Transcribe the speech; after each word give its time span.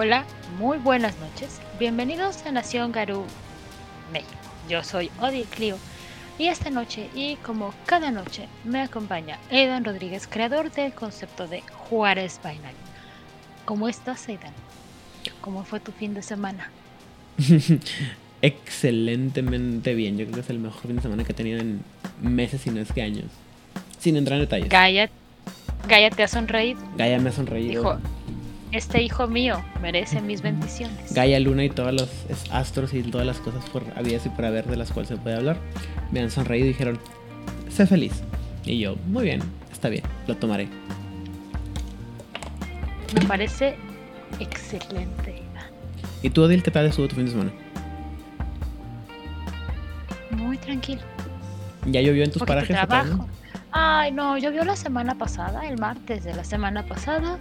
Hola, 0.00 0.24
muy 0.60 0.78
buenas 0.78 1.18
noches. 1.18 1.60
Bienvenidos 1.76 2.46
a 2.46 2.52
Nación 2.52 2.92
Garú, 2.92 3.24
México. 4.12 4.30
Yo 4.68 4.84
soy 4.84 5.10
Odil 5.20 5.44
Clio 5.46 5.76
y 6.38 6.46
esta 6.46 6.70
noche 6.70 7.08
y 7.16 7.34
como 7.38 7.74
cada 7.84 8.12
noche 8.12 8.46
me 8.62 8.80
acompaña 8.80 9.40
Aidan 9.50 9.84
Rodríguez, 9.84 10.28
creador 10.28 10.70
del 10.70 10.92
concepto 10.92 11.48
de 11.48 11.62
Juárez 11.62 12.38
Night. 12.44 12.60
¿Cómo 13.64 13.88
estás, 13.88 14.28
Aidan? 14.28 14.52
¿Cómo 15.40 15.64
fue 15.64 15.80
tu 15.80 15.90
fin 15.90 16.14
de 16.14 16.22
semana? 16.22 16.70
Excelentemente 18.40 19.96
bien. 19.96 20.16
Yo 20.16 20.26
creo 20.26 20.34
que 20.36 20.40
es 20.42 20.50
el 20.50 20.60
mejor 20.60 20.82
fin 20.82 20.94
de 20.94 21.02
semana 21.02 21.24
que 21.24 21.32
he 21.32 21.34
tenido 21.34 21.58
en 21.58 21.82
meses 22.22 22.64
y 22.68 22.70
no 22.70 22.80
es 22.80 22.92
que 22.92 23.02
años. 23.02 23.26
Sin 23.98 24.16
entrar 24.16 24.36
en 24.36 24.44
detalles. 24.44 24.68
Gaia, 24.68 25.10
Gaia 25.88 26.10
te 26.10 26.22
ha 26.22 26.28
sonreído. 26.28 26.78
Gaia 26.96 27.18
me 27.18 27.30
ha 27.30 27.32
sonreído. 27.32 27.82
Dijo, 27.82 28.17
este 28.72 29.02
hijo 29.02 29.26
mío 29.28 29.62
merece 29.80 30.20
mis 30.20 30.42
bendiciones. 30.42 31.12
Gaia, 31.14 31.40
Luna 31.40 31.64
y 31.64 31.70
todos 31.70 31.92
los 31.92 32.08
astros 32.50 32.92
y 32.94 33.02
todas 33.02 33.26
las 33.26 33.38
cosas 33.38 33.64
por 33.70 33.84
habidas 33.96 34.26
y 34.26 34.28
por 34.28 34.44
haber 34.44 34.66
de 34.66 34.76
las 34.76 34.92
cuales 34.92 35.08
se 35.08 35.16
puede 35.16 35.36
hablar 35.36 35.56
me 36.12 36.20
han 36.20 36.30
sonreído 36.30 36.66
y 36.66 36.68
dijeron, 36.70 36.98
sé 37.70 37.86
feliz. 37.86 38.22
Y 38.64 38.78
yo, 38.78 38.96
muy 39.06 39.24
bien, 39.24 39.40
está 39.72 39.88
bien, 39.88 40.04
lo 40.26 40.36
tomaré. 40.36 40.68
Me 43.14 43.24
parece 43.26 43.76
excelente. 44.40 45.42
¿Y 46.22 46.30
tú, 46.30 46.42
Odil, 46.42 46.62
qué 46.62 46.70
tal 46.70 46.86
estuvo 46.86 47.08
tu 47.08 47.16
fin 47.16 47.24
de 47.26 47.30
semana? 47.30 47.52
Muy 50.30 50.58
tranquilo. 50.58 51.00
¿Ya 51.86 52.00
llovió 52.00 52.24
en 52.24 52.30
tus 52.30 52.40
Poquito 52.40 52.54
parajes? 52.54 52.76
trabajo. 52.76 53.26
Ay, 53.70 54.12
no, 54.12 54.36
llovió 54.38 54.64
la 54.64 54.76
semana 54.76 55.16
pasada, 55.16 55.66
el 55.68 55.78
martes 55.78 56.24
de 56.24 56.34
la 56.34 56.44
semana 56.44 56.84
pasada, 56.84 57.38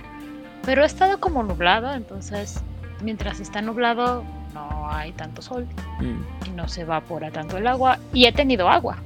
pero 0.68 0.84
ha 0.84 0.86
estado 0.86 1.22
como 1.22 1.44
nublado, 1.44 1.94
entonces 1.94 2.62
mientras 3.02 3.40
está 3.40 3.62
nublado 3.62 4.26
no 4.54 4.92
hay 4.92 5.14
tanto 5.14 5.42
sol 5.42 5.66
Mm, 6.02 6.46
y 6.46 6.50
no 6.50 6.68
se 6.68 6.82
evapora 6.82 7.32
tanto 7.32 7.58
el 7.58 7.68
agua 7.68 8.00
y 8.14 8.26
he 8.26 8.34
tenido 8.34 8.68
agua. 8.68 8.98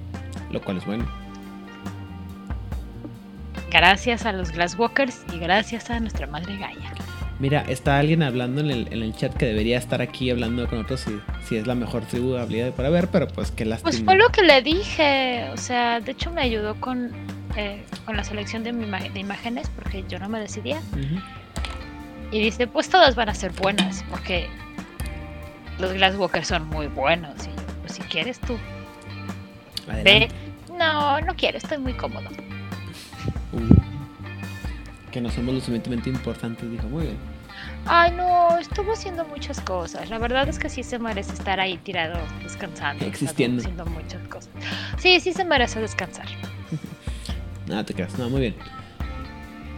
lo 0.49 0.59
cual 0.59 0.77
es 0.77 0.85
bueno. 0.85 1.05
Gracias 3.69 4.25
a 4.25 4.31
los 4.31 4.51
Glasswalkers 4.51 5.23
y 5.33 5.37
gracias 5.37 5.91
a 5.91 5.99
nuestra 5.99 6.25
madre 6.25 6.57
Gaia. 6.57 6.93
Mira, 7.39 7.61
está 7.67 7.99
alguien 7.99 8.23
hablando 8.23 8.61
en 8.61 8.71
el, 8.71 8.87
en 8.91 9.03
el 9.03 9.15
chat 9.15 9.31
que 9.33 9.45
debería 9.45 9.77
estar 9.77 10.01
aquí 10.01 10.31
hablando 10.31 10.67
con 10.67 10.79
otros 10.79 11.01
si, 11.01 11.21
si 11.47 11.57
es 11.57 11.67
la 11.67 11.75
mejor 11.75 12.03
tribu 12.05 12.37
habilidad 12.37 12.71
para 12.71 12.89
ver, 12.89 13.07
pero 13.07 13.27
pues 13.27 13.51
qué 13.51 13.65
lástima. 13.65 13.91
Pues 13.91 14.03
fue 14.03 14.15
lo 14.15 14.29
que 14.29 14.41
le 14.41 14.63
dije, 14.63 15.47
o 15.53 15.57
sea, 15.57 15.99
de 15.99 16.11
hecho 16.11 16.31
me 16.31 16.41
ayudó 16.41 16.75
con, 16.81 17.11
eh, 17.55 17.83
con 18.05 18.17
la 18.17 18.23
selección 18.23 18.63
de, 18.63 18.73
mi 18.73 18.85
de 18.85 19.19
imágenes 19.19 19.69
porque 19.69 20.03
yo 20.09 20.17
no 20.17 20.27
me 20.27 20.39
decidía. 20.39 20.81
Y 22.31 22.39
dice, 22.39 22.65
pues 22.67 22.89
todas 22.89 23.15
van 23.15 23.29
a 23.29 23.33
ser 23.33 23.51
buenas, 23.51 24.03
porque 24.09 24.47
los 25.79 25.93
Glasswalkers 25.93 26.47
son 26.47 26.67
muy 26.69 26.87
buenos. 26.87 27.45
Y 27.45 27.49
yo, 27.49 27.63
pues 27.81 27.93
si 27.93 28.01
quieres 28.03 28.39
tú, 28.39 28.57
ve. 30.03 30.29
No, 30.77 31.19
no 31.21 31.35
quiero, 31.35 31.57
estoy 31.57 31.77
muy 31.77 31.93
cómodo. 31.93 32.29
Uh, 33.51 35.11
que 35.11 35.19
no 35.19 35.29
somos 35.29 35.53
lo 35.53 35.59
suficientemente 35.59 36.09
importantes, 36.09 36.71
dijo, 36.71 36.87
muy 36.87 37.03
bien. 37.03 37.17
Ay, 37.85 38.11
no, 38.11 38.57
estuvo 38.57 38.93
haciendo 38.93 39.25
muchas 39.25 39.59
cosas. 39.59 40.09
La 40.09 40.17
verdad 40.17 40.47
es 40.47 40.57
que 40.57 40.69
sí 40.69 40.83
se 40.83 40.99
merece 40.99 41.33
estar 41.33 41.59
ahí 41.59 41.77
tirado, 41.77 42.17
descansando. 42.41 43.05
Existiendo. 43.05 43.61
Haciendo 43.61 43.85
muchas 43.87 44.25
cosas. 44.27 44.51
Sí, 44.97 45.19
sí 45.19 45.33
se 45.33 45.43
merece 45.43 45.79
descansar. 45.81 46.27
Nada, 47.67 47.85
te 47.85 47.93
creas, 47.93 48.17
no, 48.17 48.29
muy 48.29 48.41
bien. 48.41 48.55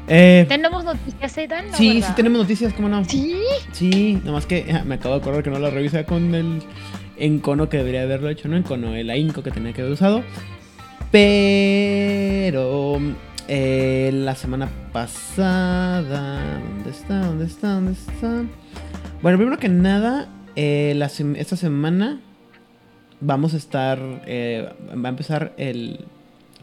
Eh, 0.07 0.45
¿Tenemos 0.49 0.83
noticias, 0.83 1.37
Aidan? 1.37 1.71
¿No, 1.71 1.77
sí, 1.77 2.01
sí 2.01 2.11
tenemos 2.15 2.41
noticias, 2.41 2.73
¿cómo 2.73 2.89
no? 2.89 3.05
¿Sí? 3.05 3.37
Sí, 3.71 4.19
nomás 4.25 4.45
que 4.45 4.65
me 4.85 4.95
acabo 4.95 5.15
de 5.15 5.21
acordar 5.21 5.43
que 5.43 5.49
no 5.49 5.59
la 5.59 5.69
revisé 5.69 6.03
con 6.03 6.35
el 6.35 6.61
encono 7.17 7.69
que 7.69 7.77
debería 7.77 8.01
haberlo 8.01 8.29
hecho, 8.29 8.49
no 8.49 8.57
encono, 8.57 8.95
el 8.95 9.09
ahínco 9.09 9.43
que 9.43 9.51
tenía 9.51 9.71
que 9.71 9.81
haber 9.81 9.93
usado. 9.93 10.23
Pero 11.11 12.99
eh, 13.47 14.11
la 14.13 14.35
semana 14.35 14.69
pasada, 14.91 16.39
¿dónde 16.59 16.89
está? 16.89 17.19
¿Dónde 17.19 17.45
está? 17.45 17.73
¿Dónde 17.73 17.91
está? 17.93 18.43
Bueno, 19.21 19.37
primero 19.37 19.57
que 19.57 19.69
nada, 19.69 20.27
eh, 20.55 20.93
la 20.97 21.05
esta 21.05 21.55
semana 21.55 22.19
vamos 23.21 23.53
a 23.53 23.57
estar, 23.57 23.99
eh, 24.25 24.69
va 24.91 25.07
a 25.07 25.11
empezar 25.11 25.53
el, 25.57 26.01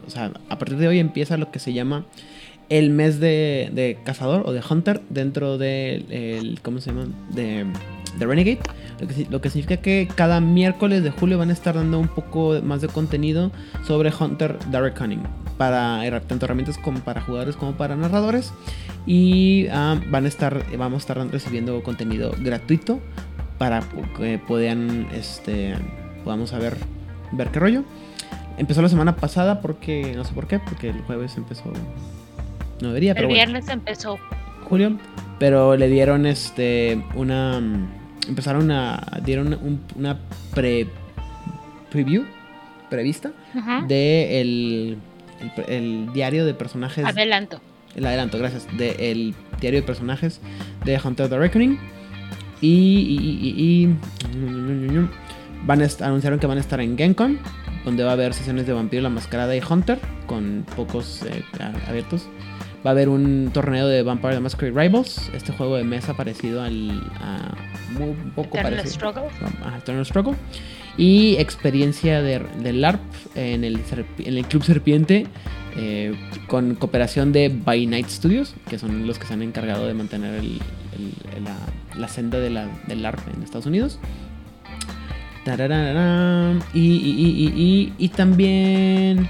o 0.05 0.09
sea, 0.11 0.31
a 0.49 0.59
partir 0.59 0.77
de 0.77 0.87
hoy 0.87 0.99
empieza 0.99 1.37
lo 1.37 1.49
que 1.49 1.57
se 1.59 1.73
llama 1.73 2.05
el 2.71 2.89
mes 2.89 3.19
de, 3.19 3.69
de 3.73 3.97
cazador 4.05 4.43
o 4.47 4.53
de 4.53 4.61
hunter 4.67 5.01
dentro 5.09 5.57
del, 5.57 6.09
el- 6.09 6.59
¿cómo 6.63 6.79
se 6.79 6.91
llama? 6.91 7.05
De, 7.29 7.65
de 8.17 8.25
Renegade. 8.25 8.59
Lo 9.29 9.41
que, 9.41 9.49
significa 9.49 9.81
que 9.81 10.07
cada 10.15 10.39
miércoles 10.39 11.03
de 11.03 11.09
julio 11.09 11.37
van 11.37 11.49
a 11.49 11.53
estar 11.53 11.75
dando 11.75 11.99
un 11.99 12.07
poco 12.07 12.59
más 12.63 12.81
de 12.81 12.87
contenido 12.87 13.51
sobre 13.85 14.11
Hunter 14.17 14.57
Direct 14.71 14.97
Cunning. 14.97 15.21
Para 15.57 16.21
tanto 16.21 16.45
herramientas 16.45 16.77
como 16.77 16.99
para 16.99 17.19
jugadores 17.21 17.55
como 17.55 17.73
para 17.73 17.95
narradores. 17.95 18.53
Y 19.05 19.67
ah, 19.71 19.99
van 20.09 20.25
a 20.25 20.27
estar, 20.27 20.63
vamos 20.77 20.97
a 20.97 21.11
estar 21.11 21.31
recibiendo 21.31 21.81
contenido 21.83 22.33
gratuito 22.39 22.99
para 23.57 23.83
que 24.17 24.39
puedan, 24.39 25.07
este, 25.13 25.73
podamos 26.23 26.51
saber, 26.51 26.77
ver 27.33 27.49
qué 27.49 27.59
rollo. 27.59 27.83
Empezó 28.57 28.81
la 28.81 28.89
semana 28.89 29.15
pasada 29.15 29.59
porque, 29.61 30.13
no 30.15 30.23
sé 30.23 30.33
por 30.33 30.47
qué, 30.47 30.59
porque 30.59 30.89
el 30.89 31.01
jueves 31.01 31.35
empezó, 31.37 31.63
no 32.81 32.89
debería, 32.89 33.11
El 33.11 33.15
pero 33.15 33.27
bueno. 33.27 33.37
viernes 33.43 33.69
empezó. 33.69 34.19
julio, 34.67 34.97
pero 35.39 35.75
le 35.75 35.87
dieron 35.89 36.25
este 36.25 37.03
una 37.15 37.59
empezaron 38.27 38.69
a 38.71 39.19
dieron 39.25 39.47
un- 39.53 39.81
una 39.95 40.17
pre 40.53 40.87
preview 41.91 42.23
prevista 42.89 43.31
de 43.87 44.41
el, 44.41 44.97
el 45.67 45.73
el 45.73 46.13
diario 46.13 46.45
de 46.45 46.53
personajes. 46.53 47.03
Adelanto. 47.05 47.59
el 47.95 48.05
adelanto 48.05 48.37
gracias. 48.37 48.67
De 48.77 49.11
el 49.11 49.33
diario 49.59 49.81
de 49.81 49.85
personajes 49.87 50.39
de 50.85 50.99
Hunter 51.03 51.27
the 51.29 51.37
Reckoning. 51.37 51.79
Y, 52.61 52.67
y, 52.67 53.17
y- 53.47 53.87
y- 53.89 55.07
van 55.65 55.81
a 55.81 55.87
anunciaron 56.05 56.39
que 56.39 56.47
van 56.47 56.57
a 56.57 56.61
estar 56.61 56.79
en 56.79 56.97
Gencon 56.97 57.39
donde 57.85 58.03
va 58.03 58.11
a 58.11 58.13
haber 58.13 58.33
sesiones 58.33 58.67
de 58.67 58.73
Vampiro 58.73 59.01
la 59.03 59.09
Mascarada 59.09 59.55
y 59.55 59.61
Hunter 59.67 59.99
con 60.27 60.65
pocos 60.75 61.23
eh, 61.23 61.43
abiertos 61.87 62.27
Va 62.85 62.89
a 62.89 62.93
haber 62.93 63.09
un 63.09 63.51
torneo 63.53 63.87
de 63.87 64.01
Vampire 64.01 64.33
the 64.35 64.39
Masquerade 64.39 64.81
Rivals, 64.81 65.29
este 65.35 65.51
juego 65.53 65.75
de 65.77 65.83
mesa 65.83 66.15
parecido 66.15 66.61
al. 66.63 66.89
A, 67.19 67.53
muy 67.91 68.09
un 68.09 68.31
poco 68.35 68.57
Eternal 68.57 68.77
parecido. 68.77 68.93
Struggle. 69.11 69.23
Ajá, 69.63 69.77
Eternal 69.77 70.05
Struggle. 70.05 70.35
Y 70.97 71.35
experiencia 71.37 72.21
de, 72.21 72.39
de 72.61 72.73
LARP 72.73 72.99
en 73.35 73.63
el, 73.63 73.79
en 74.19 74.37
el 74.37 74.45
Club 74.45 74.63
Serpiente 74.63 75.25
eh, 75.77 76.13
con 76.47 76.75
cooperación 76.75 77.31
de 77.31 77.49
By 77.49 77.85
Night 77.87 78.07
Studios, 78.09 78.55
que 78.69 78.77
son 78.77 79.07
los 79.07 79.17
que 79.19 79.25
se 79.27 79.33
han 79.33 79.41
encargado 79.41 79.87
de 79.87 79.93
mantener 79.93 80.33
el- 80.35 80.59
el- 81.37 81.43
la, 81.43 81.55
la 81.97 82.07
senda 82.07 82.39
de 82.39 82.49
la, 82.49 82.67
del 82.87 83.03
LARP 83.03 83.19
en 83.35 83.43
Estados 83.43 83.65
Unidos. 83.67 83.99
Y, 86.73 86.79
y, 86.79 87.53
y, 87.55 87.93
y, 87.97 88.09
también 88.09 89.27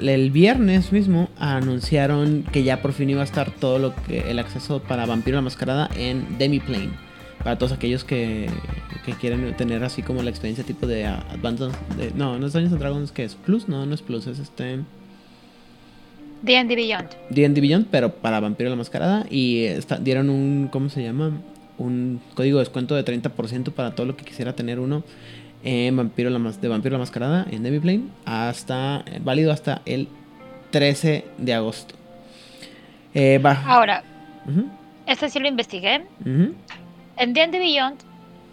el 0.00 0.30
viernes 0.30 0.92
mismo 0.92 1.28
anunciaron 1.38 2.44
que 2.52 2.62
ya 2.62 2.80
por 2.80 2.92
fin 2.92 3.10
iba 3.10 3.20
a 3.20 3.24
estar 3.24 3.50
todo 3.50 3.78
lo 3.78 3.94
que 4.06 4.30
el 4.30 4.38
acceso 4.38 4.80
para 4.82 5.04
Vampiro 5.06 5.36
la 5.36 5.42
Mascarada 5.42 5.90
en 5.96 6.38
Demiplane. 6.38 6.90
Para 7.44 7.56
todos 7.56 7.72
aquellos 7.72 8.02
que, 8.02 8.48
que 9.04 9.12
quieren 9.12 9.54
tener 9.56 9.84
así 9.84 10.02
como 10.02 10.22
la 10.22 10.30
experiencia 10.30 10.64
tipo 10.64 10.86
de 10.86 11.04
uh, 11.04 11.32
Advanced 11.32 11.70
de- 11.96 12.10
no, 12.16 12.38
no 12.38 12.46
es 12.46 12.52
Dungeons 12.52 12.78
Dragons 12.80 13.12
que 13.12 13.24
es 13.24 13.34
Plus, 13.36 13.68
no, 13.68 13.86
no 13.86 13.94
es 13.94 14.02
Plus, 14.02 14.26
es 14.26 14.38
este 14.40 14.80
D&D 16.42 16.74
Beyond. 16.76 17.08
D&D 17.30 17.60
Beyond, 17.60 17.86
pero 17.90 18.12
para 18.14 18.40
Vampiro 18.40 18.70
la 18.70 18.76
Mascarada 18.76 19.26
y 19.30 19.64
está- 19.64 19.98
dieron 19.98 20.30
un 20.30 20.68
¿cómo 20.70 20.88
se 20.88 21.02
llama? 21.02 21.32
un 21.78 22.20
código 22.34 22.58
de 22.58 22.62
descuento 22.64 22.96
de 22.96 23.04
30% 23.04 23.70
para 23.70 23.92
todo 23.94 24.04
lo 24.04 24.16
que 24.16 24.24
quisiera 24.24 24.52
tener 24.54 24.80
uno 24.80 25.04
en 25.62 25.96
Vampiro 25.96 26.30
la 26.30 26.38
de 26.38 26.68
Vampiro 26.68 26.92
la 26.94 26.98
Mascarada 26.98 27.46
en 27.50 27.62
Demiplane 27.62 28.04
hasta 28.24 29.02
eh, 29.06 29.20
válido 29.22 29.52
hasta 29.52 29.82
el 29.86 30.08
13 30.70 31.24
de 31.38 31.54
agosto. 31.54 31.94
Eh, 33.14 33.38
va. 33.38 33.62
Ahora, 33.66 34.04
Ujú, 34.46 34.66
este 35.06 35.28
sí 35.30 35.38
lo 35.38 35.48
investigué. 35.48 36.04
ujú. 36.20 36.54
En 37.16 37.32
D&D 37.34 37.58
Beyond, 37.58 37.98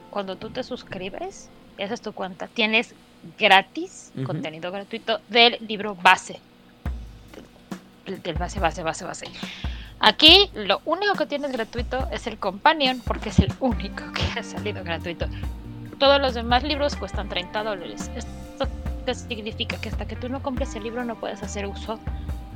cuando 0.09 0.37
tú 0.37 0.49
te 0.49 0.63
suscribes 0.63 1.49
y 1.77 1.83
haces 1.83 2.01
tu 2.01 2.13
cuenta, 2.13 2.47
tienes 2.47 2.95
gratis, 3.37 4.11
contenido 4.25 4.71
gratuito 4.71 5.19
del 5.29 5.57
libro 5.67 5.95
base. 5.95 6.39
Del, 8.05 8.21
del 8.21 8.35
base, 8.35 8.59
base, 8.59 8.81
base, 8.81 9.05
base. 9.05 9.25
Aquí 9.99 10.49
lo 10.53 10.81
único 10.85 11.15
que 11.15 11.25
tienes 11.25 11.51
gratuito 11.51 12.07
es 12.11 12.27
el 12.27 12.37
Companion, 12.37 13.01
porque 13.05 13.29
es 13.29 13.39
el 13.39 13.51
único 13.59 14.03
que 14.13 14.39
ha 14.39 14.43
salido 14.43 14.83
gratuito. 14.83 15.27
Todos 15.99 16.21
los 16.21 16.33
demás 16.33 16.63
libros 16.63 16.95
cuestan 16.95 17.29
30 17.29 17.63
dólares. 17.63 18.09
Esto 18.15 18.67
qué 19.05 19.13
significa 19.13 19.77
que 19.77 19.89
hasta 19.89 20.05
que 20.05 20.15
tú 20.15 20.29
no 20.29 20.41
compres 20.41 20.75
el 20.75 20.83
libro 20.83 21.03
no 21.05 21.15
puedes 21.15 21.43
hacer 21.43 21.67
uso 21.67 21.99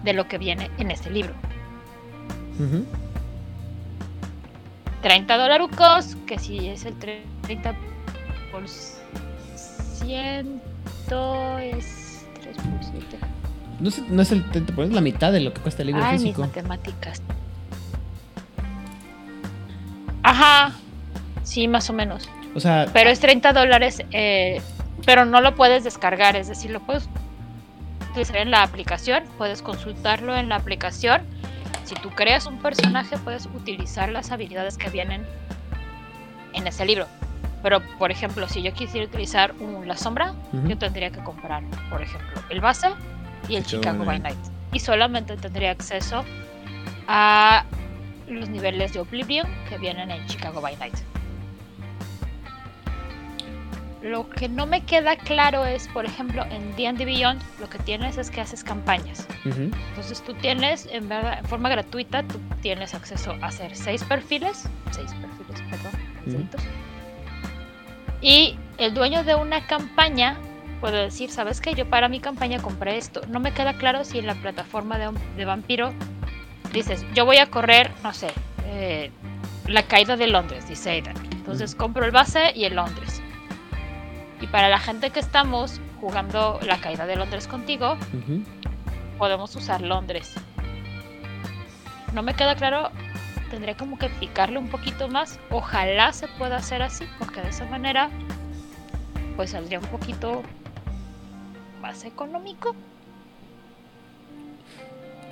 de 0.03 0.13
lo 0.13 0.27
que 0.27 0.37
viene 0.37 0.69
en 0.77 0.91
ese 0.91 1.09
libro. 1.09 1.33
Ujú. 2.55 2.85
30 5.01 5.37
dolarucos, 5.37 6.17
que 6.27 6.39
si 6.39 6.67
es 6.67 6.85
el 6.85 6.95
30 6.95 7.73
por 8.51 8.67
ciento 8.67 8.99
es 11.59 12.25
3 12.41 12.57
por 12.57 12.83
7. 12.83 13.17
No 13.79 13.89
es, 13.89 13.99
no 14.09 14.21
es 14.21 14.31
el 14.33 14.43
30%, 14.51 14.83
es 14.83 14.91
la 14.91 15.01
mitad 15.01 15.31
de 15.31 15.39
lo 15.39 15.53
que 15.53 15.61
cuesta 15.61 15.83
el 15.83 15.87
libro 15.87 16.03
Ay, 16.03 16.13
mis 16.13 16.23
físico. 16.23 16.41
matemáticas. 16.41 17.21
Ajá, 20.23 20.73
sí, 21.43 21.69
más 21.69 21.89
o 21.89 21.93
menos. 21.93 22.27
O 22.55 22.59
sea, 22.59 22.87
Pero 22.93 23.09
es 23.09 23.19
30 23.19 23.53
dólares, 23.53 24.03
eh, 24.11 24.61
pero 25.05 25.25
no 25.25 25.41
lo 25.41 25.55
puedes 25.55 25.83
descargar, 25.83 26.35
es 26.35 26.47
decir, 26.47 26.71
lo 26.71 26.79
puedes 26.79 27.07
utilizar 28.11 28.37
en 28.37 28.51
la 28.51 28.63
aplicación, 28.63 29.23
puedes 29.37 29.61
consultarlo 29.61 30.35
en 30.35 30.49
la 30.49 30.55
aplicación. 30.55 31.21
Si 31.85 31.95
tú 31.95 32.09
creas 32.09 32.45
un 32.47 32.59
personaje, 32.59 33.17
puedes 33.17 33.45
utilizar 33.47 34.09
las 34.09 34.31
habilidades 34.31 34.77
que 34.77 34.89
vienen 34.89 35.25
en 36.53 36.67
ese 36.67 36.85
libro. 36.85 37.07
Pero, 37.61 37.81
por 37.97 38.11
ejemplo, 38.11 38.47
si 38.47 38.61
yo 38.61 38.73
quisiera 38.73 39.05
utilizar 39.05 39.53
un- 39.59 39.87
la 39.87 39.97
sombra, 39.97 40.33
Ujú. 40.53 40.67
yo 40.67 40.77
tendría 40.77 41.09
que 41.11 41.19
comprar, 41.23 41.63
por 41.89 42.01
ejemplo, 42.01 42.41
el 42.49 42.61
base 42.61 42.87
y 43.47 43.55
el 43.57 43.63
Chicago 43.65 43.81
Chicago 43.99 44.05
by 44.05 44.19
Night. 44.19 44.35
Night. 44.37 44.53
Y 44.73 44.79
solamente 44.79 45.35
tendría 45.37 45.71
acceso 45.71 46.23
a 47.07 47.65
los 48.27 48.49
niveles 48.49 48.93
de 48.93 48.99
Oblivion 48.99 49.47
que 49.67 49.77
vienen 49.77 50.11
en 50.11 50.25
Chicago 50.27 50.61
by 50.61 50.75
Night. 50.77 50.95
Lo 54.01 54.29
que 54.29 54.47
no 54.47 54.65
me 54.65 54.81
queda 54.85 55.17
claro 55.17 55.65
es, 55.65 55.87
por 55.89 56.05
ejemplo, 56.05 56.45
en 56.49 56.75
D&D 56.77 57.03
Beyond 57.03 57.41
lo 57.59 57.69
que 57.69 57.79
tienes 57.79 58.17
es 58.17 58.31
que 58.31 58.39
haces 58.39 58.63
campañas. 58.63 59.27
Entonces 59.43 60.21
tú 60.23 60.33
tienes, 60.35 60.87
en, 60.91 61.09
verdad, 61.09 61.39
en 61.39 61.45
forma 61.45 61.67
gratuita, 61.69 62.23
tú 62.23 62.39
tienes 62.61 62.93
acceso 62.93 63.35
a 63.41 63.47
hacer 63.47 63.75
seis 63.75 64.03
perfiles, 64.05 64.69
seis 64.91 65.11
perfiles, 65.13 65.61
perdón, 65.69 65.91
seitos. 66.25 66.61
y 68.21 68.57
el 68.77 68.93
dueño 68.93 69.23
de 69.25 69.35
una 69.35 69.67
campaña 69.67 70.37
puede 70.79 71.03
decir, 71.03 71.29
¿sabes 71.29 71.59
qué? 71.59 71.73
Yo 71.73 71.89
para 71.89 72.07
mi 72.07 72.21
campaña 72.21 72.61
compré 72.61 72.97
esto. 72.97 73.21
No 73.27 73.41
me 73.41 73.51
queda 73.51 73.73
claro 73.73 74.05
si 74.05 74.19
en 74.19 74.27
la 74.27 74.35
plataforma 74.35 74.97
de, 74.97 75.11
de 75.35 75.43
Vampiro 75.43 75.93
dices, 76.71 77.05
yo 77.13 77.25
voy 77.25 77.37
a 77.37 77.47
correr, 77.47 77.91
no 78.01 78.13
sé, 78.13 78.29
eh, 78.65 79.11
la 79.67 79.83
caída 79.83 80.15
de 80.15 80.27
Londres, 80.27 80.67
dice 80.67 80.89
Aidan. 80.91 81.15
Entonces 81.31 81.75
compro 81.75 82.05
el 82.05 82.11
base 82.11 82.53
y 82.55 82.65
el 82.65 82.75
Londres. 82.75 83.21
Y 84.41 84.47
para 84.47 84.69
la 84.69 84.79
gente 84.79 85.09
que 85.09 85.19
estamos 85.19 85.81
jugando 85.99 86.59
la 86.65 86.79
caída 86.79 87.05
de 87.05 87.15
Londres 87.15 87.47
contigo, 87.47 87.97
podemos 89.17 89.55
usar 89.55 89.81
Londres. 89.81 90.35
No 92.13 92.23
me 92.23 92.33
queda 92.33 92.55
claro, 92.55 92.89
tendré 93.51 93.75
como 93.75 93.97
que 93.97 94.09
picarle 94.09 94.57
un 94.57 94.69
poquito 94.69 95.09
más. 95.09 95.39
Ojalá 95.49 96.13
se 96.13 96.27
pueda 96.27 96.57
hacer 96.57 96.81
así, 96.81 97.05
porque 97.19 97.41
de 97.41 97.49
esa 97.49 97.65
manera 97.65 98.09
pues 99.35 99.51
saldría 99.51 99.79
un 99.79 99.85
poquito 99.85 100.43
más 101.81 102.03
económico. 102.03 102.75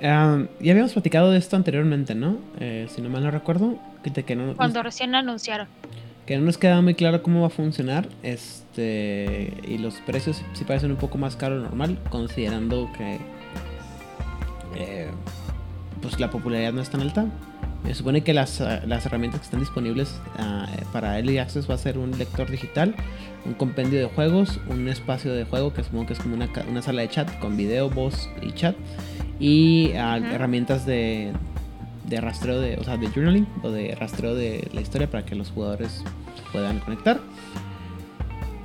Ah, 0.02 0.44
ya 0.60 0.72
habíamos 0.72 0.92
platicado 0.92 1.30
de 1.30 1.38
esto 1.38 1.56
anteriormente, 1.56 2.14
¿no? 2.14 2.38
Eh, 2.60 2.86
si 2.88 3.02
no 3.02 3.10
mal 3.10 3.22
no 3.22 3.30
recuerdo, 3.30 3.78
que, 4.02 4.10
de 4.10 4.24
que 4.24 4.36
no, 4.36 4.54
Cuando 4.56 4.82
recién 4.82 5.14
anunciaron. 5.14 5.66
Que 6.28 6.36
no 6.36 6.44
nos 6.44 6.58
queda 6.58 6.82
muy 6.82 6.92
claro 6.92 7.22
cómo 7.22 7.40
va 7.40 7.46
a 7.46 7.50
funcionar. 7.50 8.06
Este 8.22 9.54
y 9.66 9.78
los 9.78 9.94
precios 9.94 10.42
sí 10.52 10.64
parecen 10.64 10.90
un 10.90 10.98
poco 10.98 11.16
más 11.16 11.36
caros 11.36 11.62
normal, 11.62 11.98
considerando 12.10 12.90
que 12.98 13.18
eh, 14.76 15.08
pues 16.02 16.20
la 16.20 16.30
popularidad 16.30 16.74
no 16.74 16.82
es 16.82 16.90
tan 16.90 17.00
alta. 17.00 17.24
Se 17.86 17.94
supone 17.94 18.20
que 18.20 18.34
las, 18.34 18.60
las 18.60 19.06
herramientas 19.06 19.40
que 19.40 19.44
están 19.44 19.60
disponibles 19.60 20.20
ah, 20.36 20.66
eh, 20.76 20.82
para 20.92 21.16
Early 21.16 21.38
Access 21.38 21.70
va 21.70 21.76
a 21.76 21.78
ser 21.78 21.96
un 21.96 22.10
lector 22.18 22.50
digital, 22.50 22.94
un 23.46 23.54
compendio 23.54 23.98
de 23.98 24.04
juegos, 24.04 24.60
un 24.68 24.86
espacio 24.88 25.32
de 25.32 25.46
juego 25.46 25.72
que 25.72 25.82
supongo 25.82 26.08
que 26.08 26.12
es 26.12 26.18
como 26.18 26.34
una, 26.34 26.50
una 26.68 26.82
sala 26.82 27.00
de 27.00 27.08
chat 27.08 27.38
con 27.38 27.56
video, 27.56 27.88
voz 27.88 28.28
y 28.42 28.52
chat, 28.52 28.76
y 29.40 29.92
ah, 29.92 30.18
herramientas 30.18 30.84
de, 30.84 31.32
de 32.08 32.20
rastreo 32.20 32.60
de, 32.60 32.76
o 32.76 32.84
sea, 32.84 32.96
de 32.96 33.08
journaling 33.08 33.46
o 33.62 33.70
de 33.70 33.94
rastreo 33.94 34.34
de 34.34 34.68
la 34.72 34.80
historia 34.80 35.10
para 35.10 35.24
que 35.24 35.34
los 35.34 35.50
jugadores 35.50 36.02
puedan 36.52 36.80
conectar. 36.80 37.20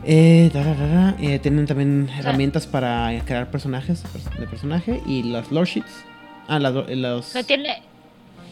Eh, 0.06 0.50
tararara, 0.52 1.16
eh, 1.22 1.40
tienen 1.40 1.66
también 1.66 2.10
herramientas 2.18 2.68
para 2.68 3.10
crear 3.26 3.50
personajes 3.52 4.04
de 4.38 4.48
personaje 4.48 5.02
y 5.06 5.24
las 5.24 5.50
lore 5.52 5.70
sheets. 5.70 6.04
Ah, 6.48 6.60
las, 6.60 6.74
los... 6.74 7.28
O 7.28 7.32
sea, 7.32 7.44
tiene, 7.44 7.82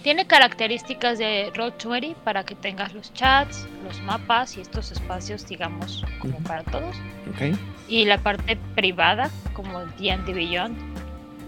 tiene 0.01 0.25
características 0.25 1.17
de 1.19 1.51
Roll20 1.53 2.15
para 2.23 2.45
que 2.45 2.55
tengas 2.55 2.93
los 2.93 3.13
chats, 3.13 3.67
los 3.85 4.01
mapas 4.03 4.57
y 4.57 4.61
estos 4.61 4.93
espacios, 4.93 5.45
digamos, 5.45 6.05
como 6.19 6.35
Ujú. 6.35 6.43
para 6.43 6.63
todos. 6.63 6.95
Ok. 7.29 7.57
y 7.89 8.05
la 8.05 8.17
parte 8.17 8.57
privada 8.75 9.29
como 9.53 9.79
D&D 9.99 10.33
Beyond. 10.33 10.77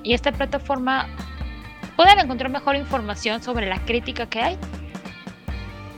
Y 0.03 0.13
esta 0.13 0.33
plataforma 0.33 1.07
pueden 1.95 2.19
encontrar 2.19 2.49
mejor 2.51 2.75
información 2.75 3.41
sobre 3.41 3.67
la 3.67 3.79
crítica 3.85 4.25
que 4.27 4.41
hay 4.41 4.57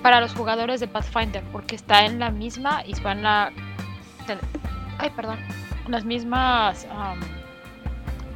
para 0.02 0.22
los 0.22 0.34
jugadores 0.34 0.80
de 0.80 0.88
Pathfinder, 0.88 1.44
porque 1.52 1.76
está 1.76 2.06
en 2.06 2.20
la 2.20 2.30
misma 2.30 2.84
y 2.86 2.94
van 3.02 3.26
a 3.26 3.52
ten- 4.28 4.40
ay, 5.00 5.10
perdón, 5.16 5.38
las 5.88 6.06
mismas 6.06 6.86
am, 6.92 7.20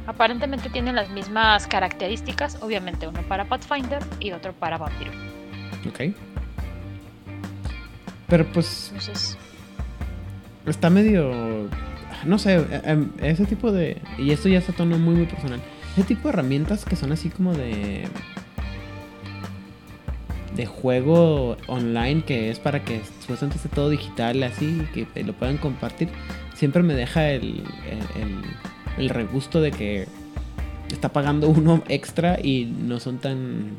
aparentemente 0.06 0.68
tienen 0.70 0.96
las 0.96 1.10
mismas 1.10 1.66
características, 1.66 2.58
obviamente 2.62 3.06
uno 3.06 3.22
para 3.22 3.44
Pathfinder 3.44 4.02
y 4.18 4.32
otro 4.32 4.52
para 4.52 4.78
Vampiro. 4.78 5.12
Ok. 5.88 6.14
Pero 8.28 8.44
pues 8.52 8.90
Entonces, 8.94 9.38
está 10.66 10.90
medio. 10.90 11.68
No 12.24 12.38
sé, 12.38 12.56
eh, 12.58 12.82
em, 12.84 13.10
ese 13.20 13.44
tipo 13.46 13.72
de. 13.72 14.00
Y 14.18 14.30
esto 14.30 14.48
ya 14.48 14.58
es 14.58 14.68
a 14.68 14.72
tono 14.72 14.98
muy, 14.98 15.14
muy 15.14 15.26
personal. 15.26 15.60
Ese 16.00 16.08
tipo 16.08 16.28
de 16.28 16.28
herramientas 16.30 16.86
que 16.86 16.96
son 16.96 17.12
así 17.12 17.28
como 17.28 17.52
de. 17.52 18.04
De 20.56 20.64
juego 20.66 21.56
online 21.68 22.24
que 22.24 22.50
es 22.50 22.58
para 22.58 22.82
que 22.84 23.02
supuestamente 23.20 23.56
esté 23.58 23.68
todo 23.68 23.88
digital 23.90 24.42
así 24.42 24.82
y 24.94 25.04
que 25.04 25.24
lo 25.24 25.34
puedan 25.34 25.58
compartir. 25.58 26.08
Siempre 26.54 26.82
me 26.82 26.94
deja 26.94 27.30
el, 27.30 27.62
el, 28.16 28.22
el- 28.22 28.44
el 28.98 29.08
regusto 29.08 29.60
de 29.60 29.70
que 29.70 30.08
está 30.90 31.10
pagando 31.10 31.48
uno 31.48 31.82
extra 31.88 32.38
y 32.42 32.64
no 32.64 32.98
son 32.98 33.18
tan 33.18 33.70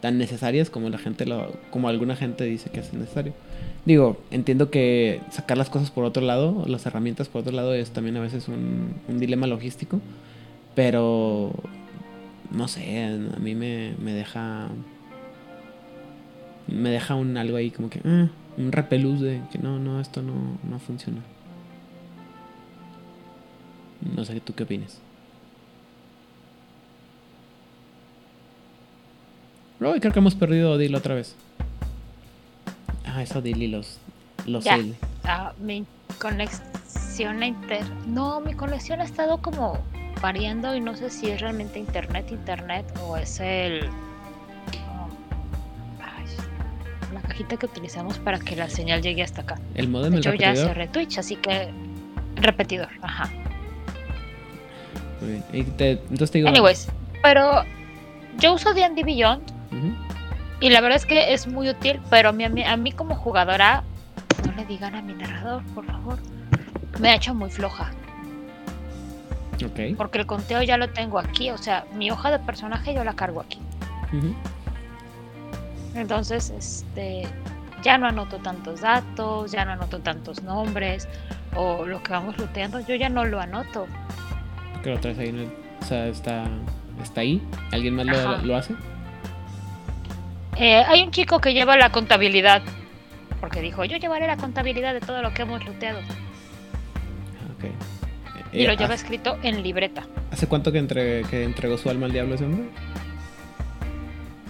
tan 0.00 0.16
necesarias 0.18 0.70
como 0.70 0.88
la 0.88 0.98
gente 0.98 1.26
lo 1.26 1.52
como 1.70 1.88
alguna 1.88 2.14
gente 2.16 2.44
dice 2.44 2.70
que 2.70 2.78
es 2.80 2.92
necesario. 2.94 3.32
Digo, 3.84 4.18
entiendo 4.30 4.70
que 4.70 5.20
sacar 5.30 5.58
las 5.58 5.68
cosas 5.68 5.90
por 5.90 6.04
otro 6.04 6.22
lado, 6.22 6.64
las 6.68 6.86
herramientas 6.86 7.28
por 7.28 7.40
otro 7.42 7.52
lado 7.52 7.74
es 7.74 7.90
también 7.90 8.16
a 8.16 8.20
veces 8.20 8.48
un, 8.48 8.94
un 9.08 9.18
dilema 9.18 9.46
logístico, 9.46 10.00
pero 10.78 11.50
no 12.52 12.68
sé, 12.68 13.04
a 13.04 13.40
mí 13.40 13.56
me, 13.56 13.96
me 13.98 14.12
deja 14.12 14.68
me 16.68 16.90
deja 16.90 17.16
un 17.16 17.36
algo 17.36 17.56
ahí 17.56 17.72
como 17.72 17.90
que 17.90 18.00
ah, 18.04 18.28
un 18.56 18.70
repelús 18.70 19.20
de 19.20 19.42
que 19.50 19.58
no, 19.58 19.80
no, 19.80 20.00
esto 20.00 20.22
no, 20.22 20.34
no 20.62 20.78
funciona. 20.78 21.18
No 24.14 24.24
sé 24.24 24.40
tú 24.40 24.54
qué 24.54 24.62
opinas. 24.62 25.00
Uy, 29.80 29.98
creo 29.98 30.12
que 30.12 30.20
hemos 30.20 30.36
perdido 30.36 30.70
a 30.70 30.76
Odile 30.76 30.96
otra 30.96 31.16
vez. 31.16 31.34
Ah, 33.04 33.20
es 33.20 33.34
Odile 33.34 33.64
y 33.64 33.68
los, 33.68 33.98
los 34.46 34.62
Ya. 34.62 34.78
Ah, 35.24 35.54
mi 35.60 35.84
conexión 36.20 37.42
a 37.42 37.48
inter... 37.48 37.84
No, 38.06 38.40
mi 38.40 38.54
conexión 38.54 39.00
ha 39.00 39.04
estado 39.04 39.42
como 39.42 39.82
variando 40.20 40.74
y 40.74 40.80
no 40.80 40.94
sé 40.96 41.10
si 41.10 41.30
es 41.30 41.40
realmente 41.40 41.78
internet, 41.78 42.30
internet 42.30 42.86
o 43.02 43.16
es 43.16 43.40
el... 43.40 43.88
la 47.12 47.20
cajita 47.22 47.56
que 47.56 47.66
utilizamos 47.66 48.18
para 48.18 48.38
que 48.38 48.54
la 48.56 48.68
señal 48.68 49.00
llegue 49.02 49.22
hasta 49.22 49.42
acá. 49.42 49.56
El 49.74 49.88
modem, 49.88 50.12
De 50.20 50.28
el 50.28 50.38
ya 50.38 50.54
cerré 50.54 50.88
Twitch, 50.88 51.18
así 51.18 51.36
que... 51.36 51.68
Repetidor, 52.36 52.88
ajá. 53.02 53.28
Muy 55.20 55.30
bien. 55.30 55.44
Y 55.52 55.62
te- 55.64 55.90
entonces 55.92 56.30
te 56.30 56.38
digo. 56.38 56.48
Anyways, 56.48 56.88
pero 57.22 57.64
yo 58.38 58.54
uso 58.54 58.74
D&D 58.74 59.02
Beyond 59.02 59.42
y 60.60 60.70
la 60.70 60.80
verdad 60.80 60.96
es 60.96 61.06
que 61.06 61.32
es 61.32 61.46
muy 61.46 61.68
útil, 61.68 62.00
pero 62.10 62.28
a 62.28 62.32
mí, 62.32 62.44
a 62.64 62.76
mí 62.76 62.92
como 62.92 63.14
jugadora, 63.16 63.82
no 64.46 64.52
le 64.54 64.64
digan 64.66 64.94
a 64.94 65.02
mi 65.02 65.14
narrador, 65.14 65.62
por 65.74 65.84
favor, 65.86 66.18
me 67.00 67.10
ha 67.10 67.14
hecho 67.16 67.34
muy 67.34 67.50
floja. 67.50 67.90
Ok. 69.66 69.96
Porque 69.96 70.18
el 70.18 70.26
conteo 70.26 70.62
ya 70.62 70.76
lo 70.76 70.90
tengo 70.90 71.18
aquí, 71.18 71.50
o 71.50 71.58
sea, 71.58 71.84
mi 71.94 72.10
hoja 72.10 72.30
de 72.30 72.38
personaje 72.38 72.94
yo 72.94 73.04
la 73.04 73.14
cargo 73.14 73.40
aquí. 73.40 73.58
Ujú. 74.12 74.34
Entonces, 75.94 76.50
este, 76.50 77.26
ya 77.82 77.98
no 77.98 78.06
anoto 78.06 78.38
tantos 78.38 78.80
datos, 78.80 79.52
ya 79.52 79.64
no 79.64 79.72
anoto 79.72 80.00
tantos 80.00 80.42
nombres, 80.42 81.08
o 81.54 81.84
lo 81.86 82.02
que 82.02 82.12
vamos 82.12 82.38
looteando, 82.38 82.80
yo 82.80 82.94
ya 82.94 83.08
no 83.08 83.24
lo 83.24 83.40
anoto. 83.40 83.86
Que 84.82 84.90
lo 84.90 85.00
traes 85.00 85.18
ahí 85.18 85.28
en 85.28 85.38
el. 85.40 85.52
O 85.80 85.84
sea, 85.84 86.06
está, 86.06 86.44
está 87.02 87.20
ahí. 87.20 87.42
¿Alguien 87.72 87.94
más 87.94 88.06
lo, 88.06 88.38
lo 88.38 88.56
hace? 88.56 88.74
Eh, 90.56 90.82
hay 90.86 91.02
un 91.02 91.10
chico 91.10 91.40
que 91.40 91.54
lleva 91.54 91.76
la 91.76 91.90
contabilidad. 91.90 92.62
Porque 93.40 93.60
dijo, 93.60 93.84
yo 93.84 93.96
llevaré 93.96 94.26
la 94.26 94.36
contabilidad 94.36 94.92
de 94.92 95.00
todo 95.00 95.22
lo 95.22 95.32
que 95.32 95.42
hemos 95.42 95.64
looteado. 95.64 96.00
Ok. 97.56 97.70
Y 98.52 98.64
Eh, 98.64 98.66
lo 98.66 98.72
lleva 98.74 98.94
¿hace- 98.94 99.02
escrito 99.04 99.38
en 99.42 99.62
libreta. 99.62 100.06
¿Hace 100.30 100.46
cuánto 100.46 100.72
que, 100.72 100.78
entre- 100.78 101.22
que 101.24 101.44
entregó 101.44 101.76
su 101.78 101.90
alma 101.90 102.06
al 102.06 102.12
diablo 102.12 102.34
ese 102.34 102.44
hombre? 102.46 102.68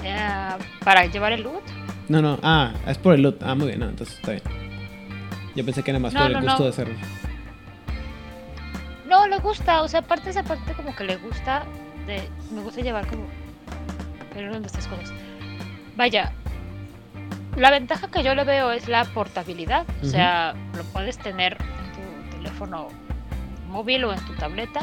Eh, 0.05 0.49
para 0.85 1.07
llevar 1.07 1.33
el 1.33 1.43
loot. 1.43 1.63
No, 2.09 2.23
no. 2.23 2.39
Ah, 2.43 2.73
es 2.87 2.97
por 2.99 3.15
el 3.15 3.23
loot. 3.23 3.43
Ah, 3.43 3.55
muy 3.55 3.67
bien. 3.69 3.81
No, 3.81 3.89
entonces 3.89 4.17
está 4.17 4.31
bien. 4.33 4.43
Yo 5.57 5.65
pensé 5.65 5.83
que 5.83 5.91
era 5.91 5.99
más 5.99 6.15
No, 6.15 6.21
por 6.21 6.31
no, 6.31 6.39
el 6.39 6.45
gusto 6.45 6.59
no. 6.59 6.65
de 6.65 6.71
hacerlo. 6.71 6.95
No, 9.09 9.27
le 9.27 9.39
gusta, 9.39 9.83
o 9.83 9.89
sea, 9.89 10.01
aparte 10.01 10.31
esa 10.31 10.43
parte 10.43 10.73
como 10.75 10.95
que 10.95 11.05
le 11.05 11.17
gusta 11.17 11.65
de 12.07 12.23
me 12.53 12.61
gusta 12.61 12.81
llevar 12.83 13.07
como 13.07 13.25
pero 14.35 14.61
de 14.61 14.67
estas 14.67 14.87
cosas. 14.87 15.13
Vaya, 15.97 16.33
la 17.57 17.71
ventaja 17.71 18.09
que 18.09 18.23
yo 18.23 18.35
le 18.35 18.45
veo 18.45 18.71
es 18.71 18.87
la 18.87 19.05
portabilidad, 19.07 19.85
o 20.03 20.07
sea, 20.07 20.55
lo 20.77 20.85
puedes 20.85 21.19
tener 21.19 21.55
en 21.55 22.31
tu 22.31 22.37
teléfono 22.37 22.89
móvil 23.69 24.05
o 24.05 24.13
en 24.13 24.21
tu 24.25 24.33
tableta 24.35 24.81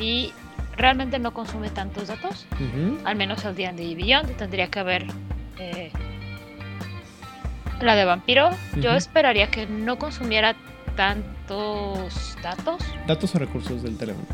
y 0.00 0.32
realmente 0.76 1.18
no 1.18 1.32
consume 1.32 1.70
tantos 1.70 2.08
datos, 2.08 2.46
al 3.04 3.16
menos 3.16 3.44
el 3.44 3.54
D&D 3.54 3.94
Beyond 3.94 4.36
tendría 4.36 4.68
que 4.68 4.78
haber 4.80 5.06
eh, 5.58 5.90
la 7.80 7.94
de 7.94 8.04
vampiro. 8.04 8.50
Yo 8.80 8.92
esperaría 8.94 9.48
que 9.50 9.66
no 9.66 9.98
consumiera 9.98 10.54
tantos 10.96 12.36
datos 12.42 12.82
Datos 13.06 13.34
o 13.34 13.38
recursos 13.38 13.82
del 13.82 13.96
teléfono. 13.98 14.26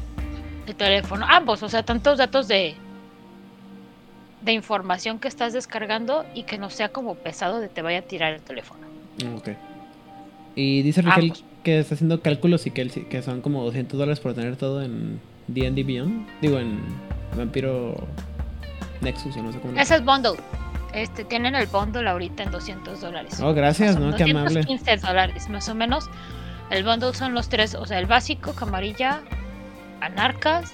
el 0.66 0.74
teléfono, 0.76 1.26
ambos, 1.28 1.62
o 1.62 1.68
sea, 1.68 1.82
tantos 1.82 2.18
datos 2.18 2.48
de 2.48 2.74
de 4.42 4.52
información 4.52 5.18
que 5.18 5.28
estás 5.28 5.52
descargando 5.52 6.24
y 6.34 6.44
que 6.44 6.56
no 6.56 6.70
sea 6.70 6.88
como 6.88 7.14
pesado 7.14 7.60
de 7.60 7.68
te 7.68 7.82
vaya 7.82 7.98
a 7.98 8.02
tirar 8.02 8.32
el 8.32 8.40
teléfono. 8.40 8.86
Mm, 9.22 9.34
Ok. 9.36 9.48
Y 10.56 10.82
dice 10.82 11.02
Ambos. 11.04 11.44
Que 11.62 11.78
está 11.80 11.94
haciendo 11.94 12.20
cálculos 12.22 12.66
y 12.66 12.70
que, 12.70 12.82
él 12.82 12.90
sí- 12.90 13.02
que 13.04 13.22
son 13.22 13.40
como 13.40 13.62
200 13.64 13.98
dólares 13.98 14.20
por 14.20 14.34
tener 14.34 14.56
todo 14.56 14.82
en 14.82 15.20
D&D 15.48 15.82
Beyond. 15.84 16.26
Digo, 16.40 16.58
en 16.58 16.80
Vampiro 17.36 17.94
Nexus 19.00 19.36
o 19.36 19.42
no 19.42 19.52
sé 19.52 19.58
cómo. 19.60 19.78
Ese 19.78 19.96
es 19.96 20.04
bundle. 20.04 20.32
Este, 20.94 21.24
tienen 21.24 21.54
el 21.54 21.66
bundle 21.66 22.08
ahorita 22.08 22.42
en 22.42 22.50
200 22.50 23.00
dólares. 23.00 23.40
Oh, 23.40 23.54
gracias, 23.54 23.96
¿no? 23.98 24.14
Qué 24.16 24.24
amable. 24.24 24.60
215 24.60 24.96
dólares, 25.06 25.48
más 25.48 25.68
o 25.68 25.74
menos. 25.74 26.08
El 26.70 26.84
bundle 26.84 27.14
son 27.14 27.34
los 27.34 27.48
tres, 27.48 27.74
o 27.74 27.84
sea, 27.86 27.98
el 27.98 28.06
básico, 28.06 28.52
Camarilla, 28.54 29.20
Anarcas. 30.00 30.72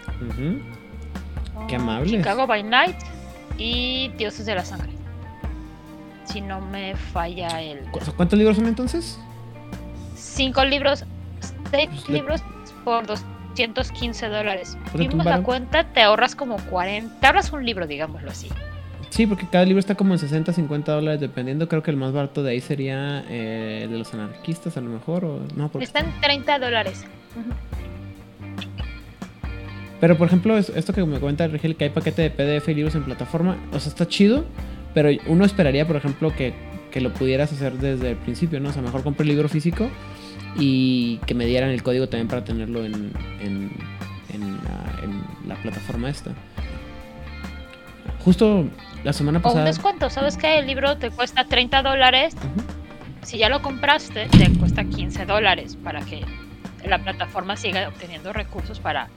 Qué 1.68 1.76
oh, 1.76 1.80
amables. 1.80 2.12
Chicago 2.12 2.46
by 2.46 2.62
Night 2.62 2.96
y 3.58 4.08
Dioses 4.16 4.46
de 4.46 4.54
la 4.54 4.64
Sangre. 4.64 4.90
Si 6.24 6.40
no 6.40 6.60
me 6.60 6.96
falla 6.96 7.62
el... 7.62 7.80
¿Cu- 7.90 8.00
¿Cuántos 8.16 8.38
libros 8.38 8.56
son 8.56 8.66
entonces? 8.66 9.18
Cinco 10.26 10.64
libros, 10.64 11.04
seis 11.70 11.88
Pues 11.90 12.08
le- 12.08 12.14
libros 12.18 12.42
por 12.84 13.06
215 13.06 14.28
dólares. 14.28 14.76
Vimos 14.94 15.24
la 15.24 15.42
cuenta, 15.42 15.84
te 15.84 16.02
ahorras 16.02 16.34
como 16.36 16.56
40, 16.56 17.20
te 17.20 17.26
ahorras 17.26 17.52
un 17.52 17.64
libro, 17.64 17.86
digámoslo 17.86 18.30
así. 18.30 18.48
Sí, 19.10 19.26
porque 19.26 19.46
cada 19.50 19.64
libro 19.64 19.80
está 19.80 19.94
como 19.94 20.12
en 20.12 20.18
60, 20.18 20.52
50 20.52 20.92
dólares 20.92 21.20
dependiendo. 21.20 21.68
Creo 21.68 21.82
que 21.82 21.90
el 21.90 21.96
más 21.96 22.12
barato 22.12 22.42
de 22.42 22.50
ahí 22.50 22.60
sería 22.60 23.24
eh, 23.28 23.82
el 23.84 23.90
de 23.92 23.98
los 23.98 24.12
anarquistas 24.12 24.76
a 24.76 24.80
lo 24.82 24.90
mejor. 24.90 25.24
O... 25.24 25.40
No, 25.54 25.68
porque... 25.70 25.84
Está 25.84 26.00
en 26.00 26.12
30 26.20 26.58
dólares. 26.58 27.04
Pero 30.00 30.18
por 30.18 30.26
ejemplo, 30.26 30.58
es- 30.58 30.68
esto 30.70 30.92
que 30.92 31.02
me 31.04 31.18
comenta 31.20 31.46
Rigel, 31.46 31.76
que 31.76 31.84
hay 31.84 31.90
paquete 31.90 32.22
de 32.22 32.30
PDF 32.30 32.68
y 32.68 32.74
libros 32.74 32.94
en 32.94 33.04
plataforma, 33.04 33.56
o 33.72 33.80
sea, 33.80 33.88
está 33.90 34.06
chido, 34.06 34.44
pero 34.92 35.08
uno 35.26 35.44
esperaría, 35.44 35.86
por 35.86 35.96
ejemplo, 35.96 36.34
que, 36.34 36.52
que 36.90 37.00
lo 37.00 37.12
pudieras 37.14 37.52
hacer 37.52 37.74
desde 37.74 38.10
el 38.10 38.16
principio, 38.16 38.60
¿no? 38.60 38.68
O 38.68 38.72
sea, 38.72 38.82
mejor 38.82 39.02
compré 39.02 39.22
el 39.22 39.28
libro 39.30 39.48
físico 39.48 39.88
y 40.58 41.18
que 41.26 41.34
me 41.34 41.46
dieran 41.46 41.70
el 41.70 41.82
código 41.82 42.08
también 42.08 42.28
para 42.28 42.44
tenerlo 42.44 42.84
en, 42.84 43.12
en, 43.40 43.70
en 44.32 44.56
la, 44.64 45.02
en 45.02 45.48
la 45.48 45.54
plataforma 45.56 46.08
esta. 46.10 46.32
Justo 48.24 48.64
la 49.04 49.12
semana 49.12 49.38
O 49.38 49.40
un 49.40 49.42
pasada... 49.42 49.64
descuento, 49.64 50.10
¿sabes 50.10 50.36
qué? 50.36 50.58
El 50.58 50.66
libro 50.66 50.96
te 50.96 51.10
cuesta 51.10 51.44
30 51.44 51.82
dólares. 51.82 52.34
Ujú. 52.34 52.66
Si 53.22 53.38
ya 53.38 53.48
lo 53.48 53.62
compraste, 53.62 54.26
te 54.26 54.50
cuesta 54.58 54.84
15 54.84 55.26
dólares 55.26 55.76
para 55.82 56.00
que 56.00 56.24
la 56.84 56.98
plataforma 56.98 57.56
siga 57.56 57.88
obteniendo 57.88 58.32
recursos 58.32 58.78
para 58.80 59.08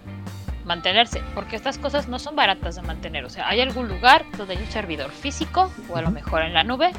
mantenerse. 0.65 1.21
Porque 1.33 1.55
estas 1.55 1.77
cosas 1.77 2.07
no 2.07 2.19
son 2.19 2.35
baratas 2.35 2.75
de 2.75 2.81
mantener. 2.83 3.25
O 3.25 3.29
sea, 3.29 3.47
hay 3.47 3.61
algún 3.61 3.87
lugar 3.87 4.25
donde 4.37 4.55
hay 4.57 4.63
un 4.63 4.71
servidor 4.71 5.11
físico 5.11 5.71
o 5.89 5.97
a 5.97 6.01
lo 6.01 6.11
mejor 6.11 6.43
en 6.43 6.53
la 6.53 6.63
nube. 6.63 6.91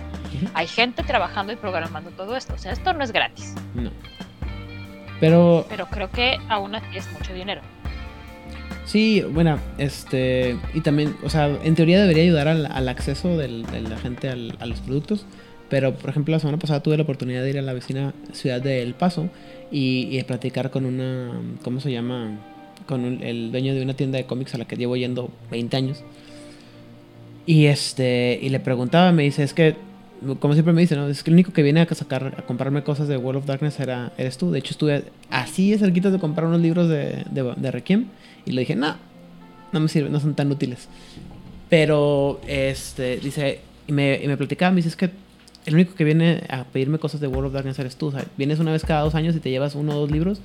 Hay 0.54 0.66
gente 0.66 1.02
trabajando 1.02 1.52
y 1.52 1.56
programando 1.56 2.10
todo 2.10 2.36
esto. 2.36 2.54
O 2.54 2.58
sea, 2.58 2.72
esto 2.72 2.92
no 2.92 3.02
es 3.04 3.12
gratis. 3.12 3.54
No. 3.74 3.90
Pero 5.20 5.66
Pero 5.68 5.86
creo 5.86 6.10
que 6.10 6.38
aún 6.48 6.74
así 6.74 6.96
es 6.96 7.10
mucho 7.12 7.32
dinero. 7.34 7.60
Sí, 8.86 9.22
bueno, 9.22 9.58
este. 9.78 10.56
Y 10.74 10.80
también, 10.80 11.14
o 11.22 11.30
sea, 11.30 11.46
en 11.62 11.74
teoría 11.76 12.00
debería 12.00 12.24
ayudar 12.24 12.48
al, 12.48 12.66
al 12.66 12.88
acceso 12.88 13.36
del- 13.36 13.64
de 13.66 13.82
la 13.82 13.96
gente 13.98 14.28
al- 14.28 14.56
a 14.58 14.66
los 14.66 14.80
productos. 14.80 15.26
Pero, 15.68 15.94
por 15.94 16.10
ejemplo, 16.10 16.32
la 16.32 16.40
semana 16.40 16.58
pasada 16.58 16.82
tuve 16.82 16.96
la 16.96 17.04
oportunidad 17.04 17.42
de 17.44 17.50
ir 17.50 17.58
a 17.58 17.62
la 17.62 17.72
vecina 17.72 18.12
ciudad 18.32 18.60
de 18.60 18.82
El 18.82 18.94
Paso 18.94 19.28
y, 19.70 20.08
y 20.10 20.16
de 20.16 20.24
platicar 20.24 20.70
con 20.70 20.84
una. 20.86 21.30
¿Cómo 21.62 21.78
se 21.80 21.92
llama? 21.92 22.38
Con 22.86 23.04
un- 23.04 23.22
el 23.22 23.52
dueño 23.52 23.74
de 23.74 23.82
una 23.82 23.94
tienda 23.94 24.16
de 24.18 24.24
cómics 24.24 24.54
a 24.54 24.58
la 24.58 24.64
que 24.64 24.76
llevo 24.76 24.96
yendo 24.96 25.30
20 25.52 25.76
años. 25.76 26.02
Y 27.46 27.66
este. 27.66 28.38
Y 28.42 28.48
le 28.48 28.58
preguntaba, 28.58 29.12
me 29.12 29.22
dice, 29.22 29.44
es 29.44 29.54
que. 29.54 29.76
Como 30.38 30.54
siempre 30.54 30.72
me 30.72 30.80
dice, 30.82 30.96
¿no? 30.96 31.08
Es 31.08 31.22
que 31.22 31.30
el 31.30 31.34
único 31.34 31.52
que 31.52 31.62
viene 31.62 31.80
a 31.80 31.94
sacar, 31.94 32.34
a 32.36 32.42
comprarme 32.42 32.82
cosas 32.82 33.08
de 33.08 33.16
World 33.16 33.40
of 33.40 33.46
Darkness 33.46 33.80
era, 33.80 34.12
eres 34.18 34.36
tú. 34.36 34.50
De 34.50 34.58
hecho, 34.58 34.72
estuve 34.72 35.04
así 35.30 35.76
cerquita 35.78 36.10
de 36.10 36.18
comprar 36.18 36.46
unos 36.46 36.60
libros 36.60 36.88
de, 36.88 37.24
de, 37.30 37.54
de 37.56 37.70
Requiem. 37.70 38.06
Y 38.44 38.52
le 38.52 38.60
dije, 38.60 38.76
no, 38.76 38.96
no 39.72 39.80
me 39.80 39.88
sirven, 39.88 40.12
no 40.12 40.20
son 40.20 40.34
tan 40.34 40.50
útiles. 40.50 40.88
Pero, 41.68 42.40
este, 42.46 43.18
dice, 43.18 43.60
y 43.86 43.92
me, 43.92 44.20
y 44.22 44.26
me 44.26 44.36
platicaba, 44.36 44.70
me 44.72 44.76
dice, 44.76 44.88
es 44.88 44.96
que 44.96 45.10
el 45.66 45.74
único 45.74 45.94
que 45.94 46.04
viene 46.04 46.42
a 46.48 46.64
pedirme 46.64 46.98
cosas 46.98 47.20
de 47.20 47.26
World 47.26 47.46
of 47.46 47.52
Darkness 47.52 47.78
eres 47.78 47.96
tú. 47.96 48.06
O 48.08 48.12
sea, 48.12 48.24
vienes 48.36 48.58
una 48.58 48.72
vez 48.72 48.84
cada 48.84 49.02
dos 49.02 49.14
años 49.14 49.36
y 49.36 49.40
te 49.40 49.50
llevas 49.50 49.74
uno 49.74 49.92
o 49.96 50.00
dos 50.00 50.10
libros. 50.10 50.40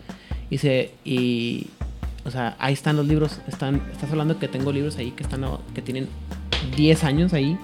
Y 0.50 0.60
se, 0.60 0.92
y, 1.04 1.68
o 2.26 2.32
sea, 2.32 2.56
ahí 2.60 2.74
están 2.74 2.96
los 2.96 3.08
libros. 3.08 3.40
Están, 3.48 3.82
estás 3.92 4.10
hablando 4.12 4.40
que 4.40 4.48
tengo 4.48 4.72
libros 4.72 4.98
ahí 4.98 5.12
que 5.12 5.24
están, 5.24 5.46
que 5.74 5.82
tienen 5.82 6.08
10 6.76 7.04
años 7.04 7.34
ahí, 7.34 7.58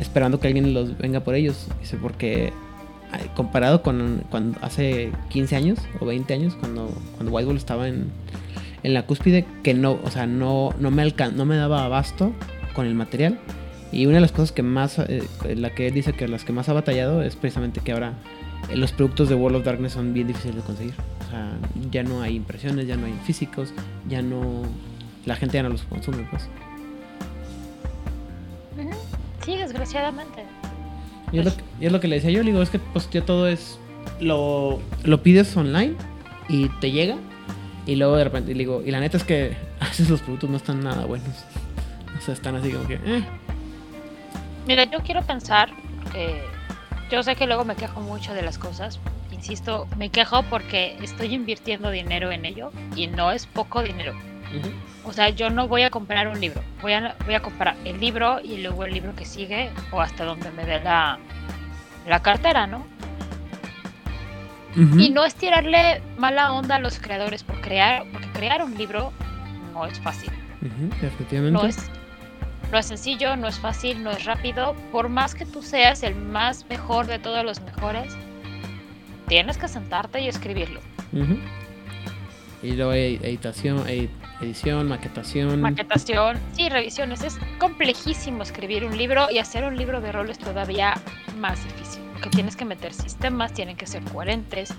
esperando 0.00 0.40
que 0.40 0.48
alguien 0.48 0.74
los 0.74 0.96
venga 0.98 1.20
por 1.20 1.34
ellos. 1.34 1.68
Dice, 1.80 1.96
porque 1.96 2.52
comparado 3.34 3.82
con 3.82 4.22
cuando 4.30 4.58
hace 4.62 5.10
15 5.30 5.56
años 5.56 5.78
o 6.00 6.06
20 6.06 6.32
años, 6.32 6.54
cuando, 6.54 6.88
cuando 7.16 7.32
White 7.32 7.46
Wolf 7.46 7.58
estaba 7.58 7.88
en, 7.88 8.06
en 8.82 8.94
la 8.94 9.06
cúspide, 9.06 9.44
que 9.62 9.74
no, 9.74 9.98
o 10.02 10.10
sea, 10.10 10.26
no, 10.26 10.74
no, 10.78 10.90
me 10.90 11.02
alcan 11.02 11.36
no 11.36 11.44
me 11.44 11.56
daba 11.56 11.84
abasto 11.84 12.32
con 12.74 12.86
el 12.86 12.94
material. 12.94 13.38
Y 13.92 14.06
una 14.06 14.16
de 14.16 14.20
las 14.20 14.32
cosas 14.32 14.52
que 14.52 14.62
más, 14.62 14.98
eh, 15.00 15.22
la 15.56 15.70
que 15.74 15.88
él 15.88 15.94
dice 15.94 16.12
que 16.12 16.28
las 16.28 16.44
que 16.44 16.52
más 16.52 16.68
ha 16.68 16.72
batallado 16.72 17.22
es 17.22 17.34
precisamente 17.34 17.80
que 17.80 17.90
ahora 17.90 18.14
eh, 18.68 18.76
los 18.76 18.92
productos 18.92 19.28
de 19.28 19.34
World 19.34 19.58
of 19.58 19.64
Darkness 19.64 19.94
son 19.94 20.14
bien 20.14 20.28
difíciles 20.28 20.56
de 20.56 20.62
conseguir. 20.62 20.94
O 21.26 21.30
sea, 21.30 21.52
ya 21.90 22.04
no 22.04 22.22
hay 22.22 22.36
impresiones, 22.36 22.86
ya 22.86 22.96
no 22.96 23.06
hay 23.06 23.14
físicos, 23.24 23.72
ya 24.08 24.22
no. 24.22 24.62
La 25.26 25.34
gente 25.34 25.58
ya 25.58 25.64
no 25.64 25.70
los 25.70 25.82
consume, 25.82 26.26
pues. 26.30 26.48
Ujú. 29.50 29.56
Sí, 29.56 29.62
desgraciadamente. 29.62 30.44
Y 31.32 31.38
es, 31.38 31.44
lo 31.44 31.54
que, 31.56 31.62
y 31.80 31.86
es 31.86 31.92
lo 31.92 32.00
que 32.00 32.08
le 32.08 32.16
decía 32.16 32.30
yo, 32.30 32.42
le 32.42 32.50
digo, 32.50 32.62
es 32.62 32.70
que 32.70 32.78
pues 32.78 33.08
ya 33.10 33.24
todo 33.24 33.48
es. 33.48 33.78
Lo, 34.20 34.80
lo 35.04 35.22
pides 35.22 35.56
online 35.56 35.94
y 36.48 36.68
te 36.80 36.90
llega. 36.90 37.16
Y 37.86 37.96
luego 37.96 38.16
de 38.16 38.24
repente, 38.24 38.50
y 38.50 38.54
le 38.54 38.60
digo, 38.60 38.82
y 38.84 38.90
la 38.90 39.00
neta 39.00 39.16
es 39.16 39.24
que 39.24 39.56
a 39.80 39.86
veces 39.86 40.10
los 40.10 40.20
productos 40.20 40.50
no 40.50 40.56
están 40.56 40.80
nada 40.80 41.04
buenos. 41.06 41.28
O 42.18 42.20
sea, 42.22 42.34
están 42.34 42.56
así 42.56 42.70
como 42.70 42.86
que. 42.86 42.94
eh. 42.94 43.24
Mira, 44.66 44.84
yo 44.84 45.00
quiero 45.00 45.22
pensar 45.22 45.70
que 46.12 46.42
yo 47.10 47.22
sé 47.22 47.34
que 47.34 47.46
luego 47.46 47.64
me 47.64 47.76
quejo 47.76 48.00
mucho 48.00 48.34
de 48.34 48.42
las 48.42 48.58
cosas. 48.58 48.98
Insisto, 49.32 49.86
me 49.96 50.10
quejo 50.10 50.42
porque 50.44 50.96
estoy 51.02 51.34
invirtiendo 51.34 51.90
dinero 51.90 52.30
en 52.30 52.44
ello 52.44 52.70
y 52.94 53.06
no 53.06 53.32
es 53.32 53.46
poco 53.46 53.82
dinero. 53.82 54.12
O 55.04 55.12
sea, 55.12 55.30
yo 55.30 55.50
no 55.50 55.68
voy 55.68 55.82
a 55.82 55.90
comprar 55.90 56.28
un 56.28 56.40
libro. 56.40 56.62
Voy 56.82 56.92
a, 56.92 57.16
voy 57.24 57.34
a 57.34 57.40
comprar 57.40 57.76
el 57.84 58.00
libro 58.00 58.40
y 58.40 58.58
luego 58.58 58.84
el 58.84 58.92
libro 58.92 59.14
que 59.14 59.24
sigue 59.24 59.70
o 59.90 60.00
hasta 60.00 60.24
donde 60.24 60.50
me 60.52 60.64
dé 60.64 60.80
la, 60.80 61.18
la 62.06 62.20
cartera, 62.20 62.66
¿no? 62.66 62.86
Y 64.76 65.10
no 65.10 65.24
es 65.24 65.34
tirarle 65.34 66.00
mala 66.16 66.52
onda 66.52 66.76
a 66.76 66.78
los 66.78 67.00
creadores 67.00 67.42
por 67.42 67.60
crear, 67.60 68.04
porque 68.12 68.28
crear 68.28 68.62
un 68.62 68.76
libro 68.78 69.12
no 69.72 69.84
es 69.84 69.98
fácil. 69.98 70.30
Efectivamente. 71.02 71.50
No 71.50 71.66
es, 71.66 71.90
no 72.70 72.78
es 72.78 72.86
sencillo, 72.86 73.36
no 73.36 73.48
es 73.48 73.58
fácil, 73.58 74.02
no 74.04 74.10
es 74.10 74.24
rápido. 74.24 74.76
Por 74.92 75.08
más 75.08 75.34
que 75.34 75.44
tú 75.44 75.62
seas 75.62 76.04
el 76.04 76.14
más 76.14 76.66
mejor 76.68 77.06
de 77.06 77.18
todos 77.18 77.44
los 77.44 77.60
mejores, 77.62 78.16
tienes 79.26 79.58
que 79.58 79.66
sentarte 79.66 80.20
y 80.20 80.28
escribirlo. 80.28 80.80
Y 82.62 82.72
luego 82.72 82.92
hay 82.92 83.16
editación, 83.22 83.84
hay 83.86 84.08
Edición, 84.40 84.88
maquetación. 84.88 85.60
Maquetación, 85.60 86.38
sí, 86.52 86.70
revisiones. 86.70 87.22
Es 87.22 87.38
complejísimo 87.58 88.42
escribir 88.42 88.84
un 88.84 88.96
libro 88.96 89.30
y 89.30 89.38
hacer 89.38 89.64
un 89.64 89.76
libro 89.76 90.00
de 90.00 90.12
rol 90.12 90.30
es 90.30 90.38
todavía 90.38 90.94
más 91.38 91.62
difícil. 91.64 92.02
Porque 92.12 92.30
tienes 92.30 92.56
que 92.56 92.64
meter 92.64 92.94
sistemas, 92.94 93.52
tienen 93.52 93.76
que 93.76 93.86
ser 93.86 94.02
coherentes. 94.04 94.72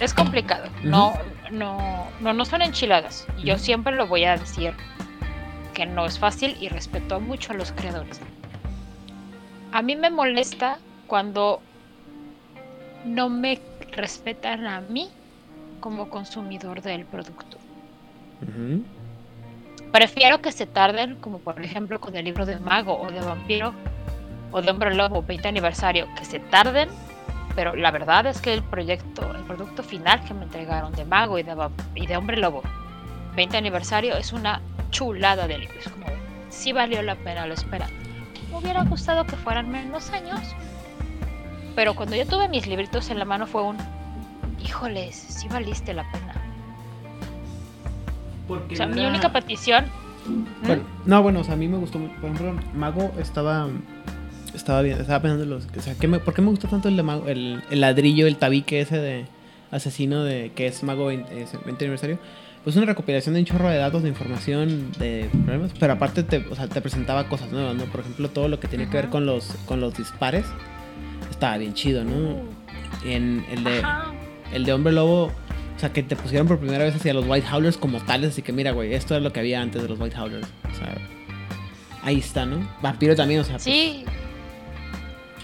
Es 0.00 0.14
complicado. 0.14 0.70
No, 0.82 1.12
no, 1.50 2.06
no, 2.20 2.32
no 2.32 2.44
son 2.46 2.62
enchiladas. 2.62 3.26
Yo 3.42 3.58
siempre 3.58 3.94
lo 3.94 4.06
voy 4.06 4.24
a 4.24 4.38
decir 4.38 4.72
que 5.74 5.84
no 5.84 6.06
es 6.06 6.18
fácil 6.18 6.56
y 6.60 6.68
respeto 6.68 7.20
mucho 7.20 7.52
a 7.52 7.56
los 7.56 7.72
creadores. 7.72 8.18
A 9.72 9.82
mí 9.82 9.94
me 9.94 10.08
molesta 10.08 10.78
cuando 11.06 11.60
no 13.04 13.28
me 13.28 13.60
respetan 13.92 14.66
a 14.66 14.80
mí 14.80 15.10
como 15.80 16.08
consumidor 16.08 16.80
del 16.80 17.04
producto. 17.04 17.58
Prefiero 19.94 20.40
que 20.40 20.50
se 20.50 20.66
tarden, 20.66 21.14
como 21.20 21.38
por 21.38 21.60
ejemplo 21.60 22.00
con 22.00 22.16
el 22.16 22.24
libro 22.24 22.46
de 22.46 22.58
Mago 22.58 23.00
o 23.00 23.12
de 23.12 23.20
Vampiro 23.20 23.72
o 24.50 24.60
de 24.60 24.70
Hombre 24.70 24.92
Lobo 24.92 25.22
20 25.22 25.46
aniversario, 25.46 26.08
que 26.18 26.24
se 26.24 26.40
tarden, 26.40 26.88
pero 27.54 27.76
la 27.76 27.92
verdad 27.92 28.26
es 28.26 28.40
que 28.40 28.52
el 28.52 28.64
proyecto, 28.64 29.32
el 29.34 29.44
producto 29.44 29.84
final 29.84 30.24
que 30.24 30.34
me 30.34 30.44
entregaron 30.44 30.92
de 30.94 31.04
Mago 31.04 31.38
y 31.38 31.44
de, 31.44 31.54
y 31.94 32.08
de 32.08 32.16
Hombre 32.16 32.38
Lobo 32.38 32.62
20 33.36 33.56
aniversario 33.56 34.16
es 34.16 34.32
una 34.32 34.60
chulada 34.90 35.46
de 35.46 35.58
libros. 35.58 35.84
Como 35.88 36.06
si 36.50 36.72
valió 36.72 37.00
la 37.02 37.14
pena 37.14 37.46
lo 37.46 37.54
esperado. 37.54 37.92
Me 38.50 38.58
hubiera 38.58 38.82
gustado 38.82 39.24
que 39.26 39.36
fueran 39.36 39.70
menos 39.70 40.10
años, 40.10 40.40
pero 41.76 41.94
cuando 41.94 42.16
yo 42.16 42.26
tuve 42.26 42.48
mis 42.48 42.66
libritos 42.66 43.10
en 43.10 43.20
la 43.20 43.24
mano 43.24 43.46
fue 43.46 43.62
un, 43.62 43.76
híjoles, 44.60 45.14
si 45.14 45.46
valiste 45.46 45.94
la 45.94 46.10
pena 46.10 46.43
o 48.48 48.76
sea, 48.76 48.86
mi 48.86 49.04
única 49.04 49.32
petición. 49.32 49.86
Bueno, 50.64 50.82
no, 51.04 51.22
bueno, 51.22 51.40
o 51.40 51.44
sea, 51.44 51.54
a 51.54 51.56
mí 51.56 51.68
me 51.68 51.76
gustó 51.76 51.98
mucho. 51.98 52.14
Por 52.20 52.30
ejemplo, 52.30 52.54
Mago 52.74 53.12
estaba. 53.18 53.68
Estaba 54.54 54.82
bien, 54.82 55.00
estaba 55.00 55.20
pensando 55.20 55.44
los. 55.44 55.66
O 55.76 55.80
sea, 55.80 55.94
¿qué 55.94 56.08
me, 56.08 56.18
¿por 56.20 56.34
qué 56.34 56.42
me 56.42 56.50
gusta 56.50 56.68
tanto 56.68 56.88
el 56.88 56.96
de 56.96 57.02
Mago? 57.02 57.28
El, 57.28 57.62
el, 57.70 57.80
ladrillo, 57.80 58.26
el 58.26 58.36
tabique 58.36 58.80
ese 58.80 58.98
de 58.98 59.26
asesino 59.70 60.22
de 60.22 60.52
que 60.54 60.66
es 60.66 60.82
Mago 60.82 61.06
20, 61.06 61.46
20 61.64 61.84
aniversario. 61.84 62.18
Pues 62.62 62.76
una 62.76 62.86
recopilación 62.86 63.34
de 63.34 63.40
un 63.40 63.46
chorro 63.46 63.68
de 63.68 63.76
datos, 63.76 64.02
de 64.02 64.08
información, 64.08 64.92
de 64.98 65.28
problemas. 65.44 65.72
Pero 65.78 65.92
aparte 65.92 66.22
te, 66.22 66.38
o 66.50 66.54
sea, 66.54 66.66
te 66.66 66.80
presentaba 66.80 67.28
cosas 67.28 67.52
nuevas, 67.52 67.74
¿no? 67.74 67.84
Por 67.84 68.00
ejemplo, 68.00 68.30
todo 68.30 68.48
lo 68.48 68.58
que 68.58 68.68
tiene 68.68 68.88
que 68.88 68.96
ver 68.96 69.10
con 69.10 69.26
los, 69.26 69.54
con 69.66 69.80
los 69.80 69.94
dispares. 69.94 70.46
Estaba 71.30 71.58
bien 71.58 71.74
chido, 71.74 72.04
¿no? 72.04 72.16
Uh. 72.16 72.48
En 73.04 73.44
el 73.50 73.64
de. 73.64 73.82
El 74.52 74.64
de 74.64 74.72
Hombre 74.72 74.92
Lobo 74.92 75.32
o 75.76 75.78
sea, 75.78 75.92
que 75.92 76.02
te 76.02 76.14
pusieron 76.14 76.46
por 76.46 76.58
primera 76.58 76.84
vez 76.84 76.94
hacia 76.94 77.12
los 77.12 77.26
White 77.26 77.46
Howlers 77.52 77.76
como 77.76 78.00
tales. 78.00 78.30
Así 78.30 78.42
que 78.42 78.52
mira, 78.52 78.72
güey, 78.72 78.94
esto 78.94 79.16
es 79.16 79.22
lo 79.22 79.32
que 79.32 79.40
había 79.40 79.60
antes 79.60 79.82
de 79.82 79.88
los 79.88 79.98
White 79.98 80.16
Howlers. 80.16 80.46
O 80.70 80.74
sea, 80.74 80.94
ahí 82.02 82.18
está, 82.18 82.46
¿no? 82.46 82.66
Vampiro 82.80 83.16
también, 83.16 83.40
o 83.40 83.44
sea. 83.44 83.58
Sí. 83.58 84.04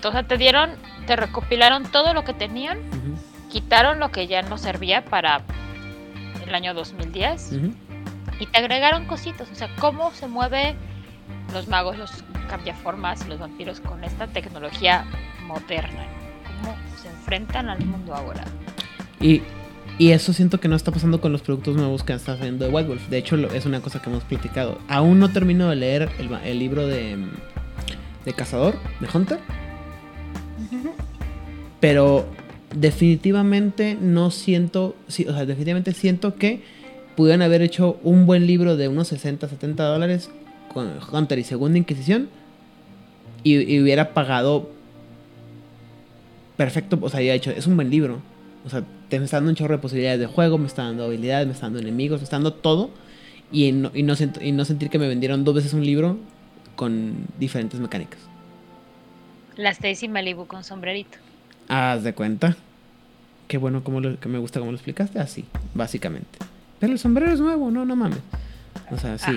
O 0.04 0.12
sea, 0.12 0.22
te 0.22 0.38
dieron, 0.38 0.70
te 1.06 1.16
recopilaron 1.16 1.82
todo 1.90 2.14
lo 2.14 2.24
que 2.24 2.32
tenían. 2.32 2.78
Quitaron 3.50 3.98
lo 3.98 4.10
que 4.10 4.28
ya 4.28 4.42
no 4.42 4.56
servía 4.56 5.04
para 5.04 5.42
el 6.46 6.54
año 6.54 6.74
2010. 6.74 7.52
Y 8.38 8.46
te 8.46 8.58
agregaron 8.58 9.06
cositas. 9.06 9.50
O 9.50 9.54
sea, 9.54 9.68
cómo 9.80 10.12
se 10.12 10.28
mueve 10.28 10.76
los 11.52 11.66
magos, 11.66 11.98
los 11.98 12.24
cambiaformas 12.48 13.24
y 13.26 13.28
los 13.28 13.40
vampiros 13.40 13.80
con 13.80 14.04
esta 14.04 14.28
tecnología 14.28 15.04
moderna. 15.46 16.06
Cómo 16.46 16.76
se 17.02 17.08
enfrentan 17.08 17.68
al 17.68 17.84
mundo 17.84 18.14
ahora. 18.14 18.44
Y 19.20 19.42
y 20.00 20.12
eso 20.12 20.32
siento 20.32 20.60
que 20.60 20.68
no 20.68 20.76
está 20.76 20.92
pasando 20.92 21.20
con 21.20 21.30
los 21.30 21.42
productos 21.42 21.76
nuevos 21.76 22.04
que 22.04 22.14
está 22.14 22.32
haciendo 22.32 22.64
de 22.64 22.70
White 22.70 22.88
Wolf. 22.88 23.10
De 23.10 23.18
hecho, 23.18 23.36
es 23.36 23.66
una 23.66 23.82
cosa 23.82 24.00
que 24.00 24.08
hemos 24.08 24.24
platicado. 24.24 24.78
Aún 24.88 25.18
no 25.18 25.30
termino 25.30 25.68
de 25.68 25.76
leer 25.76 26.08
el, 26.42 26.58
libro 26.58 26.86
de, 26.86 27.18
de 28.24 28.32
Cazador, 28.32 28.76
de 28.98 29.08
Hunter. 29.12 29.38
Pero 31.80 32.24
definitivamente 32.74 33.94
no 34.00 34.30
siento, 34.30 34.96
o 35.06 35.10
sea, 35.10 35.44
definitivamente 35.44 35.92
siento 35.92 36.34
que 36.36 36.62
pudieran 37.14 37.42
haber 37.42 37.60
hecho 37.60 38.00
un 38.02 38.24
buen 38.24 38.46
libro 38.46 38.78
de 38.78 38.88
unos 38.88 39.08
60, 39.08 39.50
70 39.50 39.84
dólares 39.84 40.30
con 40.72 40.92
Hunter 41.12 41.38
y 41.38 41.44
Segunda 41.44 41.76
Inquisición 41.76 42.30
y, 43.42 43.70
y 43.70 43.82
hubiera 43.82 44.14
pagado 44.14 44.70
perfecto, 46.56 46.98
o 47.02 47.10
sea, 47.10 47.20
ya 47.20 47.34
hecho, 47.34 47.50
es 47.50 47.66
un 47.66 47.76
buen 47.76 47.90
libro. 47.90 48.22
O 48.64 48.70
sea, 48.70 48.82
te 49.10 49.18
me 49.18 49.24
está 49.26 49.38
dando 49.38 49.50
un 49.50 49.56
chorro 49.56 49.74
de 49.74 49.82
posibilidades 49.82 50.20
de 50.20 50.26
juego, 50.26 50.56
me 50.56 50.66
está 50.66 50.84
dando 50.84 51.04
habilidades, 51.04 51.46
me 51.46 51.52
está 51.52 51.66
dando 51.66 51.80
enemigos, 51.80 52.20
me 52.20 52.24
está 52.24 52.36
dando 52.36 52.54
todo. 52.54 52.90
Y 53.52 53.72
no, 53.72 53.90
y 53.92 54.04
no, 54.04 54.14
y 54.40 54.52
no 54.52 54.64
sentir 54.64 54.88
que 54.88 54.98
me 54.98 55.08
vendieron 55.08 55.44
dos 55.44 55.56
veces 55.56 55.74
un 55.74 55.84
libro 55.84 56.16
con 56.76 57.26
diferentes 57.38 57.80
mecánicas. 57.80 58.20
La 59.56 59.70
Stacy 59.70 60.08
Malibu 60.08 60.46
con 60.46 60.64
sombrerito. 60.64 61.18
Haz 61.68 62.04
de 62.04 62.14
cuenta. 62.14 62.56
Qué 63.48 63.58
bueno 63.58 63.82
como 63.82 64.00
que 64.00 64.28
me 64.28 64.38
gusta 64.38 64.60
como 64.60 64.70
lo 64.70 64.76
explicaste. 64.76 65.18
Así, 65.18 65.44
básicamente. 65.74 66.38
Pero 66.78 66.92
el 66.92 66.98
sombrero 66.98 67.32
es 67.32 67.40
nuevo, 67.40 67.70
no, 67.70 67.84
no 67.84 67.96
mames. 67.96 68.20
O 68.90 68.96
sea, 68.96 69.18
sí. 69.18 69.32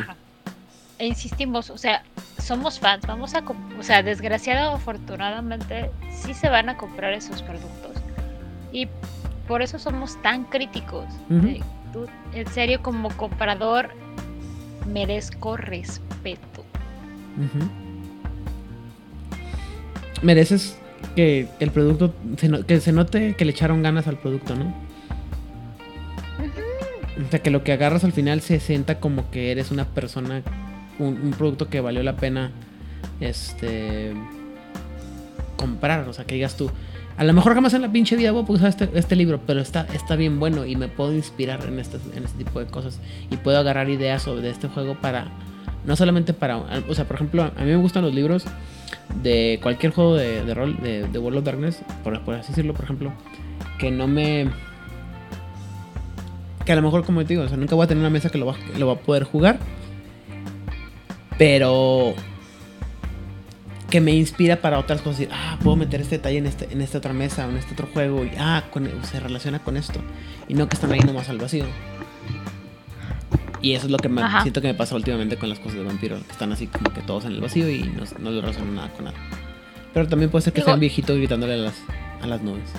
E 0.99 1.07
insistimos, 1.07 1.71
o 1.71 1.77
sea, 1.77 2.03
somos 2.39 2.79
fans, 2.79 3.05
vamos 3.07 3.33
a, 3.33 3.43
o 3.79 3.83
sea, 3.83 4.03
desgraciado 4.03 4.71
o 4.71 4.75
afortunadamente, 4.75 5.89
sí 6.11 6.35
se 6.35 6.47
van 6.49 6.69
a 6.69 6.77
comprar 6.77 7.13
esos 7.13 7.41
productos. 7.41 7.91
Y 8.71 8.87
por 9.47 9.61
eso 9.61 9.79
somos 9.79 10.21
tan 10.21 10.45
críticos. 10.45 11.05
en 12.33 12.47
serio, 12.47 12.81
como 12.81 13.09
comprador, 13.15 13.89
merezco 14.91 15.57
respeto. 15.57 16.63
Mereces 20.21 20.77
que 21.15 21.47
el 21.59 21.71
producto, 21.71 22.13
que 22.67 22.79
se 22.79 22.91
note 22.91 23.35
que 23.35 23.45
le 23.45 23.51
echaron 23.51 23.83
ganas 23.83 24.07
al 24.07 24.17
producto, 24.17 24.55
¿no? 24.55 24.73
O 27.25 27.29
sea, 27.29 27.41
que 27.43 27.51
lo 27.51 27.63
que 27.63 27.71
agarras 27.71 28.03
al 28.03 28.11
final 28.11 28.41
se 28.41 28.59
sienta 28.59 28.99
como 28.99 29.29
que 29.29 29.51
eres 29.51 29.69
una 29.69 29.85
persona, 29.85 30.41
un, 30.97 31.19
un 31.21 31.31
producto 31.31 31.69
que 31.69 31.79
valió 31.79 32.01
la 32.01 32.15
pena 32.15 32.51
este 33.19 34.13
comprar. 35.55 36.07
O 36.09 36.13
sea, 36.13 36.25
que 36.25 36.35
digas 36.35 36.57
tú, 36.57 36.71
a 37.15 37.23
lo 37.23 37.33
mejor 37.33 37.53
jamás 37.53 37.73
en 37.73 37.83
la 37.83 37.91
pinche 37.91 38.15
vida 38.15 38.31
voy 38.31 38.45
a 38.47 38.51
usar 38.51 38.69
este, 38.69 38.89
este, 38.95 39.15
libro, 39.15 39.39
pero 39.45 39.61
está, 39.61 39.85
está 39.93 40.15
bien 40.15 40.39
bueno 40.39 40.65
y 40.65 40.75
me 40.75 40.87
puedo 40.87 41.13
inspirar 41.13 41.63
en 41.67 41.79
este, 41.79 41.97
en 42.15 42.23
este 42.23 42.43
tipo 42.43 42.59
de 42.59 42.65
cosas. 42.65 42.99
Y 43.29 43.37
puedo 43.37 43.59
agarrar 43.59 43.89
ideas 43.89 44.23
sobre 44.23 44.49
este 44.49 44.67
juego 44.67 44.95
para. 44.95 45.27
No 45.85 45.95
solamente 45.95 46.33
para. 46.33 46.57
O 46.87 46.95
sea, 46.95 47.05
por 47.05 47.15
ejemplo, 47.15 47.43
a 47.43 47.59
mí 47.59 47.65
me 47.65 47.75
gustan 47.75 48.03
los 48.03 48.13
libros 48.13 48.45
de 49.21 49.59
cualquier 49.61 49.91
juego 49.91 50.15
de, 50.15 50.53
rol, 50.53 50.77
de, 50.81 51.19
World 51.19 51.39
of 51.39 51.43
Darkness, 51.43 51.81
por, 52.03 52.15
así 52.33 52.49
decirlo, 52.49 52.73
por 52.73 52.85
ejemplo, 52.85 53.13
que 53.77 53.91
no 53.91 54.07
me. 54.07 54.47
Que 56.65 56.71
a 56.71 56.75
lo 56.75 56.81
mejor, 56.81 57.05
como 57.05 57.21
te 57.21 57.27
digo, 57.27 57.43
o 57.43 57.47
sea, 57.47 57.57
nunca 57.57 57.75
voy 57.75 57.83
a 57.83 57.87
tener 57.87 58.01
una 58.01 58.09
mesa 58.09 58.29
que 58.29 58.37
lo 58.37 58.45
va, 58.45 58.55
lo 58.77 58.87
va 58.87 58.93
a 58.93 58.99
poder 58.99 59.23
jugar. 59.23 59.59
Pero 61.37 62.15
que 63.93 64.01
me 64.01 64.11
inspira 64.11 64.55
para 64.55 64.79
otras 64.79 65.03
cosas. 65.03 65.27
Ah, 65.31 65.59
puedo 65.63 65.75
meter 65.75 66.01
este 66.01 66.17
detalle 66.17 66.39
en, 66.39 66.47
este, 66.47 66.67
en 66.71 66.81
esta 66.81 66.97
otra 66.97 67.13
mesa 67.13 67.45
o 67.45 67.51
en 67.51 67.57
este 67.57 67.73
otro 67.73 67.87
juego. 67.93 68.25
Y 68.25 68.31
ah, 68.39 68.63
se 69.03 69.19
relaciona 69.19 69.59
con 69.59 69.77
esto. 69.77 69.99
Y 70.47 70.55
no 70.55 70.67
que 70.67 70.73
están 70.73 70.91
ahí 70.93 71.01
nomás 71.01 71.29
al 71.29 71.37
vacío. 71.37 71.65
Y 73.61 73.73
eso 73.73 73.85
es 73.85 73.91
lo 73.91 73.99
que 73.99 74.09
me, 74.09 74.23
siento 74.41 74.61
que 74.61 74.67
me 74.69 74.73
pasa 74.73 74.95
últimamente 74.95 75.37
con 75.37 75.47
las 75.47 75.59
cosas 75.59 75.77
de 75.77 75.83
vampiro. 75.83 76.17
Que 76.25 76.31
están 76.31 76.51
así 76.51 76.65
como 76.65 76.91
que 76.91 77.01
todos 77.01 77.25
en 77.25 77.33
el 77.33 77.41
vacío 77.41 77.69
y 77.69 77.83
no, 77.83 78.03
no 78.17 78.31
le 78.31 78.41
relacionan 78.41 78.73
nada 78.73 78.89
con 78.93 79.05
nada. 79.05 79.17
Pero 79.93 80.07
también 80.07 80.31
puede 80.31 80.41
ser 80.41 80.53
que 80.53 80.63
sean 80.63 80.79
viejitos 80.79 81.15
gritándole 81.15 81.53
a 81.53 81.57
las, 81.57 81.75
a 82.23 82.25
las 82.25 82.41
nubes. 82.41 82.71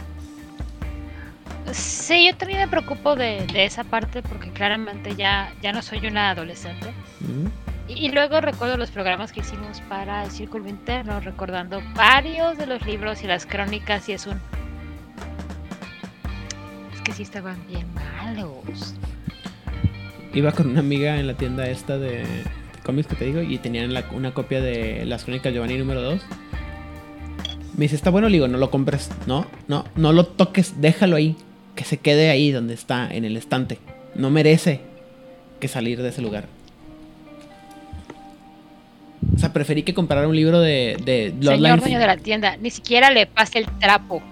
Sí, 1.71 2.27
yo 2.27 2.37
también 2.37 2.59
me 2.59 2.67
preocupo 2.67 3.15
de, 3.15 3.47
de, 3.53 3.65
esa 3.65 3.85
parte 3.85 4.21
porque 4.21 4.51
claramente 4.51 5.15
ya, 5.15 5.55
ya 5.63 5.73
no 5.73 5.81
soy 5.81 6.09
una 6.09 6.31
adolescente. 6.31 6.93
Y, 7.87 8.09
luego 8.11 8.41
recuerdo 8.41 8.79
los 8.79 8.91
programas 8.91 9.33
que 9.33 9.41
hicimos 9.41 9.83
para 9.83 10.25
el 10.25 10.31
Círculo 10.31 10.69
Interno, 10.69 11.21
recordando 11.21 11.83
varios 11.95 12.57
de 12.57 12.67
los 12.67 12.85
libros 12.87 13.23
y 13.23 13.27
las 13.27 13.45
crónicas, 13.45 14.09
y 14.09 14.13
es 14.13 14.27
un. 14.27 14.41
Es 16.95 17.01
que 17.03 17.13
sí 17.13 17.23
estaban 17.23 17.59
bien 17.69 17.87
malos. 17.95 18.95
Iba 20.33 20.53
con 20.53 20.71
una 20.71 20.81
amiga 20.81 21.19
en 21.19 21.27
la 21.27 21.35
tienda 21.35 21.69
esta 21.69 21.99
de, 21.99 22.25
cómics 22.85 23.09
que 23.09 23.17
te 23.17 23.27
digo, 23.27 23.43
y 23.43 23.59
tenían 23.59 23.95
una 24.15 24.33
copia 24.33 24.63
de 24.63 25.05
las 25.05 25.25
crónicas 25.25 25.53
Giovanni 25.53 25.77
número 25.77 26.01
2. 26.01 26.23
Me 27.77 27.85
dice, 27.85 27.97
está 27.97 28.11
bueno, 28.11 28.29
digo, 28.29 28.49
no 28.49 28.57
lo 28.57 28.71
compres. 28.71 29.11
No, 29.27 29.47
no, 29.69 29.85
no 29.95 30.13
lo 30.13 30.27
toques, 30.27 30.81
déjalo 30.81 31.17
ahí. 31.17 31.37
Que 31.75 31.85
se 31.85 31.99
quede 31.99 32.31
ahí 32.31 32.51
donde 32.51 32.73
está, 32.73 33.13
en 33.13 33.25
el 33.25 33.37
estante. 33.37 33.79
No 34.15 34.31
merece 34.31 34.81
que 35.61 35.69
salir 35.69 36.01
de 36.01 36.09
ese 36.09 36.23
lugar. 36.23 36.47
O 39.45 39.47
sea, 39.47 39.53
preferí 39.53 39.83
que 39.83 39.93
comprara 39.93 40.27
un 40.27 40.35
libro 40.35 40.61
de, 40.61 40.97
de 41.05 41.35
Señor 41.43 41.81
dueño 41.81 41.99
de 41.99 42.07
la 42.07 42.17
tienda, 42.17 42.57
ni 42.57 42.71
siquiera 42.71 43.11
le 43.11 43.27
pase 43.27 43.59
el 43.59 43.67
trapo. 43.79 44.23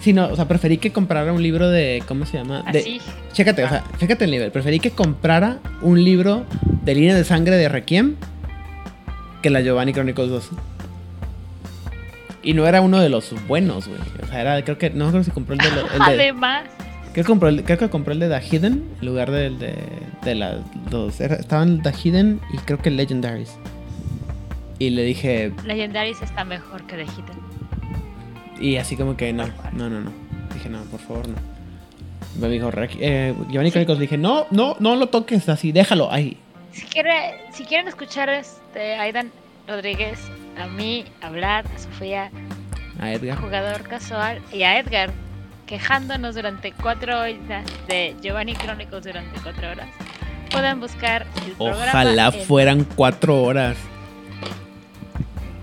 Sí, 0.00 0.12
no, 0.14 0.28
o 0.28 0.36
sea, 0.36 0.46
preferí 0.48 0.78
que 0.78 0.92
comprara 0.92 1.30
un 1.30 1.42
libro 1.42 1.68
de. 1.68 2.02
¿Cómo 2.08 2.24
se 2.24 2.38
llama? 2.38 2.62
De, 2.72 2.78
Así. 2.78 3.00
Chécate, 3.32 3.64
o 3.64 3.68
sea, 3.68 3.82
fíjate 3.98 4.24
el 4.24 4.30
nivel. 4.30 4.50
Preferí 4.52 4.80
que 4.80 4.92
comprara 4.92 5.58
un 5.82 6.02
libro 6.02 6.46
de 6.84 6.94
línea 6.94 7.14
de 7.14 7.24
sangre 7.24 7.56
de 7.56 7.68
Requiem 7.68 8.14
que 9.42 9.50
la 9.50 9.60
Giovanni 9.60 9.92
Chronicles 9.92 10.30
2. 10.30 10.50
Y 12.42 12.54
no 12.54 12.66
era 12.66 12.80
uno 12.80 13.00
de 13.00 13.08
los 13.08 13.34
buenos, 13.46 13.88
güey. 13.88 14.00
O 14.22 14.26
sea, 14.28 14.40
era, 14.40 14.62
creo 14.64 14.78
que, 14.78 14.90
no 14.90 15.10
creo 15.10 15.24
si 15.24 15.30
compró 15.32 15.54
el 15.54 15.58
de, 15.60 15.70
lo- 15.70 15.80
el 15.82 15.98
de 15.98 15.98
Además, 16.22 16.62
creo, 17.12 17.24
que 17.24 17.24
compró 17.24 17.48
el- 17.48 17.64
creo 17.64 17.78
que 17.78 17.90
compró 17.90 18.12
el 18.12 18.20
de 18.20 18.28
The 18.28 18.40
Hidden 18.56 18.84
en 19.00 19.06
lugar 19.06 19.30
del 19.32 19.58
de, 19.58 19.74
de 20.24 20.34
las 20.36 20.56
dos. 20.90 21.20
Estaban 21.20 21.82
The 21.82 21.92
Hidden 21.92 22.40
y 22.54 22.58
creo 22.58 22.78
que 22.78 22.90
Legendaries. 22.90 23.58
Y 24.78 24.90
le 24.90 25.02
dije, 25.04 25.52
Legendaries 25.64 26.20
está 26.22 26.44
mejor 26.44 26.86
que 26.86 26.96
The 26.96 27.04
Hidden. 27.04 28.60
y 28.60 28.76
así 28.76 28.96
como 28.96 29.16
que 29.16 29.32
no, 29.32 29.46
no, 29.72 29.88
no, 29.88 30.00
no. 30.00 30.12
Dije, 30.54 30.68
no, 30.68 30.82
por 30.84 31.00
favor, 31.00 31.28
no. 31.28 31.34
Me 32.40 32.48
dijo, 32.48 32.70
"Rec- 32.70 32.96
eh, 33.00 33.34
Giovanni 33.50 33.70
Sí. 33.70 33.78
Le 33.78 33.94
dije, 33.96 34.18
no, 34.18 34.46
no, 34.50 34.76
no 34.78 34.96
lo 34.96 35.06
toques 35.08 35.48
así, 35.48 35.72
déjalo 35.72 36.12
ahí. 36.12 36.36
Si, 36.72 36.84
quiere, 36.86 37.38
si 37.52 37.64
quieren 37.64 37.88
escuchar 37.88 38.28
este 38.28 38.94
Aidan 38.96 39.30
Rodríguez, 39.66 40.18
a 40.60 40.66
mí 40.66 41.04
hablar, 41.22 41.64
a 41.74 41.78
Sofía, 41.78 42.30
A 43.00 43.12
Edgar. 43.12 43.38
jugador 43.38 43.82
casual, 43.84 44.40
y 44.52 44.62
a 44.64 44.78
Edgar, 44.78 45.10
quejándonos 45.66 46.34
durante 46.34 46.72
cuatro 46.72 47.18
horas 47.20 47.34
de 47.88 48.14
Giovanni 48.22 48.54
Chronicles 48.54 49.04
durante 49.04 49.40
cuatro 49.40 49.70
horas, 49.70 49.88
pueden 50.50 50.80
buscar 50.80 51.26
el 51.46 51.52
programa. 51.52 51.82
Ojalá 51.88 52.26
en 52.28 52.44
fueran 52.44 52.84
cuatro 52.84 53.42
horas. 53.42 53.76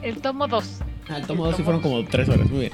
El 0.03 0.17
tomo 0.21 0.47
2. 0.47 0.81
Al 1.09 1.23
Ah, 1.23 1.25
tomo 1.27 1.45
dos 1.45 1.55
sí 1.57 1.63
fueron 1.63 1.81
como 1.81 2.03
tres 2.05 2.29
horas, 2.29 2.49
muy 2.49 2.61
bien. 2.61 2.71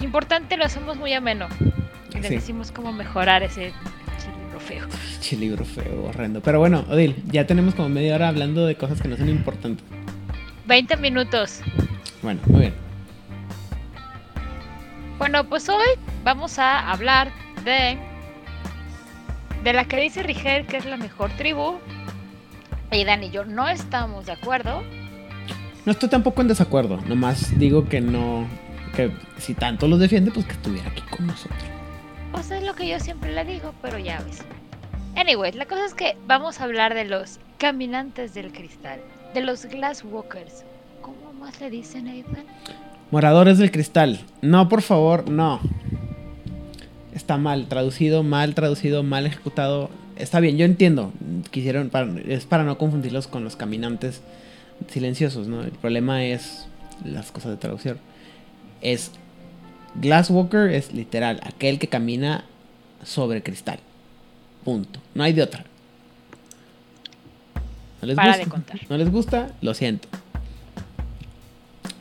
Importante, 0.00 0.56
lo 0.56 0.64
hacemos 0.64 0.96
muy 0.96 1.12
ameno. 1.12 1.46
Y 2.14 2.18
les 2.18 2.28
Sí. 2.28 2.34
decimos 2.34 2.72
cómo 2.72 2.92
mejorar 2.92 3.42
ese 3.42 3.72
libro 4.42 4.60
feo. 4.60 4.86
Pinche 5.12 5.36
libro 5.36 5.64
feo, 5.64 6.04
horrendo. 6.08 6.40
Pero 6.40 6.58
bueno, 6.58 6.84
Odil, 6.88 7.22
ya 7.26 7.46
tenemos 7.46 7.74
como 7.74 7.88
media 7.90 8.14
hora 8.14 8.28
hablando 8.28 8.66
de 8.66 8.76
cosas 8.76 9.00
que 9.00 9.08
no 9.08 9.16
son 9.16 9.28
importantes. 9.28 9.84
20 10.66 10.96
minutos. 10.96 11.60
Bueno, 12.22 12.40
muy 12.46 12.60
bien. 12.60 12.74
Bueno, 15.18 15.44
pues 15.44 15.68
hoy 15.68 15.86
vamos 16.24 16.58
a 16.58 16.90
hablar 16.90 17.30
de 17.64 17.98
de 19.62 19.72
la 19.74 19.84
que 19.84 20.00
dice 20.00 20.22
Rigel 20.22 20.64
que 20.66 20.78
es 20.78 20.86
la 20.86 20.96
mejor 20.96 21.30
tribu. 21.32 21.78
Y 22.90 23.04
Dan 23.04 23.22
y 23.22 23.30
yo 23.30 23.44
no 23.44 23.68
estamos 23.68 24.26
de 24.26 24.32
acuerdo. 24.32 24.82
No 25.90 25.94
estoy 25.94 26.08
tampoco 26.08 26.40
en 26.40 26.46
desacuerdo. 26.46 26.98
Nomás 27.08 27.58
digo 27.58 27.88
que 27.88 28.00
no. 28.00 28.46
Que 28.94 29.10
si 29.38 29.54
tanto 29.54 29.88
los 29.88 29.98
defiende, 29.98 30.30
pues 30.30 30.46
que 30.46 30.52
estuviera 30.52 30.88
aquí 30.88 31.02
con 31.10 31.26
nosotros. 31.26 31.58
Pues 32.30 32.48
es 32.52 32.62
lo 32.62 32.76
que 32.76 32.86
yo 32.88 33.00
siempre 33.00 33.34
le 33.34 33.44
digo, 33.44 33.74
pero 33.82 33.98
ya 33.98 34.20
ves. 34.20 34.38
Anyways, 35.16 35.56
la 35.56 35.66
cosa 35.66 35.84
es 35.84 35.94
que 35.94 36.16
vamos 36.28 36.60
a 36.60 36.64
hablar 36.66 36.94
de 36.94 37.06
los 37.06 37.40
caminantes 37.58 38.34
del 38.34 38.52
cristal, 38.52 39.00
de 39.34 39.40
los 39.40 39.64
glasswalkers. 39.66 40.62
¿Cómo 41.02 41.32
más 41.40 41.60
le 41.60 41.70
dicen, 41.70 42.06
Ethan? 42.06 42.44
Moradores 43.10 43.58
del 43.58 43.72
cristal. 43.72 44.20
No, 44.42 44.68
por 44.68 44.82
favor, 44.82 45.28
no. 45.28 45.58
Está 47.16 47.36
mal 47.36 47.66
traducido, 47.66 48.22
mal 48.22 48.54
traducido, 48.54 49.02
mal 49.02 49.26
ejecutado. 49.26 49.90
Está 50.14 50.38
bien, 50.38 50.56
yo 50.56 50.64
entiendo. 50.66 51.12
Quisieron, 51.50 51.90
para- 51.90 52.12
es 52.28 52.46
para 52.46 52.62
no 52.62 52.78
confundirlos 52.78 53.26
con 53.26 53.42
los 53.42 53.56
caminantes 53.56 54.22
silenciosos, 54.88 55.46
¿no? 55.48 55.62
El 55.62 55.72
problema 55.72 56.24
es 56.24 56.66
las 57.04 57.30
cosas 57.32 57.52
de 57.52 57.56
traducción. 57.56 57.98
Es 58.80 59.10
Glasswalker 59.96 60.70
es 60.70 60.92
literal, 60.92 61.40
aquel 61.44 61.78
que 61.78 61.88
camina 61.88 62.44
sobre 63.04 63.42
cristal. 63.42 63.78
Punto. 64.64 65.00
No 65.14 65.22
hay 65.24 65.32
de 65.32 65.42
otra. 65.42 65.64
¿No 68.02 68.06
les 68.06 68.16
Para 68.16 68.28
gusta? 68.32 68.44
de 68.44 68.50
contar. 68.50 68.80
¿No 68.88 68.96
les 68.96 69.10
gusta? 69.10 69.54
Lo 69.60 69.74
siento. 69.74 70.08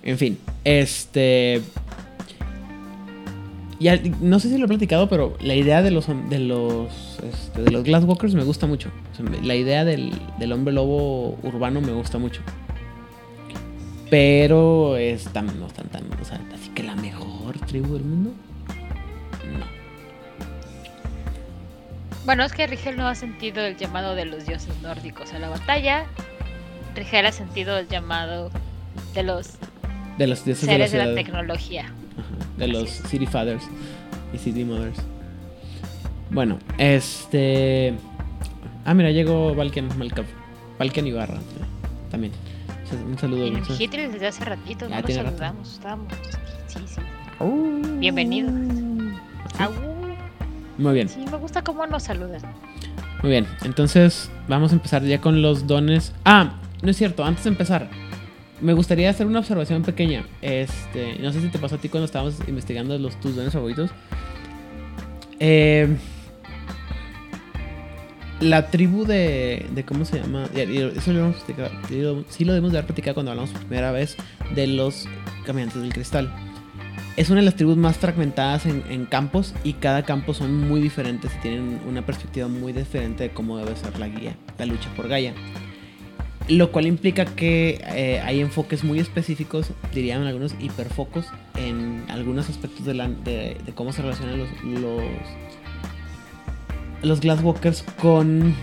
En 0.04 0.18
fin, 0.18 0.38
este. 0.64 1.62
Ya, 3.82 3.98
no 4.22 4.40
sé 4.42 4.50
si 4.50 4.58
lo 4.58 4.66
he 4.66 4.68
platicado, 4.68 5.08
pero 5.08 5.38
la 5.42 5.56
idea 5.56 5.82
de 5.82 5.92
los 5.92 6.06
de 6.30 6.40
los 6.40 7.18
este, 7.24 7.62
de 7.64 7.72
los 7.72 7.84
Glasswalkers 7.84 8.34
me 8.36 8.44
gusta 8.44 8.68
mucho. 8.68 8.90
O 9.14 9.16
sea, 9.16 9.26
me- 9.26 9.42
la 9.42 9.56
idea 9.56 9.86
del, 9.86 10.12
del 10.38 10.52
hombre 10.52 10.74
lobo 10.74 11.38
urbano 11.44 11.80
me 11.80 11.94
gusta 11.94 12.18
mucho. 12.18 12.42
Pero 14.10 14.98
es 14.98 15.26
tan, 15.26 15.60
no 15.60 15.68
están 15.68 15.88
tan, 15.90 16.04
o 16.20 16.26
sea, 16.26 16.40
así 16.54 16.70
que 16.70 16.84
la 16.84 16.96
mejor 16.96 17.58
tribu 17.60 17.94
del 17.94 18.04
mundo. 18.04 18.32
No. 19.58 19.66
Bueno, 22.26 22.44
es 22.44 22.54
que 22.54 22.66
Rigel 22.68 22.98
no 22.98 23.08
ha 23.08 23.16
sentido 23.16 23.64
el 23.66 23.78
llamado 23.78 24.16
de 24.16 24.26
los 24.26 24.46
dioses 24.46 24.74
nórdicos 24.82 25.34
a 25.34 25.40
la 25.40 25.50
batalla. 25.50 26.06
Rigel 26.96 27.26
ha 27.26 27.32
sentido 27.32 27.78
el 27.78 27.88
llamado 27.88 28.50
de 29.14 29.24
los 29.24 29.58
De 30.18 30.28
los 30.28 30.44
dioses 30.44 30.68
de 30.68 30.78
la 30.78 30.88
seres 30.88 30.92
de 30.92 31.14
la 31.14 31.16
tecnología. 31.16 31.84
Ajá, 31.84 32.46
de 32.58 32.68
los. 32.68 32.90
City 32.90 33.28
Fathers 33.28 33.64
y 34.34 34.38
City 34.38 34.64
Mothers. 34.64 35.00
Bueno, 36.32 36.60
este. 36.78 37.94
Ah, 38.86 38.94
mira, 38.94 39.12
llegó 39.12 39.54
Valken 39.54 39.90
Malkav. 39.98 40.26
Valken 40.80 41.08
Ibarra. 41.08 41.40
También. 42.10 42.34
Un 42.96 43.18
saludo. 43.18 43.46
En 43.46 43.54
desde 44.12 44.28
hace 44.28 44.46
ratito, 44.46 44.88
Ya 44.88 44.96
no 44.96 45.02
lo 45.02 45.08
tiene 45.08 45.24
rato. 45.24 45.38
saludamos, 45.38 45.74
estábamos. 45.74 46.14
Sí, 46.68 46.80
sí. 46.86 47.02
Au. 47.40 47.82
Bienvenido. 48.00 48.50
Sí, 48.50 49.64
Au. 49.64 49.72
Muy 50.78 50.94
bien, 50.94 51.10
Sí, 51.10 51.20
me 51.30 51.38
gusta 51.38 51.62
cómo 51.64 51.86
nos 51.88 52.04
saludan. 52.04 52.42
muy 53.22 53.32
bien. 53.32 53.46
Entonces, 53.64 54.32
vamos 54.48 54.72
a 54.72 54.76
empezar 54.76 55.04
ya 55.04 55.20
con 55.22 55.42
los 55.42 55.68
dones. 55.68 56.14
Ah, 56.26 56.54
no 56.82 56.90
es 56.92 56.98
cierto, 56.98 57.24
antes 57.26 57.44
de 57.44 57.50
empezar. 57.50 57.90
Me 58.62 58.74
gustaría 58.74 59.10
hacer 59.10 59.26
una 59.28 59.40
observación 59.40 59.84
pequeña. 59.84 60.26
Este, 60.42 61.18
no 61.20 61.32
sé 61.32 61.42
si 61.42 61.48
te 61.50 61.60
pasó 61.60 61.76
a 61.76 61.78
ti 61.78 61.90
cuando 61.90 62.06
estábamos 62.06 62.36
investigando 62.48 62.98
los 62.98 63.20
tus 63.20 63.36
dones 63.36 63.54
favoritos. 63.54 63.90
Eh, 65.40 65.96
la 68.42 68.70
tribu 68.70 69.06
de, 69.06 69.66
de 69.74 69.84
¿cómo 69.84 70.06
se 70.06 70.20
llama? 70.20 70.50
Eso 70.56 71.14
lo 71.14 71.20
hemos 71.20 71.36
platicado, 71.38 72.24
sí 72.30 72.46
lo- 72.46 72.54
debemos 72.54 72.72
de 72.72 72.78
haber 72.78 72.88
platicado 72.88 73.16
cuando 73.16 73.32
hablamos 73.32 73.52
por 73.52 73.62
primera 73.62 73.92
vez 73.92 74.16
de 74.56 74.68
los 74.68 75.08
caminantes 75.46 75.82
del 75.82 75.94
cristal. 75.94 76.34
Es 77.18 77.30
una 77.30 77.42
de 77.42 77.46
las 77.46 77.56
tribus 77.56 77.76
más 77.76 77.98
fragmentadas 77.98 78.66
en, 78.66 79.06
campos 79.06 79.54
y 79.66 79.74
cada 79.74 80.04
campo 80.04 80.34
son 80.34 80.70
muy 80.70 80.80
diferentes 80.80 81.32
y 81.36 81.42
tienen 81.42 81.82
una 81.86 82.06
perspectiva 82.06 82.48
muy 82.48 82.72
diferente 82.72 83.24
de 83.24 83.30
cómo 83.32 83.58
debe 83.58 83.76
ser 83.76 84.00
la 84.00 84.08
guía, 84.08 84.38
la 84.58 84.66
lucha 84.66 84.90
por 84.96 85.10
Gaia. 85.10 85.34
Lo 86.48 86.72
cual 86.72 86.88
implica 86.88 87.26
que 87.26 87.82
eh, 87.94 88.22
hay 88.24 88.40
enfoques 88.40 88.86
muy 88.86 89.00
específicos, 89.00 89.72
dirían 89.94 90.24
algunos 90.24 90.56
hiperfocos, 90.62 91.26
en 91.56 92.06
algunos 92.08 92.50
aspectos 92.50 92.86
de, 92.86 93.58
cómo 93.76 93.92
se 93.92 94.02
relacionan 94.02 94.40
los, 94.40 94.50
los 97.02 97.20
Glasswalkers 97.22 97.84
con. 98.02 98.56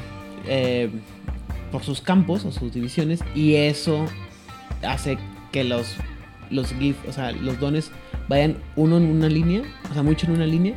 eh, 0.47 0.91
por 1.71 1.83
sus 1.83 2.01
campos 2.01 2.45
o 2.45 2.53
sus 2.53 2.73
divisiones, 2.73 3.21
y 3.35 3.55
eso 3.55 4.07
hace 4.83 5.19
que 5.53 5.65
los, 5.65 5.97
los 6.51 6.73
GIF, 6.73 6.97
o 7.09 7.13
sea, 7.13 7.33
los 7.33 7.59
dones 7.59 7.91
vayan 8.29 8.57
uno 8.77 8.97
en 8.97 9.05
una 9.05 9.29
línea, 9.29 9.63
o 9.91 9.95
sea, 9.95 10.03
mucho 10.03 10.27
en 10.27 10.33
una 10.33 10.47
línea, 10.47 10.75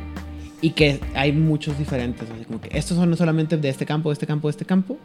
y 0.60 0.70
que 0.70 1.00
hay 1.14 1.32
muchos 1.32 1.78
diferentes, 1.78 2.28
así 2.30 2.44
como 2.44 2.60
que 2.60 2.76
estos 2.76 2.96
son 2.96 3.16
solamente 3.16 3.56
de 3.56 3.68
este 3.68 3.86
campo, 3.86 4.10
de 4.10 4.14
este 4.14 4.26
campo, 4.26 4.48
de 4.48 4.50
este 4.50 4.64
campo. 4.64 4.98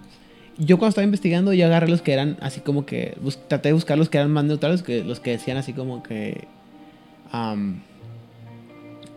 Yo 0.58 0.78
cuando 0.78 0.90
estaba 0.90 1.06
investigando, 1.06 1.54
yo 1.54 1.66
agarré 1.66 1.88
los 1.88 2.02
que 2.02 2.14
eran 2.14 2.38
así 2.42 2.62
como 2.62 2.86
que. 2.86 3.18
traté 3.48 3.70
de 3.70 3.74
buscar 3.74 3.98
los 3.98 4.10
que 4.10 4.18
eran 4.18 4.32
más 4.32 4.46
neutrales, 4.46 4.84
que, 4.84 5.04
los 5.04 5.20
que 5.20 5.32
decían 5.32 5.58
así 5.58 5.74
como 5.74 6.02
que. 6.02 6.48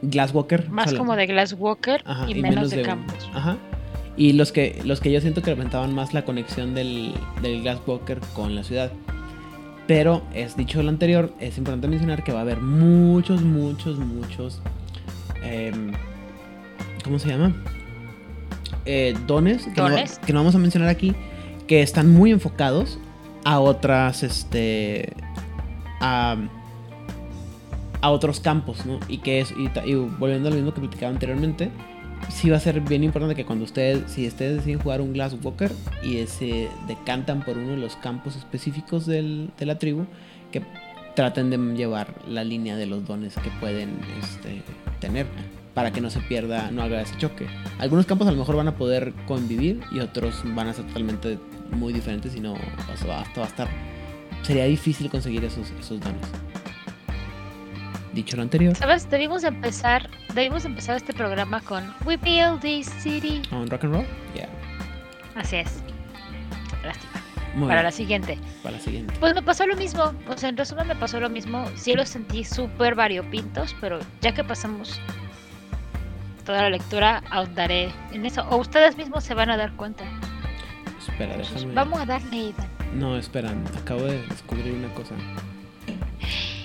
Glasswalker. 0.02 0.70
Más 0.70 0.94
como 0.94 1.16
de 1.16 1.26
Glasswalker 1.26 2.02
Ajá, 2.04 2.30
y, 2.30 2.34
menos, 2.40 2.70
de, 2.70 2.82
campos. 2.82 3.28
Ajá. 3.34 3.56
Y 4.16 4.32
los 4.32 4.52
que, 4.52 4.80
los 4.84 5.00
que 5.00 5.12
yo 5.12 5.20
siento 5.20 5.42
que 5.42 5.50
representaban 5.50 5.94
más 5.94 6.12
la 6.14 6.24
conexión 6.24 6.74
del, 6.74 7.14
del 7.42 7.62
Glasswalker 7.62 8.20
con 8.34 8.54
la 8.54 8.62
ciudad. 8.64 8.90
Pero, 9.86 10.22
es 10.34 10.56
dicho 10.56 10.82
lo 10.82 10.90
anterior, 10.90 11.32
es 11.40 11.56
importante 11.56 11.88
mencionar 11.88 12.22
que 12.22 12.32
va 12.32 12.40
a 12.40 12.42
haber 12.42 12.60
muchos, 12.60 13.40
muchos, 13.42 13.98
muchos. 13.98 14.60
em, 15.42 15.92
¿Cómo 17.04 17.18
se 17.18 17.28
llama? 17.28 17.54
Eh, 18.84 19.14
dones, 19.26 19.64
que, 19.64 19.80
no- 19.80 19.88
Dones. 19.90 20.18
que 20.18 20.32
no 20.32 20.40
vamos 20.40 20.54
a 20.54 20.58
mencionar 20.58 20.88
aquí, 20.90 21.14
que 21.66 21.80
están 21.82 22.12
muy 22.12 22.30
enfocados 22.32 22.98
a 23.44 23.60
otras, 23.60 24.22
este. 24.22 25.12
a, 26.00 26.36
a 28.00 28.10
otros 28.10 28.40
campos, 28.40 28.86
¿no? 28.86 28.98
Y 29.08 29.18
que 29.18 29.40
es, 29.40 29.52
y, 29.52 29.94
volviendo 29.94 30.48
a 30.48 30.50
lo 30.50 30.56
mismo 30.56 30.72
que 30.74 30.80
platicaba 30.80 31.12
anteriormente, 31.12 31.70
sí 32.28 32.50
va 32.50 32.56
a 32.56 32.60
ser 32.60 32.80
bien 32.80 33.04
importante 33.04 33.34
que 33.34 33.44
cuando 33.44 33.64
ustedes, 33.64 34.10
si 34.10 34.26
ustedes 34.26 34.56
deciden 34.56 34.80
jugar 34.80 35.00
un 35.00 35.12
Glasswalker 35.12 35.72
y 36.02 36.24
se 36.26 36.68
decantan 36.86 37.44
por 37.44 37.56
uno 37.58 37.70
de 37.70 37.76
los 37.76 37.96
campos 37.96 38.36
específicos 38.36 39.06
del- 39.06 39.50
de 39.58 39.66
la 39.66 39.78
tribu, 39.78 40.06
que 40.52 40.62
traten 41.14 41.50
de 41.50 41.58
llevar 41.76 42.14
la 42.28 42.44
línea 42.44 42.76
de 42.76 42.86
los 42.86 43.04
dones 43.06 43.34
que 43.34 43.50
pueden 43.60 43.98
este, 44.22 44.62
tener 45.00 45.26
para 45.74 45.92
que 45.92 46.00
no 46.00 46.10
se 46.10 46.20
pierda, 46.20 46.70
no 46.70 46.82
haga 46.82 47.00
ese 47.00 47.16
choque. 47.18 47.46
Algunos 47.78 48.06
campos 48.06 48.26
a 48.28 48.32
lo 48.32 48.36
mejor 48.36 48.56
van 48.56 48.68
a 48.68 48.76
poder 48.76 49.12
convivir 49.26 49.80
y 49.92 50.00
otros 50.00 50.42
van 50.54 50.68
a 50.68 50.74
ser 50.74 50.86
totalmente 50.86 51.38
muy 51.70 51.92
diferentes 51.92 52.34
y 52.34 52.40
no 52.40 52.54
va 52.54 53.20
a 53.22 53.46
estar 53.46 53.68
sería 54.42 54.64
difícil 54.64 55.10
conseguir 55.10 55.44
esos, 55.44 55.70
esos 55.78 56.00
dones. 56.00 56.22
Dicho 58.18 58.36
lo 58.36 58.42
anterior. 58.42 58.74
¿Sabes? 58.74 59.08
Debimos 59.08 59.44
empezar, 59.44 60.10
debimos 60.34 60.64
empezar 60.64 60.96
este 60.96 61.12
programa 61.14 61.60
con 61.60 61.94
We 62.04 62.16
Build 62.16 62.58
This 62.58 62.88
City. 63.00 63.42
¿On 63.52 63.70
rock 63.70 63.84
and 63.84 63.94
roll? 63.94 64.06
Yeah. 64.34 64.48
Así 65.36 65.54
es. 65.54 65.84
Lástima. 66.84 67.12
Muy 67.54 67.68
Para 67.68 67.74
bien. 67.74 67.84
la 67.84 67.92
siguiente. 67.92 68.38
Para 68.64 68.76
la 68.76 68.82
siguiente. 68.82 69.14
Pues 69.20 69.36
me 69.36 69.42
pasó 69.42 69.68
lo 69.68 69.76
mismo. 69.76 70.12
O 70.26 70.36
sea, 70.36 70.48
en 70.48 70.56
resumen 70.56 70.88
me 70.88 70.96
pasó 70.96 71.20
lo 71.20 71.30
mismo. 71.30 71.64
Sí 71.76 71.94
los 71.94 72.08
sentí 72.08 72.42
súper 72.42 72.96
variopintos, 72.96 73.76
pero 73.80 74.00
ya 74.20 74.34
que 74.34 74.42
pasamos 74.42 75.00
toda 76.44 76.62
la 76.62 76.70
lectura, 76.70 77.22
ahondaré 77.30 77.92
en 78.10 78.26
eso. 78.26 78.44
O 78.50 78.56
ustedes 78.56 78.96
mismos 78.96 79.22
se 79.22 79.34
van 79.34 79.48
a 79.50 79.56
dar 79.56 79.70
cuenta. 79.74 80.02
Espera, 80.98 81.36
déjame. 81.36 81.72
Vamos 81.72 82.00
a 82.00 82.04
darle. 82.04 82.52
No, 82.94 83.16
espera, 83.16 83.54
acabo 83.80 84.02
de 84.02 84.20
descubrir 84.26 84.74
una 84.74 84.92
cosa. 84.92 85.14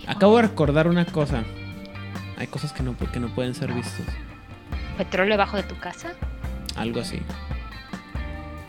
Acabo 0.07 0.37
de 0.37 0.43
recordar 0.43 0.87
una 0.87 1.05
cosa. 1.05 1.43
Hay 2.37 2.47
cosas 2.47 2.73
que 2.73 2.83
no, 2.83 2.97
que 2.97 3.19
no 3.19 3.33
pueden 3.33 3.55
ser 3.55 3.73
vistos. 3.73 4.05
¿Petróleo 4.97 5.33
debajo 5.33 5.57
de 5.57 5.63
tu 5.63 5.77
casa? 5.79 6.13
Algo 6.75 6.99
así. 6.99 7.19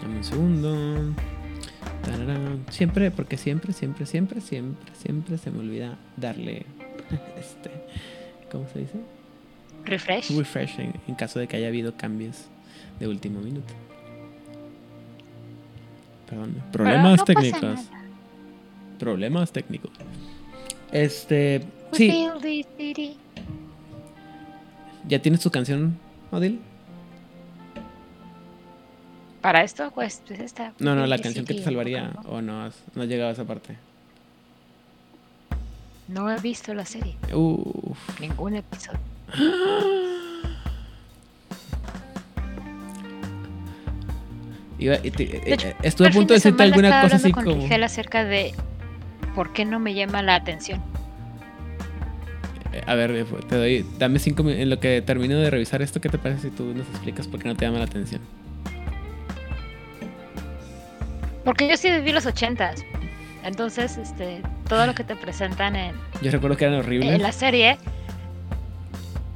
Dame 0.01 0.19
un 0.19 0.25
segundo. 0.25 1.15
Tararán. 2.05 2.65
Siempre, 2.71 3.11
porque 3.11 3.37
siempre, 3.37 3.73
siempre, 3.73 4.07
siempre, 4.07 4.41
siempre, 4.41 4.95
siempre 4.95 5.39
se 5.39 5.51
me 5.51 5.61
olvida 5.61 5.97
darle 6.17 6.67
este. 7.39 7.71
¿Cómo 8.51 8.67
se 8.73 8.81
dice? 8.81 9.01
Refresh. 9.85 10.37
Refresh 10.37 10.81
en, 10.81 10.95
en 11.09 11.15
caso 11.15 11.39
de 11.39 11.49
que 11.49 11.57
haya 11.57 11.69
habido 11.69 11.97
cambios 11.97 12.47
de 12.99 13.09
último 13.09 13.41
minuto. 13.41 13.73
Perdón. 16.29 16.63
Problemas 16.73 17.19
no 17.19 17.25
técnicos. 17.25 17.81
Problemas 18.99 19.53
técnicos. 19.53 19.91
Este. 20.95 21.61
We 21.93 21.99
Sí. 21.99 23.17
¿ya 25.07 25.19
tienes 25.21 25.41
tu 25.41 25.51
canción, 25.51 25.99
Odil? 26.31 26.61
Para 29.43 29.63
esto, 29.63 29.91
pues, 29.95 30.23
pues 30.27 30.41
esta. 30.41 30.73
No, 30.79 30.95
no, 30.95 31.07
la 31.07 31.19
canción 31.19 31.45
que 31.45 31.55
te 31.55 31.63
salvaría. 31.63 32.09
¿no? 32.09 32.21
O 32.31 32.41
no, 32.41 32.63
has- 32.65 32.83
no 32.95 33.03
has 33.03 33.09
llegado 33.09 33.29
a 33.29 33.33
esa 33.33 33.45
parte. 33.45 33.77
No 36.09 36.31
he 36.31 36.39
visto 36.41 36.73
la 36.75 36.85
serie. 36.87 37.17
Uff. 37.35 38.21
Ningún 38.21 38.55
episodio. 38.57 39.01
Iba- 44.79 44.99
y 45.03 45.11
te- 45.11 45.25
De 45.27 45.55
hecho, 45.55 45.69
estuve 45.83 46.09
a 46.09 46.11
punto 46.11 46.35
de 46.35 46.39
decirte 46.39 46.63
alguna 46.63 47.01
cosa 47.03 47.17
así 47.17 47.31
con 47.33 47.45
como. 47.45 47.67
Acerca 47.85 48.25
de 48.25 48.53
por 49.35 49.53
qué 49.53 49.65
no 49.65 49.79
me 49.81 49.95
llama 49.95 50.23
la 50.23 50.35
atención. 50.37 50.81
Eh, 52.73 52.83
A 52.87 52.95
ver, 52.95 53.11
eh, 53.13 53.25
te 53.49 53.57
doy. 53.57 53.87
Dame 53.99 54.19
cinco 54.19 54.43
minutos. 54.43 54.63
En 54.63 54.71
lo 54.71 54.81
que 54.81 55.03
termino 55.03 55.37
de 55.39 55.51
revisar 55.51 55.83
esto, 55.83 56.01
¿qué 56.01 56.09
te 56.09 56.19
parece 56.19 56.51
si 56.51 56.51
tú 56.51 56.73
nos 56.75 56.87
explicas 56.89 57.27
por 57.27 57.41
qué 57.41 57.49
no 57.49 57.55
te 57.57 57.65
llama 57.67 57.79
la 57.79 57.85
atención? 57.85 58.21
Porque 61.45 61.69
yo 61.69 61.77
sí 61.77 61.91
viví 61.91 62.13
los 62.13 62.27
ochentas. 62.27 62.83
Entonces, 63.45 63.99
este, 63.99 64.41
todo 64.69 64.87
lo 64.87 64.95
que 64.95 65.05
te 65.05 65.15
presentan 65.17 65.77
en, 65.77 65.95
Yo 66.23 66.31
recuerdo 66.31 66.57
que 66.57 66.65
eran 66.65 66.79
horribles. 66.79 67.13
en 67.15 67.23
la 67.23 67.33
serie, 67.33 67.77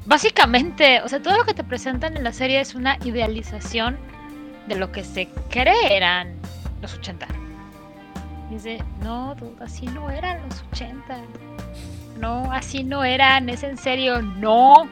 básicamente, 0.06 1.02
o 1.02 1.08
sea, 1.08 1.20
todo 1.20 1.36
lo 1.36 1.44
que 1.44 1.52
te 1.52 1.62
presentan 1.62 2.16
en 2.16 2.24
la 2.24 2.32
serie 2.32 2.60
es 2.60 2.74
una 2.74 2.96
idealización 3.04 3.98
de 4.66 4.76
lo 4.76 4.90
que 4.92 5.04
se 5.04 5.28
cree 5.50 5.94
eran 5.94 6.32
los 6.80 6.94
80. 6.94 7.26
Dice, 8.50 8.82
no, 9.02 9.34
dude, 9.34 9.62
así 9.62 9.86
no 9.86 10.10
eran 10.10 10.40
los 10.48 10.64
80. 10.72 11.18
No, 12.18 12.50
así 12.52 12.82
no 12.82 13.04
eran, 13.04 13.48
es 13.48 13.62
en 13.62 13.76
serio, 13.76 14.22
no. 14.22 14.88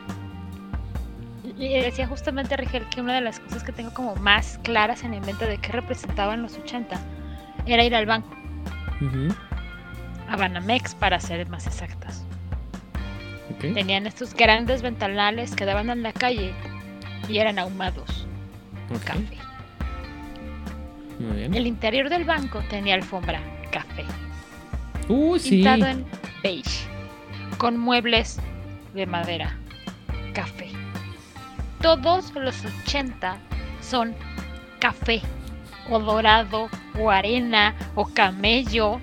Y 1.59 1.65
y 1.65 1.81
decía 1.81 2.07
justamente 2.07 2.57
Rigel 2.57 2.87
que 2.89 3.01
una 3.01 3.15
de 3.15 3.21
las 3.23 3.41
cosas 3.41 3.65
que 3.65 3.73
tengo 3.73 3.93
como 3.95 4.15
más 4.17 4.59
claras 4.63 5.03
en 5.05 5.13
mi 5.13 5.21
mente 5.21 5.47
de 5.47 5.59
qué 5.59 5.73
representaban 5.73 6.43
los 6.43 6.59
80 6.59 7.01
era 7.67 7.83
ir 7.83 7.95
al 7.95 8.07
banco, 8.07 8.29
a 10.29 10.37
Banamex 10.37 10.95
para 10.95 11.19
ser 11.19 11.49
más 11.49 11.67
exactas. 11.67 12.25
Tenían 13.61 14.07
estos 14.07 14.35
grandes 14.35 14.83
ventanales 14.83 15.55
que 15.57 15.65
daban 15.65 15.89
en 15.89 16.03
la 16.03 16.13
calle 16.13 16.53
y 17.29 17.39
eran 17.39 17.59
ahumados, 17.59 18.27
ok, 18.95 19.05
café. 19.05 19.46
Muy 21.19 21.37
bien. 21.37 21.55
El 21.55 21.67
interior 21.67 22.09
del 22.09 22.25
banco 22.25 22.63
tenía 22.69 22.95
alfombra, 22.95 23.41
café. 23.71 24.05
Uh, 25.09 25.39
sí. 25.39 25.51
Pintado 25.51 25.87
en 25.87 26.05
beige, 26.43 26.87
con 27.59 27.79
muebles 27.79 28.39
de 28.95 29.07
madera, 29.07 29.57
café. 30.35 30.69
Todos 31.81 32.35
los 32.35 32.65
80 32.85 33.37
son 33.81 34.15
café, 34.79 35.23
o 35.91 35.99
dorado, 35.99 36.69
o 36.99 37.11
arena, 37.11 37.75
o 37.95 38.07
camello. 38.07 39.01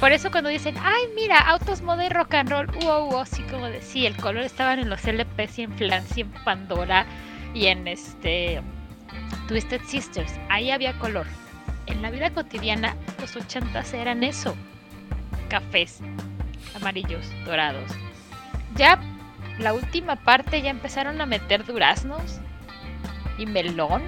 Por 0.00 0.12
eso 0.12 0.30
cuando 0.30 0.50
dicen, 0.50 0.76
ay, 0.80 1.04
mira, 1.14 1.38
autos 1.38 1.82
moda 1.82 2.06
y 2.06 2.08
rock 2.08 2.34
and 2.34 2.50
roll, 2.50 2.66
wow, 2.82 3.10
wow, 3.10 3.18
así 3.20 3.42
como 3.44 3.66
de 3.66 3.82
sí, 3.82 4.06
el 4.06 4.16
color 4.16 4.42
estaban 4.42 4.78
en 4.78 4.90
los 4.90 5.04
LPs 5.04 5.58
y 5.58 5.62
en 5.62 5.72
Flancy, 5.72 6.20
en 6.20 6.30
Pandora 6.44 7.04
y 7.54 7.66
en 7.66 7.88
este 7.88 8.60
Twisted 9.46 9.82
Sisters. 9.84 10.32
Ahí 10.48 10.70
había 10.70 10.98
color. 10.98 11.26
En 11.86 12.02
la 12.02 12.10
vida 12.10 12.30
cotidiana, 12.30 12.96
los 13.20 13.34
80 13.36 13.82
eran 13.94 14.22
eso 14.22 14.54
cafés, 15.48 16.00
amarillos, 16.76 17.26
dorados. 17.46 17.90
Ya 18.76 19.00
la 19.58 19.72
última 19.72 20.16
parte 20.16 20.60
ya 20.60 20.70
empezaron 20.70 21.20
a 21.20 21.26
meter 21.26 21.64
duraznos 21.64 22.38
y 23.38 23.46
melón 23.46 24.02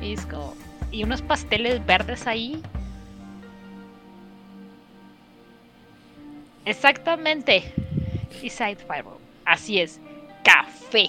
y, 0.00 0.16
como- 0.16 0.54
y 0.90 1.04
unos 1.04 1.22
pasteles 1.22 1.84
verdes 1.86 2.26
ahí. 2.26 2.60
Exactamente. 6.64 7.72
Y 8.42 8.50
Side 8.50 8.76
Fireball. 8.76 9.18
Así 9.44 9.80
es. 9.80 10.00
Café. 10.44 11.08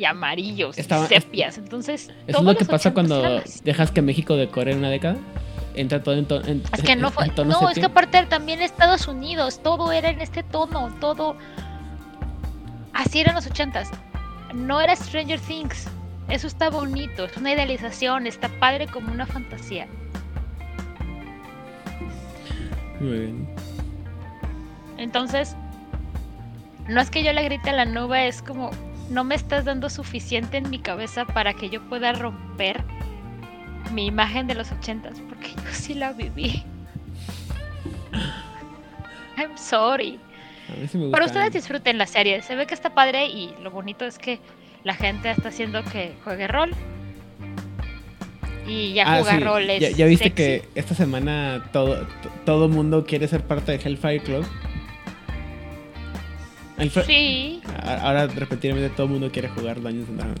Y 0.00 0.04
amarillos. 0.06 0.78
Estaba- 0.78 1.04
y 1.04 1.08
sepias. 1.08 1.58
Entonces. 1.58 2.10
Eso 2.26 2.38
es 2.38 2.44
lo 2.44 2.56
que 2.56 2.64
pasa 2.64 2.88
80s 2.90 2.94
cuando 2.94 3.42
dejas 3.64 3.90
que 3.90 4.00
México 4.00 4.34
decore 4.36 4.72
en 4.72 4.78
una 4.78 4.88
década. 4.88 5.16
Entra 5.74 6.02
todo 6.02 6.14
en, 6.16 6.24
to- 6.26 6.42
en- 6.46 6.62
Es 6.72 6.82
que 6.82 6.96
no 6.96 7.10
fue. 7.10 7.26
en 7.26 7.34
tono 7.34 7.60
No, 7.60 7.68
es 7.68 7.78
que 7.78 7.84
aparte 7.84 8.24
también 8.26 8.62
Estados 8.62 9.06
Unidos, 9.06 9.62
todo 9.62 9.92
era 9.92 10.08
en 10.08 10.20
este 10.22 10.42
tono, 10.42 10.88
todo. 11.00 11.36
Así 12.94 13.20
eran 13.20 13.34
los 13.34 13.46
ochentas. 13.46 13.90
No 14.54 14.80
era 14.80 14.96
Stranger 14.96 15.38
Things. 15.38 15.86
Eso 16.28 16.46
está 16.46 16.70
bonito, 16.70 17.24
es 17.26 17.36
una 17.36 17.52
idealización, 17.52 18.26
está 18.26 18.48
padre 18.48 18.86
como 18.86 19.12
una 19.12 19.26
fantasía. 19.26 19.86
Muy 23.00 23.10
bien. 23.18 23.48
Entonces, 24.98 25.56
no 26.88 27.00
es 27.00 27.10
que 27.10 27.22
yo 27.22 27.32
le 27.32 27.42
grite 27.44 27.70
a 27.70 27.72
la 27.72 27.84
nube, 27.84 28.28
es 28.28 28.42
como 28.42 28.70
no 29.10 29.24
me 29.24 29.34
estás 29.34 29.64
dando 29.64 29.90
suficiente 29.90 30.56
en 30.56 30.70
mi 30.70 30.78
cabeza 30.78 31.24
para 31.26 31.52
que 31.54 31.68
yo 31.68 31.82
pueda 31.88 32.12
romper 32.12 32.82
mi 33.92 34.06
imagen 34.06 34.46
de 34.46 34.54
los 34.54 34.70
ochentas, 34.72 35.20
porque 35.28 35.48
yo 35.54 35.72
sí 35.72 35.94
la 35.94 36.12
viví. 36.12 36.62
I'm 39.36 39.56
sorry. 39.56 40.18
Sí 40.90 40.98
Pero 41.12 41.24
ustedes 41.26 41.52
disfruten 41.52 41.98
la 41.98 42.06
serie, 42.06 42.42
se 42.42 42.54
ve 42.54 42.66
que 42.66 42.74
está 42.74 42.90
padre 42.94 43.26
y 43.26 43.52
lo 43.62 43.70
bonito 43.70 44.04
es 44.04 44.18
que 44.18 44.38
la 44.84 44.94
gente 44.94 45.30
está 45.30 45.48
haciendo 45.48 45.82
que 45.84 46.14
juegue 46.24 46.46
rol. 46.46 46.70
Y 48.66 48.92
ya 48.92 49.04
Ah, 49.14 49.18
jugar 49.18 49.38
sí, 49.38 49.44
rol 49.44 49.70
es 49.70 49.80
ya, 49.80 49.90
ya 49.90 50.06
viste 50.06 50.24
sexy. 50.26 50.36
que 50.36 50.68
esta 50.76 50.94
semana 50.94 51.64
todo, 51.72 52.06
to- 52.06 52.30
todo 52.44 52.68
mundo 52.68 53.04
quiere 53.04 53.26
ser 53.26 53.42
parte 53.42 53.72
de 53.72 53.78
Hellfire 53.82 54.20
Club. 54.20 54.46
Sí, 57.06 57.60
Ahora 57.84 58.26
repetidamente 58.26 58.90
todo 58.90 59.06
el 59.06 59.12
mundo 59.12 59.30
quiere 59.30 59.48
jugar 59.48 59.80
Dungeons 59.80 60.08
and 60.08 60.18
Dragons. 60.18 60.40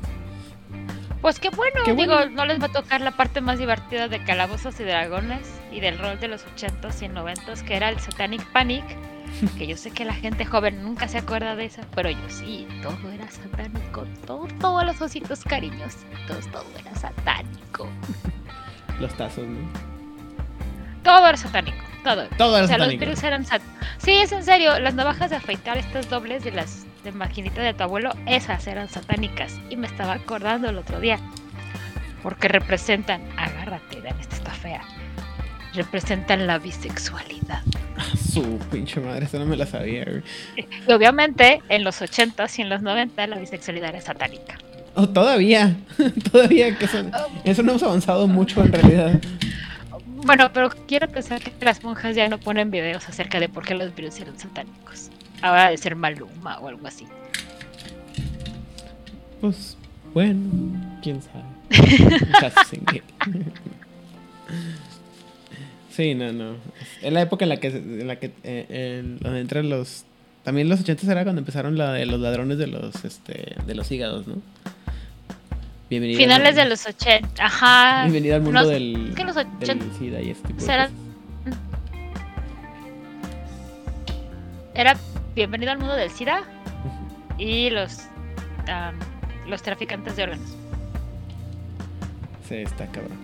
pues 1.20 1.38
qué 1.38 1.50
bueno, 1.50 1.80
Qué 1.84 1.94
digo, 1.94 2.14
bueno. 2.14 2.32
no 2.32 2.44
les 2.46 2.60
va 2.60 2.66
a 2.66 2.72
tocar 2.72 3.00
la 3.00 3.10
parte 3.12 3.40
más 3.40 3.58
divertida 3.58 4.08
de 4.08 4.22
Calabozos 4.24 4.78
y 4.80 4.84
Dragones 4.84 5.46
y 5.70 5.80
del 5.80 5.98
rol 5.98 6.18
de 6.18 6.28
los 6.28 6.44
80s 6.46 7.02
y 7.02 7.08
90s, 7.08 7.62
que 7.62 7.76
era 7.76 7.88
el 7.90 7.98
Satanic 8.00 8.44
Panic, 8.52 8.84
que 9.58 9.66
yo 9.66 9.76
sé 9.76 9.90
que 9.90 10.04
la 10.04 10.14
gente 10.14 10.44
joven 10.44 10.82
nunca 10.82 11.08
se 11.08 11.18
acuerda 11.18 11.56
de 11.56 11.66
eso, 11.66 11.82
pero 11.94 12.10
yo 12.10 12.28
sí, 12.28 12.66
todo 12.82 13.10
era 13.12 13.30
satánico, 13.30 14.04
todo, 14.26 14.48
todos 14.60 14.84
los 14.84 15.00
ositos 15.02 15.44
cariñositos, 15.44 16.46
todo 16.50 16.64
era 16.78 16.94
satánico. 16.94 17.86
Los 18.98 19.14
tazos, 19.16 19.46
¿no? 19.46 19.58
Todo 21.02 21.26
era 21.28 21.36
satánico. 21.36 21.78
Todo. 22.04 22.26
Todo 22.38 22.56
era 22.56 22.64
o 22.64 22.68
sea, 22.68 22.78
los 22.78 22.88
virus 22.88 23.22
eran 23.22 23.44
sat- 23.44 23.62
Sí, 23.98 24.12
es 24.12 24.32
en 24.32 24.44
serio. 24.44 24.78
Las 24.78 24.94
navajas 24.94 25.30
de 25.30 25.36
afeitar, 25.36 25.76
estas 25.78 26.08
dobles 26.08 26.42
de 26.44 26.52
las 26.52 26.86
de 27.04 27.12
maquinita 27.12 27.62
de 27.62 27.72
tu 27.74 27.82
abuelo, 27.82 28.10
esas 28.26 28.66
eran 28.66 28.88
satánicas. 28.88 29.58
Y 29.70 29.76
me 29.76 29.86
estaba 29.86 30.14
acordando 30.14 30.68
el 30.70 30.78
otro 30.78 31.00
día. 31.00 31.18
Porque 32.22 32.48
representan, 32.48 33.22
agárrate, 33.38 34.00
Dan, 34.02 34.18
esta 34.20 34.36
está 34.36 34.50
fea. 34.52 34.82
Representan 35.74 36.46
la 36.46 36.58
bisexualidad. 36.58 37.62
Su 38.32 38.58
pinche 38.70 39.00
madre, 39.00 39.26
eso 39.26 39.38
no 39.38 39.46
me 39.46 39.56
la 39.56 39.66
sabía, 39.66 40.04
güey. 40.04 40.22
Y 40.88 40.92
obviamente 40.92 41.62
en 41.68 41.84
los 41.84 42.00
80s 42.02 42.58
y 42.58 42.62
en 42.62 42.68
los 42.68 42.82
90 42.82 43.26
la 43.26 43.38
bisexualidad 43.38 43.90
era 43.90 44.00
satánica. 44.00 44.58
Oh, 44.96 45.08
todavía, 45.08 45.76
todavía 46.32 46.76
que 46.76 46.84
eso, 46.86 47.04
eso 47.44 47.62
no 47.62 47.70
hemos 47.72 47.82
avanzado 47.84 48.26
mucho 48.26 48.60
en 48.62 48.72
realidad. 48.72 49.20
Bueno, 50.24 50.50
pero 50.52 50.70
quiero 50.86 51.08
pensar 51.08 51.40
que 51.40 51.52
las 51.64 51.82
monjas 51.82 52.14
ya 52.14 52.28
no 52.28 52.38
ponen 52.38 52.70
videos 52.70 53.08
acerca 53.08 53.40
de 53.40 53.48
por 53.48 53.64
qué 53.64 53.74
los 53.74 53.94
virus 53.94 54.20
eran 54.20 54.38
satánicos. 54.38 55.10
Ahora 55.42 55.70
de 55.70 55.76
ser 55.78 55.96
Maluma 55.96 56.58
o 56.60 56.68
algo 56.68 56.86
así. 56.86 57.06
Pues, 59.40 59.76
bueno, 60.12 60.98
quién 61.02 61.20
sabe. 61.22 61.44
Sí, 65.90 66.14
no, 66.14 66.32
no. 66.32 66.52
Es 67.02 67.12
la 67.12 67.20
época 67.22 67.44
en 67.44 67.48
la 67.48 67.56
que, 67.58 67.66
en 67.68 68.06
la 68.06 68.16
que 68.16 68.32
eh, 68.44 68.98
en- 69.00 69.18
donde 69.18 69.40
entran 69.40 69.68
los... 69.68 70.04
También 70.44 70.68
los 70.68 70.80
80 70.80 71.10
era 71.10 71.24
cuando 71.24 71.40
empezaron 71.40 71.76
la 71.76 71.92
de 71.92 72.06
los 72.06 72.18
ladrones 72.20 72.56
de 72.58 72.68
los, 72.68 73.04
este, 73.04 73.56
de 73.66 73.74
los 73.74 73.90
hígados, 73.90 74.26
¿no? 74.26 74.36
Finales 75.90 76.54
de 76.54 76.64
los 76.66 76.86
80, 76.86 77.44
ajá. 77.44 78.02
Bienvenido 78.04 78.36
al 78.36 78.42
mundo 78.42 78.64
del, 78.68 79.08
es 79.08 79.14
que 79.16 79.24
los 79.24 79.34
del 79.34 79.48
80 79.60 79.84
SIDA 79.98 80.20
y 80.20 80.30
este 80.30 80.46
tipo 80.46 80.60
de 80.60 80.66
serán- 80.66 80.90
cosas. 81.44 81.58
Era 84.74 84.96
bienvenido 85.34 85.72
al 85.72 85.78
mundo 85.78 85.94
del 85.96 86.08
SIDA 86.10 86.44
y 87.38 87.70
los 87.70 88.02
los 89.48 89.62
traficantes 89.62 90.14
de 90.14 90.22
órganos. 90.22 90.56
Sí, 92.48 92.54
está 92.58 92.86
cabrón. 92.86 93.18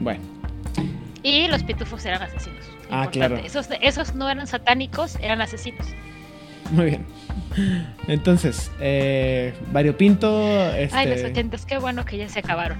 Bueno, 0.00 0.20
Y 1.22 1.46
los 1.46 1.62
pitufos 1.62 2.04
eran 2.04 2.20
asesinos. 2.22 2.64
Ah, 2.90 3.04
Importante. 3.04 3.10
claro. 3.18 3.36
Esos, 3.36 3.68
esos 3.80 4.14
no 4.16 4.28
eran 4.28 4.48
satánicos, 4.48 5.14
eran 5.22 5.40
asesinos. 5.40 5.86
muy 6.72 6.86
bien. 6.86 7.06
Entonces, 8.08 8.70
eh, 8.80 9.54
variopinto, 9.72 10.72
este... 10.74 10.96
Ay, 10.96 11.08
los 11.08 11.22
80 11.22 11.56
qué 11.66 11.78
bueno 11.78 12.04
que 12.04 12.16
ya 12.16 12.28
se 12.28 12.40
acabaron. 12.40 12.78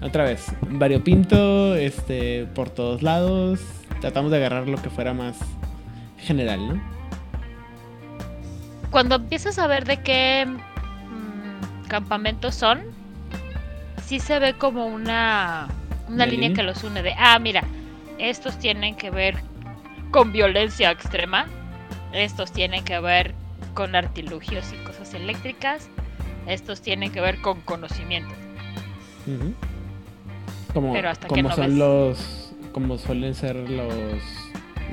Otra 0.00 0.24
vez, 0.24 0.46
variopinto, 0.62 1.74
este, 1.74 2.46
por 2.54 2.70
todos 2.70 3.02
lados. 3.02 3.60
Tratamos 4.00 4.30
de 4.30 4.36
agarrar 4.36 4.68
lo 4.68 4.80
que 4.80 4.90
fuera 4.90 5.12
más 5.12 5.36
general, 6.18 6.68
¿no? 6.68 6.98
Cuando 8.90 9.16
empiezas 9.16 9.58
a 9.58 9.66
ver 9.66 9.84
de 9.84 10.00
qué 10.02 10.46
mm, 10.46 11.88
campamentos 11.88 12.54
son, 12.54 12.80
sí 14.04 14.20
se 14.20 14.38
ve 14.38 14.54
como 14.54 14.86
una, 14.86 15.68
una 16.06 16.14
¿Una 16.14 16.26
línea 16.26 16.48
línea? 16.48 16.56
que 16.56 16.62
los 16.62 16.84
une 16.84 17.02
de, 17.02 17.14
ah, 17.18 17.38
mira, 17.40 17.64
estos 18.18 18.58
tienen 18.58 18.94
que 18.94 19.10
ver 19.10 19.36
con 20.10 20.32
violencia 20.32 20.90
extrema, 20.90 21.46
estos 22.12 22.52
tienen 22.52 22.84
que 22.84 22.98
ver 23.00 23.34
con 23.74 23.94
artilugios 23.94 24.72
y 24.72 24.76
cosas 24.84 25.14
eléctricas, 25.14 25.88
estos 26.46 26.80
tienen 26.80 27.12
que 27.12 27.20
ver 27.20 27.40
con 27.40 27.60
conocimiento. 27.60 28.34
Como, 30.72 30.92
Pero 30.92 31.10
hasta 31.10 31.28
que 31.28 31.34
como 31.34 31.48
no 31.48 31.54
son 31.54 31.66
ves. 31.66 31.74
los. 31.74 32.52
Como 32.72 32.98
suelen 32.98 33.34
ser 33.34 33.56
los. 33.56 33.94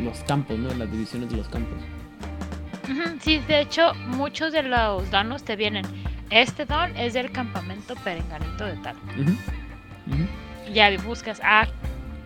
Los 0.01 0.19
campos, 0.23 0.57
¿no? 0.59 0.73
Las 0.73 0.91
divisiones 0.91 1.29
de 1.29 1.37
los 1.37 1.47
campos. 1.47 1.77
Sí, 3.21 3.39
de 3.47 3.61
hecho, 3.61 3.93
muchos 4.07 4.51
de 4.51 4.63
los 4.63 5.09
danos 5.09 5.43
te 5.43 5.55
vienen. 5.55 5.85
Este 6.29 6.65
don 6.65 6.95
es 6.97 7.13
del 7.13 7.31
campamento 7.31 7.95
perenganito 7.95 8.65
de 8.65 8.75
tal. 8.77 8.95
Ya 10.73 10.95
buscas, 11.01 11.39
ah, 11.43 11.67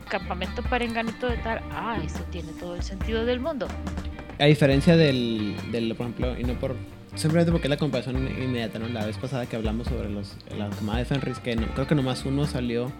campamento 0.07 0.63
perenganito 0.63 1.27
de 1.27 1.37
tal. 1.37 1.61
Ah, 1.71 1.97
eso 2.03 2.23
tiene 2.31 2.51
todo 2.53 2.75
el 2.75 2.83
sentido 2.83 3.25
del 3.25 3.39
mundo. 3.39 3.67
A 4.39 4.45
diferencia 4.45 4.95
del, 4.95 5.55
del, 5.71 5.93
por 5.95 6.05
ejemplo, 6.07 6.39
y 6.39 6.43
no 6.43 6.53
por. 6.53 6.75
Simplemente 7.15 7.51
porque 7.51 7.67
es 7.67 7.69
la 7.71 7.77
comparación 7.77 8.15
inmediata, 8.41 8.79
¿no? 8.79 8.87
La 8.87 9.05
vez 9.05 9.17
pasada 9.17 9.45
que 9.47 9.55
hablamos 9.55 9.87
sobre 9.87 10.09
los, 10.09 10.35
la 10.57 10.69
camada 10.69 10.99
de 10.99 11.05
Fenris, 11.05 11.39
que 11.39 11.55
no, 11.55 11.65
creo 11.73 11.87
que 11.87 11.95
nomás 11.95 12.23
uno 12.23 12.45
salió 12.45 12.91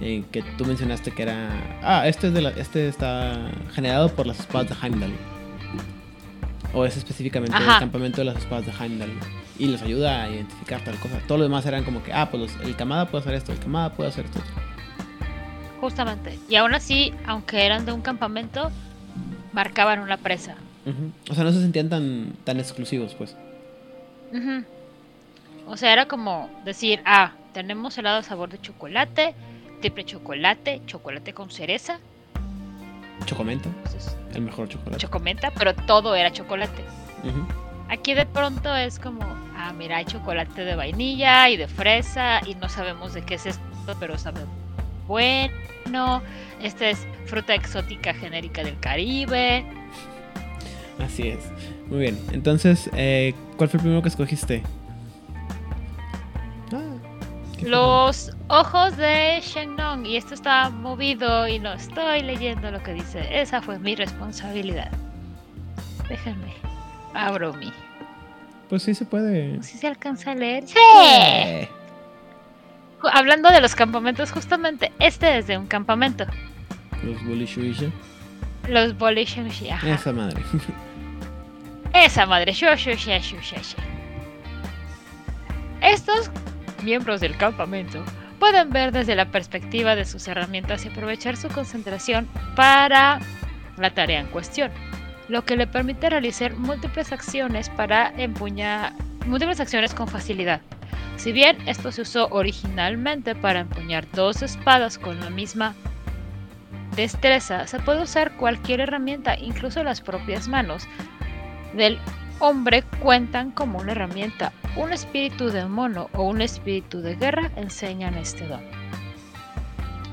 eh, 0.00 0.22
que 0.30 0.42
tú 0.56 0.64
mencionaste 0.64 1.10
que 1.10 1.22
era. 1.24 1.50
Ah, 1.82 2.06
este, 2.08 2.28
es 2.28 2.34
de 2.34 2.40
la, 2.40 2.50
este 2.50 2.88
está 2.88 3.50
generado 3.74 4.08
por 4.14 4.26
las 4.26 4.38
espadas 4.40 4.68
de 4.70 4.76
Heimdall. 4.86 5.12
O 6.72 6.84
es 6.84 6.96
específicamente 6.96 7.56
el 7.56 7.64
campamento 7.80 8.18
de 8.18 8.26
las 8.26 8.36
espadas 8.36 8.64
de 8.66 8.72
Heimdall. 8.72 9.10
Y 9.58 9.66
les 9.66 9.82
ayuda 9.82 10.22
a 10.22 10.30
identificar 10.30 10.80
tal 10.82 10.94
cosa. 11.00 11.18
Todo 11.26 11.38
lo 11.38 11.44
demás 11.44 11.66
eran 11.66 11.82
como 11.84 12.02
que, 12.02 12.12
ah, 12.12 12.30
pues 12.30 12.42
los- 12.54 12.64
el 12.64 12.76
Kamada 12.76 13.06
puede 13.06 13.22
hacer 13.22 13.34
esto, 13.34 13.52
el 13.52 13.58
Kamada 13.58 13.92
puede 13.92 14.10
hacer 14.10 14.24
esto. 14.26 14.40
Justamente. 15.80 16.38
Y 16.48 16.56
aún 16.56 16.74
así, 16.74 17.12
aunque 17.26 17.66
eran 17.66 17.84
de 17.86 17.92
un 17.92 18.00
campamento, 18.02 18.70
marcaban 19.52 19.98
una 20.00 20.16
presa. 20.16 20.54
O 21.30 21.34
sea, 21.34 21.44
no 21.44 21.52
se 21.52 21.60
sentían 21.60 21.88
tan, 21.88 22.32
tan 22.44 22.58
exclusivos, 22.58 23.14
pues. 23.14 23.36
O 25.66 25.76
sea, 25.76 25.92
era 25.92 26.06
como 26.06 26.50
decir, 26.64 27.00
ah, 27.04 27.32
tenemos 27.52 27.96
helado 27.98 28.22
sabor 28.22 28.48
de 28.48 28.60
chocolate, 28.60 29.34
triple 29.80 30.04
chocolate, 30.04 30.82
chocolate 30.86 31.32
con 31.32 31.50
cereza, 31.50 31.98
Chocomenta, 33.26 33.68
entonces, 33.68 34.16
el 34.34 34.42
mejor 34.42 34.68
chocolate. 34.68 34.98
chocomenta, 35.02 35.50
pero 35.50 35.74
todo 35.74 36.14
era 36.14 36.32
chocolate. 36.32 36.82
Aquí 37.90 38.14
de 38.14 38.24
pronto 38.26 38.74
es 38.74 38.98
como, 38.98 39.22
ah, 39.56 39.72
mira, 39.76 39.98
hay 39.98 40.04
chocolate 40.04 40.64
de 40.64 40.74
vainilla 40.74 41.48
y 41.50 41.56
de 41.56 41.68
fresa 41.68 42.40
y 42.46 42.54
no 42.54 42.68
sabemos 42.68 43.12
de 43.14 43.22
qué 43.22 43.34
es 43.34 43.46
esto, 43.46 43.62
pero 43.98 44.16
sabe 44.16 44.40
bueno. 45.06 46.22
Esta 46.62 46.88
es 46.90 47.06
fruta 47.26 47.54
exótica 47.54 48.14
genérica 48.14 48.62
del 48.62 48.78
Caribe. 48.78 49.64
Así 51.04 51.28
es. 51.28 51.40
Muy 51.88 52.00
bien. 52.00 52.18
Entonces, 52.32 52.90
eh, 52.94 53.34
¿cuál 53.56 53.68
fue 53.70 53.78
el 53.78 53.82
primero 53.82 54.02
que 54.02 54.08
escogiste? 54.08 54.62
Ah, 56.72 56.96
Los 57.62 58.32
ojos 58.48 58.96
de 58.96 59.40
Shengnong 59.42 60.04
y 60.06 60.16
esto 60.16 60.34
está 60.34 60.70
movido 60.70 61.46
y 61.48 61.58
no 61.58 61.72
estoy 61.72 62.22
leyendo 62.22 62.70
lo 62.70 62.82
que 62.82 62.94
dice. 62.94 63.26
Esa 63.30 63.62
fue 63.62 63.78
mi 63.78 63.94
responsabilidad. 63.94 64.90
Déjenme. 66.08 66.52
Abro 67.14 67.52
mi. 67.54 67.72
Pues 68.68 68.82
sí 68.82 68.94
se 68.94 69.04
puede. 69.04 69.62
Si 69.62 69.78
se 69.78 69.86
alcanza 69.86 70.32
a 70.32 70.34
leer. 70.34 70.64
¡Sí! 70.66 70.76
Hablando 73.12 73.50
de 73.50 73.60
los 73.60 73.74
campamentos, 73.74 74.32
justamente 74.32 74.92
este 74.98 75.38
es 75.38 75.46
de 75.46 75.56
un 75.56 75.66
campamento. 75.66 76.24
Los 77.04 77.24
Bully 77.24 77.46
Shuisha. 77.46 77.86
Los 78.68 78.96
Bolishunshi. 78.96 79.70
ajá. 79.70 79.94
Esa 79.94 80.12
madre. 80.12 80.42
Esa 81.94 82.26
madre. 82.26 82.52
Shu. 82.52 82.66
Estos 85.80 86.30
miembros 86.82 87.20
del 87.20 87.36
campamento 87.36 88.04
pueden 88.38 88.70
ver 88.70 88.92
desde 88.92 89.16
la 89.16 89.30
perspectiva 89.30 89.96
de 89.96 90.04
sus 90.04 90.28
herramientas 90.28 90.84
y 90.84 90.88
aprovechar 90.88 91.36
su 91.36 91.48
concentración 91.48 92.28
para 92.54 93.20
la 93.76 93.90
tarea 93.90 94.20
en 94.20 94.26
cuestión, 94.26 94.70
lo 95.28 95.44
que 95.44 95.56
le 95.56 95.66
permite 95.66 96.10
realizar 96.10 96.54
múltiples 96.54 97.12
acciones 97.12 97.68
para 97.70 98.12
empuñar 98.16 98.92
múltiples 99.26 99.60
acciones 99.60 99.94
con 99.94 100.08
facilidad. 100.08 100.60
Si 101.16 101.32
bien 101.32 101.56
esto 101.66 101.90
se 101.90 102.02
usó 102.02 102.28
originalmente 102.30 103.34
para 103.34 103.60
empuñar 103.60 104.06
dos 104.12 104.42
espadas 104.42 104.98
con 104.98 105.18
la 105.20 105.30
misma 105.30 105.74
destreza, 106.98 107.68
se 107.68 107.78
puede 107.78 108.02
usar 108.02 108.32
cualquier 108.36 108.80
herramienta, 108.80 109.38
incluso 109.38 109.84
las 109.84 110.00
propias 110.00 110.48
manos, 110.48 110.88
del 111.72 111.98
hombre 112.40 112.82
cuentan 113.00 113.52
como 113.52 113.78
una 113.78 113.92
herramienta. 113.92 114.52
Un 114.76 114.92
espíritu 114.92 115.50
de 115.50 115.64
mono 115.66 116.10
o 116.12 116.24
un 116.24 116.40
espíritu 116.40 117.00
de 117.00 117.14
guerra 117.14 117.52
enseñan 117.54 118.14
este 118.14 118.48
don. 118.48 118.60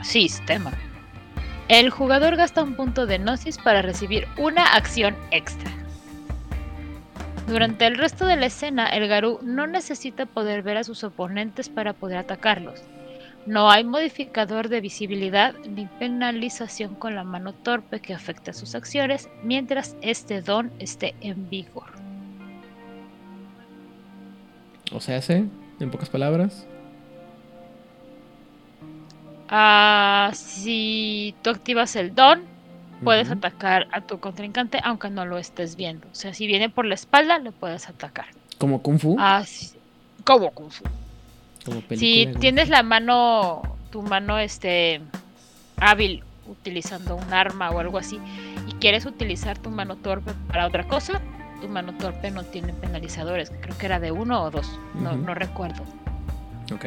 Sistema. 0.04 0.72
El 1.70 1.90
jugador 1.90 2.36
gasta 2.36 2.62
un 2.62 2.76
punto 2.76 3.08
de 3.08 3.18
gnosis 3.18 3.58
para 3.58 3.82
recibir 3.82 4.28
una 4.38 4.64
acción 4.76 5.16
extra. 5.32 5.72
Durante 7.48 7.88
el 7.88 7.98
resto 7.98 8.28
de 8.28 8.36
la 8.36 8.46
escena, 8.46 8.88
el 8.90 9.08
Garú 9.08 9.40
no 9.42 9.66
necesita 9.66 10.28
poder 10.28 10.62
ver 10.62 10.78
a 10.78 10.84
sus 10.84 11.04
oponentes 11.04 11.70
para 11.70 11.94
poder 11.94 12.20
atacarlos. 12.20 12.84
No 13.46 13.70
hay 13.70 13.84
modificador 13.84 14.70
de 14.70 14.82
visibilidad 14.82 15.54
ni 15.70 15.86
penalización 15.86 16.96
con 16.96 17.14
la 17.14 17.24
mano 17.24 17.54
torpe 17.54 18.00
que 18.00 18.14
afecta 18.14 18.54
sus 18.54 18.74
acciones 18.74 19.30
mientras 19.44 19.96
este 20.02 20.42
don 20.42 20.72
esté 20.80 21.14
en 21.22 21.48
vigor. 21.48 21.92
O 24.92 25.00
sea, 25.00 25.18
hace, 25.18 25.46
en 25.80 25.92
pocas 25.92 26.10
palabras. 26.10 26.66
Ah, 29.48 30.32
si 30.34 31.36
tú 31.44 31.52
activas 31.52 31.96
el 31.96 32.16
don, 32.16 32.42
puedes 33.04 33.30
atacar 33.30 33.88
a 33.92 34.02
tu 34.02 34.20
contrincante 34.20 34.80
aunque 34.84 35.12
no 35.12 35.24
lo 35.26 35.38
estés 35.38 35.76
viendo. 35.76 36.08
O 36.12 36.16
sea, 36.16 36.34
si 36.34 36.48
viene 36.48 36.72
por 36.72 36.86
la 36.86 36.96
espalda, 36.96 37.38
lo 37.38 37.52
puedes 37.52 37.88
atacar. 37.90 38.26
Como 38.58 38.82
Kung 38.82 38.98
Fu. 38.98 39.16
Ah, 39.20 39.44
sí. 39.46 39.76
Como 40.24 40.50
Kung 40.50 40.72
Fu. 40.72 40.84
Como 41.66 41.82
película 41.82 42.34
Si 42.34 42.40
tienes 42.40 42.70
la 42.70 42.84
mano, 42.84 43.62
tu 43.92 44.02
mano 44.02 44.38
este 44.38 45.02
hábil 45.78 46.24
utilizando 46.48 47.16
un 47.16 47.34
arma 47.34 47.72
o 47.72 47.80
algo 47.80 47.98
así 47.98 48.20
y 48.68 48.74
quieres 48.74 49.06
utilizar 49.06 49.58
tu 49.58 49.70
mano 49.70 49.96
torpe 49.96 50.32
para 50.48 50.68
otra 50.68 50.88
cosa, 50.88 51.22
tu 51.62 51.68
mano 51.68 51.94
torpe 51.98 52.32
no 52.32 52.44
tiene 52.44 52.74
penalizadores. 52.74 53.52
Creo 53.62 53.78
que 53.78 53.86
era 53.86 54.00
de 54.00 54.12
uno 54.12 54.44
o 54.44 54.52
dos, 54.52 54.80
no, 54.96 55.16
no 55.16 55.34
recuerdo. 55.34 55.84
Ok. 56.74 56.86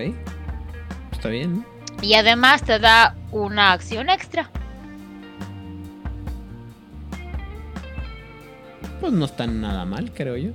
Está 1.12 1.28
bien. 1.28 1.64
Y 2.00 2.14
además 2.14 2.62
te 2.62 2.78
da 2.78 3.16
una 3.32 3.72
acción 3.72 4.08
extra. 4.08 4.50
Pues 9.00 9.12
no 9.12 9.24
está 9.24 9.46
nada 9.46 9.84
mal, 9.84 10.12
creo 10.12 10.36
yo. 10.36 10.50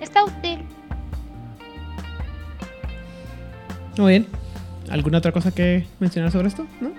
Está 0.00 0.24
útil. 0.24 0.64
Muy 3.98 4.12
bien. 4.12 4.26
¿Alguna 4.90 5.18
otra 5.18 5.32
cosa 5.32 5.52
que 5.52 5.84
mencionar 5.98 6.30
sobre 6.30 6.48
esto? 6.48 6.66
¿No? 6.80 6.92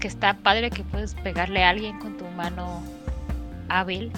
Que 0.00 0.08
está 0.08 0.34
padre 0.34 0.70
que 0.70 0.82
puedes 0.82 1.14
pegarle 1.14 1.64
a 1.64 1.70
alguien 1.70 1.98
con 2.00 2.18
tu 2.18 2.26
mano 2.36 2.82
hábil 3.68 4.10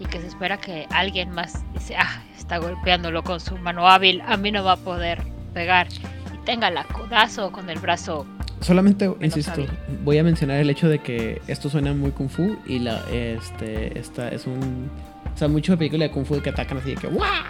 y 0.00 0.04
que 0.06 0.20
se 0.20 0.26
espera 0.26 0.58
que 0.58 0.86
alguien 0.90 1.30
más 1.30 1.62
dice, 1.72 1.94
ah, 1.96 2.22
está 2.36 2.58
golpeándolo 2.58 3.22
con 3.22 3.38
su 3.38 3.56
mano 3.56 3.88
hábil, 3.88 4.20
a 4.26 4.36
mí 4.36 4.50
no 4.50 4.64
va 4.64 4.72
a 4.72 4.76
poder 4.76 5.22
pegar. 5.54 5.86
Y 6.34 6.44
tenga 6.44 6.70
la 6.70 6.84
codazo 6.84 7.52
con 7.52 7.70
el 7.70 7.78
brazo. 7.78 8.26
Solamente, 8.60 9.10
insisto, 9.20 9.52
hábil. 9.52 9.70
voy 10.02 10.18
a 10.18 10.24
mencionar 10.24 10.58
el 10.58 10.70
hecho 10.70 10.88
de 10.88 10.98
que 10.98 11.40
esto 11.46 11.70
suena 11.70 11.94
muy 11.94 12.10
Kung 12.10 12.28
Fu 12.28 12.58
y 12.66 12.80
la, 12.80 13.00
este, 13.10 13.98
esta 13.98 14.28
es 14.28 14.46
un... 14.46 14.90
O 15.32 15.38
sea, 15.38 15.48
mucho 15.48 15.72
de 15.72 15.78
película 15.78 16.04
de 16.04 16.10
Kung 16.10 16.26
Fu 16.26 16.42
que 16.42 16.50
atacan 16.50 16.78
así 16.78 16.90
de 16.90 16.96
que 16.96 17.06
¡Wah! 17.06 17.44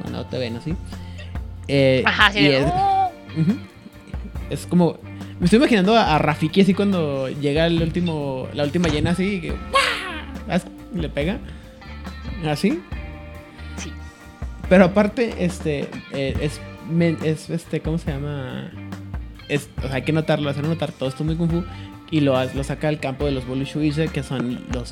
Cuando 0.00 0.24
te 0.26 0.38
ven 0.38 0.56
así. 0.56 0.74
Eh, 1.74 2.02
Ajá, 2.04 2.30
es, 2.34 2.66
"Oh". 2.70 3.10
Es 4.50 4.66
como... 4.66 4.98
Me 5.40 5.46
estoy 5.46 5.56
imaginando 5.56 5.96
a, 5.96 6.14
a 6.14 6.18
Rafiki 6.18 6.60
así 6.60 6.74
cuando 6.74 7.28
llega 7.30 7.66
el 7.66 7.82
último, 7.82 8.46
la 8.52 8.62
última 8.64 8.88
llena 8.88 9.10
así 9.12 9.24
y 9.36 9.40
que 9.40 9.54
Le 10.94 11.08
pega. 11.08 11.38
Así. 12.46 12.80
Sí. 13.76 13.90
Pero 14.68 14.84
aparte, 14.84 15.34
este, 15.38 15.88
eh, 16.12 16.36
es, 16.40 16.60
es, 17.24 17.48
este, 17.50 17.80
¿cómo 17.80 17.96
se 17.96 18.12
llama? 18.12 18.70
Es, 19.48 19.70
o 19.78 19.86
sea, 19.86 19.94
hay 19.96 20.02
que 20.02 20.12
notarlo, 20.12 20.50
hacer 20.50 20.64
notar 20.66 20.92
todo 20.92 21.08
esto 21.08 21.24
muy 21.24 21.36
kung 21.36 21.50
fu 21.50 21.64
y 22.10 22.20
lo, 22.20 22.34
lo 22.54 22.62
saca 22.62 22.88
al 22.88 23.00
campo 23.00 23.24
de 23.24 23.32
los 23.32 23.46
Bolu 23.46 23.64
Shuize, 23.64 24.08
que 24.08 24.22
son 24.22 24.60
los, 24.72 24.90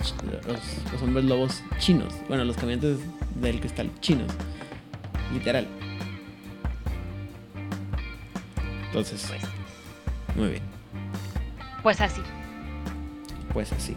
los, 0.49 0.93
los 0.93 1.03
hombres 1.03 1.27
lobos 1.27 1.63
chinos. 1.79 2.15
Bueno, 2.29 2.45
los 2.45 2.57
caminantes 2.57 2.97
del 3.41 3.61
cristal 3.61 3.91
chinos. 4.01 4.33
Literal. 5.35 5.67
Entonces, 8.91 9.25
Pues, 9.29 10.37
muy 10.37 10.49
bien. 10.51 10.63
pues 11.83 12.01
así. 12.01 12.21
Pues 13.53 13.73
así. 13.73 13.97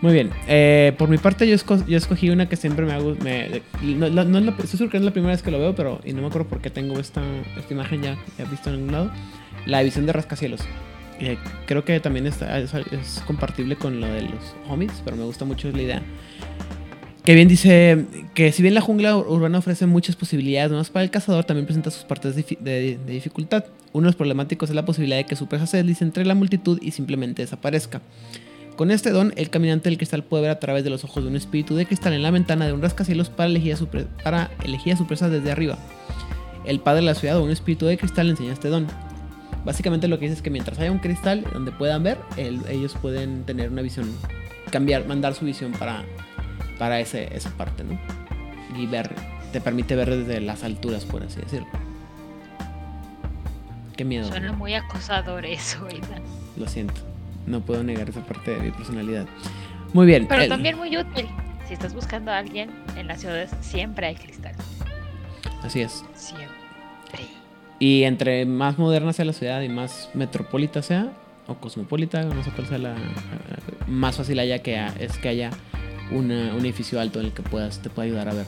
Muy 0.00 0.12
bien. 0.12 0.30
eh, 0.46 0.94
por 0.96 1.08
mi 1.08 1.18
parte, 1.18 1.48
yo, 1.48 1.56
esco- 1.56 1.84
yo 1.86 1.96
escogí 1.96 2.30
una 2.30 2.48
que 2.48 2.54
siempre 2.56 2.86
me 2.86 2.92
hago. 2.92 3.16
Me, 3.22 3.62
no, 3.82 4.08
no- 4.10 4.24
no 4.24 4.38
es 4.38 4.44
la- 4.44 4.54
estoy 4.62 4.88
que 4.88 4.96
es 4.96 5.02
la 5.02 5.10
primera 5.10 5.32
vez 5.32 5.42
que 5.42 5.50
lo 5.50 5.58
veo, 5.58 5.74
pero. 5.74 6.00
Y 6.04 6.12
no 6.12 6.20
me 6.22 6.28
acuerdo 6.28 6.48
por 6.48 6.60
qué 6.60 6.70
tengo 6.70 7.00
esta, 7.00 7.20
esta 7.56 7.74
imagen 7.74 8.02
ya, 8.02 8.16
ya 8.38 8.44
visto 8.44 8.68
en 8.70 8.76
algún 8.76 8.92
lado. 8.92 9.10
La 9.66 9.82
visión 9.82 10.06
de 10.06 10.12
rascacielos. 10.12 10.60
Eh, 11.18 11.36
creo 11.66 11.84
que 11.84 11.98
también 11.98 12.28
está, 12.28 12.58
es, 12.60 12.72
es 12.74 13.22
compartible 13.26 13.74
con 13.74 14.00
lo 14.00 14.06
de 14.06 14.22
los 14.22 14.54
homies, 14.68 14.92
pero 15.04 15.16
me 15.16 15.24
gusta 15.24 15.44
mucho 15.44 15.68
la 15.72 15.82
idea. 15.82 16.02
Que 17.28 17.34
bien 17.34 17.46
dice 17.46 18.06
que 18.32 18.52
si 18.52 18.62
bien 18.62 18.72
la 18.72 18.80
jungla 18.80 19.14
ur- 19.14 19.26
urbana 19.28 19.58
ofrece 19.58 19.84
muchas 19.84 20.16
posibilidades 20.16 20.70
nuevas 20.70 20.88
para 20.88 21.04
el 21.04 21.10
cazador, 21.10 21.44
también 21.44 21.66
presenta 21.66 21.90
sus 21.90 22.04
partes 22.04 22.34
de, 22.34 22.42
difi- 22.42 22.58
de- 22.58 22.96
de 23.04 23.12
dificultad. 23.12 23.66
Uno 23.92 24.04
de 24.06 24.08
los 24.12 24.16
problemáticos 24.16 24.70
es 24.70 24.74
la 24.74 24.86
posibilidad 24.86 25.18
de 25.18 25.26
que 25.26 25.36
su 25.36 25.46
presa 25.46 25.66
se 25.66 25.76
deslice 25.76 26.04
entre 26.04 26.24
la 26.24 26.34
multitud 26.34 26.78
y 26.80 26.92
simplemente 26.92 27.42
desaparezca. 27.42 28.00
Con 28.76 28.90
este 28.90 29.10
don, 29.10 29.34
el 29.36 29.50
caminante 29.50 29.90
del 29.90 29.98
cristal 29.98 30.24
puede 30.24 30.44
ver 30.44 30.52
a 30.52 30.58
través 30.58 30.84
de 30.84 30.88
los 30.88 31.04
ojos 31.04 31.22
de 31.22 31.28
un 31.28 31.36
espíritu 31.36 31.76
de 31.76 31.84
cristal 31.84 32.14
en 32.14 32.22
la 32.22 32.30
ventana 32.30 32.64
de 32.66 32.72
un 32.72 32.80
rascacielos 32.80 33.28
para 33.28 33.50
elegir 33.50 33.74
a 33.74 33.76
su, 33.76 33.88
presa 35.06 35.28
desde 35.28 35.52
arriba. 35.52 35.76
El 36.64 36.80
padre 36.80 37.00
de 37.02 37.06
la 37.08 37.14
ciudad 37.14 37.36
o 37.36 37.44
un 37.44 37.50
espíritu 37.50 37.84
de 37.84 37.98
cristal 37.98 38.30
enseña 38.30 38.54
este 38.54 38.68
don. 38.68 38.86
Básicamente 39.66 40.08
lo 40.08 40.18
que 40.18 40.24
dice 40.24 40.36
es 40.36 40.40
que 40.42 40.48
mientras 40.48 40.78
haya 40.78 40.90
un 40.90 41.00
cristal 41.00 41.44
donde 41.52 41.72
puedan 41.72 42.02
ver, 42.02 42.16
el- 42.38 42.62
ellos 42.70 42.96
pueden 43.02 43.44
tener 43.44 43.68
una 43.70 43.82
visión, 43.82 44.10
cambiar, 44.70 45.06
mandar 45.06 45.34
su 45.34 45.44
visión 45.44 45.72
para, 45.72 46.06
para 46.78 47.00
ese, 47.00 47.34
esa 47.36 47.50
parte, 47.50 47.84
¿no? 47.84 47.98
Y 48.78 48.86
ver, 48.86 49.10
te 49.52 49.60
permite 49.60 49.96
ver 49.96 50.10
desde 50.14 50.40
las 50.40 50.62
alturas, 50.64 51.04
por 51.04 51.22
así 51.22 51.40
decirlo. 51.40 51.68
Qué 53.96 54.04
miedo. 54.04 54.28
Suena 54.28 54.52
muy 54.52 54.74
acosador 54.74 55.44
eso, 55.44 55.84
Aidan. 55.86 56.22
Lo 56.56 56.68
siento. 56.68 56.94
No 57.46 57.60
puedo 57.60 57.82
negar 57.82 58.08
esa 58.08 58.20
parte 58.20 58.52
de 58.52 58.60
mi 58.60 58.70
personalidad. 58.70 59.26
Muy 59.92 60.06
bien. 60.06 60.26
Pero 60.28 60.42
el- 60.42 60.48
también 60.48 60.76
muy 60.76 60.96
útil. 60.96 61.26
Si 61.66 61.74
estás 61.74 61.94
buscando 61.94 62.30
a 62.30 62.38
alguien 62.38 62.70
en 62.96 63.08
las 63.08 63.20
ciudades, 63.20 63.50
siempre 63.60 64.06
hay 64.06 64.14
cristal. 64.14 64.54
Así 65.62 65.80
es. 65.80 66.04
Siempre. 66.14 66.46
Y 67.80 68.04
entre 68.04 68.44
más 68.46 68.78
moderna 68.78 69.12
sea 69.12 69.24
la 69.24 69.32
ciudad 69.32 69.60
y 69.62 69.68
más 69.68 70.10
metropolita 70.14 70.82
sea, 70.82 71.12
o 71.46 71.54
cosmopolita, 71.54 72.22
no 72.22 72.42
sé 72.44 72.50
cuál 72.50 72.66
sea 72.68 72.78
la. 72.78 72.94
Más 73.86 74.16
fácil 74.16 74.38
haya 74.38 74.60
que 74.60 74.84
es 74.98 75.16
que 75.18 75.28
haya 75.28 75.50
una- 76.10 76.54
un 76.54 76.60
edificio 76.60 77.00
alto 77.00 77.20
en 77.20 77.26
el 77.26 77.32
que 77.32 77.42
puedas, 77.42 77.80
te 77.80 77.90
pueda 77.90 78.06
ayudar 78.06 78.28
a 78.28 78.34
ver. 78.34 78.46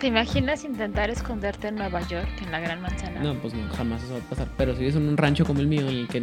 ¿Te 0.00 0.08
imaginas 0.08 0.62
intentar 0.64 1.08
esconderte 1.08 1.68
en 1.68 1.76
Nueva 1.76 2.06
York, 2.06 2.28
en 2.44 2.52
la 2.52 2.60
Gran 2.60 2.82
Manzana? 2.82 3.22
No, 3.22 3.34
pues 3.36 3.54
no, 3.54 3.66
jamás 3.74 4.02
eso 4.02 4.12
va 4.12 4.18
a 4.18 4.28
pasar. 4.28 4.48
Pero 4.58 4.74
si 4.74 4.80
vives 4.80 4.96
en 4.96 5.08
un 5.08 5.16
rancho 5.16 5.46
como 5.46 5.60
el 5.60 5.66
mío, 5.68 5.82
en 5.88 5.88
el 5.88 6.08
que 6.08 6.18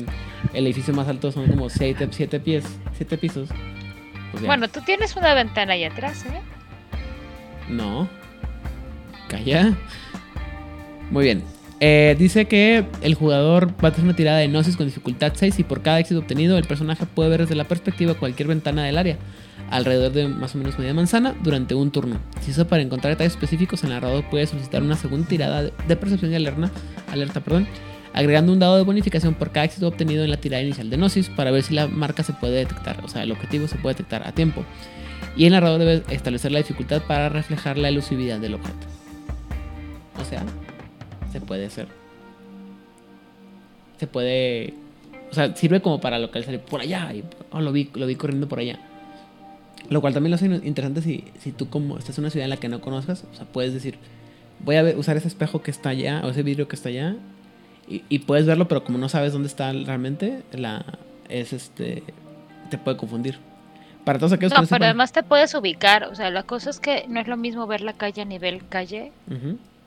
el 0.53 0.65
edificio 0.67 0.93
más 0.93 1.07
alto 1.07 1.31
son 1.31 1.47
como 1.47 1.69
7 1.69 2.07
siete 2.11 2.39
pies, 2.39 2.65
siete 2.95 3.17
pisos. 3.17 3.49
pues. 4.31 4.45
Bueno, 4.45 4.67
tú 4.67 4.81
tienes 4.81 5.15
una 5.15 5.33
ventana 5.33 5.73
ahí 5.73 5.83
atrás, 5.85 6.23
¿eh? 6.25 6.41
No. 7.69 8.07
Calla. 9.27 9.73
Muy 11.09 11.23
bien. 11.25 11.43
Eh, 11.79 12.15
dice 12.17 12.45
que 12.45 12.85
el 13.01 13.15
jugador 13.15 13.71
va 13.83 13.89
a 13.89 13.91
tener 13.91 14.05
una 14.05 14.15
tirada 14.15 14.37
de 14.37 14.47
Gnosis 14.47 14.77
con 14.77 14.85
dificultad 14.85 15.33
6 15.35 15.59
y 15.59 15.63
por 15.63 15.81
cada 15.81 15.99
éxito 15.99 16.19
obtenido 16.19 16.57
el 16.57 16.63
personaje 16.65 17.05
puede 17.05 17.29
ver 17.29 17.41
desde 17.41 17.55
la 17.55 17.65
perspectiva 17.65 18.13
cualquier 18.13 18.47
ventana 18.47 18.83
del 18.83 18.97
área, 18.97 19.17
alrededor 19.73 20.11
de 20.11 20.27
más 20.27 20.53
o 20.53 20.59
menos 20.59 20.77
media 20.77 20.93
manzana, 20.93 21.35
durante 21.43 21.73
un 21.73 21.89
turno. 21.89 22.19
Si 22.41 22.51
eso 22.51 22.67
para 22.67 22.83
encontrar 22.83 23.13
detalles 23.13 23.33
específicos, 23.33 23.83
el 23.83 23.89
narrador 23.89 24.23
puede 24.29 24.45
solicitar 24.45 24.83
una 24.83 24.95
segunda 24.95 25.27
tirada 25.27 25.63
de 25.63 25.95
percepción 25.95 26.31
y 26.31 26.35
alerta, 26.35 27.39
perdón, 27.41 27.67
agregando 28.13 28.53
un 28.53 28.59
dado 28.59 28.77
de 28.77 28.83
bonificación 28.83 29.33
por 29.33 29.51
cada 29.51 29.65
éxito 29.65 29.87
obtenido 29.87 30.23
en 30.23 30.29
la 30.29 30.37
tirada 30.37 30.61
inicial 30.61 30.91
de 30.91 30.97
Gnosis 30.97 31.29
para 31.29 31.49
ver 31.49 31.63
si 31.63 31.73
la 31.73 31.87
marca 31.87 32.21
se 32.21 32.33
puede 32.33 32.53
detectar, 32.53 33.03
o 33.03 33.07
sea, 33.07 33.23
el 33.23 33.31
objetivo 33.31 33.67
se 33.67 33.77
puede 33.77 33.95
detectar 33.95 34.27
a 34.27 34.31
tiempo. 34.31 34.63
Y 35.35 35.45
el 35.45 35.53
narrador 35.53 35.79
debe 35.79 36.03
establecer 36.13 36.51
la 36.51 36.59
dificultad 36.59 37.01
para 37.01 37.29
reflejar 37.29 37.79
la 37.79 37.89
elusividad 37.89 38.39
del 38.39 38.53
objeto. 38.53 38.85
O 40.21 40.25
sea, 40.25 40.43
se 41.31 41.41
puede 41.41 41.65
hacer. 41.65 41.87
Se 43.99 44.05
puede. 44.05 44.75
O 45.31 45.33
sea, 45.33 45.55
sirve 45.55 45.81
como 45.81 45.99
para 45.99 46.19
localizar 46.19 46.59
por 46.59 46.81
allá. 46.81 47.11
Oh, 47.49 47.61
lo, 47.61 47.71
vi, 47.71 47.89
lo 47.95 48.05
vi 48.05 48.13
corriendo 48.15 48.47
por 48.47 48.59
allá. 48.59 48.77
Lo 49.89 50.01
cual 50.01 50.13
también 50.13 50.31
lo 50.31 50.35
hace 50.35 50.45
interesante 50.45 51.01
si, 51.01 51.25
si 51.39 51.51
tú, 51.51 51.69
como 51.69 51.97
estás 51.97 52.17
en 52.17 52.23
una 52.23 52.29
ciudad 52.31 52.45
en 52.45 52.49
la 52.51 52.57
que 52.57 52.69
no 52.69 52.81
conozcas, 52.81 53.25
o 53.31 53.35
sea, 53.35 53.45
puedes 53.45 53.73
decir, 53.73 53.97
voy 54.59 54.75
a 54.77 54.81
ver- 54.81 54.97
usar 54.97 55.17
ese 55.17 55.27
espejo 55.27 55.61
que 55.61 55.71
está 55.71 55.89
allá, 55.89 56.21
o 56.23 56.29
ese 56.29 56.41
vidrio 56.43 56.67
que 56.67 56.75
está 56.75 56.89
allá, 56.89 57.15
y, 57.87 58.03
y 58.09 58.19
puedes 58.19 58.45
verlo, 58.45 58.67
pero 58.67 58.83
como 58.85 58.97
no 58.97 59.09
sabes 59.09 59.33
dónde 59.33 59.47
está 59.49 59.71
realmente, 59.73 60.41
la, 60.53 60.85
es 61.29 61.51
este. 61.53 62.03
te 62.69 62.77
puede 62.77 62.95
confundir. 62.97 63.37
Para 64.05 64.19
todos 64.19 64.33
aquellos 64.33 64.51
No, 64.51 64.55
que 64.57 64.61
no 64.63 64.67
pero 64.67 64.75
sepan- 64.77 64.83
además 64.89 65.11
te 65.11 65.23
puedes 65.23 65.53
ubicar. 65.53 66.05
O 66.05 66.15
sea, 66.15 66.29
la 66.29 66.43
cosa 66.43 66.69
es 66.69 66.79
que 66.79 67.05
no 67.07 67.19
es 67.21 67.27
lo 67.27 67.37
mismo 67.37 67.67
ver 67.67 67.81
la 67.81 67.93
calle 67.93 68.21
a 68.21 68.25
nivel 68.25 68.65
calle 68.67 69.11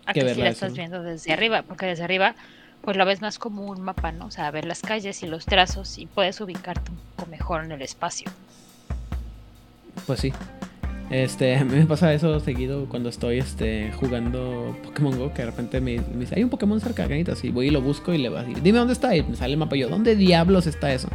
a 0.06 0.12
Que 0.12 0.20
que 0.20 0.34
si 0.34 0.40
la 0.40 0.48
estás 0.50 0.72
viendo 0.74 1.02
desde 1.02 1.32
arriba. 1.32 1.62
Porque 1.62 1.84
desde 1.86 2.04
arriba, 2.04 2.34
pues 2.82 2.96
la 2.96 3.04
ves 3.04 3.20
más 3.20 3.38
como 3.38 3.66
un 3.66 3.80
mapa, 3.82 4.12
¿no? 4.12 4.26
O 4.26 4.30
sea, 4.30 4.50
ver 4.50 4.64
las 4.64 4.80
calles 4.80 5.22
y 5.22 5.26
los 5.26 5.44
trazos 5.44 5.98
y 5.98 6.06
puedes 6.06 6.40
ubicarte 6.40 6.90
un 6.92 6.98
poco 7.16 7.30
mejor 7.30 7.64
en 7.64 7.72
el 7.72 7.82
espacio. 7.82 8.30
Pues 10.06 10.20
sí. 10.20 10.32
Este, 11.10 11.56
a 11.56 11.64
mí 11.64 11.74
me 11.76 11.86
pasa 11.86 12.12
eso 12.12 12.40
seguido 12.40 12.86
cuando 12.88 13.08
estoy 13.08 13.38
este, 13.38 13.92
jugando 13.92 14.76
Pokémon 14.84 15.16
Go, 15.18 15.32
que 15.32 15.42
de 15.42 15.50
repente 15.50 15.80
me, 15.80 15.98
dice, 15.98 16.34
hay 16.36 16.44
un 16.44 16.50
Pokémon 16.50 16.80
cerca, 16.80 17.06
ganitas, 17.06 17.44
y 17.44 17.50
voy 17.50 17.68
y 17.68 17.70
lo 17.70 17.80
busco 17.80 18.12
y 18.12 18.18
le 18.18 18.28
va 18.28 18.40
a 18.40 18.42
decir, 18.42 18.62
dime 18.62 18.78
dónde 18.78 18.92
está, 18.92 19.14
y 19.16 19.22
me 19.22 19.36
sale 19.36 19.54
el 19.54 19.58
mapa 19.58 19.76
y 19.76 19.80
yo, 19.80 19.88
¿dónde 19.88 20.16
diablos 20.16 20.66
está 20.66 20.92
eso? 20.92 21.08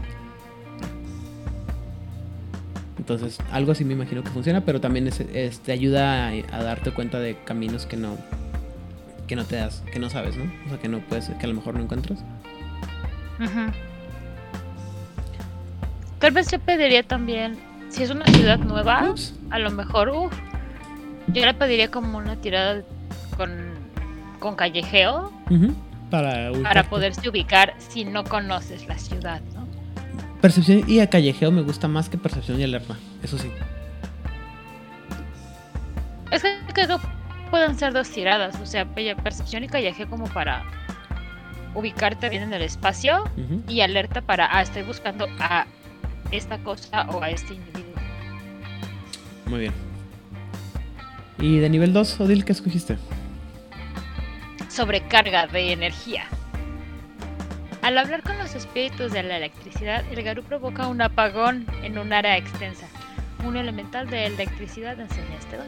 Entonces, 2.97 3.39
algo 3.51 3.71
así 3.71 3.84
me 3.84 3.93
imagino 3.93 4.23
que 4.23 4.29
funciona, 4.29 4.61
pero 4.61 4.79
también 4.79 5.07
es, 5.07 5.59
te 5.59 5.71
ayuda 5.71 6.29
a, 6.29 6.63
darte 6.63 6.91
cuenta 6.91 7.19
de 7.19 7.36
caminos 7.43 7.86
que 7.86 7.97
no 7.97 8.15
que 9.27 9.36
no 9.36 9.45
te 9.45 9.55
das, 9.55 9.82
que 9.91 9.97
no 9.97 10.09
sabes, 10.09 10.36
¿no? 10.36 10.43
O 10.65 10.69
sea, 10.69 10.77
que 10.77 10.89
no 10.89 10.99
puedes, 10.99 11.29
que 11.29 11.45
a 11.45 11.47
lo 11.47 11.55
mejor 11.55 11.73
no 11.75 11.84
encuentras. 11.84 12.19
Ujú. 13.39 13.71
Tal 16.19 16.32
vez 16.32 16.51
le 16.51 16.59
pediría 16.59 17.01
también, 17.01 17.57
si 17.91 18.03
es 18.03 18.09
una 18.09 18.25
ciudad 18.25 18.57
nueva, 18.57 19.09
Ups. 19.11 19.33
a 19.51 19.59
lo 19.59 19.69
mejor, 19.71 20.09
uf, 20.09 20.33
yo 21.33 21.45
le 21.45 21.53
pediría 21.53 21.91
como 21.91 22.17
una 22.17 22.35
tirada 22.37 22.81
con, 23.37 23.51
con 24.39 24.55
callejeo. 24.55 25.31
Para, 26.09 26.51
para 26.63 26.83
poderse 26.89 27.29
ubicar 27.29 27.73
si 27.77 28.03
no 28.03 28.23
conoces 28.23 28.85
la 28.87 28.97
ciudad, 28.97 29.39
¿no? 29.53 29.65
Percepción 30.41 30.83
y 30.89 30.99
a 30.99 31.09
callejeo 31.09 31.51
me 31.51 31.61
gusta 31.61 31.87
más 31.87 32.09
que 32.09 32.17
percepción 32.17 32.59
y 32.59 32.63
alerta. 32.63 32.95
Eso 33.23 33.37
sí. 33.37 33.49
Es 36.31 36.41
que 36.41 36.49
creo 36.73 36.87
que 36.99 37.05
pueden 37.49 37.77
ser 37.77 37.93
dos 37.93 38.09
tiradas, 38.09 38.59
o 38.61 38.65
sea, 38.65 38.85
pe- 38.85 39.15
percepción 39.17 39.63
y 39.63 39.67
callejeo 39.67 40.09
como 40.09 40.25
para 40.27 40.63
ubicarte 41.75 42.29
bien 42.29 42.43
en 42.43 42.53
el 42.53 42.61
espacio 42.61 43.23
y 43.67 43.81
alerta 43.81 44.21
para, 44.21 44.47
ah, 44.51 44.61
estoy 44.61 44.83
buscando 44.83 45.27
a 45.39 45.65
esta 46.32 46.57
cosa 46.59 47.07
o 47.09 47.21
a 47.21 47.29
este 47.29 47.53
individuo. 47.53 47.95
Muy 49.45 49.59
bien. 49.59 49.73
Y 51.39 51.57
de 51.57 51.69
nivel 51.69 51.91
2, 51.91 52.21
Odil, 52.21 52.45
¿qué 52.45 52.51
escogiste? 52.51 52.97
Sobrecarga 54.69 55.47
de 55.47 55.71
energía. 55.71 56.25
Al 57.82 57.97
hablar 57.97 58.21
con 58.21 58.38
los 58.38 58.53
espíritus 58.53 59.11
de 59.11 59.23
la 59.23 59.38
electricidad, 59.38 60.05
el 60.11 60.21
Garú 60.21 60.43
provoca 60.43 60.88
un 60.88 61.01
apagón 61.01 61.65
en 61.82 61.97
un 61.97 62.13
área 62.13 62.38
extensa. 62.38 62.88
Un 63.43 63.57
elemental 63.57 64.07
de 64.07 64.27
electricidad 64.27 64.99
enseña 64.99 65.36
este 65.39 65.57
don. 65.57 65.67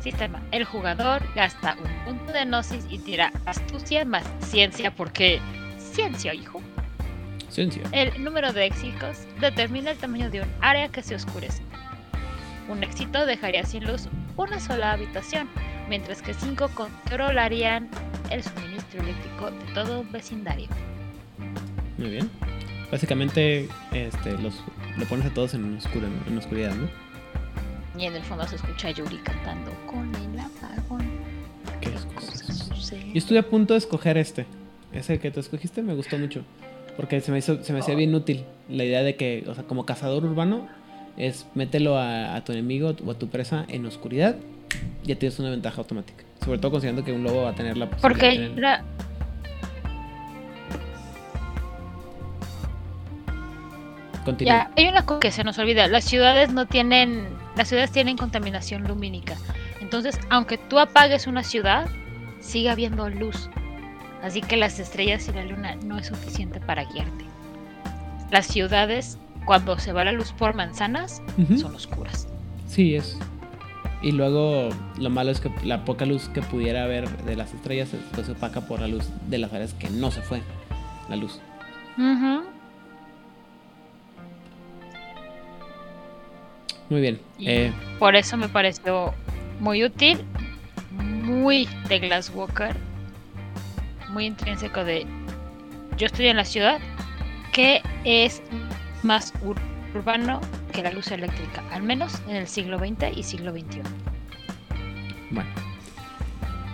Sistema. 0.00 0.42
El 0.50 0.64
jugador 0.64 1.22
gasta 1.34 1.76
un 1.84 2.04
punto 2.04 2.32
de 2.32 2.46
gnosis 2.46 2.86
y 2.88 2.98
tira 2.98 3.30
astucia 3.44 4.06
más 4.06 4.24
ciencia 4.40 4.90
porque 4.90 5.38
ciencia, 5.78 6.32
hijo. 6.32 6.62
Ciencia. 7.52 7.82
El 7.92 8.24
número 8.24 8.52
de 8.54 8.64
éxitos 8.64 9.26
determina 9.38 9.90
el 9.90 9.98
tamaño 9.98 10.30
de 10.30 10.40
un 10.40 10.48
área 10.62 10.88
que 10.88 11.02
se 11.02 11.14
oscurece. 11.14 11.62
Un 12.68 12.82
éxito 12.82 13.26
dejaría 13.26 13.64
sin 13.66 13.84
luz 13.86 14.08
una 14.38 14.58
sola 14.58 14.92
habitación, 14.92 15.48
mientras 15.88 16.22
que 16.22 16.32
cinco 16.32 16.70
controlarían 16.74 17.90
el 18.30 18.42
suministro 18.42 19.02
eléctrico 19.02 19.50
de 19.50 19.74
todo 19.74 20.00
un 20.00 20.10
vecindario. 20.10 20.68
Muy 21.98 22.08
bien. 22.08 22.30
Básicamente, 22.90 23.68
este, 23.92 24.32
los, 24.38 24.54
lo 24.96 25.04
pones 25.04 25.26
a 25.26 25.34
todos 25.34 25.52
en, 25.52 25.76
oscuro, 25.76 26.06
en 26.26 26.38
oscuridad, 26.38 26.74
¿no? 26.74 26.88
Y 28.00 28.06
en 28.06 28.14
el 28.16 28.22
fondo 28.22 28.46
se 28.48 28.56
escucha 28.56 28.88
a 28.88 28.90
Yuri 28.92 29.18
cantando 29.18 29.70
con 29.86 30.10
el 30.14 30.40
apagón. 30.40 31.06
¿Qué 31.82 31.90
Cosas 31.90 32.06
cosas? 32.14 32.56
suceden". 32.68 33.12
Yo 33.12 33.18
estuve 33.18 33.38
a 33.38 33.42
punto 33.48 33.74
de 33.74 33.78
escoger 33.78 34.16
este. 34.16 34.46
Ese 34.92 35.18
que 35.18 35.30
tú 35.30 35.40
escogiste 35.40 35.82
me 35.82 35.94
gustó 35.94 36.16
mucho. 36.16 36.44
Porque 36.96 37.20
se 37.20 37.32
me, 37.32 37.38
hizo, 37.38 37.62
se 37.64 37.72
me 37.72 37.78
hacía 37.80 37.94
bien 37.94 38.14
útil 38.14 38.44
la 38.68 38.84
idea 38.84 39.02
de 39.02 39.16
que, 39.16 39.44
o 39.48 39.54
sea, 39.54 39.64
como 39.64 39.86
cazador 39.86 40.24
urbano, 40.24 40.68
es 41.16 41.46
mételo 41.54 41.96
a, 41.98 42.34
a 42.36 42.44
tu 42.44 42.52
enemigo 42.52 42.94
o 43.06 43.10
a 43.10 43.14
tu 43.14 43.28
presa 43.28 43.64
en 43.68 43.84
oscuridad. 43.86 44.36
y 45.02 45.08
Ya 45.08 45.16
tienes 45.18 45.38
una 45.38 45.50
ventaja 45.50 45.78
automática. 45.80 46.24
Sobre 46.44 46.58
todo 46.58 46.72
considerando 46.72 47.04
que 47.04 47.12
un 47.12 47.22
lobo 47.22 47.42
va 47.44 47.50
a 47.50 47.54
tener 47.54 47.76
la 47.76 47.86
posibilidad 47.88 48.02
Porque 48.02 48.26
de 48.38 48.46
tener- 48.48 48.58
la- 48.60 48.84
Continúa. 54.24 54.54
ya, 54.54 54.70
hay 54.76 54.88
una 54.88 55.04
cosa 55.04 55.20
que 55.20 55.32
se 55.32 55.42
nos 55.42 55.58
olvida. 55.58 55.88
Las 55.88 56.04
ciudades 56.04 56.52
no 56.52 56.66
tienen. 56.66 57.26
Las 57.56 57.68
ciudades 57.68 57.90
tienen 57.90 58.16
contaminación 58.16 58.84
lumínica. 58.84 59.34
Entonces, 59.80 60.18
aunque 60.30 60.58
tú 60.58 60.78
apagues 60.78 61.26
una 61.26 61.42
ciudad, 61.42 61.86
sigue 62.40 62.70
habiendo 62.70 63.08
luz. 63.10 63.50
Así 64.22 64.40
que 64.40 64.56
las 64.56 64.78
estrellas 64.78 65.28
y 65.28 65.32
la 65.32 65.44
luna 65.44 65.74
no 65.84 65.98
es 65.98 66.06
suficiente 66.06 66.60
para 66.60 66.84
guiarte. 66.84 67.24
Las 68.30 68.46
ciudades, 68.46 69.18
cuando 69.44 69.78
se 69.78 69.92
va 69.92 70.04
la 70.04 70.12
luz 70.12 70.32
por 70.32 70.54
manzanas, 70.54 71.20
son 71.58 71.74
oscuras. 71.74 72.28
Sí, 72.66 72.94
es. 72.94 73.18
Y 74.00 74.12
luego 74.12 74.68
lo 74.98 75.10
malo 75.10 75.30
es 75.30 75.40
que 75.40 75.50
la 75.64 75.84
poca 75.84 76.06
luz 76.06 76.28
que 76.30 76.42
pudiera 76.42 76.84
haber 76.84 77.08
de 77.24 77.36
las 77.36 77.52
estrellas 77.52 77.90
pues, 78.14 78.26
se 78.26 78.32
opaca 78.32 78.60
por 78.62 78.80
la 78.80 78.88
luz 78.88 79.04
de 79.28 79.38
las 79.38 79.52
áreas 79.52 79.74
que 79.74 79.90
no 79.90 80.10
se 80.10 80.22
fue 80.22 80.40
la 81.08 81.16
luz. 81.16 81.40
Muy 86.90 87.00
bien. 87.00 87.20
Eh, 87.40 87.72
Por 87.98 88.16
eso 88.16 88.36
me 88.36 88.48
pareció 88.48 89.14
muy 89.60 89.84
útil, 89.84 90.18
muy 90.90 91.68
de 91.88 92.00
Glasswalker, 92.00 92.76
muy 94.12 94.26
intrínseco 94.26 94.84
de 94.84 95.06
yo 95.96 96.06
estoy 96.06 96.26
en 96.26 96.36
la 96.36 96.44
ciudad, 96.44 96.78
que 97.52 97.82
es 98.04 98.42
más 99.02 99.34
ur- 99.42 99.56
urbano 99.94 100.40
que 100.72 100.82
la 100.82 100.90
luz 100.92 101.10
eléctrica, 101.10 101.62
al 101.70 101.82
menos 101.82 102.20
en 102.28 102.36
el 102.36 102.46
siglo 102.46 102.78
XX 102.78 103.16
y 103.16 103.22
siglo 103.22 103.50
XXI. 103.52 103.80
bueno. 105.30 105.50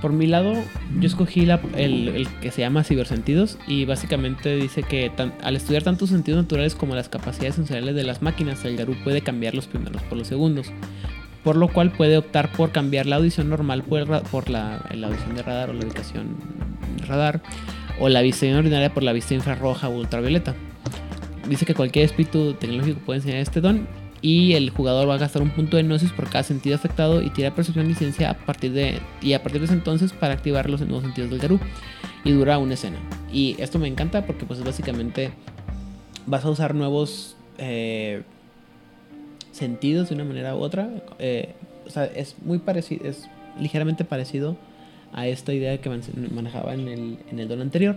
Por 0.01 0.13
mi 0.13 0.29
lado, 0.29 0.53
yo 1.01 1.09
escogí 1.09 1.45
la- 1.45 1.61
el, 1.75 2.29
que 2.41 2.53
se 2.53 2.61
llama 2.61 2.85
Cibersentidos 2.85 3.59
y 3.67 3.85
básicamente 3.85 4.55
dice 4.55 4.85
que 4.85 5.11
tan- 5.11 5.35
al 5.43 5.57
estudiar 5.57 5.83
tanto 5.83 6.07
sentidos 6.07 6.41
naturales 6.45 6.77
como 6.77 6.95
las 6.95 7.09
capacidades 7.09 7.57
sensoriales 7.57 7.97
de 7.97 8.05
las 8.05 8.23
máquinas, 8.23 8.65
el 8.65 8.77
Garú 8.77 8.95
puede 9.03 9.23
cambiar 9.23 9.57
los 9.57 9.67
primeros 9.67 10.01
por 10.03 10.17
los 10.17 10.29
segundos. 10.29 10.71
Por 11.43 11.57
lo 11.57 11.67
cual 11.67 11.91
puede 11.91 12.17
optar 12.17 12.53
por 12.53 12.71
cambiar 12.71 13.07
la 13.07 13.17
audición 13.17 13.49
normal 13.49 13.83
por, 13.83 14.23
por 14.25 14.49
la, 14.51 14.85
la 14.95 15.09
audición 15.09 15.35
de 15.35 15.43
radar 15.43 15.71
o 15.71 15.73
la 15.73 15.85
ubicación 15.85 16.37
radar 17.07 17.43
o 18.01 18.09
la 18.09 18.23
visión 18.23 18.55
ordinaria 18.55 18.93
por 18.93 19.03
la 19.03 19.13
vista 19.13 19.35
infrarroja 19.35 19.89
o 19.89 19.97
ultravioleta. 19.97 20.55
Dice 21.49 21.65
que 21.65 21.75
cualquier 21.75 22.05
espíritu 22.05 22.55
tecnológico 22.55 23.01
puede 23.01 23.19
enseñar 23.19 23.41
este 23.41 23.61
don 23.61 23.89
y 24.21 24.55
el 24.55 24.71
jugador 24.71 25.09
va 25.09 25.15
a 25.15 25.19
gastar 25.19 25.43
un 25.43 25.51
punto 25.51 25.77
de 25.77 25.85
gnosis 25.85 26.11
por 26.11 26.29
cada 26.29 26.43
sentido 26.43 26.75
afectado 26.75 27.23
y 27.23 27.31
tira 27.31 27.55
percepción 27.55 27.91
y 27.91 27.95
ciencia 27.95 28.31
a 28.31 28.35
partir 28.35 28.73
de 28.73 29.01
y 29.23 29.33
a 29.33 29.43
partir 29.43 29.61
de 29.61 29.67
ese 29.67 29.75
entonces 29.75 30.13
para 30.13 30.35
activar 30.35 30.69
los 30.69 30.81
nuevos 30.81 31.05
sentidos 31.05 31.31
del 31.31 31.39
Garú 31.39 31.61
y 32.25 32.33
dura 32.33 32.59
una 32.59 32.75
escena. 32.75 32.99
Y 33.33 33.57
esto 33.59 33.79
me 33.79 33.89
encanta 33.89 34.27
porque 34.27 34.45
pues 34.45 34.63
básicamente 34.63 35.31
vas 36.27 36.45
a 36.45 36.51
usar 36.51 36.75
nuevos 36.75 37.37
eh, 37.59 38.23
sentidos 39.53 40.09
de 40.09 40.17
una 40.17 40.25
manera 40.25 40.57
u 40.57 40.61
otra. 40.61 40.91
Eh, 41.19 41.55
o 41.87 41.91
sea, 41.91 42.05
es 42.05 42.37
muy 42.43 42.59
parecido, 42.59 43.07
es 43.07 43.29
ligeramente 43.59 44.05
parecido 44.05 44.57
a 45.13 45.27
esta 45.27 45.53
idea 45.53 45.79
que 45.81 45.89
man- 45.89 46.03
manejaba 46.35 46.75
en 46.75 46.89
el, 46.89 47.19
en 47.31 47.39
el 47.41 47.49
don 47.49 47.61
anterior. 47.61 47.97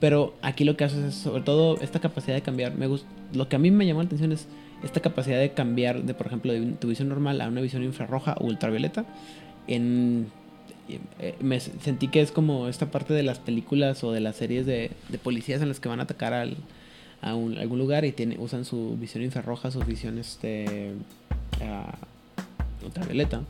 Pero 0.00 0.34
aquí 0.42 0.62
lo 0.64 0.76
que 0.76 0.84
haces 0.84 1.04
es 1.04 1.14
sobre 1.14 1.42
todo 1.42 1.76
esta 1.80 2.00
capacidad 2.00 2.34
de 2.36 2.42
cambiar. 2.42 2.74
Me 2.76 2.88
gust- 2.88 3.04
lo 3.32 3.48
que 3.48 3.56
a 3.56 3.58
mí 3.58 3.70
me 3.70 3.84
llamó 3.86 4.00
la 4.00 4.06
atención 4.06 4.32
es 4.32 4.46
esta 4.84 5.00
capacidad 5.00 5.40
de 5.40 5.50
cambiar 5.50 6.02
de, 6.04 6.14
por 6.14 6.28
ejemplo, 6.28 6.52
de 6.52 6.60
tu 6.72 6.86
visión 6.88 7.08
normal 7.08 7.40
a 7.40 7.48
una 7.48 7.60
visión 7.60 7.82
infrarroja 7.82 8.34
o 8.38 8.46
ultravioleta. 8.46 9.04
En, 9.66 10.28
eh, 11.18 11.34
me 11.40 11.58
sentí 11.60 12.08
que 12.08 12.20
es 12.20 12.30
como 12.30 12.68
esta 12.68 12.90
parte 12.90 13.12
de 13.12 13.22
las 13.24 13.40
películas 13.40 14.04
o 14.04 14.12
de 14.12 14.20
las 14.20 14.36
series 14.36 14.66
de, 14.66 14.92
policías 15.22 15.60
en 15.62 15.68
las 15.68 15.80
que 15.80 15.88
van 15.88 15.98
a 16.00 16.04
atacar 16.04 16.32
al, 16.32 16.56
a 17.20 17.30
algún 17.30 17.78
lugar 17.78 18.04
y 18.04 18.14
usan 18.38 18.64
su 18.64 18.96
visión 18.98 19.24
infrarroja, 19.24 19.72
su 19.72 19.80
visión 19.80 20.16
este, 20.18 20.92
ah, 21.60 21.98
ultravioleta 22.84 23.42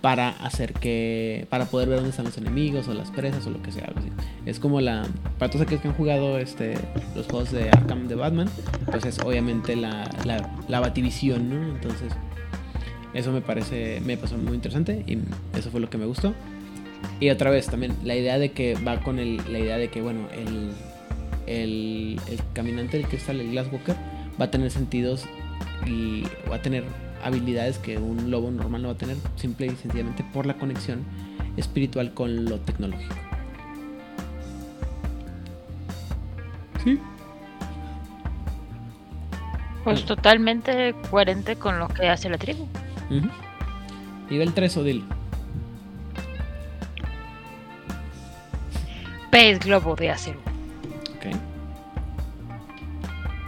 para 0.00 0.28
hacer 0.28 0.74
que 0.74 1.46
para 1.50 1.64
poder 1.66 1.88
ver 1.88 1.96
dónde 1.96 2.10
están 2.10 2.26
los 2.26 2.38
enemigos 2.38 2.86
o 2.88 2.94
las 2.94 3.10
presas 3.10 3.46
o 3.46 3.50
lo 3.50 3.60
que 3.62 3.72
sea 3.72 3.84
algo 3.86 4.00
es 4.46 4.60
como 4.60 4.80
la 4.80 5.06
para 5.38 5.50
todos 5.50 5.64
aquellos 5.66 5.82
que 5.82 5.88
han 5.88 5.94
jugado 5.94 6.38
este 6.38 6.74
los 7.16 7.26
juegos 7.26 7.50
de 7.50 7.68
Arkham 7.68 8.06
de 8.06 8.14
Batman 8.14 8.48
pues 8.86 9.04
es 9.04 9.18
obviamente 9.20 9.74
la, 9.74 10.08
la, 10.24 10.50
la 10.68 10.80
bativisión 10.80 11.50
¿no? 11.50 11.74
entonces 11.74 12.12
eso 13.14 13.32
me 13.32 13.40
parece 13.40 14.00
me 14.04 14.16
pasó 14.16 14.36
muy 14.36 14.54
interesante 14.54 15.04
y 15.06 15.18
eso 15.58 15.70
fue 15.70 15.80
lo 15.80 15.90
que 15.90 15.98
me 15.98 16.06
gustó 16.06 16.34
y 17.20 17.30
otra 17.30 17.50
vez 17.50 17.66
también 17.66 17.94
la 18.04 18.14
idea 18.14 18.38
de 18.38 18.52
que 18.52 18.74
va 18.74 19.00
con 19.00 19.18
el, 19.18 19.38
la 19.50 19.58
idea 19.58 19.78
de 19.78 19.88
que 19.88 20.00
bueno 20.00 20.28
el, 20.32 20.70
el, 21.46 22.20
el 22.28 22.40
caminante 22.52 22.98
del 22.98 23.08
cristal 23.08 23.40
el 23.40 23.50
Glasswalker 23.50 23.96
va 24.40 24.46
a 24.46 24.50
tener 24.50 24.70
sentidos 24.70 25.24
y 25.86 26.22
va 26.50 26.56
a 26.56 26.62
tener 26.62 26.84
habilidades 27.22 27.78
que 27.78 27.98
un 27.98 28.30
lobo 28.30 28.50
normal 28.50 28.82
no 28.82 28.88
va 28.88 28.94
a 28.94 28.98
tener 28.98 29.16
simple 29.36 29.66
y 29.66 29.70
sencillamente 29.76 30.24
por 30.32 30.46
la 30.46 30.54
conexión 30.54 31.04
espiritual 31.56 32.14
con 32.14 32.44
lo 32.44 32.58
tecnológico. 32.60 33.14
Sí. 36.84 36.98
Pues 39.84 40.04
totalmente 40.04 40.94
coherente 41.10 41.56
con 41.56 41.78
lo 41.78 41.88
que 41.88 42.08
hace 42.08 42.28
la 42.28 42.38
tribu. 42.38 42.68
Ujú. 43.10 43.28
Nivel 44.30 44.52
3, 44.52 44.76
Odil. 44.76 45.04
Pez 49.30 49.58
globo 49.60 49.96
de 49.96 50.10
acero. 50.10 50.40
Ok. 51.16 51.36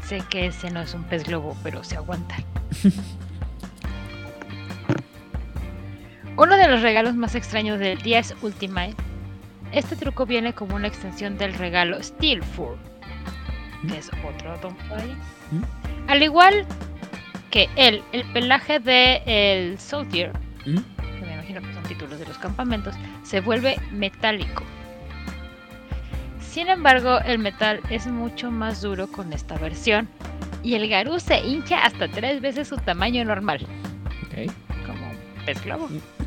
Sé 0.04 0.22
que 0.28 0.46
ese 0.46 0.70
no 0.70 0.80
es 0.80 0.94
un 0.94 1.04
pez 1.04 1.24
globo, 1.24 1.56
pero 1.62 1.84
se 1.84 1.96
aguanta. 1.96 2.36
Uno 6.40 6.56
de 6.56 6.68
los 6.68 6.80
regalos 6.80 7.14
más 7.16 7.34
extraños 7.34 7.78
del 7.78 7.98
10 7.98 8.36
Ultimate. 8.40 8.94
Este 9.72 9.94
truco 9.94 10.24
viene 10.24 10.54
como 10.54 10.74
una 10.74 10.88
extensión 10.88 11.36
del 11.36 11.52
regalo 11.52 12.02
Steel 12.02 12.42
Fur. 12.42 12.78
que 13.86 13.98
es 13.98 14.10
otro 14.26 14.56
Don. 14.62 14.72
¿Mm? 14.72 15.62
Al 16.08 16.22
igual 16.22 16.64
que 17.50 17.68
él, 17.76 18.02
el 18.12 18.24
pelaje 18.32 18.78
de 18.80 19.20
el 19.26 19.78
Soldier, 19.78 20.32
¿Mm? 20.64 20.78
que 21.18 21.26
me 21.26 21.34
imagino 21.34 21.60
que 21.60 21.74
son 21.74 21.82
títulos 21.82 22.18
de 22.18 22.24
los 22.24 22.38
campamentos, 22.38 22.94
se 23.22 23.42
vuelve 23.42 23.76
metálico. 23.92 24.62
Sin 26.40 26.68
embargo, 26.68 27.18
el 27.20 27.38
metal 27.38 27.82
es 27.90 28.06
mucho 28.06 28.50
más 28.50 28.80
duro 28.80 29.12
con 29.12 29.34
esta 29.34 29.58
versión. 29.58 30.08
Y 30.62 30.72
el 30.72 30.88
Garú 30.88 31.20
se 31.20 31.38
hincha 31.40 31.84
hasta 31.84 32.08
tres 32.08 32.40
veces 32.40 32.66
su 32.66 32.78
tamaño 32.78 33.26
normal, 33.26 33.66
como 34.86 35.10
un 35.10 35.44
pez 35.44 35.62
globo. 35.62 35.86
Mm. 35.86 36.19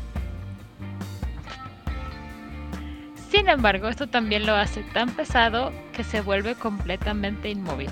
Sin 3.34 3.48
embargo, 3.48 3.88
esto 3.88 4.06
también 4.06 4.46
lo 4.46 4.54
hace 4.54 4.84
tan 4.92 5.10
pesado 5.10 5.72
que 5.92 6.04
se 6.04 6.20
vuelve 6.20 6.54
completamente 6.54 7.50
inmóvil. 7.50 7.90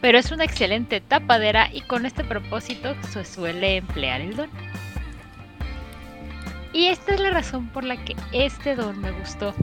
Pero 0.00 0.16
es 0.16 0.32
una 0.32 0.44
excelente 0.44 1.02
tapadera 1.02 1.68
y 1.70 1.82
con 1.82 2.06
este 2.06 2.24
propósito 2.24 2.96
se 3.10 3.26
suele 3.26 3.76
emplear 3.76 4.22
el 4.22 4.36
don. 4.36 4.48
Y 6.72 6.86
esta 6.86 7.12
es 7.12 7.20
la 7.20 7.28
razón 7.28 7.68
por 7.68 7.84
la 7.84 8.02
que 8.02 8.16
este 8.32 8.74
don 8.74 8.98
me 9.02 9.10
gustó. 9.10 9.54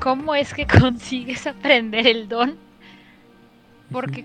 ¿Cómo 0.00 0.34
es 0.34 0.54
que 0.54 0.66
consigues 0.80 1.46
aprender 1.46 2.06
el 2.06 2.30
don? 2.30 2.56
Porque 3.90 4.24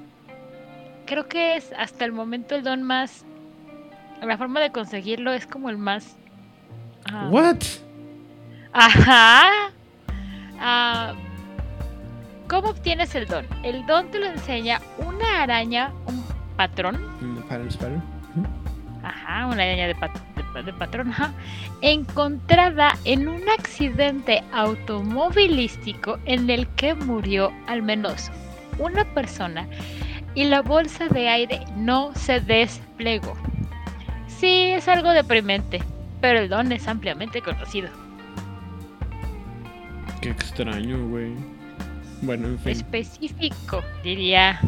creo 1.05 1.28
que 1.28 1.57
es 1.57 1.73
hasta 1.78 2.05
el 2.05 2.13
momento 2.13 2.55
el 2.55 2.63
don 2.63 2.84
más... 2.84 3.25
La 4.21 4.38
forma 4.38 4.61
de 4.61 4.71
conseguirlo 4.71 5.34
es 5.34 5.45
como 5.45 5.69
el 5.69 5.78
más... 5.78 6.15
ah, 7.14 7.28
What? 7.30 7.58
Ajá. 8.74 9.43
Ah, 10.60 11.14
¿Cómo 12.49 12.70
obtienes 12.70 13.14
el 13.16 13.28
don? 13.28 13.45
El 13.64 13.86
don 13.86 14.10
te 14.10 14.20
lo 14.20 14.26
enseña 14.28 14.80
una 14.97 15.43
araña, 15.43 15.91
un 16.05 16.24
patrón, 16.55 16.95
Pattern. 17.49 17.97
Ujú. 18.36 18.47
ajá, 19.03 19.45
una 19.47 19.64
araña 19.64 19.88
de, 19.88 19.95
pat- 19.95 20.18
de- 20.53 20.64
de 20.64 20.74
patrón, 20.74 21.10
ajá, 21.12 21.32
encontrada 21.82 22.93
en 23.03 23.28
un 23.28 23.41
accidente 23.49 24.43
automovilístico 24.53 26.18
en 26.26 26.49
el 26.49 26.68
que 26.70 26.95
murió 26.95 27.51
al 27.68 27.82
menos 27.84 28.32
una 28.80 29.03
persona 29.14 29.68
y 30.34 30.45
la 30.45 30.62
bolsa 30.62 31.08
de 31.10 31.28
aire 31.30 31.66
no 31.76 32.12
se 32.16 32.39
desplegó. 32.39 33.34
Sí, 34.28 34.72
es 34.72 34.88
algo 34.88 35.12
deprimente, 35.12 35.82
pero 36.22 36.39
el 36.39 36.49
don 36.49 36.72
es 36.72 36.88
ampliamente 36.88 37.41
conocido. 37.41 37.89
Qué 40.22 40.30
extraño, 40.30 41.07
güey. 41.09 41.34
Bueno, 42.22 42.47
en 42.47 42.59
fin. 42.59 42.72
específico, 42.72 43.84
diría 44.03 44.59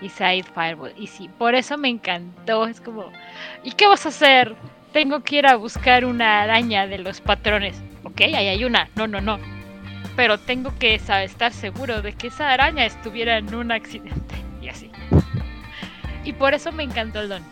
Isaiah 0.00 0.44
Fireball. 0.44 0.92
Y 0.96 1.06
sí, 1.06 1.28
por 1.38 1.54
eso 1.54 1.76
me 1.76 1.88
encantó. 1.88 2.66
Es 2.66 2.80
como, 2.80 3.10
¿y 3.64 3.72
qué 3.72 3.86
vas 3.86 4.06
a 4.06 4.10
hacer? 4.10 4.54
Tengo 4.92 5.20
que 5.20 5.36
ir 5.36 5.46
a 5.46 5.56
buscar 5.56 6.04
una 6.04 6.42
araña 6.42 6.86
de 6.86 6.98
los 6.98 7.20
patrones. 7.20 7.80
Ok, 8.04 8.22
ahí 8.22 8.48
hay 8.48 8.64
una. 8.64 8.88
No, 8.96 9.06
no, 9.06 9.20
no. 9.20 9.38
Pero 10.16 10.38
tengo 10.38 10.72
que 10.78 10.94
estar 10.94 11.52
seguro 11.52 12.02
de 12.02 12.12
que 12.12 12.28
esa 12.28 12.50
araña 12.50 12.84
estuviera 12.86 13.38
en 13.38 13.54
un 13.54 13.72
accidente. 13.72 14.34
Y 14.60 14.68
así. 14.68 14.90
Y 16.24 16.32
por 16.32 16.54
eso 16.54 16.72
me 16.72 16.82
encantó 16.82 17.20
el 17.20 17.28
don. 17.28 17.42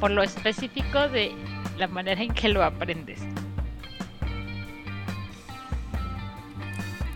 Por 0.00 0.10
lo 0.10 0.22
específico 0.22 1.08
de 1.08 1.32
la 1.82 1.88
manera 1.88 2.22
en 2.22 2.32
que 2.32 2.48
lo 2.48 2.62
aprendes. 2.62 3.20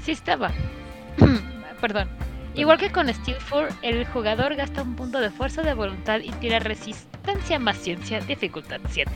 Sí 0.02 0.10
estaba. 0.10 0.50
Perdón. 1.80 2.08
Igual 2.56 2.78
que 2.78 2.90
con 2.90 3.12
Steel 3.12 3.36
4, 3.48 3.76
el 3.82 4.06
jugador 4.06 4.56
gasta 4.56 4.82
un 4.82 4.96
punto 4.96 5.20
de 5.20 5.30
fuerza 5.30 5.62
de 5.62 5.74
voluntad 5.74 6.18
y 6.20 6.32
tira 6.32 6.58
resistencia 6.58 7.60
más 7.60 7.76
ciencia, 7.76 8.18
dificultad 8.20 8.80
7. 8.88 9.08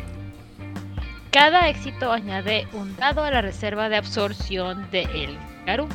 Cada 1.32 1.68
éxito 1.68 2.12
añade 2.12 2.68
un 2.72 2.94
dado 2.96 3.24
a 3.24 3.30
la 3.32 3.42
reserva 3.42 3.88
de 3.88 3.96
absorción 3.96 4.88
de 4.92 5.03
el 5.03 5.36
Garu. 5.66 5.88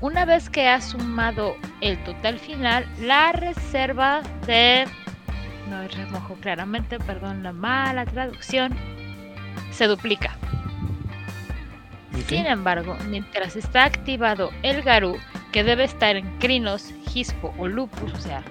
Una 0.00 0.24
vez 0.24 0.48
que 0.48 0.66
has 0.66 0.90
sumado 0.90 1.56
el 1.82 2.02
total 2.04 2.38
final, 2.38 2.86
la 3.00 3.32
reserva 3.32 4.22
de... 4.46 4.86
No 5.68 5.86
remojo 5.86 6.34
claramente, 6.36 6.98
perdón 6.98 7.42
la 7.42 7.52
mala 7.52 8.06
traducción. 8.06 8.74
Se 9.70 9.86
duplica. 9.86 10.36
Sin 12.26 12.46
embargo, 12.46 12.96
mientras 13.08 13.56
está 13.56 13.84
activado 13.84 14.50
el 14.62 14.82
Garú, 14.82 15.16
que 15.52 15.64
debe 15.64 15.84
estar 15.84 16.16
en 16.16 16.38
Crinos, 16.38 16.92
Hispo 17.14 17.54
o 17.58 17.68
Lupus, 17.68 18.12
o 18.12 18.18
sea, 18.18 18.42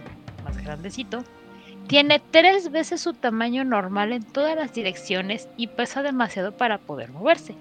más 0.43 0.57
grandecito, 0.63 1.23
tiene 1.87 2.21
tres 2.31 2.71
veces 2.71 3.01
su 3.01 3.13
tamaño 3.13 3.63
normal 3.63 4.13
en 4.13 4.23
todas 4.23 4.55
las 4.55 4.73
direcciones 4.73 5.47
y 5.57 5.67
pesa 5.67 6.01
demasiado 6.01 6.57
para 6.57 6.79
poder 6.79 7.11
moverse. 7.11 7.55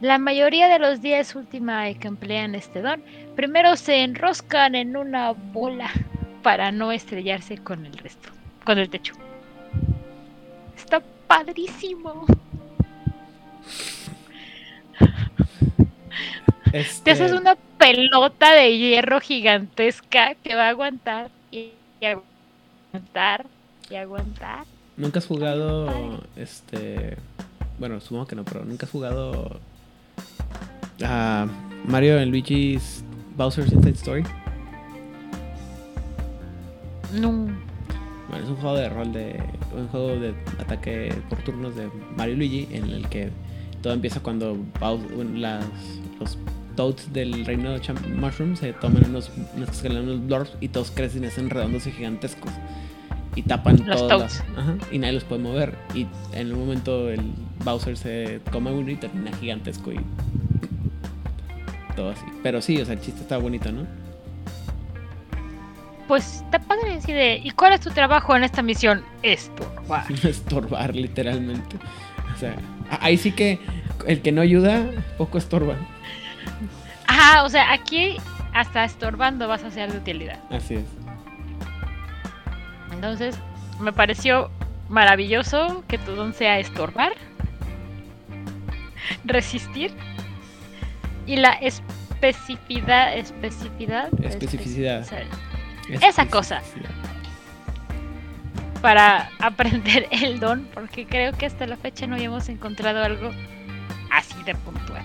La 0.00 0.18
mayoría 0.18 0.68
de 0.68 0.78
los 0.78 1.00
días 1.00 1.34
Ultimae 1.34 1.96
que 1.96 2.08
emplean 2.08 2.54
este 2.54 2.82
don, 2.82 3.02
primero 3.36 3.76
se 3.76 4.02
enroscan 4.02 4.74
en 4.74 4.96
una 4.96 5.32
bola 5.32 5.90
para 6.44 6.70
no 6.70 6.92
estrellarse 6.92 7.58
con 7.58 7.84
el 7.86 7.94
resto, 7.94 8.28
con 8.64 8.78
el 8.78 8.88
techo. 8.88 9.14
Está 10.76 11.02
padrísimo. 11.26 12.26
Este, 16.72 17.04
Te 17.04 17.10
haces 17.12 17.32
una 17.32 17.54
pelota 17.78 18.52
de 18.52 18.76
hierro 18.76 19.20
gigantesca 19.20 20.34
que 20.34 20.54
va 20.54 20.66
a 20.66 20.68
aguantar 20.70 21.30
y, 21.52 21.70
y 22.00 22.04
aguantar 22.04 23.46
y 23.88 23.94
aguantar. 23.94 24.66
¿Nunca 24.96 25.20
has 25.20 25.26
jugado 25.26 26.20
este 26.36 27.16
bueno, 27.78 28.00
supongo 28.00 28.26
que 28.26 28.36
no, 28.36 28.44
pero 28.44 28.64
nunca 28.64 28.86
has 28.86 28.92
jugado 28.92 29.60
a 31.02 31.46
Mario 31.86 32.20
and 32.20 32.30
Luigi's 32.30 33.04
Bowser's 33.36 33.72
Inside 33.72 33.94
Story? 33.94 34.24
No. 37.12 37.30
Bueno, 38.28 38.44
es 38.44 38.50
un 38.50 38.56
juego 38.56 38.76
de 38.76 38.88
rol 38.88 39.12
de 39.12 39.42
un 39.76 39.86
juego 39.88 40.08
de 40.18 40.34
ataque 40.58 41.14
por 41.28 41.38
turnos 41.40 41.76
de 41.76 41.88
Mario 42.16 42.34
y 42.34 42.36
Luigi 42.38 42.68
en 42.72 42.84
el 42.90 43.08
que 43.08 43.30
todo 43.82 43.92
empieza 43.92 44.20
cuando 44.20 44.56
las, 45.34 45.64
los 46.18 46.38
Toads 46.74 47.12
del 47.12 47.44
reino 47.44 47.70
de 47.72 47.80
Cham- 47.80 48.00
Mushroom 48.16 48.56
se 48.56 48.72
toman 48.72 49.04
unos, 49.10 49.30
unos, 49.56 49.82
unos 49.84 50.26
blobs 50.26 50.52
y 50.60 50.68
todos 50.68 50.90
crecen 50.90 51.22
y 51.24 51.26
hacen 51.26 51.50
redondos 51.50 51.86
y 51.86 51.92
gigantescos. 51.92 52.50
Y 53.36 53.42
tapan 53.42 53.76
Los 53.86 53.96
todas 53.98 54.08
Toads. 54.38 54.48
las- 54.48 54.58
ajá, 54.58 54.76
y 54.90 54.98
nadie 54.98 55.12
los 55.14 55.24
puede 55.24 55.42
mover. 55.42 55.74
Y 55.94 56.06
en 56.32 56.52
un 56.52 56.60
momento 56.60 57.10
el 57.10 57.20
Bowser 57.64 57.96
se 57.96 58.40
come 58.50 58.70
uno 58.72 58.90
y 58.90 58.96
termina 58.96 59.36
gigantesco 59.36 59.92
y 59.92 60.00
todo 61.94 62.10
así. 62.10 62.24
Pero 62.42 62.60
sí, 62.62 62.80
o 62.80 62.84
sea, 62.84 62.94
el 62.94 63.00
chiste 63.00 63.20
está 63.20 63.36
bonito, 63.38 63.70
¿no? 63.70 63.82
Pues 66.08 66.42
está 66.42 66.58
padre 66.58 66.94
así 66.94 67.12
de. 67.12 67.40
¿Y 67.42 67.50
cuál 67.52 67.72
es 67.72 67.80
tu 67.80 67.90
trabajo 67.90 68.36
en 68.36 68.44
esta 68.44 68.62
misión? 68.62 69.02
Estorbar. 69.22 70.04
estorbar 70.24 70.94
literalmente. 70.94 71.76
O 72.34 72.38
sea, 72.38 72.56
ahí 73.00 73.16
sí 73.16 73.32
que 73.32 73.58
el 74.06 74.20
que 74.20 74.32
no 74.32 74.42
ayuda, 74.42 74.84
poco 75.16 75.38
estorba. 75.38 75.76
Ajá, 77.06 77.44
o 77.44 77.48
sea, 77.48 77.72
aquí 77.72 78.16
hasta 78.52 78.84
estorbando 78.84 79.48
vas 79.48 79.64
a 79.64 79.70
ser 79.70 79.90
de 79.92 79.98
utilidad. 79.98 80.38
Así 80.50 80.74
es. 80.74 80.84
Entonces, 82.92 83.38
me 83.80 83.92
pareció 83.92 84.50
maravilloso 84.88 85.82
que 85.88 85.98
tu 85.98 86.12
don 86.12 86.34
sea 86.34 86.58
estorbar, 86.58 87.12
resistir 89.24 89.92
y 91.26 91.36
la 91.36 91.52
especificidad, 91.52 93.16
especificidad, 93.16 94.08
Especificidad. 94.24 95.02
espe- 95.06 95.24
Esa 95.88 96.26
cosa. 96.26 96.62
para 98.80 99.30
aprender 99.38 100.08
el 100.10 100.40
don, 100.40 100.68
porque 100.74 101.06
creo 101.06 101.32
que 101.32 101.46
hasta 101.46 101.66
la 101.66 101.76
fecha 101.76 102.06
no 102.06 102.16
habíamos 102.16 102.48
encontrado 102.48 103.02
algo 103.02 103.30
así 104.10 104.42
de 104.44 104.54
puntual. 104.54 105.02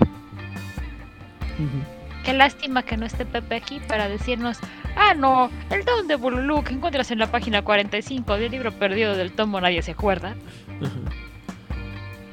Qué 2.23 2.33
lástima 2.33 2.83
que 2.83 2.97
no 2.97 3.05
esté 3.05 3.25
Pepe 3.25 3.55
aquí 3.55 3.79
para 3.87 4.07
decirnos, 4.09 4.59
ah 4.95 5.13
no, 5.13 5.49
el 5.69 5.83
don 5.85 6.07
de 6.07 6.15
Bululú 6.15 6.63
que 6.63 6.73
encuentras 6.73 7.11
en 7.11 7.19
la 7.19 7.31
página 7.31 7.61
45 7.61 8.37
del 8.37 8.51
libro 8.51 8.71
perdido 8.71 9.15
del 9.15 9.31
tomo 9.31 9.59
Nadie 9.61 9.81
se 9.81 9.91
acuerda. 9.91 10.35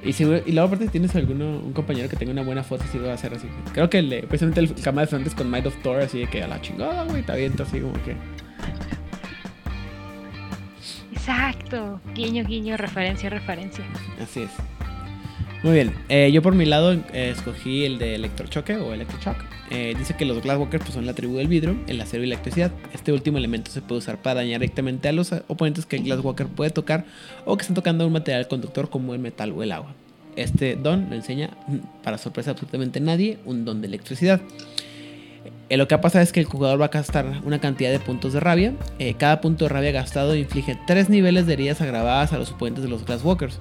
Y, 0.07 0.12
seguro- 0.12 0.40
y 0.46 0.52
luego 0.52 0.68
aparte 0.68 0.86
tienes 0.88 1.14
alguno, 1.16 1.59
un 1.59 1.72
compañero 1.72 2.09
que 2.09 2.16
tenga 2.16 2.30
una 2.32 2.42
buena 2.42 2.62
foto, 2.62 2.84
si 2.92 2.98
lo 2.98 3.04
va 3.07 3.12
a 3.12 3.14
hacer 3.14 3.34
así. 3.34 3.48
Creo 3.72 3.90
que 3.90 3.98
el 3.98 4.09
de- 4.09 4.22
precisamente 4.22 4.61
el 4.61 4.72
Cama 4.74 5.00
de 5.00 5.07
Fernández 5.09 5.34
con 5.34 5.50
Might 5.50 5.66
of 5.66 5.76
Thor, 5.82 6.00
así 6.00 6.20
de 6.20 6.26
que 6.28 6.42
a 6.42 6.46
la 6.48 6.61
chingada, 6.61 7.04
güey, 7.04 7.20
está 7.20 7.34
bien, 7.34 7.54
así 7.61 7.80
como 7.80 7.92
que. 8.04 8.14
Exacto. 11.12 12.00
Guiño, 12.14 12.44
guiño, 12.44 12.76
referencia, 12.76 13.28
referencia. 13.30 13.84
Así 14.22 14.42
es. 14.42 14.50
Muy 15.67 15.75
bien, 15.75 15.93
eh, 16.09 16.31
yo 16.33 16.43
por 16.43 16.55
mi 16.55 16.64
lado 16.64 16.93
eh, 16.93 17.33
escogí 17.37 17.85
el 17.85 17.99
de 17.99 18.14
electrochoque 18.14 18.77
o 18.77 18.95
electroshock. 18.95 19.35
Eh, 19.73 19.97
dice 19.99 20.14
que 20.14 20.25
los 20.25 20.41
Glasswalkers 20.41 20.85
pues, 20.85 20.95
son 20.95 21.07
la 21.07 21.12
tribu 21.12 21.39
del 21.39 21.49
vidrio, 21.49 21.77
el 21.89 22.01
acero 22.01 22.23
y 22.23 22.29
la 22.29 22.35
electricidad. 22.35 22.71
Este 22.95 23.12
último 23.12 23.37
elemento 23.37 23.73
se 23.73 23.83
puede 23.83 23.99
usar 23.99 24.23
para 24.23 24.37
dañar 24.37 24.61
directamente 24.61 25.09
a 25.09 25.12
los 25.12 25.33
oponentes 25.49 25.85
que 25.85 25.97
el 25.97 26.05
Glasswalker 26.05 26.47
puede 26.47 26.71
tocar 26.71 27.05
o 27.47 27.57
que 27.57 27.62
están 27.62 27.75
tocando 27.75 28.07
un 28.07 28.12
material 28.12 28.47
conductor 28.47 28.91
como 28.91 29.12
el 29.12 29.19
metal 29.19 29.51
o 29.51 29.64
el 29.64 29.73
agua. 29.73 29.93
Este 30.37 30.77
don 30.77 31.11
lo 31.11 31.17
enseña, 31.17 31.51
mm, 31.67 32.05
para 32.05 32.17
sorpresa 32.17 32.51
de 32.51 32.53
absolutamente 32.53 33.01
nadie, 33.01 33.39
un 33.45 33.64
don 33.64 33.81
de 33.81 33.89
electricidad. 33.89 34.41
Eh, 35.69 35.77
lo 35.77 35.89
que 35.89 35.99
pasa 35.99 36.23
es 36.23 36.31
que 36.31 36.39
el 36.39 36.47
jugador 36.47 36.81
va 36.81 36.85
a 36.85 36.91
gastar 36.91 37.43
una 37.45 37.59
cantidad 37.59 37.91
de 37.91 37.99
puntos 37.99 38.35
de 38.35 38.39
rabia. 38.39 38.73
Cada 39.19 39.41
punto 39.41 39.64
de 39.64 39.71
rabia 39.71 39.91
gastado 39.91 40.37
inflige 40.37 40.79
tres 40.87 41.09
niveles 41.09 41.49
de 41.49 41.55
heridas 41.55 41.81
agravadas 41.81 42.33
a 42.33 42.39
los 42.39 42.53
oponentes 42.53 42.85
de 42.85 42.89
los 42.89 43.05
Glasswalkers. 43.05 43.59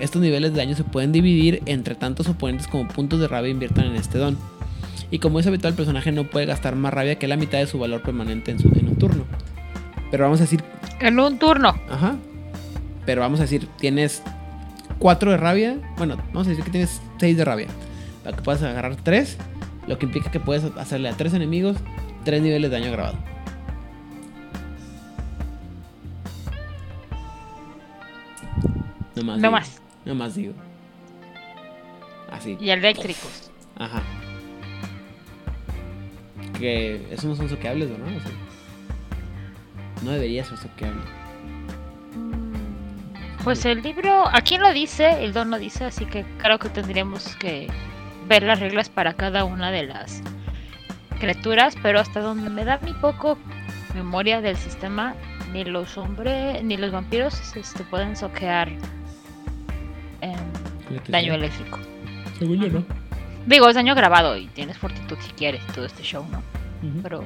Estos 0.00 0.22
niveles 0.22 0.52
de 0.52 0.58
daño 0.58 0.74
se 0.74 0.84
pueden 0.84 1.12
dividir 1.12 1.62
entre 1.66 1.94
tantos 1.94 2.28
oponentes 2.28 2.66
como 2.66 2.88
puntos 2.88 3.20
de 3.20 3.28
rabia 3.28 3.50
inviertan 3.50 3.84
en 3.84 3.96
este 3.96 4.18
don. 4.18 4.38
Y 5.10 5.18
como 5.18 5.40
es 5.40 5.46
habitual, 5.46 5.72
el 5.72 5.76
personaje 5.76 6.12
no 6.12 6.24
puede 6.24 6.46
gastar 6.46 6.76
más 6.76 6.94
rabia 6.94 7.18
que 7.18 7.28
la 7.28 7.36
mitad 7.36 7.58
de 7.58 7.66
su 7.66 7.78
valor 7.78 8.02
permanente 8.02 8.50
en, 8.50 8.58
su, 8.58 8.68
en 8.68 8.88
un 8.88 8.96
turno. 8.96 9.24
Pero 10.10 10.24
vamos 10.24 10.40
a 10.40 10.44
decir. 10.44 10.62
En 11.00 11.18
un 11.18 11.38
turno. 11.38 11.74
Ajá. 11.90 12.16
Pero 13.04 13.20
vamos 13.20 13.40
a 13.40 13.42
decir, 13.42 13.68
tienes 13.78 14.22
4 14.98 15.32
de 15.32 15.36
rabia. 15.36 15.78
Bueno, 15.96 16.16
vamos 16.28 16.46
a 16.46 16.50
decir 16.50 16.64
que 16.64 16.70
tienes 16.70 17.00
6 17.18 17.36
de 17.36 17.44
rabia. 17.44 17.66
Para 18.24 18.36
que 18.36 18.42
puedas 18.42 18.62
agarrar 18.62 18.96
3. 18.96 19.36
Lo 19.86 19.98
que 19.98 20.06
implica 20.06 20.30
que 20.30 20.40
puedes 20.40 20.64
hacerle 20.76 21.08
a 21.08 21.12
3 21.12 21.34
enemigos 21.34 21.76
3 22.24 22.42
niveles 22.42 22.70
de 22.70 22.78
daño 22.78 22.92
grabado. 22.92 23.18
No 29.16 29.24
más. 29.24 29.38
No 29.38 29.50
más. 29.50 29.79
No 30.04 30.14
más 30.14 30.34
digo. 30.34 30.54
Así. 32.30 32.56
Y 32.60 32.70
eléctricos. 32.70 33.50
Ajá. 33.76 34.02
Que 36.58 37.06
esos 37.10 37.24
no 37.24 37.36
son 37.36 37.48
soqueables, 37.48 37.88
¿no? 37.90 38.04
O 38.04 38.20
sea, 38.20 38.32
no 40.02 40.10
debería 40.12 40.44
ser 40.44 40.58
soqueable. 40.58 41.02
Pues 43.44 43.64
el 43.64 43.82
libro, 43.82 44.28
aquí 44.32 44.58
lo 44.58 44.70
dice, 44.72 45.24
el 45.24 45.32
don 45.32 45.50
lo 45.50 45.58
dice, 45.58 45.84
así 45.84 46.04
que 46.04 46.26
creo 46.38 46.58
que 46.58 46.68
tendríamos 46.68 47.36
que 47.36 47.68
ver 48.28 48.42
las 48.42 48.60
reglas 48.60 48.90
para 48.90 49.14
cada 49.14 49.44
una 49.44 49.70
de 49.70 49.84
las 49.84 50.22
criaturas, 51.18 51.74
pero 51.82 52.00
hasta 52.00 52.20
donde 52.20 52.50
me 52.50 52.64
da 52.64 52.78
mi 52.82 52.92
poco 52.92 53.38
memoria 53.94 54.42
del 54.42 54.56
sistema, 54.56 55.14
ni 55.52 55.64
los 55.64 55.96
hombres, 55.96 56.62
ni 56.62 56.76
los 56.76 56.92
vampiros 56.92 57.56
este, 57.56 57.82
pueden 57.84 58.14
soquear 58.14 58.70
em, 60.20 61.02
daño 61.08 61.34
eléctrico. 61.34 61.78
Según 62.38 62.60
yo, 62.60 62.68
¿no? 62.68 62.84
Digo, 63.46 63.68
es 63.68 63.74
daño 63.74 63.94
grabado 63.94 64.36
y 64.36 64.46
tienes 64.48 64.76
fortitud 64.78 65.16
si 65.20 65.32
quieres, 65.32 65.66
todo 65.68 65.84
este 65.86 66.02
show, 66.02 66.26
¿no? 66.30 66.42
Pero... 67.02 67.24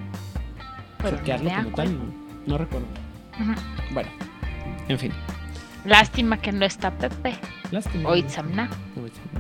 pero 0.98 1.18
Soquearlo 1.18 1.50
no 1.50 1.64
como 1.64 1.76
tal, 1.76 1.98
no, 2.46 2.58
recuerdo. 2.58 2.86
Ujú. 3.40 3.54
Bueno, 3.92 4.08
en 4.88 4.98
fin. 4.98 5.12
Lástima 5.84 6.38
que 6.38 6.50
no 6.50 6.64
está 6.64 6.90
Pepe 6.90 7.34
Lástima. 7.70 8.08
o 8.08 8.16
Itzamna. 8.16 8.70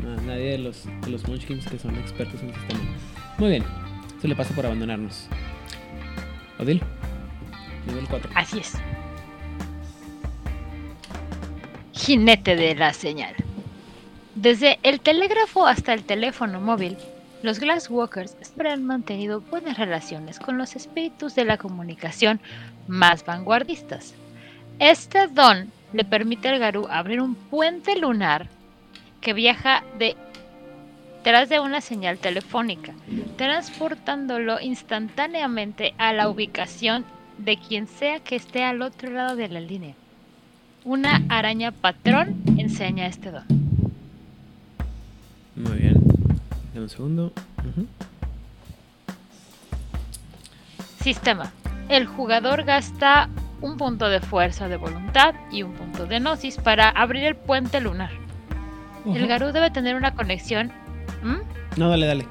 No, 0.02 0.16
nadie 0.22 0.52
de 0.52 0.58
los, 0.58 0.84
de 0.84 1.10
los 1.10 1.26
Munchkins 1.26 1.66
que 1.66 1.78
son 1.78 1.96
expertos 1.96 2.40
en 2.42 2.52
sistema. 2.52 2.80
Muy 3.38 3.48
bien. 3.50 3.64
Eso 4.18 4.28
le 4.28 4.36
pasa 4.36 4.54
por 4.54 4.66
abandonarnos. 4.66 5.28
Odil. 6.58 6.82
Nivel 7.86 8.06
4. 8.08 8.30
Así 8.34 8.58
es. 8.58 8.74
Jinete 11.96 12.56
de 12.56 12.74
la 12.74 12.92
señal. 12.92 13.34
Desde 14.34 14.80
el 14.82 15.00
telégrafo 15.00 15.66
hasta 15.66 15.94
el 15.94 16.02
teléfono 16.02 16.60
móvil, 16.60 16.98
los 17.42 17.60
Glasswalkers 17.60 18.36
siempre 18.42 18.70
han 18.70 18.84
mantenido 18.84 19.40
buenas 19.42 19.78
relaciones 19.78 20.40
con 20.40 20.58
los 20.58 20.74
espíritus 20.74 21.36
de 21.36 21.44
la 21.44 21.56
comunicación 21.56 22.40
más 22.88 23.24
vanguardistas. 23.24 24.12
Este 24.80 25.28
don 25.28 25.70
le 25.92 26.04
permite 26.04 26.48
al 26.48 26.58
Garú 26.58 26.88
abrir 26.90 27.20
un 27.20 27.36
puente 27.36 27.96
lunar 27.96 28.48
que 29.20 29.32
viaja 29.32 29.84
detrás 29.96 31.48
de 31.48 31.60
una 31.60 31.80
señal 31.80 32.18
telefónica, 32.18 32.92
transportándolo 33.36 34.60
instantáneamente 34.60 35.94
a 35.96 36.12
la 36.12 36.28
ubicación 36.28 37.04
de 37.38 37.56
quien 37.56 37.86
sea 37.86 38.18
que 38.18 38.34
esté 38.34 38.64
al 38.64 38.82
otro 38.82 39.10
lado 39.10 39.36
de 39.36 39.48
la 39.48 39.60
línea. 39.60 39.94
Una 40.84 41.22
araña 41.30 41.72
patrón 41.72 42.42
enseña 42.58 43.06
este 43.06 43.30
don. 43.30 43.44
Muy 45.56 45.78
bien. 45.78 45.94
Dame 46.74 46.82
un 46.82 46.88
segundo. 46.90 47.32
Sistema. 51.00 51.50
El 51.88 52.06
jugador 52.06 52.64
gasta 52.64 53.30
un 53.62 53.78
punto 53.78 54.10
de 54.10 54.20
fuerza 54.20 54.68
de 54.68 54.76
voluntad 54.76 55.34
y 55.50 55.62
un 55.62 55.72
punto 55.72 56.04
de 56.04 56.20
gnosis 56.20 56.58
para 56.58 56.90
abrir 56.90 57.24
el 57.24 57.34
puente 57.34 57.80
lunar. 57.80 58.10
El. 59.06 59.26
Garú 59.26 59.52
debe 59.52 59.70
tener 59.70 59.96
una 59.96 60.14
conexión. 60.14 60.70
¿Mm? 61.22 61.78
No, 61.78 61.88
dale, 61.88 62.06
dale. 62.06 62.26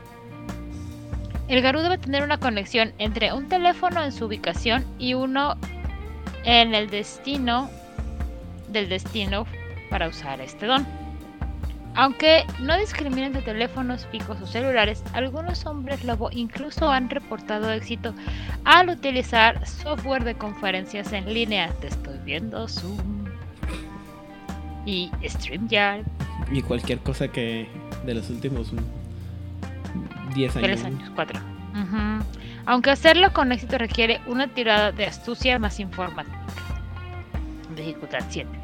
El 1.47 1.62
Garú 1.62 1.80
debe 1.80 1.97
tener 1.97 2.24
una 2.24 2.38
conexión 2.38 2.93
entre 2.99 3.34
un 3.34 3.49
teléfono 3.49 4.04
en 4.04 4.12
su 4.12 4.26
ubicación 4.26 4.86
y 4.99 5.16
uno 5.16 5.58
en 6.43 6.76
el 6.76 6.89
destino 6.91 7.70
del 8.74 8.89
destino 8.89 9.45
para 9.89 10.07
usar 10.07 10.41
este 10.41 10.65
don. 10.65 10.86
Aunque 11.95 12.43
no 12.59 12.76
discrimina 12.78 13.28
entre 13.28 13.43
teléfonos 13.43 14.07
fijos 14.07 14.41
o 14.41 14.47
celulares, 14.47 15.03
algunos 15.13 15.65
hombres 15.67 16.03
lobo 16.03 16.30
incluso 16.32 16.89
han 16.89 17.09
reportado 17.09 17.71
éxito 17.71 18.15
al 18.65 18.89
utilizar 18.89 19.65
software 19.67 20.24
de 20.24 20.34
conferencias 20.34 21.13
en 21.13 21.32
línea. 21.32 21.69
Te 21.82 21.88
estoy 21.88 22.17
viendo 22.26 22.67
Zoom 22.67 23.26
y 24.86 25.11
StreamYard. 25.24 26.03
Y 26.51 26.63
cualquier 26.63 26.99
cosa 26.99 27.28
que 27.28 27.67
de 28.05 28.13
los 28.15 28.30
últimos 28.32 28.74
mm, 28.74 30.34
10 30.34 30.55
años. 30.57 30.67
Tres 30.67 30.82
¿no? 30.82 30.88
años, 30.88 31.11
cuatro. 31.13 31.39
Ujú. 31.74 32.24
Aunque 32.65 32.89
hacerlo 32.91 33.34
con 33.34 33.51
éxito 33.51 33.78
requiere 33.78 34.19
una 34.26 34.47
tirada 34.47 34.91
de 34.91 35.05
astucia 35.05 35.59
más 35.59 35.80
informática. 35.80 36.39
Dificultad 37.76 38.24
7. 38.30 38.62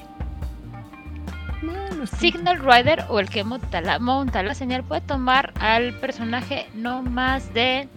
No, 1.62 1.74
no 1.96 2.04
está- 2.04 2.18
Signal 2.18 2.60
Rider 2.60 3.06
o 3.10 3.20
el 3.20 3.30
que 3.30 3.44
monta 3.44 3.82
la, 3.82 4.00
monta 4.00 4.42
la 4.44 4.54
señal 4.56 4.84
puede 4.84 5.02
tomar 5.02 5.54
al 5.60 5.94
personaje 6.00 6.68
no 6.74 7.02
más 7.04 7.54
de 7.54 7.90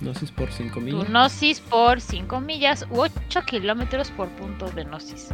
Gnosis 0.00 0.30
por 0.30 0.50
5 0.52 0.74
tu 0.74 0.80
millas. 0.80 1.08
gnosis 1.08 1.60
por 1.60 2.00
5 2.00 2.40
millas 2.40 2.86
u 2.90 3.00
8 3.00 3.42
kilómetros 3.46 4.10
por 4.12 4.28
punto 4.30 4.70
de 4.70 4.84
gnosis. 4.84 5.28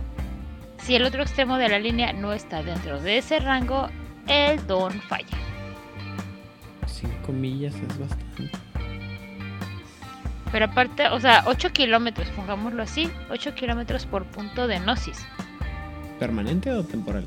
Si 0.79 0.95
el 0.95 1.05
otro 1.05 1.23
extremo 1.23 1.57
de 1.59 1.69
la 1.69 1.79
línea 1.79 2.13
no 2.13 2.33
está 2.33 2.63
dentro 2.63 3.01
de 3.01 3.19
ese 3.19 3.41
rango, 3.41 3.89
el 4.27 4.67
don 4.67 4.93
falla. 5.03 5.37
5 6.87 7.33
millas 7.33 7.75
es 7.75 7.99
bastante. 7.99 8.51
Pero 10.53 10.67
aparte, 10.67 11.09
o 11.09 11.19
sea, 11.21 11.43
8 11.47 11.71
kilómetros, 11.73 12.29
pongámoslo 12.31 12.83
así, 12.83 13.11
8 13.31 13.55
kilómetros 13.55 14.07
por 14.07 14.25
punto 14.25 14.67
de 14.67 14.79
gnosis. 14.79 15.27
¿Permanente 16.19 16.71
o 16.71 16.85
temporal? 16.85 17.27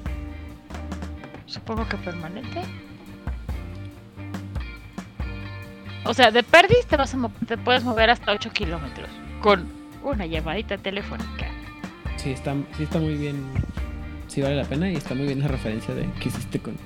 Supongo 1.48 1.88
que 1.88 1.98
permanente. 1.98 2.62
O 6.04 6.14
sea, 6.14 6.32
de 6.32 6.44
perdiz 6.44 6.86
te, 6.88 6.96
vas 6.96 7.14
a 7.14 7.30
te 7.48 7.58
puedes 7.58 7.84
mover 7.84 8.10
hasta 8.10 8.32
8 8.32 8.52
kilómetros 8.52 9.10
con 9.42 9.68
una 10.04 10.26
llamadita 10.26 10.78
telefónica. 10.78 11.48
Sí 12.18 12.32
está, 12.32 12.54
sí 12.76 12.84
está 12.84 13.00
muy 13.00 13.16
bien. 13.16 13.44
Sí 14.28 14.42
vale 14.42 14.56
la 14.56 14.66
pena 14.66 14.90
y 14.90 14.96
está 14.96 15.16
muy 15.16 15.26
bien 15.26 15.40
la 15.40 15.48
referencia 15.48 15.94
de 15.94 16.10
que 16.20 16.30
hiciste 16.30 16.60
con. 16.60 16.78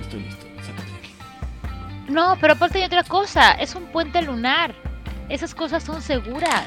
Estoy 0.00 0.20
listo, 0.20 0.46
sácate 0.62 0.90
de 0.90 0.98
aquí. 0.98 1.12
No, 2.08 2.36
pero 2.40 2.54
aparte 2.54 2.78
hay 2.78 2.84
otra 2.84 3.04
cosa, 3.04 3.52
es 3.52 3.74
un 3.74 3.84
puente 3.86 4.22
lunar. 4.22 4.74
Esas 5.28 5.54
cosas 5.54 5.82
son 5.82 6.00
seguras. 6.00 6.66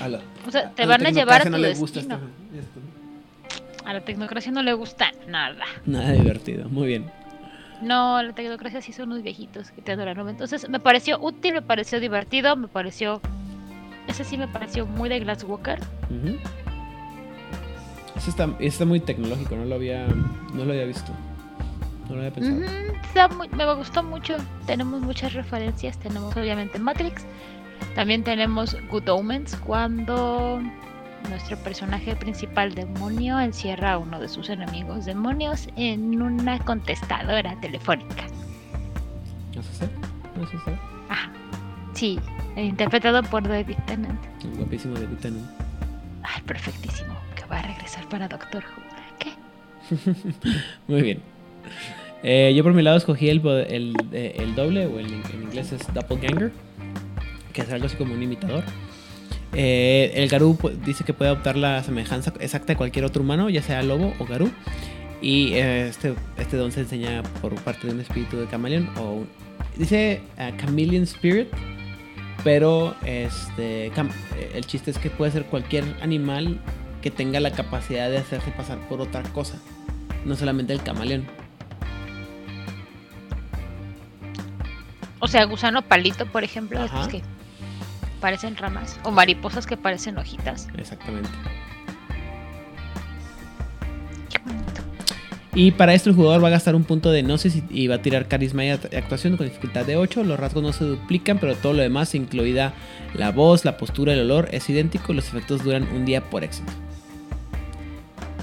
A 0.00 0.08
la, 0.08 0.20
O 0.46 0.50
sea, 0.50 0.70
te 0.70 0.82
a 0.82 0.86
van 0.86 1.04
a 1.06 1.10
llevar 1.10 1.42
a 1.42 1.44
tecnocracia 1.44 1.50
tu 1.50 1.50
no 1.50 1.58
le 1.58 1.74
gusta 1.74 2.00
destino. 2.00 2.16
esto- 2.16 2.58
esto. 2.58 3.86
A 3.88 3.92
la 3.92 4.00
tecnocracia 4.02 4.52
no 4.52 4.62
le 4.62 4.72
gusta 4.72 5.10
nada. 5.28 5.64
Nada 5.86 6.12
divertido, 6.12 6.68
muy 6.68 6.86
bien. 6.88 7.10
No, 7.82 8.22
la 8.22 8.32
tecnocracia 8.34 8.80
sí 8.82 8.92
son 8.92 9.10
unos 9.10 9.22
viejitos 9.22 9.70
que 9.70 9.80
te 9.82 9.92
adoran. 9.92 10.16
¿no? 10.16 10.28
Entonces 10.28 10.68
me 10.68 10.80
pareció 10.80 11.18
útil, 11.20 11.54
me 11.54 11.62
pareció 11.62 11.98
divertido, 12.00 12.54
me 12.56 12.68
pareció... 12.68 13.20
Ese 14.06 14.24
sí 14.24 14.36
me 14.36 14.48
pareció 14.48 14.86
muy 14.86 15.08
de 15.08 15.20
Glasswalker. 15.20 15.80
Ujú. 16.10 16.36
Eso 18.16 18.30
está, 18.30 18.48
está 18.58 18.84
muy 18.84 19.00
tecnológico, 19.00 19.56
no 19.56 19.64
lo 19.64 19.74
había, 19.76 20.06
no 20.52 20.64
lo 20.64 20.72
había 20.72 20.84
visto. 20.84 21.12
No 22.08 22.16
lo 22.16 22.22
había 22.22 22.32
pensado. 22.32 22.60
Está 23.04 23.28
muy- 23.28 23.48
me 23.48 23.72
gustó 23.74 24.02
mucho. 24.02 24.36
Tenemos 24.66 25.00
muchas 25.00 25.32
referencias. 25.32 25.96
Tenemos 25.98 26.36
obviamente 26.36 26.78
Matrix. 26.78 27.24
También 27.94 28.22
tenemos 28.22 28.76
Good 28.90 29.08
Omens 29.08 29.56
cuando 29.56 30.60
nuestro 31.28 31.56
personaje 31.58 32.16
principal 32.16 32.74
demonio 32.74 33.38
encierra 33.38 33.92
a 33.92 33.98
uno 33.98 34.20
de 34.20 34.28
sus 34.28 34.48
enemigos 34.48 35.04
demonios 35.04 35.68
en 35.76 36.20
una 36.22 36.58
contestadora 36.60 37.58
telefónica. 37.60 38.24
¿No 39.54 39.62
sé? 39.62 39.88
¿No 40.36 40.46
sé? 40.46 40.56
Ajá. 41.08 41.30
Sí, 41.92 42.18
interpretado 42.56 43.22
por 43.22 43.46
David 43.46 43.76
Tennant. 43.86 44.20
El 44.44 44.56
guapísimo 44.56 44.94
David 44.94 45.18
Tennant. 45.20 45.50
Ay, 46.22 46.42
perfectísimo. 46.46 47.14
Que 47.34 47.44
va 47.46 47.58
a 47.58 47.62
regresar 47.62 48.08
para 48.08 48.28
Doctor 48.28 48.62
Who. 48.64 48.82
¿Qué? 49.18 49.32
Muy 50.88 51.02
bien. 51.02 51.22
Eh, 52.22 52.52
yo 52.54 52.62
por 52.62 52.74
mi 52.74 52.82
lado 52.82 52.96
escogí 52.96 53.28
el, 53.28 53.44
el, 53.46 53.94
el 54.12 54.54
doble, 54.54 54.86
o 54.86 54.98
el, 54.98 55.06
en 55.06 55.42
inglés 55.42 55.72
es 55.72 55.92
doppelganger, 55.94 56.52
que 57.60 57.66
es 57.66 57.72
algo 57.72 57.86
así 57.86 57.96
como 57.96 58.14
un 58.14 58.22
imitador. 58.22 58.64
Eh, 59.52 60.12
el 60.14 60.28
Garú 60.28 60.56
dice 60.84 61.04
que 61.04 61.12
puede 61.12 61.30
adoptar 61.30 61.56
la 61.56 61.82
semejanza 61.82 62.32
exacta 62.40 62.72
de 62.72 62.76
cualquier 62.76 63.04
otro 63.04 63.22
humano, 63.22 63.50
ya 63.50 63.62
sea 63.62 63.82
lobo 63.82 64.14
o 64.18 64.24
Garú. 64.24 64.50
Y 65.20 65.52
eh, 65.54 65.88
este, 65.88 66.14
este 66.38 66.56
don 66.56 66.72
se 66.72 66.80
enseña 66.80 67.22
por 67.42 67.54
parte 67.56 67.86
de 67.86 67.94
un 67.94 68.00
espíritu 68.00 68.38
de 68.38 68.46
camaleón. 68.46 68.88
O, 68.96 69.24
dice 69.76 70.22
uh, 70.38 70.56
Chameleon 70.58 71.02
Spirit, 71.02 71.48
pero 72.42 72.94
este, 73.04 73.92
el 74.54 74.66
chiste 74.66 74.90
es 74.90 74.98
que 74.98 75.10
puede 75.10 75.32
ser 75.32 75.44
cualquier 75.44 75.84
animal 76.00 76.60
que 77.02 77.10
tenga 77.10 77.40
la 77.40 77.50
capacidad 77.50 78.10
de 78.10 78.18
hacerse 78.18 78.50
pasar 78.52 78.78
por 78.88 79.00
otra 79.00 79.22
cosa, 79.34 79.58
no 80.24 80.36
solamente 80.36 80.72
el 80.72 80.82
camaleón. 80.82 81.26
O 85.18 85.28
sea, 85.28 85.44
gusano 85.44 85.82
palito, 85.82 86.24
por 86.24 86.44
ejemplo, 86.44 86.82
es 86.82 87.08
que 87.08 87.22
parecen 88.20 88.56
ramas. 88.56 89.00
O 89.02 89.10
mariposas 89.10 89.66
que 89.66 89.76
parecen 89.76 90.18
hojitas. 90.18 90.68
Exactamente. 90.76 91.30
Y 95.54 95.72
para 95.72 95.94
esto 95.94 96.10
el 96.10 96.16
jugador 96.16 96.42
va 96.42 96.48
a 96.48 96.52
gastar 96.52 96.76
un 96.76 96.84
punto 96.84 97.10
de 97.10 97.22
gnosis 97.22 97.62
y 97.70 97.88
va 97.88 97.96
a 97.96 98.02
tirar 98.02 98.28
carisma 98.28 98.64
y 98.64 98.70
actuación 98.70 99.36
con 99.36 99.46
dificultad 99.46 99.84
de 99.84 99.96
8. 99.96 100.22
Los 100.22 100.38
rasgos 100.38 100.62
no 100.62 100.72
se 100.72 100.84
duplican, 100.84 101.38
pero 101.38 101.56
todo 101.56 101.72
lo 101.72 101.82
demás, 101.82 102.14
incluida 102.14 102.72
la 103.14 103.32
voz, 103.32 103.64
la 103.64 103.76
postura, 103.76 104.12
el 104.12 104.20
olor, 104.20 104.48
es 104.52 104.70
idéntico. 104.70 105.12
Los 105.12 105.28
efectos 105.28 105.64
duran 105.64 105.88
un 105.92 106.04
día 106.04 106.22
por 106.22 106.44
éxito. 106.44 106.72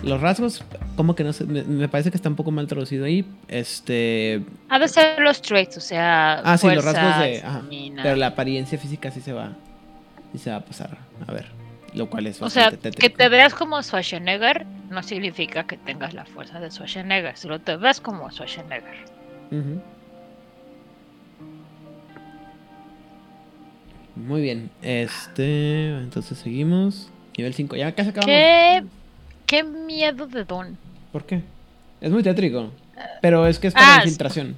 Los 0.04 0.22
rasgos, 0.22 0.64
como 0.96 1.16
que 1.16 1.24
no 1.24 1.34
sé, 1.34 1.46
me, 1.46 1.88
parece 1.88 2.12
que 2.12 2.18
está 2.18 2.30
un 2.30 2.36
poco 2.36 2.52
mal 2.52 2.68
traducido 2.68 3.06
ahí. 3.06 3.26
Este. 3.48 4.44
Ha 4.70 4.78
de 4.78 4.88
ser 4.88 5.20
los 5.20 5.42
traits, 5.42 5.78
o 5.78 5.82
sea. 5.82 6.42
Ah, 6.44 6.58
sí, 6.58 6.68
los 6.68 6.84
rasgos 6.84 7.20
de. 7.20 7.42
pero 8.04 8.16
la 8.18 8.28
apariencia 8.28 8.78
física 8.78 9.12
sí 9.12 9.22
se 9.22 9.32
va. 9.32 9.54
Sí 10.32 10.40
se 10.40 10.52
va 10.52 10.58
a 10.58 10.66
pasar. 10.66 10.98
A 11.28 11.32
ver. 11.32 11.46
Lo 11.94 12.10
cual 12.10 12.28
es 12.28 12.42
O 12.42 12.50
sea, 12.50 12.72
que 12.72 13.10
te 13.10 13.30
veas 13.30 13.54
como 13.54 13.82
Schwarzenegger 13.82 14.66
no 14.90 15.02
significa 15.04 15.66
que 15.66 15.78
tengas 15.78 16.14
la 16.14 16.26
fuerza 16.26 16.60
de 16.60 16.70
Schwarzenegger. 16.70 17.38
Solo 17.38 17.60
te 17.60 17.76
ves 17.78 18.02
como 18.02 18.30
Schwarzenegger. 18.30 19.06
Muy 24.16 24.42
bien. 24.42 24.70
Este. 24.82 25.98
Entonces 25.98 26.38
seguimos. 26.38 27.10
Nivel 27.38 27.54
5. 27.54 27.76
Ya 27.76 27.92
casi 27.94 28.10
acabamos. 28.10 28.28
¿Qué? 28.28 28.84
Qué 29.46 29.64
miedo 29.64 30.28
de 30.28 30.44
Don. 30.44 30.78
¿Por 31.12 31.26
qué? 31.26 31.42
Es 32.02 32.12
muy 32.12 32.24
tétrico. 32.24 32.72
Pero 33.22 33.48
es 33.48 33.60
que 33.60 33.68
es 33.68 33.74
para 33.74 33.96
ah, 33.96 33.98
infiltración. 34.04 34.56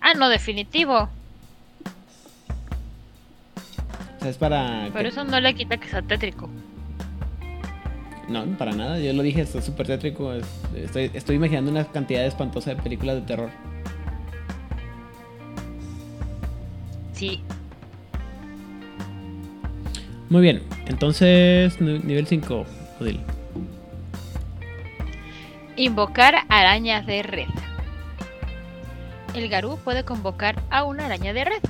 Ah, 0.00 0.14
no, 0.14 0.28
definitivo. 0.28 1.08
O 4.20 4.22
sea, 4.22 4.30
es 4.30 4.36
para. 4.36 4.90
Pero 4.92 5.08
eso 5.08 5.24
no 5.24 5.40
le 5.40 5.54
quita 5.54 5.78
que 5.78 5.88
sea 5.88 6.02
tétrico. 6.02 6.50
No, 8.28 8.44
para 8.58 8.72
nada. 8.72 8.98
Yo 8.98 9.14
lo 9.14 9.22
dije, 9.22 9.40
es 9.40 9.50
súper 9.64 9.86
tétrico. 9.86 10.34
estoy, 10.76 11.10
estoy 11.14 11.36
imaginando 11.36 11.70
una 11.70 11.84
cantidad 11.84 12.24
espantosa 12.26 12.74
de 12.74 12.82
películas 12.82 13.16
de 13.16 13.22
terror. 13.22 13.50
Sí. 17.14 17.40
Muy 20.28 20.42
bien. 20.42 20.62
Entonces, 20.86 21.80
nivel 21.80 22.26
5, 22.26 22.66
Odil. 23.00 23.20
Invocar 25.76 26.44
arañas 26.50 27.06
de 27.06 27.22
red. 27.22 27.48
El 29.34 29.48
Garú 29.48 29.78
puede 29.82 30.04
convocar 30.04 30.60
a 30.68 30.84
una 30.84 31.06
araña 31.06 31.32
de 31.32 31.44
red. 31.46 31.62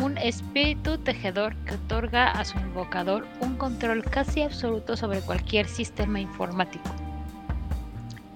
Un 0.00 0.16
espíritu 0.16 0.98
tejedor 0.98 1.56
que 1.64 1.74
otorga 1.74 2.30
a 2.30 2.44
su 2.44 2.58
invocador 2.58 3.26
un 3.40 3.56
control 3.56 4.04
casi 4.04 4.42
absoluto 4.42 4.96
sobre 4.96 5.20
cualquier 5.20 5.66
sistema 5.66 6.20
informático. 6.20 6.88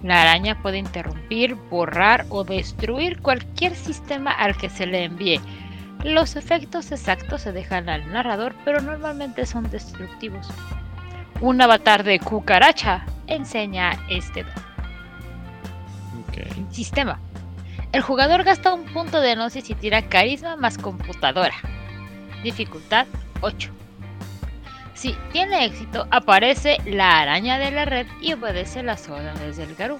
La 0.03 0.21
araña 0.21 0.61
puede 0.61 0.77
interrumpir, 0.77 1.55
borrar 1.55 2.25
o 2.29 2.43
destruir 2.43 3.21
cualquier 3.21 3.75
sistema 3.75 4.31
al 4.31 4.57
que 4.57 4.69
se 4.69 4.85
le 4.85 5.05
envíe. 5.05 5.39
Los 6.03 6.35
efectos 6.35 6.91
exactos 6.91 7.41
se 7.43 7.53
dejan 7.53 7.87
al 7.87 8.11
narrador, 8.11 8.53
pero 8.65 8.81
normalmente 8.81 9.45
son 9.45 9.69
destructivos. 9.71 10.49
Un 11.39 11.61
avatar 11.61 12.03
de 12.03 12.19
cucaracha 12.19 13.05
enseña 13.27 13.97
este 14.09 14.45
sistema. 16.71 17.19
El 17.93 18.01
jugador 18.01 18.43
gasta 18.43 18.73
un 18.73 18.85
punto 18.85 19.21
de 19.21 19.35
gnosis 19.35 19.69
y 19.69 19.75
tira 19.75 20.01
carisma 20.09 20.55
más 20.55 20.79
computadora. 20.79 21.53
Dificultad 22.41 23.05
8. 23.41 23.69
Si 24.95 25.15
tiene 25.31 25.65
éxito, 25.65 26.07
aparece 26.09 26.77
la 26.85 27.19
araña 27.21 27.59
de 27.59 27.69
la 27.69 27.85
red 27.85 28.07
y 28.19 28.33
obedece 28.33 28.81
las 28.81 29.07
órdenes 29.07 29.57
del 29.57 29.75
Garú. 29.75 29.97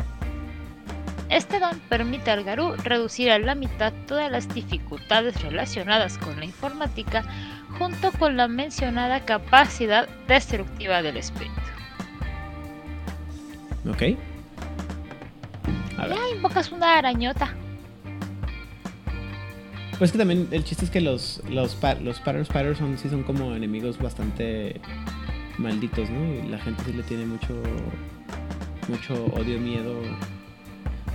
Este 1.29 1.59
don 1.59 1.79
permite 1.81 2.31
al 2.31 2.43
Garú 2.43 2.73
reducir 2.83 3.29
a 3.29 3.37
la 3.37 3.53
mitad 3.53 3.93
todas 4.07 4.31
las 4.31 4.51
dificultades 4.51 5.39
relacionadas 5.43 6.17
con 6.17 6.39
la 6.39 6.45
informática 6.45 7.23
junto 7.77 8.11
con 8.13 8.37
la 8.37 8.47
mencionada 8.47 9.23
capacidad 9.23 10.07
destructiva 10.27 11.03
del 11.03 11.17
espíritu. 11.17 11.61
Ok. 13.87 14.17
Ya 15.97 16.29
invocas 16.35 16.71
una 16.71 16.97
arañota. 16.97 17.53
Pues 19.97 20.11
que 20.11 20.17
también 20.17 20.47
el 20.51 20.63
chiste 20.63 20.85
es 20.85 20.91
que 20.91 21.01
los 21.01 21.41
los 21.49 21.77
los 22.01 22.17
Spiders 22.17 22.77
son 22.77 22.97
sí 22.97 23.09
son 23.09 23.23
como 23.23 23.55
enemigos 23.55 23.97
bastante 23.99 24.81
malditos, 25.57 26.09
¿no? 26.09 26.33
Y 26.33 26.49
la 26.49 26.59
gente 26.59 26.83
sí 26.85 26.93
le 26.93 27.03
tiene 27.03 27.25
mucho 27.25 27.61
mucho 28.89 29.25
odio, 29.33 29.59
miedo. 29.59 30.01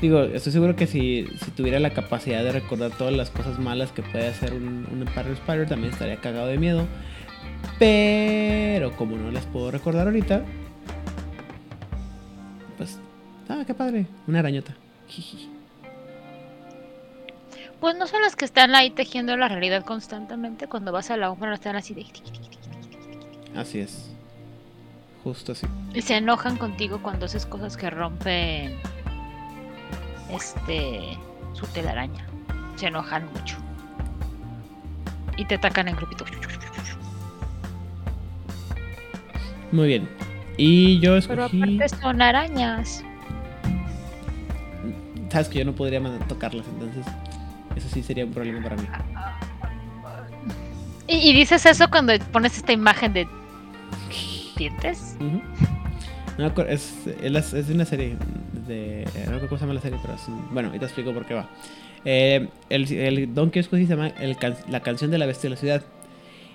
Digo, 0.01 0.23
estoy 0.23 0.53
seguro 0.53 0.77
que 0.77 0.87
si, 0.87 1.27
si 1.45 1.51
tuviera 1.51 1.81
la 1.81 1.91
capacidad 1.91 2.45
de 2.45 2.53
recordar 2.53 2.93
todas 2.93 3.13
las 3.13 3.31
cosas 3.31 3.59
malas 3.59 3.91
que 3.91 4.03
puede 4.03 4.29
hacer 4.29 4.55
un, 4.55 4.87
un 4.93 5.03
Spider 5.03 5.69
también 5.69 5.93
estaría 5.93 6.17
cagado 6.17 6.47
de 6.47 6.57
miedo. 6.57 6.87
Pero 7.81 8.93
como 8.93 9.17
no 9.17 9.33
las 9.33 9.45
puedo 9.47 9.73
recordar 9.73 10.07
ahorita, 10.07 10.45
Ah, 13.49 13.65
qué 13.67 13.73
padre. 13.75 14.07
Una 14.27 14.41
arañota. 14.41 14.77
Pues 17.81 17.97
no 17.97 18.07
son 18.07 18.23
las 18.23 18.35
que 18.35 18.45
están 18.45 18.75
ahí 18.75 18.91
tejiendo 18.91 19.37
la 19.37 19.49
realidad 19.49 19.85
constantemente. 19.85 20.67
Cuando 20.67 20.93
vas 20.93 21.11
a 21.11 21.17
la 21.17 21.33
no 21.33 21.53
están 21.53 21.77
así 21.77 21.95
de. 21.95 22.07
Así 23.57 23.79
es. 23.81 24.11
Justo 25.23 25.53
así. 25.53 25.67
Y 25.95 26.03
se 26.03 26.17
enojan 26.17 26.57
contigo 26.57 27.01
cuando 27.03 27.27
haces 27.27 27.47
cosas 27.47 27.77
que 27.77 27.91
rompen. 27.91 28.77
Este. 30.31 31.17
Su 31.55 31.67
telaraña. 31.67 32.27
Se 32.77 32.87
enojan 32.87 33.29
mucho. 33.33 33.57
Y 35.37 35.45
te 35.45 35.55
atacan 35.55 35.89
en 35.89 35.97
grupitos. 35.97 36.29
Muy 39.71 39.87
bien. 39.87 40.09
Y 40.57 40.99
yo 40.99 41.17
escogí... 41.17 41.61
Pero 41.61 41.75
aparte 41.75 41.89
son 42.01 42.23
arañas 42.23 43.05
sabes 45.31 45.49
que 45.49 45.59
yo 45.59 45.65
no 45.65 45.75
podría 45.75 46.01
tocarlas, 46.27 46.67
entonces 46.69 47.05
eso 47.79 47.89
sí 47.89 48.03
sería 48.03 48.25
un 48.25 48.33
problema 48.33 48.63
para 48.63 48.77
mí. 48.77 48.87
¿Y, 51.07 51.33
dices 51.33 51.65
eso 51.65 51.89
cuando 51.91 52.13
pones 52.33 52.57
esta 52.57 52.73
imagen 52.73 53.15
de 53.15 53.27
dientes? 54.57 55.17
No, 56.37 56.53
es, 56.69 57.07
es, 57.23 57.69
de 57.69 57.75
una 57.75 57.87
serie 57.87 58.17
de... 58.67 59.05
No 59.27 59.33
recuerdo 59.33 59.49
cómo 59.49 59.59
se 59.59 59.65
llama 59.65 59.75
la 59.75 59.81
serie, 59.81 59.99
pero 60.03 60.15
es, 60.15 60.23
bueno, 60.53 60.69
ahorita 60.69 60.85
explico 60.85 61.15
por 61.15 61.25
qué 61.25 61.35
va. 61.35 61.49
Eh, 62.05 62.49
el, 62.69 62.93
el 62.93 63.35
Don 63.35 63.51
Quijote 63.51 63.87
se 63.87 63.87
llama 63.87 64.13
La 64.69 64.81
canción 64.81 65.11
de 65.11 65.19
la 65.19 65.27
bestia 65.27 65.49
de 65.49 65.55
la 65.55 65.61
ciudad. 65.61 65.83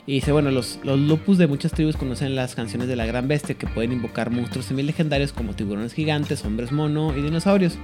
Y 0.06 0.16
dice, 0.16 0.34
bueno, 0.34 0.52
los, 0.52 0.80
los 0.84 1.00
lupus 1.00 1.38
de 1.38 1.48
muchas 1.48 1.72
tribus 1.72 1.96
conocen 1.96 2.36
las 2.36 2.56
canciones 2.56 2.90
de 2.90 2.96
la 2.98 3.06
gran 3.06 3.28
bestia 3.28 3.56
que 3.56 3.68
pueden 3.68 3.94
invocar 3.94 4.32
monstruos 4.32 4.66
semi 4.66 4.84
legendarios 4.84 5.32
como 5.32 5.54
tiburones 5.54 5.94
gigantes, 5.94 6.44
hombres 6.44 6.72
mono 6.74 7.18
y 7.18 7.22
dinosaurios. 7.22 7.78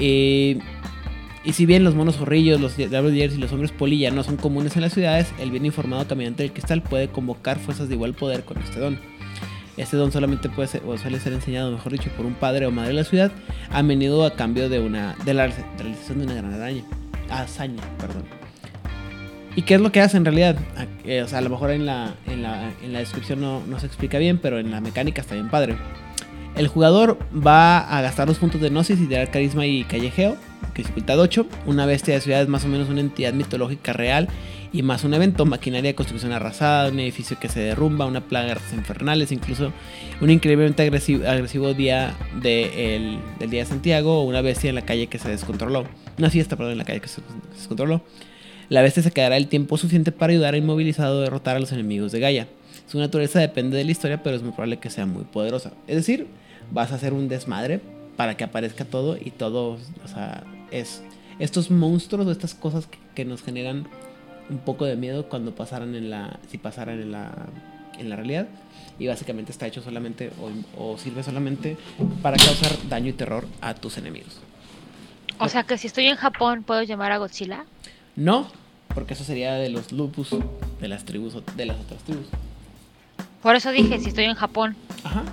Eh, 0.00 0.58
y 1.44 1.54
si 1.54 1.66
bien 1.66 1.82
los 1.82 1.94
monos 1.94 2.16
zorrillos, 2.16 2.60
los 2.60 2.76
Diablos 2.76 3.12
y 3.12 3.38
los 3.38 3.52
hombres 3.52 3.72
polilla 3.72 4.10
no 4.10 4.22
son 4.22 4.36
comunes 4.36 4.76
en 4.76 4.82
las 4.82 4.92
ciudades, 4.94 5.32
el 5.40 5.50
bien 5.50 5.66
informado 5.66 6.06
caminante 6.06 6.44
del 6.44 6.52
cristal 6.52 6.82
puede 6.82 7.08
convocar 7.08 7.58
fuerzas 7.58 7.88
de 7.88 7.94
igual 7.94 8.14
poder 8.14 8.44
con 8.44 8.58
este 8.58 8.78
don. 8.78 8.98
Este 9.76 9.96
don 9.96 10.12
solamente 10.12 10.48
puede 10.48 10.68
ser, 10.68 10.82
o 10.86 10.96
suele 10.98 11.18
ser 11.18 11.32
enseñado, 11.32 11.72
mejor 11.72 11.92
dicho, 11.92 12.10
por 12.16 12.26
un 12.26 12.34
padre 12.34 12.66
o 12.66 12.70
madre 12.70 12.90
de 12.90 12.94
la 12.94 13.04
ciudad, 13.04 13.32
a 13.70 13.82
menudo 13.82 14.24
a 14.24 14.36
cambio 14.36 14.68
de 14.68 14.78
una 14.78 15.16
de 15.24 15.34
la 15.34 15.48
realización 15.78 16.18
de 16.18 16.24
una 16.26 16.34
gran 16.34 16.54
araña, 16.54 16.84
hazaña, 17.30 17.82
perdón. 17.98 18.24
¿Y 19.56 19.62
qué 19.62 19.74
es 19.74 19.80
lo 19.80 19.90
que 19.90 20.00
hace 20.00 20.16
en 20.16 20.24
realidad? 20.24 20.56
o 21.24 21.28
sea, 21.28 21.38
a 21.38 21.40
lo 21.40 21.50
mejor 21.50 21.70
en 21.72 21.86
la, 21.86 22.14
en 22.26 22.42
la, 22.42 22.72
en 22.82 22.92
la 22.92 23.00
descripción 23.00 23.40
no, 23.40 23.62
no, 23.66 23.80
se 23.80 23.86
explica 23.86 24.18
bien, 24.18 24.38
pero 24.38 24.58
en 24.58 24.70
la 24.70 24.80
mecánica 24.80 25.20
está 25.20 25.34
bien 25.34 25.50
padre. 25.50 25.76
El 26.56 26.68
jugador 26.68 27.18
va 27.34 27.78
a 27.78 28.02
gastar 28.02 28.28
los 28.28 28.38
puntos 28.38 28.60
de 28.60 28.68
Gnosis 28.68 29.00
y 29.00 29.06
de 29.06 29.26
carisma 29.28 29.66
y 29.66 29.84
callejeo, 29.84 30.36
que 30.74 30.82
dificultad 30.82 31.18
8. 31.18 31.46
Una 31.66 31.86
bestia 31.86 32.14
de 32.14 32.20
ciudad 32.20 32.42
es 32.42 32.48
más 32.48 32.64
o 32.64 32.68
menos 32.68 32.90
una 32.90 33.00
entidad 33.00 33.32
mitológica 33.32 33.94
real 33.94 34.28
y 34.70 34.82
más 34.82 35.04
un 35.04 35.14
evento, 35.14 35.46
maquinaria 35.46 35.90
de 35.90 35.94
construcción 35.94 36.32
arrasada, 36.32 36.90
un 36.90 37.00
edificio 37.00 37.38
que 37.38 37.48
se 37.48 37.60
derrumba, 37.60 38.04
una 38.04 38.22
plaga 38.22 38.54
de 38.54 38.76
infernales, 38.76 39.32
incluso 39.32 39.72
un 40.20 40.30
increíblemente 40.30 40.82
agresivo, 40.82 41.74
día 41.74 42.14
de 42.40 43.18
del 43.38 43.50
día 43.50 43.60
de 43.60 43.66
Santiago 43.66 44.20
o 44.20 44.24
una 44.24 44.42
bestia 44.42 44.68
en 44.68 44.74
la 44.74 44.82
calle 44.82 45.06
que 45.06 45.18
se 45.18 45.30
descontroló. 45.30 45.86
Una 46.18 46.30
fiesta, 46.30 46.56
perdón, 46.56 46.72
en 46.72 46.78
la 46.78 46.84
calle 46.84 47.00
que 47.00 47.08
se 47.08 47.22
descontroló. 47.56 48.02
La 48.68 48.82
bestia 48.82 49.02
se 49.02 49.10
quedará 49.10 49.36
el 49.36 49.48
tiempo 49.48 49.76
suficiente 49.76 50.12
para 50.12 50.32
ayudar 50.32 50.54
a 50.54 50.56
inmovilizado 50.56 51.18
a 51.18 51.22
derrotar 51.22 51.56
a 51.56 51.60
los 51.60 51.72
enemigos 51.72 52.12
de 52.12 52.20
Gaia. 52.20 52.48
Su 52.86 52.98
naturaleza 52.98 53.38
depende 53.40 53.76
de 53.76 53.84
la 53.84 53.90
historia, 53.90 54.22
pero 54.22 54.36
es 54.36 54.42
muy 54.42 54.52
probable 54.52 54.78
que 54.78 54.90
sea 54.90 55.06
muy 55.06 55.24
poderosa. 55.24 55.72
Es 55.86 55.96
decir, 55.96 56.26
vas 56.70 56.92
a 56.92 56.96
hacer 56.96 57.12
un 57.12 57.28
desmadre 57.28 57.80
para 58.16 58.36
que 58.36 58.44
aparezca 58.44 58.84
todo 58.84 59.16
y 59.16 59.30
todo, 59.30 59.78
o 60.04 60.08
sea, 60.08 60.44
es 60.70 61.02
estos 61.38 61.70
monstruos 61.70 62.26
o 62.26 62.30
estas 62.30 62.54
cosas 62.54 62.88
que, 63.14 63.24
nos 63.24 63.42
generan 63.42 63.86
un 64.50 64.58
poco 64.58 64.84
de 64.84 64.96
miedo 64.96 65.28
cuando 65.28 65.54
pasaran 65.54 65.94
en 65.94 66.10
la, 66.10 66.38
si 66.50 66.58
pasaran 66.58 67.00
en 67.00 67.12
la, 67.12 67.32
en 67.98 68.08
la 68.08 68.16
realidad. 68.16 68.48
Y 68.98 69.06
básicamente 69.06 69.50
está 69.50 69.66
hecho 69.66 69.82
solamente 69.82 70.30
o, 70.76 70.92
o 70.92 70.98
sirve 70.98 71.22
solamente 71.22 71.76
para 72.20 72.36
causar 72.36 72.70
daño 72.88 73.08
y 73.08 73.12
terror 73.12 73.46
a 73.60 73.74
tus 73.74 73.96
enemigos. 73.96 74.38
O 75.38 75.48
sea 75.48 75.64
que 75.64 75.78
si 75.78 75.86
estoy 75.86 76.06
en 76.06 76.16
Japón, 76.16 76.62
¿puedo 76.62 76.82
llamar 76.82 77.10
a 77.10 77.18
Godzilla? 77.18 77.64
No, 78.14 78.46
porque 78.94 79.14
eso 79.14 79.24
sería 79.24 79.54
de 79.54 79.70
los 79.70 79.90
lupus 79.90 80.30
de 80.80 80.88
las 80.88 81.04
tribus 81.04 81.34
de 81.56 81.66
las 81.66 81.80
otras 81.80 82.02
tribus. 82.02 82.26
Por 83.42 83.56
eso 83.56 83.72
dije, 83.72 83.98
si 83.98 84.10
estoy 84.10 84.24
en 84.24 84.34
Japón. 84.34 84.76
Ajá. 85.02 85.24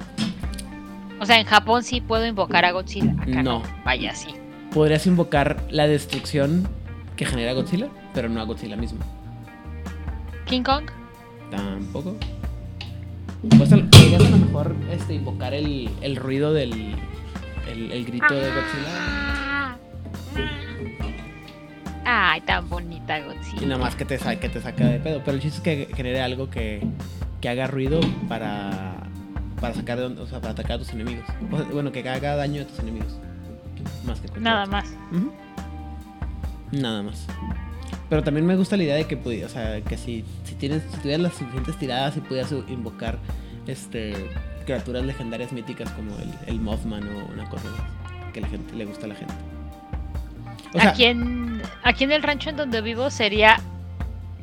O 1.19 1.25
sea, 1.25 1.39
en 1.39 1.45
Japón 1.45 1.83
sí 1.83 2.01
puedo 2.01 2.25
invocar 2.25 2.65
a 2.65 2.71
Godzilla. 2.71 3.13
Acá 3.19 3.43
no. 3.43 3.61
Vaya, 3.83 4.15
sí. 4.15 4.29
Podrías 4.73 5.05
invocar 5.05 5.63
la 5.69 5.87
destrucción 5.87 6.67
que 7.15 7.25
genera 7.25 7.53
Godzilla, 7.53 7.89
pero 8.13 8.29
no 8.29 8.39
a 8.39 8.43
Godzilla 8.45 8.77
mismo. 8.77 8.99
¿King 10.45 10.63
Kong? 10.63 10.85
Tampoco. 11.51 12.15
podrías 13.41 13.73
a 13.73 14.29
lo 14.29 14.37
mejor 14.37 14.75
este, 14.91 15.15
invocar 15.15 15.53
el, 15.53 15.89
el 16.01 16.15
ruido 16.15 16.53
del 16.53 16.95
el, 17.67 18.05
grito 18.05 18.33
de 18.33 18.47
Godzilla. 18.47 18.87
Ah. 18.89 19.77
Ay, 22.05 22.41
tan 22.41 22.69
bonita 22.69 23.19
Godzilla. 23.19 23.61
Y 23.61 23.65
nada 23.65 23.81
más 23.81 23.95
que 23.95 24.05
te, 24.05 24.17
que 24.17 24.49
te 24.49 24.61
saca 24.61 24.87
de 24.87 24.99
pedo. 24.99 25.21
Pero 25.23 25.35
el 25.35 25.41
chiste 25.43 25.57
es 25.57 25.87
que 25.87 25.95
genere 25.95 26.21
algo 26.21 26.49
que, 26.49 26.81
que 27.41 27.49
haga 27.49 27.67
ruido 27.67 27.99
para, 28.27 29.08
para 29.59 29.73
sacar 29.73 29.99
o 29.99 30.27
sea, 30.27 30.39
para 30.39 30.51
atacar 30.51 30.73
a 30.73 30.79
tus 30.79 30.93
enemigos. 30.93 31.25
bueno, 31.71 31.91
que 31.91 32.07
haga 32.07 32.35
daño 32.35 32.61
a 32.61 32.65
tus 32.65 32.79
enemigos. 32.79 33.17
Más 34.05 34.19
que 34.19 34.39
Nada 34.39 34.65
más. 34.65 34.85
Nada 36.71 37.03
más. 37.03 37.25
Pero 38.09 38.23
también 38.23 38.45
me 38.45 38.55
gusta 38.55 38.75
la 38.77 38.83
idea 38.83 38.95
de 38.95 39.05
que 39.05 39.15
o 39.45 39.49
sea, 39.49 39.81
que 39.81 39.97
si, 39.97 40.25
si 40.43 40.55
tienes, 40.55 40.83
si 40.91 40.97
tuvieras 40.97 41.21
las 41.21 41.33
suficientes 41.33 41.77
tiradas 41.77 42.17
y 42.17 42.21
pudieras 42.21 42.51
invocar 42.67 43.19
este 43.67 44.13
criaturas 44.65 45.03
legendarias 45.03 45.51
míticas 45.51 45.89
como 45.91 46.15
el, 46.17 46.31
el 46.47 46.59
Mothman 46.59 47.07
o 47.07 47.33
una 47.33 47.49
cosa 47.49 47.67
que 48.33 48.41
la 48.41 48.47
gente 48.47 48.75
le 48.75 48.85
gusta 48.85 49.05
a 49.05 49.09
la 49.09 49.15
gente 49.15 49.33
aquí, 50.79 51.05
en, 51.05 51.61
aquí 51.83 52.03
en 52.03 52.11
el 52.11 52.23
rancho 52.23 52.49
en 52.49 52.57
donde 52.57 52.81
vivo 52.81 53.09
sería 53.09 53.59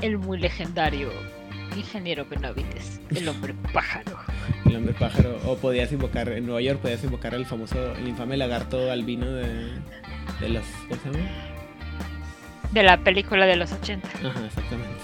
el 0.00 0.18
muy 0.18 0.38
legendario 0.38 1.10
ingeniero 1.76 2.26
Benavides, 2.28 3.00
el 3.14 3.28
hombre 3.28 3.54
pájaro. 3.72 4.18
El 4.64 4.76
hombre 4.76 4.94
pájaro. 4.94 5.38
O 5.46 5.56
podías 5.56 5.92
invocar, 5.92 6.28
en 6.28 6.46
Nueva 6.46 6.60
York 6.60 6.80
podías 6.80 7.02
invocar 7.04 7.34
el 7.34 7.46
famoso, 7.46 7.92
el 7.92 8.08
infame 8.08 8.36
lagarto 8.36 8.90
albino 8.90 9.26
de, 9.26 9.70
de 10.40 10.48
los. 10.48 10.64
¿Cómo 10.88 11.00
se 11.02 11.10
llama? 11.10 11.30
De 12.72 12.82
la 12.82 12.98
película 12.98 13.46
de 13.46 13.56
los 13.56 13.72
80. 13.72 14.08
Ajá, 14.08 14.46
exactamente. 14.46 15.00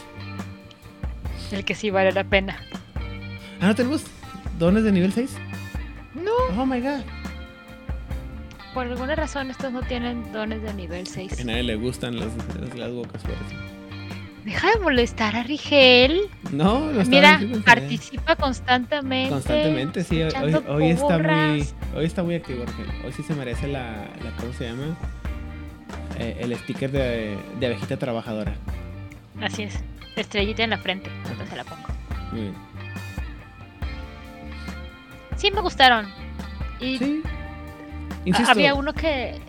El 1.53 1.65
que 1.65 1.75
sí 1.75 1.91
vale 1.91 2.13
la 2.13 2.25
pena. 2.25 2.57
Ah, 3.61 3.69
¿no 3.69 3.75
tenemos 3.75 4.05
dones 4.59 4.85
de 4.85 4.93
nivel 4.93 5.13
6? 5.13 5.37
No. 6.15 6.61
Oh 6.61 6.67
my 6.67 6.81
god 6.81 7.03
por 8.75 8.87
alguna 8.87 9.15
razón 9.15 9.51
estos 9.51 9.73
no 9.73 9.83
tienen 9.83 10.33
dones 10.33 10.63
de 10.63 10.73
nivel 10.75 11.07
6. 11.07 11.41
A 11.41 11.45
nadie 11.45 11.63
le 11.63 11.77
gustan 11.77 12.19
las, 12.19 12.29
las, 12.77 12.91
bocas 12.91 13.23
por 13.23 13.33
eso. 13.33 13.72
Deja 14.45 14.71
de 14.73 14.81
molestar 14.81 15.37
a 15.37 15.45
Rigel. 15.45 16.29
No, 16.51 16.91
lo 16.91 17.05
Mira, 17.05 17.41
participa 17.65 18.35
constantemente. 18.35 19.31
Constantemente, 19.31 20.03
sí. 20.03 20.21
Hoy, 20.23 20.55
hoy, 20.69 20.91
está 20.91 21.19
muy, 21.19 21.67
hoy 21.95 22.05
está 22.05 22.23
muy 22.25 22.35
activo, 22.35 22.65
Rigel. 22.65 22.91
Hoy 23.05 23.13
sí 23.13 23.23
se 23.23 23.35
merece 23.35 23.69
la, 23.69 24.09
la 24.23 24.37
¿cómo 24.39 24.53
se 24.53 24.65
llama? 24.65 24.97
Eh, 26.19 26.39
el 26.41 26.57
sticker 26.59 26.91
de, 26.91 27.39
de 27.61 27.67
abejita 27.67 27.97
trabajadora. 27.97 28.55
Así 29.41 29.63
es. 29.63 29.79
Estrellita 30.17 30.65
en 30.65 30.71
la 30.71 30.79
frente. 30.79 31.11
Entonces 31.19 31.49
se 31.49 31.57
la 31.57 31.65
pongo. 31.65 31.89
Muy 32.33 32.41
bien. 32.43 32.55
Sí, 35.37 35.51
me 35.51 35.61
gustaron. 35.61 36.07
Y 36.81 36.99
sí. 36.99 37.23
Había 38.47 38.75
uno 38.75 38.93
que, 38.93 39.41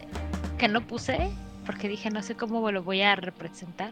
que 0.57 0.67
no 0.67 0.81
puse 0.81 1.29
porque 1.65 1.87
dije 1.87 2.09
no 2.09 2.21
sé 2.21 2.35
cómo 2.35 2.71
lo 2.71 2.83
voy 2.83 3.01
a 3.01 3.15
representar. 3.15 3.91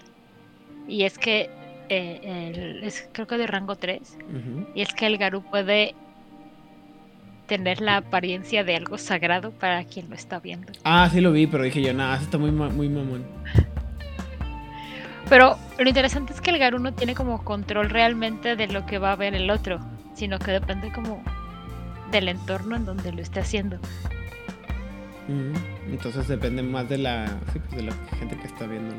Y 0.87 1.03
es 1.03 1.17
que 1.17 1.49
eh, 1.89 2.79
es 2.83 3.09
creo 3.11 3.27
que 3.27 3.37
de 3.37 3.47
rango 3.47 3.75
3. 3.75 4.17
Y 4.75 4.81
es 4.81 4.93
que 4.93 5.07
el 5.07 5.17
Garú 5.17 5.43
puede 5.43 5.95
tener 7.47 7.81
la 7.81 7.97
apariencia 7.97 8.63
de 8.63 8.77
algo 8.77 8.97
sagrado 8.97 9.51
para 9.51 9.83
quien 9.83 10.09
lo 10.09 10.15
está 10.15 10.39
viendo. 10.39 10.71
Ah, 10.85 11.09
sí 11.11 11.19
lo 11.19 11.33
vi, 11.33 11.47
pero 11.47 11.65
dije 11.65 11.81
yo, 11.81 11.93
nada, 11.93 12.15
está 12.15 12.37
muy, 12.37 12.51
muy 12.51 12.87
mamón. 12.87 13.25
Pero 15.27 15.57
lo 15.77 15.87
interesante 15.87 16.33
es 16.33 16.41
que 16.41 16.49
el 16.49 16.59
Garú 16.59 16.79
no 16.79 16.93
tiene 16.93 17.13
como 17.13 17.43
control 17.43 17.89
realmente 17.89 18.55
de 18.55 18.67
lo 18.67 18.85
que 18.85 18.99
va 18.99 19.11
a 19.11 19.15
ver 19.15 19.35
el 19.35 19.49
otro, 19.49 19.79
sino 20.13 20.39
que 20.39 20.51
depende 20.51 20.91
como 20.91 21.23
del 22.11 22.29
entorno 22.29 22.75
en 22.75 22.85
donde 22.85 23.11
lo 23.11 23.21
esté 23.21 23.41
haciendo. 23.41 23.77
Entonces 25.89 26.27
depende 26.27 26.63
más 26.63 26.87
de 26.89 26.97
la, 26.97 27.39
pues 27.51 27.71
de 27.71 27.83
la 27.83 27.93
gente 28.17 28.37
que 28.37 28.47
está 28.47 28.65
viendo. 28.65 28.93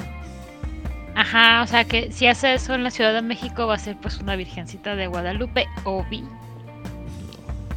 Ajá, 1.14 1.62
o 1.62 1.66
sea 1.66 1.84
que 1.84 2.10
si 2.10 2.26
hace 2.26 2.54
eso 2.54 2.74
en 2.74 2.84
la 2.84 2.90
Ciudad 2.90 3.12
de 3.12 3.22
México 3.22 3.66
va 3.66 3.74
a 3.74 3.78
ser 3.78 3.96
pues 3.96 4.18
una 4.18 4.36
virgencita 4.36 4.96
de 4.96 5.06
Guadalupe 5.06 5.66
o 5.84 6.04
vi. 6.04 6.24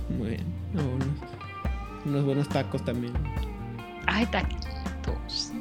Muy 0.09 0.29
bien. 0.29 0.45
unos, 2.05 2.23
buenos 2.23 2.47
tacos 2.49 2.83
también. 2.85 3.13
Ay, 4.07 4.25
taquitos. 4.27 5.51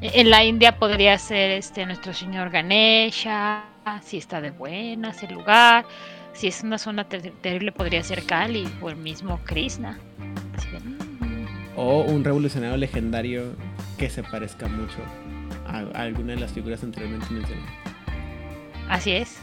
en 0.00 0.30
la 0.30 0.44
India 0.44 0.78
podría 0.78 1.18
ser 1.18 1.50
este 1.52 1.86
nuestro 1.86 2.12
señor 2.12 2.50
Ganesha, 2.50 3.64
si 4.02 4.18
está 4.18 4.40
de 4.40 4.50
buenas 4.50 5.22
el 5.22 5.34
lugar. 5.34 5.84
Si 6.32 6.46
es 6.46 6.62
una 6.62 6.78
zona 6.78 7.04
terrible 7.04 7.72
podría 7.72 8.02
ser 8.02 8.24
Kali 8.24 8.68
o 8.80 8.90
el 8.90 8.96
mismo 8.96 9.40
Krishna. 9.44 9.98
O 11.76 12.02
un 12.02 12.24
revolucionario 12.24 12.76
legendario 12.76 13.56
que 13.96 14.08
se 14.08 14.22
parezca 14.22 14.68
mucho 14.68 14.98
a, 15.68 16.02
alguna 16.02 16.34
de 16.34 16.40
las 16.40 16.52
figuras 16.52 16.82
anteriormente 16.82 17.26
mencionadas. 17.30 17.70
Así 18.88 19.12
es. 19.12 19.38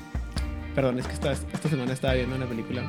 Perdón, 0.73 0.99
es 0.99 1.07
que 1.07 1.13
esta, 1.13 1.31
esta 1.31 1.69
semana 1.69 1.93
estaba 1.93 2.15
viendo 2.15 2.35
una 2.35 2.47
película 2.47 2.83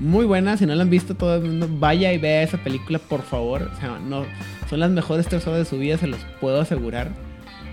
muy 0.00 0.26
buena. 0.26 0.56
Si 0.56 0.66
no 0.66 0.74
la 0.74 0.82
han 0.82 0.90
visto, 0.90 1.14
todo 1.14 1.36
el 1.36 1.42
mundo 1.42 1.68
vaya 1.70 2.12
y 2.12 2.18
vea 2.18 2.42
esa 2.42 2.58
película, 2.58 2.98
por 2.98 3.22
favor. 3.22 3.70
O 3.72 3.76
sea, 3.76 3.98
no, 3.98 4.24
son 4.68 4.80
las 4.80 4.90
mejores 4.90 5.26
tres 5.26 5.46
horas 5.46 5.60
de 5.60 5.64
su 5.64 5.78
vida, 5.78 5.96
se 5.96 6.06
los 6.06 6.20
puedo 6.40 6.60
asegurar. 6.60 7.08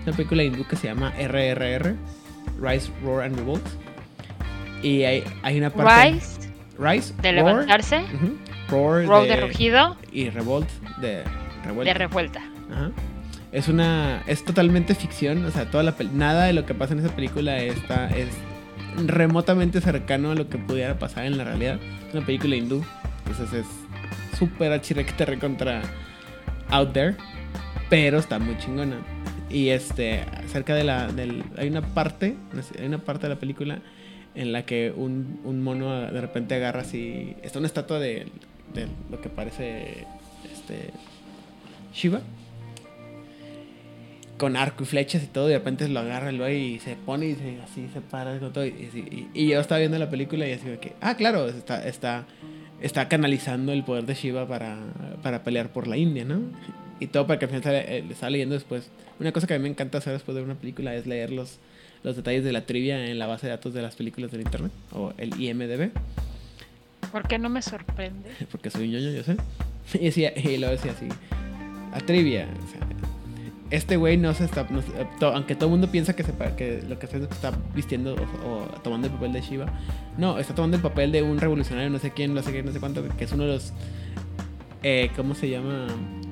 Es 0.00 0.06
una 0.06 0.16
película 0.16 0.42
hindú 0.42 0.66
que 0.66 0.76
se 0.76 0.88
llama 0.88 1.12
RRR, 1.18 1.96
Rise, 2.60 2.90
Roar 3.02 3.24
and 3.24 3.36
Revolt. 3.36 3.66
Y 4.82 5.02
hay, 5.02 5.24
hay 5.42 5.58
una 5.58 5.70
parte... 5.70 6.12
Rise. 6.12 6.52
Rise. 6.78 7.14
De 7.22 7.32
levantarse. 7.32 8.04
Roar, 8.68 9.26
de, 9.26 9.36
rugido. 9.40 9.96
Y 10.12 10.28
Revolt 10.30 10.68
de 11.00 11.24
revuelta. 11.64 11.92
De 11.92 11.98
revuelta. 11.98 12.42
Es 13.56 13.68
una. 13.68 14.22
Es 14.26 14.44
totalmente 14.44 14.94
ficción. 14.94 15.42
O 15.46 15.50
sea, 15.50 15.70
toda 15.70 15.82
la 15.82 15.94
nada 16.12 16.44
de 16.44 16.52
lo 16.52 16.66
que 16.66 16.74
pasa 16.74 16.92
en 16.92 16.98
esa 16.98 17.16
película 17.16 17.56
está, 17.56 18.10
es 18.10 18.28
remotamente 19.06 19.80
cercano 19.80 20.30
a 20.30 20.34
lo 20.34 20.50
que 20.50 20.58
pudiera 20.58 20.98
pasar 20.98 21.24
en 21.24 21.38
la 21.38 21.44
realidad. 21.44 21.80
Es 22.06 22.14
una 22.14 22.26
película 22.26 22.54
hindú. 22.54 22.84
Entonces 23.24 23.64
es 23.64 24.38
súper 24.38 24.78
te 24.78 25.24
recontra 25.24 25.80
out 26.68 26.92
there. 26.92 27.16
Pero 27.88 28.18
está 28.18 28.38
muy 28.38 28.58
chingona. 28.58 28.98
Y 29.48 29.70
este, 29.70 30.26
cerca 30.48 30.74
de 30.74 30.84
la. 30.84 31.08
Del, 31.08 31.42
hay 31.56 31.68
una 31.68 31.80
parte. 31.80 32.36
Hay 32.78 32.86
una 32.86 32.98
parte 32.98 33.26
de 33.26 33.34
la 33.36 33.40
película 33.40 33.78
en 34.34 34.52
la 34.52 34.66
que 34.66 34.92
un, 34.94 35.40
un 35.44 35.62
mono 35.62 35.98
de 35.98 36.20
repente 36.20 36.56
agarra 36.56 36.82
así. 36.82 37.36
Está 37.42 37.58
una 37.58 37.68
estatua 37.68 38.00
de, 38.00 38.26
de 38.74 38.86
lo 39.10 39.22
que 39.22 39.30
parece 39.30 40.04
este 40.52 40.90
Shiva. 41.94 42.20
Con 44.38 44.56
arco 44.56 44.82
y 44.82 44.86
flechas 44.86 45.22
y 45.22 45.26
todo, 45.28 45.48
y 45.48 45.52
de 45.52 45.58
repente 45.58 45.88
lo 45.88 46.00
agarra 46.00 46.28
el 46.28 46.36
güey 46.38 46.74
y 46.74 46.78
se 46.78 46.94
pone 46.96 47.26
y 47.26 47.34
se, 47.36 47.58
así 47.62 47.88
se 47.92 48.00
para 48.02 48.38
con 48.38 48.52
todo. 48.52 48.66
Y, 48.66 48.68
y- 48.70 49.28
y 49.32 49.48
yo 49.48 49.60
estaba 49.60 49.78
viendo 49.78 49.98
la 49.98 50.10
película 50.10 50.46
y 50.46 50.52
así 50.52 50.68
de 50.68 50.78
que, 50.78 50.92
ah, 51.00 51.14
claro, 51.16 51.48
está, 51.48 51.86
está, 51.88 52.26
está 52.82 53.08
canalizando 53.08 53.72
el 53.72 53.82
poder 53.82 54.04
de 54.04 54.14
Shiva 54.14 54.46
para, 54.46 54.76
para 55.22 55.42
pelear 55.42 55.70
por 55.72 55.86
la 55.86 55.96
India, 55.96 56.24
¿no? 56.26 56.40
Y 57.00 57.06
todo 57.06 57.26
para 57.26 57.38
que 57.38 57.46
al 57.46 57.50
final 57.50 57.62
sale- 57.64 57.98
eh, 57.98 58.02
le 58.06 58.12
estaba 58.12 58.28
leyendo 58.30 58.54
después. 58.54 58.90
Una 59.20 59.32
cosa 59.32 59.46
que 59.46 59.54
a 59.54 59.58
mí 59.58 59.62
me 59.62 59.68
encanta 59.70 59.98
hacer 59.98 60.12
después 60.12 60.36
de 60.36 60.42
una 60.42 60.54
película 60.54 60.94
es 60.94 61.06
leer 61.06 61.30
los, 61.32 61.58
los 62.02 62.16
detalles 62.16 62.44
de 62.44 62.52
la 62.52 62.66
trivia 62.66 63.06
en 63.06 63.18
la 63.18 63.26
base 63.26 63.46
de 63.46 63.52
datos 63.52 63.72
de 63.72 63.80
las 63.80 63.96
películas 63.96 64.30
del 64.32 64.42
internet, 64.42 64.72
o 64.92 65.12
el 65.16 65.40
IMDB, 65.40 65.90
¿Por 67.12 67.26
qué 67.28 67.38
no 67.38 67.48
me 67.48 67.62
sorprende? 67.62 68.30
porque 68.50 68.68
soy 68.68 68.84
un 68.84 68.90
ñoño, 68.92 69.10
yo 69.12 69.22
sé. 69.22 69.36
Y, 69.94 70.04
decía, 70.06 70.32
y 70.36 70.56
lo 70.58 70.68
decía 70.68 70.90
así, 70.92 71.06
la 71.92 72.00
trivia, 72.00 72.48
o 72.66 72.70
sea, 72.70 72.80
este 73.70 73.96
güey 73.96 74.16
no 74.16 74.32
se 74.34 74.44
está, 74.44 74.66
no 74.70 74.80
to- 75.18 75.28
aunque 75.34 75.54
todo 75.54 75.66
el 75.66 75.70
mundo 75.72 75.90
piensa 75.90 76.14
que, 76.14 76.22
se, 76.22 76.32
que 76.56 76.82
lo 76.88 76.98
que 76.98 77.06
está, 77.06 77.18
está 77.18 77.52
vistiendo 77.74 78.14
o, 78.14 78.48
o 78.48 78.80
tomando 78.82 79.08
el 79.08 79.12
papel 79.14 79.32
de 79.32 79.40
Shiva, 79.40 79.66
no, 80.18 80.38
está 80.38 80.54
tomando 80.54 80.76
el 80.76 80.82
papel 80.82 81.10
de 81.12 81.22
un 81.22 81.38
revolucionario, 81.38 81.90
no 81.90 81.98
sé 81.98 82.12
quién, 82.12 82.34
no 82.34 82.42
sé 82.42 82.52
qué, 82.52 82.62
no 82.62 82.72
sé 82.72 82.80
cuánto, 82.80 83.02
que 83.16 83.24
es 83.24 83.32
uno 83.32 83.44
de 83.44 83.54
los, 83.54 83.72
eh, 84.82 85.10
¿cómo 85.16 85.34
se 85.34 85.48
llama? 85.50 85.86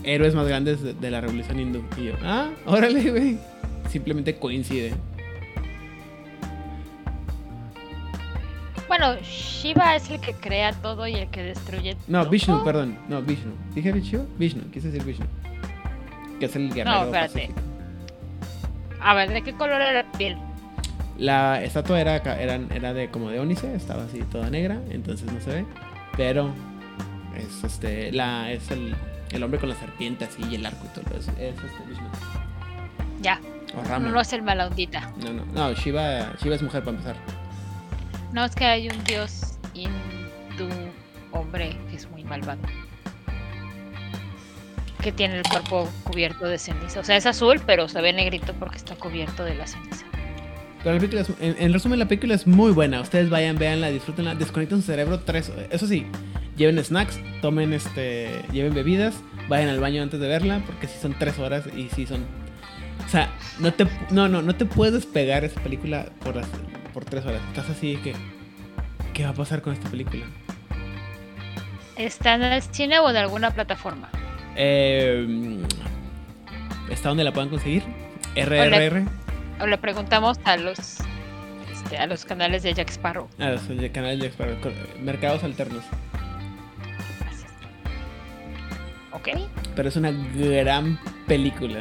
Héroes 0.04 0.34
más 0.34 0.46
grandes 0.46 0.82
de, 0.82 0.94
de 0.94 1.10
la 1.10 1.20
revolución 1.20 1.58
hindú. 1.58 1.82
Y 1.96 2.04
yo, 2.04 2.12
ah, 2.22 2.50
órale, 2.66 3.10
güey. 3.10 3.38
Simplemente 3.88 4.36
coincide. 4.38 4.92
Bueno, 8.86 9.16
Shiva 9.22 9.96
es 9.96 10.08
el 10.10 10.20
que 10.20 10.34
crea 10.34 10.72
todo 10.72 11.06
y 11.08 11.14
el 11.14 11.28
que 11.30 11.42
destruye 11.42 11.96
No, 12.06 12.20
todo. 12.20 12.30
Vishnu, 12.30 12.64
perdón. 12.64 12.98
No, 13.08 13.22
Vishnu. 13.22 13.52
¿Dije 13.74 13.92
Vishnu? 13.92 14.26
Vishnu, 14.38 14.70
quise 14.70 14.88
decir 14.90 15.04
Vishnu. 15.04 15.26
Que 16.38 16.46
es 16.46 16.56
el 16.56 16.72
guerrero 16.72 16.96
No, 16.98 17.04
espérate. 17.04 17.32
pacífico. 17.48 17.60
A 19.00 19.14
ver, 19.14 19.30
¿de 19.30 19.42
qué 19.42 19.52
color 19.54 19.80
era 19.80 19.92
la 19.92 20.12
piel? 20.12 20.36
La 21.18 21.62
estatua 21.62 22.00
era, 22.00 22.16
era, 22.16 22.58
era 22.74 22.92
de 22.92 23.08
como 23.10 23.30
de 23.30 23.38
ónice, 23.38 23.72
estaba 23.74 24.04
así 24.04 24.20
toda 24.32 24.50
negra, 24.50 24.80
entonces 24.90 25.30
no 25.32 25.40
se 25.40 25.50
ve. 25.50 25.66
Pero 26.16 26.50
es 27.36 27.62
este 27.64 28.10
la 28.12 28.50
es 28.50 28.70
el, 28.70 28.94
el 29.30 29.42
hombre 29.42 29.60
con 29.60 29.68
la 29.68 29.74
serpiente 29.76 30.24
así 30.24 30.42
y 30.50 30.54
el 30.56 30.66
arco 30.66 30.86
y 30.86 31.00
todo 31.00 31.16
eso. 31.18 31.30
Es 31.32 31.54
este 31.54 31.84
Vishnu. 31.88 32.06
Ya, 33.20 33.40
O 33.76 33.82
no, 33.82 33.88
Rama. 33.88 34.08
no 34.08 34.20
es 34.20 34.32
el 34.32 34.42
mala 34.42 34.66
ondita. 34.66 35.12
No, 35.22 35.32
no, 35.32 35.44
no, 35.46 35.72
Shiva, 35.74 36.32
Shiva 36.42 36.54
es 36.56 36.62
mujer 36.62 36.82
para 36.82 36.96
empezar. 36.96 37.16
No, 38.32 38.44
es 38.44 38.54
que 38.54 38.64
hay 38.64 38.88
un 38.88 39.04
dios 39.04 39.58
hindú 39.74 40.68
hombre 41.30 41.76
que 41.90 41.96
es 41.96 42.10
muy 42.10 42.24
malvado. 42.24 42.60
Que 45.04 45.12
tiene 45.12 45.36
el 45.36 45.42
cuerpo 45.42 45.86
cubierto 46.02 46.46
de 46.46 46.58
ceniza. 46.58 46.98
O 47.00 47.04
sea, 47.04 47.16
es 47.18 47.26
azul, 47.26 47.60
pero 47.66 47.88
se 47.90 48.00
ve 48.00 48.12
negrito 48.14 48.54
porque 48.54 48.78
está 48.78 48.96
cubierto 48.96 49.44
de 49.44 49.54
la 49.54 49.66
ceniza. 49.66 50.06
Pero 50.82 50.94
la 50.94 50.98
película 51.00 51.20
es- 51.20 51.30
en, 51.40 51.56
en 51.62 51.72
resumen, 51.74 51.98
la 51.98 52.08
película 52.08 52.34
es 52.34 52.46
muy 52.46 52.72
buena. 52.72 53.00
Ustedes 53.02 53.28
vayan, 53.28 53.58
véanla, 53.58 53.90
disfrútenla, 53.90 54.34
desconecten 54.34 54.80
su 54.80 54.86
cerebro 54.86 55.20
tres. 55.20 55.52
Eso 55.70 55.86
sí, 55.86 56.06
lleven 56.56 56.82
snacks, 56.82 57.20
tomen 57.42 57.74
este, 57.74 58.30
lleven 58.50 58.72
bebidas, 58.74 59.14
vayan 59.48 59.68
al 59.68 59.78
baño 59.78 60.02
antes 60.02 60.20
de 60.20 60.26
verla, 60.26 60.62
porque 60.66 60.86
si 60.88 60.98
son 60.98 61.14
tres 61.18 61.38
horas 61.38 61.64
y 61.76 61.90
si 61.90 62.06
son. 62.06 62.24
O 63.06 63.08
sea, 63.10 63.28
no 63.58 63.74
te, 63.74 63.86
no, 64.10 64.28
no, 64.28 64.40
no 64.40 64.56
te 64.56 64.64
puedes 64.64 65.04
pegar 65.04 65.44
esa 65.44 65.60
película 65.60 66.06
por, 66.24 66.36
las- 66.36 66.48
por 66.94 67.04
tres 67.04 67.26
horas. 67.26 67.42
Estás 67.48 67.68
así 67.68 67.96
que. 67.98 68.14
¿Qué 69.12 69.24
va 69.24 69.30
a 69.30 69.34
pasar 69.34 69.60
con 69.60 69.74
esta 69.74 69.88
película? 69.90 70.24
¿Está 71.96 72.34
en 72.34 72.42
el 72.42 72.62
cine 72.62 72.98
o 72.98 73.08
en 73.10 73.16
alguna 73.16 73.50
plataforma? 73.52 74.08
Eh, 74.56 75.62
¿Está 76.90 77.08
donde 77.08 77.24
la 77.24 77.32
puedan 77.32 77.48
conseguir? 77.50 77.82
RRR. 78.36 79.04
O 79.60 79.66
le 79.66 79.78
preguntamos 79.78 80.38
a 80.44 80.56
los 80.56 80.98
este, 81.72 81.98
a 81.98 82.06
los 82.06 82.24
canales 82.24 82.62
de 82.62 82.74
Jack 82.74 82.90
Sparrow. 82.90 83.28
Ah, 83.38 83.50
los 83.50 83.62
canales 83.92 84.20
de 84.20 84.30
Exparo- 84.32 84.56
Mercados 85.00 85.44
alternos. 85.44 85.82
Gracias. 87.20 87.52
¿Ok? 89.12 89.28
Pero 89.74 89.88
es 89.88 89.96
una 89.96 90.10
gran 90.12 90.98
película. 91.26 91.80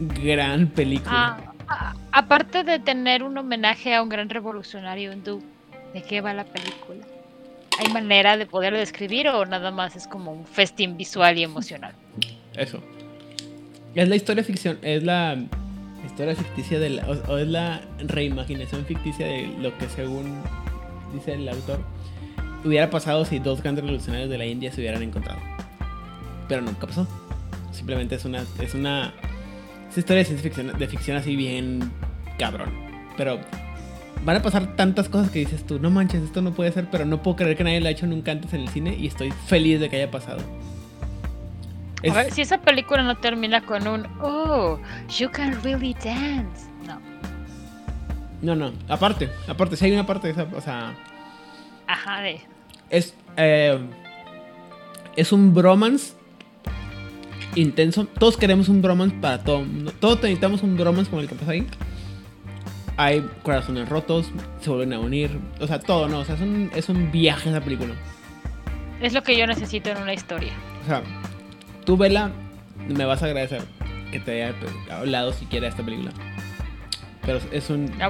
Gran 0.00 0.66
película. 0.68 1.38
Ah, 1.68 1.94
a- 2.12 2.18
aparte 2.18 2.64
de 2.64 2.78
tener 2.78 3.22
un 3.22 3.36
homenaje 3.38 3.94
a 3.94 4.02
un 4.02 4.08
gran 4.08 4.28
revolucionario 4.28 5.12
hindú, 5.12 5.42
¿de 5.92 6.02
qué 6.02 6.20
va 6.20 6.34
la 6.34 6.44
película? 6.44 7.04
¿Hay 7.78 7.92
manera 7.92 8.36
de 8.36 8.46
poderlo 8.46 8.78
describir 8.78 9.28
o 9.28 9.44
nada 9.44 9.70
más 9.70 9.96
es 9.96 10.06
como 10.06 10.32
un 10.32 10.46
festín 10.46 10.96
visual 10.96 11.36
y 11.38 11.42
emocional? 11.42 11.94
Eso. 12.56 12.80
Es 13.94 14.08
la 14.08 14.16
historia 14.16 14.44
ficción, 14.44 14.78
es 14.82 15.02
la 15.02 15.36
historia 16.04 16.34
ficticia 16.34 16.78
de 16.78 16.90
la, 16.90 17.08
o, 17.08 17.32
o 17.32 17.38
es 17.38 17.48
la 17.48 17.80
reimaginación 17.98 18.84
ficticia 18.84 19.26
de 19.26 19.46
lo 19.60 19.76
que 19.78 19.88
según 19.88 20.42
dice 21.12 21.34
el 21.34 21.48
autor 21.48 21.80
hubiera 22.64 22.90
pasado 22.90 23.24
si 23.24 23.38
dos 23.38 23.62
grandes 23.62 23.84
revolucionarios 23.84 24.30
de 24.30 24.38
la 24.38 24.46
India 24.46 24.72
se 24.72 24.80
hubieran 24.80 25.02
encontrado. 25.02 25.40
Pero 26.48 26.62
nunca 26.62 26.86
pasó. 26.86 27.06
Simplemente 27.72 28.14
es 28.14 28.24
una 28.24 28.44
es 28.60 28.74
una 28.74 29.12
es 29.90 29.98
historia 29.98 30.20
de 30.20 30.24
ciencia 30.24 30.42
ficción, 30.50 30.78
de 30.78 30.88
ficción 30.88 31.16
así 31.16 31.36
bien 31.36 31.92
cabrón. 32.38 32.72
Pero 33.16 33.38
van 34.24 34.36
a 34.36 34.42
pasar 34.42 34.74
tantas 34.76 35.08
cosas 35.08 35.30
que 35.30 35.40
dices 35.40 35.66
tú, 35.66 35.78
no 35.78 35.90
manches, 35.90 36.22
esto 36.22 36.40
no 36.40 36.52
puede 36.52 36.72
ser, 36.72 36.88
pero 36.90 37.04
no 37.04 37.22
puedo 37.22 37.36
creer 37.36 37.56
que 37.56 37.64
nadie 37.64 37.80
lo 37.80 37.88
ha 37.88 37.90
hecho 37.90 38.06
nunca 38.06 38.32
antes 38.32 38.52
en 38.54 38.62
el 38.62 38.68
cine 38.68 38.96
y 38.98 39.06
estoy 39.06 39.30
feliz 39.46 39.80
de 39.80 39.90
que 39.90 39.96
haya 39.96 40.10
pasado. 40.10 40.40
A 42.08 42.12
ver, 42.12 42.32
si 42.32 42.42
esa 42.42 42.58
película 42.58 43.02
no 43.02 43.16
termina 43.16 43.62
con 43.64 43.86
un 43.86 44.06
Oh, 44.20 44.78
you 45.18 45.30
can 45.30 45.58
really 45.62 45.94
dance. 45.94 46.66
No. 46.86 47.00
No, 48.42 48.54
no, 48.54 48.72
aparte, 48.88 49.30
aparte, 49.48 49.76
si 49.76 49.86
hay 49.86 49.92
una 49.92 50.06
parte 50.06 50.26
de 50.28 50.32
esa, 50.32 50.46
o 50.54 50.60
sea, 50.60 50.94
Ajá, 51.86 52.20
de. 52.20 52.40
es, 52.90 53.14
eh, 53.36 53.78
es 55.16 55.32
un 55.32 55.54
bromance 55.54 56.14
intenso. 57.54 58.04
Todos 58.06 58.36
queremos 58.36 58.68
un 58.68 58.82
bromance 58.82 59.16
para 59.20 59.42
todo. 59.42 59.64
Todos 60.00 60.16
necesitamos 60.22 60.62
un 60.62 60.76
bromance 60.76 61.08
como 61.10 61.22
el 61.22 61.28
que 61.28 61.34
pasa 61.34 61.52
ahí. 61.52 61.66
Hay 62.96 63.28
corazones 63.42 63.88
rotos, 63.88 64.30
se 64.60 64.70
vuelven 64.70 64.92
a 64.92 65.00
unir, 65.00 65.38
o 65.60 65.66
sea, 65.66 65.80
todo, 65.80 66.08
¿no? 66.08 66.20
O 66.20 66.24
sea, 66.24 66.36
es 66.36 66.40
un, 66.40 66.70
es 66.74 66.88
un 66.88 67.10
viaje 67.10 67.50
esa 67.50 67.60
película. 67.60 67.94
Es 69.00 69.12
lo 69.12 69.22
que 69.22 69.36
yo 69.36 69.46
necesito 69.46 69.90
en 69.90 69.98
una 69.98 70.14
historia. 70.14 70.52
O 70.84 70.86
sea, 70.86 71.02
tú 71.84 71.96
vela, 71.96 72.30
me 72.88 73.04
vas 73.04 73.22
a 73.22 73.26
agradecer 73.26 73.62
que 74.12 74.20
te 74.20 74.44
haya 74.44 74.54
hablado 74.90 75.32
siquiera 75.32 75.64
de 75.64 75.70
esta 75.70 75.82
película. 75.82 76.12
Pero 77.26 77.40
es 77.50 77.68
un... 77.70 77.86
No. 77.98 78.08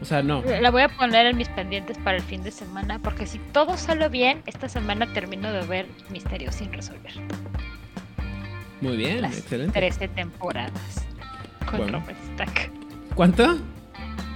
O 0.00 0.04
sea, 0.06 0.22
no. 0.22 0.42
La 0.42 0.70
voy 0.70 0.80
a 0.80 0.88
poner 0.88 1.26
en 1.26 1.36
mis 1.36 1.50
pendientes 1.50 1.98
para 1.98 2.16
el 2.16 2.22
fin 2.22 2.42
de 2.42 2.50
semana, 2.50 2.98
porque 3.00 3.26
si 3.26 3.38
todo 3.52 3.76
sale 3.76 4.08
bien, 4.08 4.42
esta 4.46 4.66
semana 4.70 5.12
termino 5.12 5.52
de 5.52 5.66
ver 5.66 5.86
Misterios 6.08 6.54
sin 6.54 6.72
resolver. 6.72 7.12
Muy 8.80 8.96
bien, 8.96 9.20
Las 9.20 9.36
excelente. 9.38 9.78
13 9.78 10.08
temporadas 10.08 11.04
con 11.68 11.80
Bueno. 11.80 12.00
Robert 12.00 12.18
Stack. 12.32 12.70
¿Cuánto? 13.14 13.58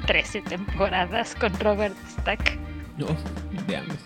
13 0.07 0.43
temporadas 0.43 1.35
con 1.35 1.59
Robert 1.61 1.95
Stack. 2.21 2.59
No, 2.99 3.07
veamos. 3.67 3.97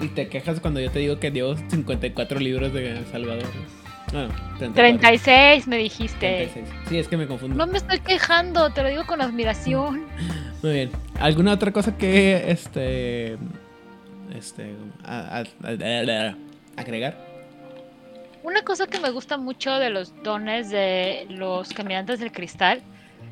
Y 0.00 0.08
te 0.08 0.28
quejas 0.28 0.60
cuando 0.60 0.80
yo 0.80 0.90
te 0.90 0.98
digo 1.00 1.18
que 1.18 1.30
dio 1.30 1.56
54 1.56 2.38
libros 2.38 2.72
de 2.72 2.98
El 2.98 3.06
Salvador. 3.06 3.46
Ah, 4.14 4.28
34, 4.58 4.72
36 4.74 5.66
me 5.66 5.76
dijiste. 5.78 6.48
36. 6.52 6.66
Sí, 6.88 6.98
es 6.98 7.08
que 7.08 7.16
me 7.16 7.26
confundo. 7.26 7.56
No 7.56 7.66
me 7.70 7.78
estoy 7.78 8.00
quejando, 8.00 8.70
te 8.72 8.82
lo 8.82 8.88
digo 8.90 9.06
con 9.06 9.20
admiración. 9.20 10.06
Muy 10.62 10.72
bien. 10.72 10.90
¿Alguna 11.20 11.52
otra 11.52 11.72
cosa 11.72 11.96
que 11.96 12.50
este 12.50 13.38
este 14.34 14.74
a- 15.04 15.38
a- 15.38 15.40
a- 15.40 16.26
a- 16.28 16.36
agregar? 16.76 17.16
Una 18.42 18.62
cosa 18.62 18.86
que 18.86 18.98
me 19.00 19.10
gusta 19.10 19.36
mucho 19.36 19.72
de 19.78 19.90
los 19.90 20.14
dones 20.22 20.70
de 20.70 21.26
los 21.28 21.70
caminantes 21.72 22.20
del 22.20 22.32
cristal 22.32 22.82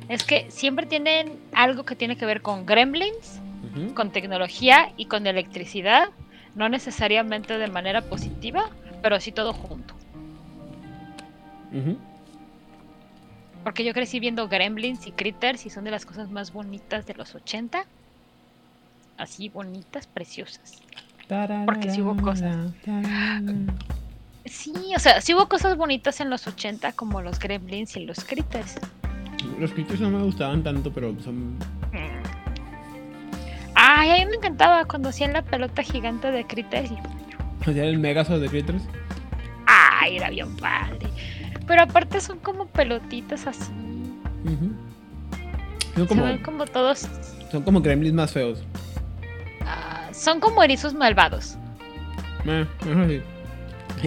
es 0.09 0.23
que 0.23 0.49
siempre 0.49 0.85
tienen 0.85 1.39
algo 1.53 1.83
que 1.83 1.95
tiene 1.95 2.15
que 2.17 2.25
ver 2.25 2.41
con 2.41 2.65
gremlins, 2.65 3.41
con 3.93 4.11
tecnología 4.11 4.91
y 4.97 5.05
con 5.05 5.27
electricidad, 5.27 6.09
no 6.55 6.69
necesariamente 6.69 7.57
de 7.57 7.67
manera 7.67 8.01
positiva, 8.01 8.69
pero 9.01 9.19
sí 9.19 9.31
todo 9.31 9.53
junto. 9.53 9.93
Porque 13.63 13.83
yo 13.83 13.93
crecí 13.93 14.19
viendo 14.19 14.47
gremlins 14.47 15.05
y 15.07 15.11
critters 15.11 15.65
y 15.65 15.69
son 15.69 15.83
de 15.83 15.91
las 15.91 16.05
cosas 16.05 16.31
más 16.31 16.53
bonitas 16.53 17.05
de 17.05 17.13
los 17.13 17.35
80. 17.35 17.85
Así 19.17 19.49
bonitas, 19.49 20.07
preciosas. 20.07 20.81
Porque 21.65 21.91
sí 21.91 22.01
hubo 22.01 22.15
cosas. 22.15 22.55
Sí, 24.45 24.73
o 24.95 24.99
sea, 24.99 25.19
sí 25.19 25.33
hubo 25.33 25.49
cosas 25.49 25.75
bonitas 25.75 26.21
en 26.21 26.29
los 26.29 26.47
80 26.47 26.93
como 26.93 27.21
los 27.21 27.37
gremlins 27.37 27.97
y 27.97 28.05
los 28.05 28.23
critters. 28.23 28.75
Los 29.59 29.71
críticos 29.71 29.99
no 30.01 30.09
me 30.09 30.23
gustaban 30.23 30.63
tanto, 30.63 30.91
pero 30.91 31.15
son 31.23 31.57
Ay, 33.75 34.09
a 34.09 34.15
mí 34.25 34.31
me 34.31 34.35
encantaba 34.37 34.85
cuando 34.85 35.09
hacían 35.09 35.33
la 35.33 35.41
pelota 35.43 35.83
gigante 35.83 36.31
de 36.31 36.45
Critters 36.45 36.91
y... 36.91 36.97
Hacían 37.61 37.85
el 37.85 37.99
Megazord 37.99 38.41
de 38.41 38.49
Critters. 38.49 38.83
Ay, 39.67 40.17
era 40.17 40.29
bien 40.29 40.55
padre. 40.57 41.07
Pero 41.67 41.83
aparte 41.83 42.19
son 42.19 42.39
como 42.39 42.65
pelotitas 42.67 43.45
así. 43.45 43.71
Son 44.43 44.77
Se 45.95 46.07
como, 46.07 46.23
ven 46.23 46.37
como 46.39 46.65
todos... 46.65 47.07
son 47.51 47.63
como 47.63 47.81
gremlins 47.81 48.15
más 48.15 48.31
feos. 48.31 48.63
ah, 49.65 50.09
son 50.11 50.39
como 50.39 50.63
erizos 50.63 50.93
malvados. 50.93 51.57
Sí. 52.43 53.21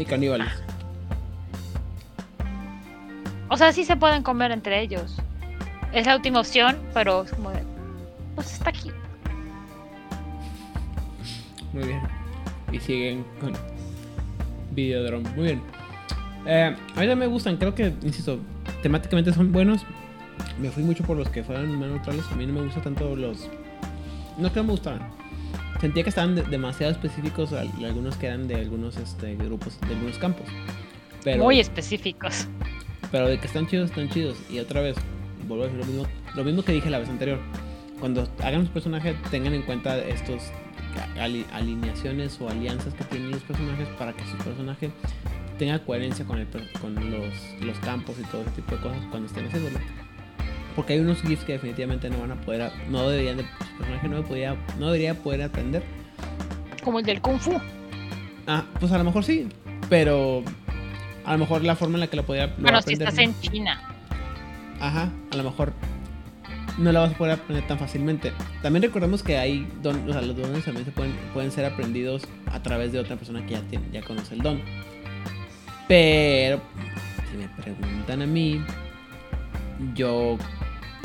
Y 0.00 0.04
caníbales. 0.04 0.48
O 3.50 3.56
sea, 3.56 3.72
sí 3.72 3.84
se 3.84 3.96
pueden 3.96 4.22
comer 4.22 4.52
entre 4.52 4.80
ellos. 4.80 5.16
Es 5.92 6.06
la 6.06 6.14
última 6.16 6.40
opción, 6.40 6.78
pero 6.94 7.24
es 7.24 7.32
como 7.32 7.50
de... 7.50 7.62
Pues 8.36 8.52
está 8.52 8.70
aquí. 8.70 8.90
Muy 11.72 11.84
bien. 11.84 12.00
Y 12.72 12.78
siguen 12.80 13.24
con 13.40 13.52
Videodrome. 14.72 15.28
Muy 15.30 15.44
bien. 15.44 15.62
Eh, 16.46 16.76
a 16.96 17.00
mí 17.00 17.14
me 17.16 17.26
gustan, 17.26 17.56
creo 17.56 17.74
que, 17.74 17.92
insisto, 18.02 18.38
temáticamente 18.82 19.32
son 19.32 19.52
buenos. 19.52 19.82
Me 20.58 20.70
fui 20.70 20.82
mucho 20.82 21.04
por 21.04 21.16
los 21.16 21.28
que 21.28 21.42
fueran 21.42 21.74
más 21.78 21.88
neutrales. 21.88 22.24
A 22.32 22.36
mí 22.36 22.46
no 22.46 22.52
me 22.54 22.62
gustan 22.62 22.82
tanto 22.84 23.14
los. 23.16 23.48
No 24.38 24.46
es 24.46 24.52
que 24.52 24.62
me 24.62 24.70
gustaran. 24.70 25.10
Sentía 25.80 26.02
que 26.02 26.08
estaban 26.10 26.34
de- 26.34 26.42
demasiado 26.42 26.92
específicos 26.92 27.52
al- 27.52 27.72
algunos 27.84 28.16
que 28.16 28.26
eran 28.26 28.46
de 28.46 28.54
algunos 28.56 28.96
este, 28.96 29.34
grupos, 29.36 29.80
de 29.80 29.94
algunos 29.94 30.18
campos. 30.18 30.46
Pero, 31.24 31.42
Muy 31.44 31.58
específicos. 31.60 32.46
Pero 33.10 33.28
de 33.28 33.38
que 33.38 33.46
están 33.46 33.66
chidos, 33.66 33.90
están 33.90 34.08
chidos. 34.10 34.36
Y 34.50 34.58
otra 34.58 34.80
vez, 34.80 34.96
vuelvo 35.46 35.64
a 35.64 35.66
decir 35.66 35.80
lo 35.80 35.86
mismo, 35.86 36.06
lo 36.34 36.44
mismo 36.44 36.62
que 36.62 36.72
dije 36.72 36.90
la 36.90 36.98
vez 36.98 37.08
anterior. 37.08 37.38
Cuando 37.98 38.28
hagan 38.42 38.60
los 38.60 38.70
personajes, 38.70 39.14
tengan 39.30 39.52
en 39.54 39.62
cuenta 39.62 39.98
estos 39.98 40.42
ali- 41.18 41.46
alineaciones 41.52 42.40
o 42.40 42.48
alianzas 42.48 42.94
que 42.94 43.04
tienen 43.04 43.30
los 43.30 43.42
personajes 43.42 43.88
para 43.98 44.12
que 44.12 44.24
su 44.24 44.36
personaje 44.38 44.90
tenga 45.58 45.78
coherencia 45.80 46.24
con, 46.24 46.38
el 46.38 46.46
con 46.80 46.94
los, 47.10 47.34
los 47.60 47.78
campos 47.80 48.16
y 48.18 48.22
todo 48.24 48.42
ese 48.42 48.50
tipo 48.52 48.74
de 48.76 48.80
cosas 48.80 48.98
cuando 49.10 49.26
estén 49.28 49.46
haciéndolo. 49.46 49.78
Porque 50.74 50.94
hay 50.94 51.00
unos 51.00 51.20
GIFs 51.20 51.44
que 51.44 51.52
definitivamente 51.52 52.08
no 52.08 52.20
van 52.20 52.32
a 52.32 52.40
poder, 52.40 52.70
no 52.88 53.08
deberían 53.08 53.36
de, 53.36 53.42
su 53.42 53.76
personaje 53.76 54.08
no, 54.08 54.22
podía, 54.22 54.56
no 54.78 54.86
debería 54.86 55.14
poder 55.14 55.42
aprender. 55.42 55.82
Como 56.82 57.00
el 57.00 57.04
del 57.04 57.20
Kung 57.20 57.38
Fu. 57.38 57.52
Ah, 58.46 58.64
pues 58.78 58.90
a 58.92 58.96
lo 58.98 59.04
mejor 59.04 59.22
sí, 59.24 59.48
pero 59.90 60.42
a 61.24 61.32
lo 61.32 61.38
mejor 61.38 61.64
la 61.64 61.76
forma 61.76 61.94
en 61.96 62.00
la 62.00 62.06
que 62.06 62.16
lo 62.16 62.24
podía 62.24 62.46
lo 62.46 62.54
Bueno, 62.58 62.82
si 62.82 62.94
estás 62.94 63.18
en 63.18 63.38
China. 63.40 63.80
Ajá, 64.80 65.10
a 65.30 65.36
lo 65.36 65.44
mejor 65.44 65.72
no 66.78 66.92
la 66.92 67.00
vas 67.00 67.12
a 67.12 67.18
poder 67.18 67.34
aprender 67.34 67.66
tan 67.66 67.78
fácilmente. 67.78 68.32
También 68.62 68.82
recordemos 68.82 69.22
que 69.22 69.36
hay 69.36 69.68
don, 69.82 70.08
o 70.08 70.12
sea, 70.12 70.22
los 70.22 70.36
dones 70.36 70.64
también 70.64 70.86
se 70.86 70.92
pueden, 70.92 71.12
pueden 71.34 71.52
ser 71.52 71.64
aprendidos 71.64 72.22
a 72.46 72.62
través 72.62 72.92
de 72.92 72.98
otra 72.98 73.16
persona 73.16 73.44
que 73.44 73.52
ya, 73.52 73.62
tiene, 73.62 73.86
ya 73.92 74.02
conoce 74.02 74.34
el 74.34 74.42
don. 74.42 74.60
Pero, 75.88 76.60
si 77.30 77.36
me 77.36 77.48
preguntan 77.48 78.22
a 78.22 78.26
mí, 78.26 78.64
yo 79.94 80.38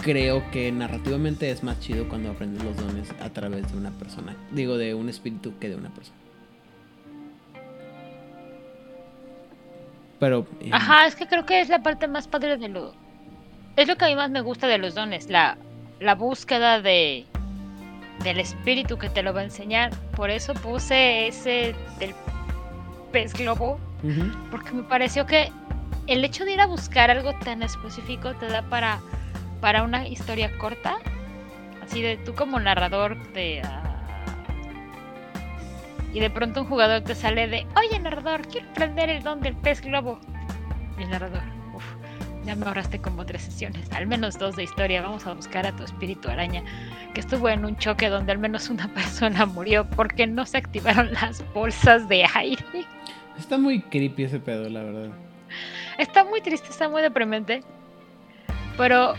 creo 0.04 0.50
que 0.52 0.72
narrativamente 0.72 1.50
es 1.50 1.64
más 1.64 1.80
chido 1.80 2.08
cuando 2.08 2.32
aprendes 2.32 2.64
los 2.64 2.78
dones 2.78 3.10
a 3.20 3.30
través 3.32 3.72
de 3.72 3.78
una 3.78 3.92
persona. 3.92 4.36
Digo, 4.52 4.78
de 4.78 4.94
un 4.94 5.10
espíritu 5.10 5.58
que 5.60 5.70
de 5.70 5.76
una 5.76 5.90
persona. 5.90 6.18
Pero... 10.20 10.46
eh, 10.62 10.70
Ajá, 10.72 11.06
es 11.06 11.16
que 11.16 11.28
creo 11.28 11.46
que 11.46 11.62
es 11.62 11.70
la 11.70 11.80
parte 11.84 12.08
más 12.08 12.28
padre 12.28 12.58
de 12.58 12.70
lo... 12.70 12.94
Es 13.76 13.88
lo 13.88 13.96
que 13.98 14.06
a 14.06 14.08
mí 14.08 14.16
más 14.16 14.30
me 14.32 14.42
gusta 14.42 14.68
de 14.68 14.78
los 14.78 14.96
dones, 14.96 15.30
la, 15.30 15.58
la 16.00 16.16
búsqueda 16.16 16.82
de 16.82 17.26
del 18.24 18.40
espíritu 18.40 18.98
que 18.98 19.10
te 19.10 19.22
lo 19.22 19.34
va 19.34 19.42
a 19.42 19.44
enseñar. 19.44 19.92
Por 20.16 20.30
eso 20.30 20.54
puse 20.54 21.28
ese 21.28 21.76
del 22.00 22.16
pez 23.12 23.34
globo, 23.34 23.78
porque 24.52 24.72
me 24.72 24.84
pareció 24.84 25.26
que 25.26 25.52
el 26.08 26.24
hecho 26.24 26.46
de 26.46 26.54
ir 26.54 26.62
a 26.62 26.66
buscar 26.66 27.12
algo 27.12 27.34
tan 27.40 27.62
específico 27.62 28.34
te 28.36 28.48
da 28.48 28.62
para, 28.62 29.00
para 29.60 29.84
una 29.84 30.08
historia 30.08 30.50
corta. 30.58 30.96
Así 31.84 32.02
de 32.02 32.16
tú 32.18 32.34
como 32.34 32.60
narrador 32.60 33.18
de... 33.34 33.62
ah, 33.66 33.95
y 36.16 36.22
de 36.22 36.30
pronto 36.30 36.62
un 36.62 36.68
jugador 36.68 37.02
te 37.02 37.14
sale 37.14 37.46
de, 37.50 37.68
oye 37.76 38.00
narrador, 38.00 38.48
quiero 38.48 38.70
aprender 38.70 39.10
el 39.10 39.22
don 39.22 39.42
del 39.42 39.54
pez 39.54 39.82
globo. 39.82 40.18
Y 40.98 41.04
el 41.04 41.10
narrador, 41.10 41.44
uff, 41.74 41.84
ya 42.46 42.56
me 42.56 42.66
ahorraste 42.66 43.00
como 43.00 43.26
tres 43.26 43.42
sesiones, 43.42 43.92
al 43.92 44.08
menos 44.08 44.40
dos 44.40 44.56
de 44.56 44.64
historia, 44.64 45.02
vamos 45.02 45.28
a 45.28 45.34
buscar 45.34 45.68
a 45.68 45.76
tu 45.76 45.84
espíritu 45.84 46.30
araña, 46.30 46.64
que 47.14 47.20
estuvo 47.20 47.50
en 47.50 47.66
un 47.66 47.76
choque 47.76 48.08
donde 48.08 48.32
al 48.32 48.38
menos 48.38 48.70
una 48.70 48.88
persona 48.94 49.46
murió 49.46 49.86
porque 49.90 50.26
no 50.26 50.46
se 50.46 50.60
activaron 50.60 51.12
las 51.12 51.44
bolsas 51.54 52.08
de 52.08 52.26
aire. 52.34 52.64
Está 53.38 53.58
muy 53.58 53.82
creepy 53.82 54.24
ese 54.24 54.40
pedo, 54.40 54.70
la 54.70 54.84
verdad. 54.84 55.10
Está 55.98 56.24
muy 56.24 56.40
triste, 56.40 56.70
está 56.70 56.88
muy 56.88 57.02
deprimente. 57.02 57.62
Pero 58.78 59.16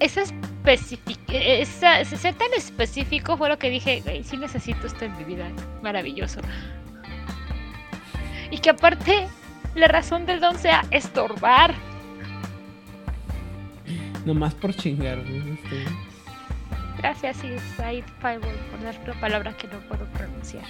esa 0.00 0.22
especific 0.22 0.51
ese 0.64 2.16
ser 2.16 2.34
tan 2.34 2.52
específico 2.56 3.36
fue 3.36 3.48
lo 3.48 3.58
que 3.58 3.68
dije, 3.70 4.00
"Güey, 4.02 4.22
sí 4.24 4.36
necesito 4.36 4.86
esto 4.86 5.04
en 5.04 5.16
mi 5.16 5.24
vida, 5.24 5.48
maravilloso. 5.82 6.40
Y 8.50 8.58
que 8.58 8.70
aparte 8.70 9.26
la 9.74 9.88
razón 9.88 10.26
del 10.26 10.40
don 10.40 10.58
sea 10.58 10.84
estorbar. 10.90 11.74
Nomás 14.24 14.54
por 14.54 14.74
chingar. 14.74 15.18
¿no? 15.18 15.54
Este, 15.54 15.84
Gracias, 16.98 17.38
sí, 17.38 17.48
Side 17.76 18.04
Firewall, 18.20 18.54
por 18.70 18.82
dar 18.82 18.94
la 19.08 19.14
palabra 19.20 19.56
que 19.56 19.66
no 19.66 19.78
puedo 19.88 20.04
pronunciar. 20.12 20.62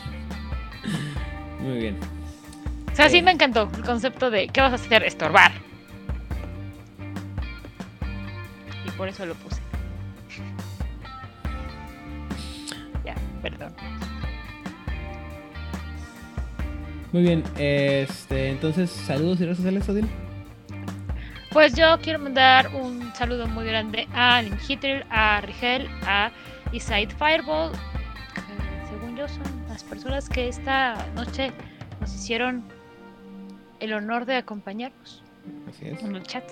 Muy 1.61 1.79
bien. 1.79 1.99
O 2.91 2.95
sea, 2.97 3.09
sí 3.11 3.19
Eh. 3.19 3.23
me 3.23 3.33
encantó 3.33 3.69
el 3.77 3.85
concepto 3.85 4.31
de 4.31 4.49
¿qué 4.49 4.61
vas 4.61 4.73
a 4.73 4.77
hacer? 4.77 5.03
Estorbar. 5.03 5.53
Y 8.87 8.91
por 8.93 9.09
eso 9.09 9.27
lo 9.27 9.35
puse. 9.35 9.62
Perdón. 13.43 13.75
Muy 17.13 17.23
bien. 17.23 17.45
Este, 17.59 18.49
entonces, 18.49 18.91
saludos 18.91 19.41
y 19.41 19.45
redes 19.45 19.59
sociales, 19.59 19.89
Odil. 19.89 20.09
Pues 21.51 21.75
yo 21.75 21.99
quiero 22.01 22.19
mandar 22.19 22.75
un 22.75 23.13
saludo 23.15 23.47
muy 23.47 23.67
grande 23.67 24.09
a 24.15 24.41
Linhitril, 24.41 25.05
a 25.11 25.43
Rigel, 25.43 25.87
a 26.07 26.31
Inside 26.73 27.11
Fireball, 27.11 27.73
que 27.73 28.89
según 28.89 29.17
yo 29.17 29.29
son 29.29 29.43
las 29.69 29.85
personas 29.85 30.31
que 30.31 30.49
esta 30.49 31.07
noche 31.15 31.53
nos 32.01 32.15
hicieron 32.15 32.65
el 33.81 33.93
honor 33.93 34.25
de 34.25 34.37
acompañarnos 34.37 35.23
Así 35.69 35.89
es. 35.89 36.03
en 36.03 36.17
el 36.17 36.23
chat. 36.23 36.45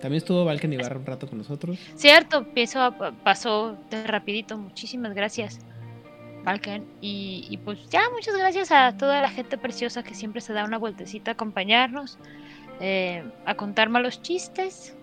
También 0.00 0.18
estuvo 0.18 0.44
Valken 0.44 0.72
Ibarra 0.72 0.98
un 0.98 1.06
rato 1.06 1.26
con 1.26 1.38
nosotros. 1.38 1.76
Cierto, 1.96 2.44
pienso 2.52 2.94
pasó 3.24 3.76
de 3.90 4.06
rapidito. 4.06 4.56
Muchísimas 4.56 5.14
gracias, 5.14 5.58
Y, 7.00 7.46
y 7.48 7.56
pues 7.56 7.88
ya, 7.88 8.02
muchas 8.12 8.36
gracias 8.36 8.70
a 8.70 8.96
toda 8.96 9.22
la 9.22 9.30
gente 9.30 9.56
preciosa 9.56 10.02
que 10.02 10.14
siempre 10.14 10.40
se 10.40 10.52
da 10.52 10.64
una 10.64 10.78
vueltecita 10.78 11.30
a 11.30 11.34
acompañarnos, 11.34 12.18
eh, 12.80 13.24
a 13.46 13.54
contar 13.54 13.88
malos 13.88 14.20
chistes, 14.20 14.94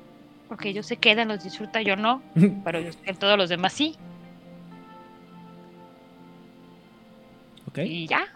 porque 0.47 0.69
ellos 0.69 0.85
se 0.85 0.97
quedan, 0.97 1.29
los 1.29 1.43
disfruta, 1.43 1.81
yo 1.81 1.95
no, 1.95 2.21
pero 2.63 2.79
yo 2.79 2.91
sé 2.91 2.99
que 2.99 3.13
todos 3.13 3.37
los 3.37 3.49
demás 3.49 3.73
sí. 3.73 3.97
Y 7.75 8.07
ya, 8.07 8.27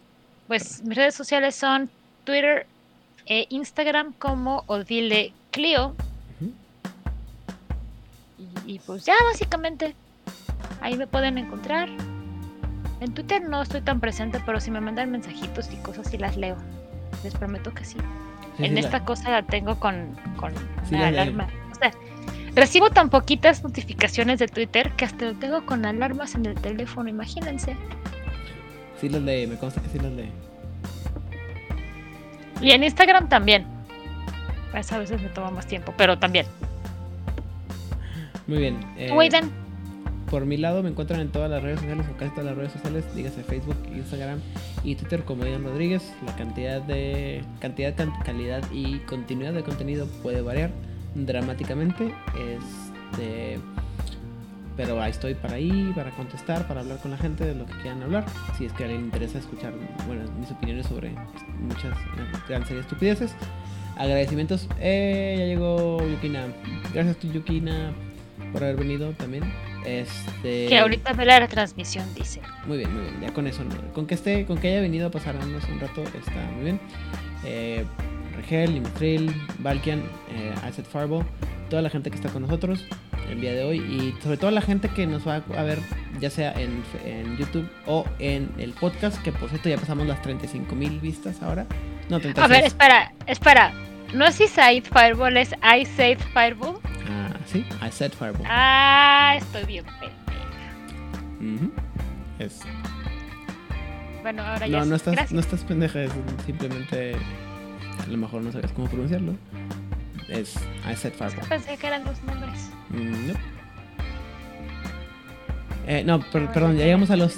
pues 0.47 0.81
mis 0.83 0.97
redes 0.97 1.13
sociales 1.13 1.55
son 1.55 1.89
Twitter 2.23 2.65
e 3.25 3.47
Instagram 3.49 4.13
como 4.13 4.63
Odile 4.67 5.33
Clio. 5.51 5.93
Y 8.65 8.79
pues 8.79 9.05
ya 9.05 9.13
básicamente 9.29 9.93
ahí 10.81 10.95
me 10.95 11.05
pueden 11.05 11.37
encontrar. 11.37 11.89
En 13.01 13.13
Twitter 13.13 13.41
no 13.47 13.61
estoy 13.61 13.81
tan 13.81 13.99
presente, 13.99 14.39
pero 14.45 14.59
si 14.59 14.71
me 14.71 14.79
mandan 14.81 15.11
mensajitos 15.11 15.71
y 15.71 15.75
cosas 15.77 16.07
sí 16.09 16.17
las 16.17 16.37
leo. 16.37 16.55
Les 17.23 17.33
prometo 17.35 17.73
que 17.73 17.83
sí. 17.85 17.97
Sí, 18.57 18.65
en 18.65 18.73
sí, 18.73 18.79
esta 18.79 18.99
la- 18.99 19.05
cosa 19.05 19.29
la 19.31 19.43
tengo 19.43 19.79
con, 19.79 20.15
con 20.37 20.53
Sí, 20.87 20.95
la 20.95 21.01
la 21.01 21.11
leo. 21.11 21.21
alarma. 21.23 21.47
O 21.71 21.75
sea, 21.75 21.91
recibo 22.55 22.89
tan 22.89 23.09
poquitas 23.09 23.63
notificaciones 23.63 24.39
de 24.39 24.47
Twitter 24.47 24.91
que 24.93 25.05
hasta 25.05 25.25
lo 25.25 25.33
tengo 25.35 25.65
con 25.65 25.85
alarmas 25.85 26.35
en 26.35 26.45
el 26.45 26.55
teléfono, 26.55 27.09
imagínense. 27.09 27.75
sí 29.01 29.09
las 29.09 29.21
lee, 29.23 29.45
me 29.45 29.57
consta 29.57 29.81
que 29.81 29.89
sí 29.89 29.99
las 29.99 30.11
lee. 30.13 30.31
Y 32.61 32.71
en 32.71 32.83
Instagram 32.83 33.27
también. 33.27 33.65
Pues 34.71 34.89
a 34.93 34.97
veces 34.97 35.21
me 35.21 35.27
toma 35.29 35.51
más 35.51 35.67
tiempo, 35.67 35.93
pero 35.97 36.17
también. 36.17 36.45
Muy 38.47 38.57
bien. 38.59 38.77
eh, 38.97 39.09
Cuiden. 39.13 39.51
Por 40.35 40.45
mi 40.45 40.57
lado 40.57 40.83
me 40.83 40.89
encuentran 40.89 41.21
en 41.21 41.29
todas 41.29 41.49
las 41.49 41.63
redes 41.63 41.79
sociales 41.79 42.05
o 42.13 42.17
casi 42.17 42.29
todas 42.31 42.43
las 42.47 42.57
redes 42.57 42.73
sociales, 42.73 43.05
dígase 43.15 43.41
Facebook, 43.41 43.77
Instagram 43.95 44.39
y 44.83 44.95
Twitter 44.95 45.23
como 45.23 45.45
Ian 45.45 45.63
Rodríguez. 45.63 46.11
La 46.25 46.35
cantidad 46.35 46.81
de 46.81 47.41
cantidad, 47.61 47.95
can- 47.95 48.11
calidad 48.25 48.61
y 48.69 48.97
continuidad 49.07 49.53
de 49.53 49.63
contenido 49.63 50.07
puede 50.21 50.41
variar 50.41 50.71
dramáticamente. 51.15 52.13
Este 52.37 53.59
Pero 54.75 55.01
ahí 55.01 55.11
estoy 55.11 55.35
para 55.35 55.53
ahí, 55.53 55.93
para 55.95 56.11
contestar, 56.11 56.67
para 56.67 56.81
hablar 56.81 56.97
con 56.97 57.11
la 57.11 57.17
gente 57.17 57.45
de 57.45 57.55
lo 57.55 57.65
que 57.65 57.71
quieran 57.75 58.03
hablar. 58.03 58.25
Si 58.57 58.65
es 58.65 58.73
que 58.73 58.83
a 58.83 58.87
alguien 58.87 59.03
le 59.03 59.07
interesa 59.07 59.39
escuchar 59.39 59.71
bueno, 60.05 60.23
mis 60.37 60.51
opiniones 60.51 60.85
sobre 60.87 61.11
muchas 61.61 61.97
grandes 62.49 62.67
series 62.67 62.85
estupideces. 62.85 63.33
Agradecimientos. 63.95 64.67
Eh, 64.81 65.35
ya 65.39 65.45
llegó 65.45 66.05
Yukina. 66.05 66.47
Gracias 66.93 67.15
tu 67.19 67.31
Yukina 67.31 67.93
por 68.51 68.65
haber 68.65 68.75
venido 68.75 69.11
también. 69.13 69.45
Este... 69.85 70.67
Que 70.67 70.79
ahorita 70.79 71.13
ve 71.13 71.25
la 71.25 71.39
retransmisión, 71.39 72.13
dice. 72.15 72.41
Muy 72.65 72.77
bien, 72.77 72.93
muy 72.93 73.03
bien. 73.03 73.21
Ya 73.21 73.33
con 73.33 73.47
eso, 73.47 73.63
con 73.93 74.07
que 74.07 74.15
esté, 74.15 74.45
con 74.45 74.57
que 74.57 74.69
haya 74.69 74.81
venido 74.81 75.07
a 75.07 75.11
pasarnos 75.11 75.63
un 75.69 75.79
rato, 75.79 76.03
está 76.03 76.51
muy 76.55 76.63
bien. 76.63 76.79
Eh, 77.43 77.85
Regel, 78.35 78.73
Limitril, 78.73 79.33
Valkian, 79.59 79.99
eh, 80.31 80.53
Asset 80.63 80.85
Farbo, 80.85 81.23
toda 81.69 81.81
la 81.81 81.89
gente 81.89 82.09
que 82.09 82.15
está 82.15 82.29
con 82.29 82.41
nosotros 82.41 82.85
el 83.29 83.41
día 83.41 83.53
de 83.53 83.63
hoy 83.63 83.77
y 83.79 84.21
sobre 84.21 84.37
todo 84.37 84.51
la 84.51 84.61
gente 84.61 84.89
que 84.89 85.07
nos 85.07 85.27
va 85.27 85.35
a 85.57 85.63
ver 85.63 85.79
ya 86.19 86.29
sea 86.29 86.53
en, 86.53 86.83
en 87.05 87.37
YouTube 87.37 87.67
o 87.85 88.05
en 88.19 88.51
el 88.57 88.73
podcast, 88.73 89.21
que 89.21 89.31
por 89.31 89.49
cierto 89.49 89.69
ya 89.69 89.77
pasamos 89.77 90.07
las 90.07 90.21
35 90.21 90.75
mil 90.75 90.99
vistas 90.99 91.41
ahora. 91.41 91.65
No, 92.09 92.19
36. 92.19 92.37
A 92.37 92.47
ver, 92.47 92.63
espera, 92.65 93.13
espera. 93.27 93.73
No 94.13 94.25
es 94.25 94.35
Side 94.35 94.83
Fireball, 94.83 95.37
es 95.37 95.51
I 95.53 95.85
Said 95.85 96.19
Fireball. 96.33 96.79
Sí, 97.45 97.65
I 97.81 97.91
said 97.91 98.11
Fireball. 98.13 98.45
Ah, 98.45 99.35
estoy 99.37 99.65
bien 99.65 99.85
Ujú. 101.39 101.71
Es- 102.39 102.61
Bueno, 104.21 104.41
ahora 104.43 104.65
ya 104.67 104.79
No, 104.79 104.85
no 104.85 104.95
estás, 104.95 105.13
Gracias. 105.13 105.31
no 105.33 105.39
estás 105.39 105.63
pendeja, 105.63 106.01
es 106.03 106.11
simplemente 106.45 107.15
a 108.03 108.07
lo 108.07 108.17
mejor 108.17 108.41
no 108.41 108.51
sabías 108.51 108.71
cómo 108.71 108.87
pronunciarlo. 108.87 109.35
Es 110.27 110.55
I 110.91 110.95
said 110.95 111.13
Fireball. 111.13 111.47
Pensé 111.47 111.77
que 111.77 111.87
eran 111.87 112.03
los 112.03 112.21
nombres. 112.23 112.69
Mm, 112.89 113.27
no. 113.27 113.33
Eh, 115.87 116.03
no, 116.03 116.19
per- 116.19 116.51
perdón, 116.51 116.77
ya 116.77 116.85
llegamos 116.85 117.11
a 117.11 117.15
los 117.15 117.37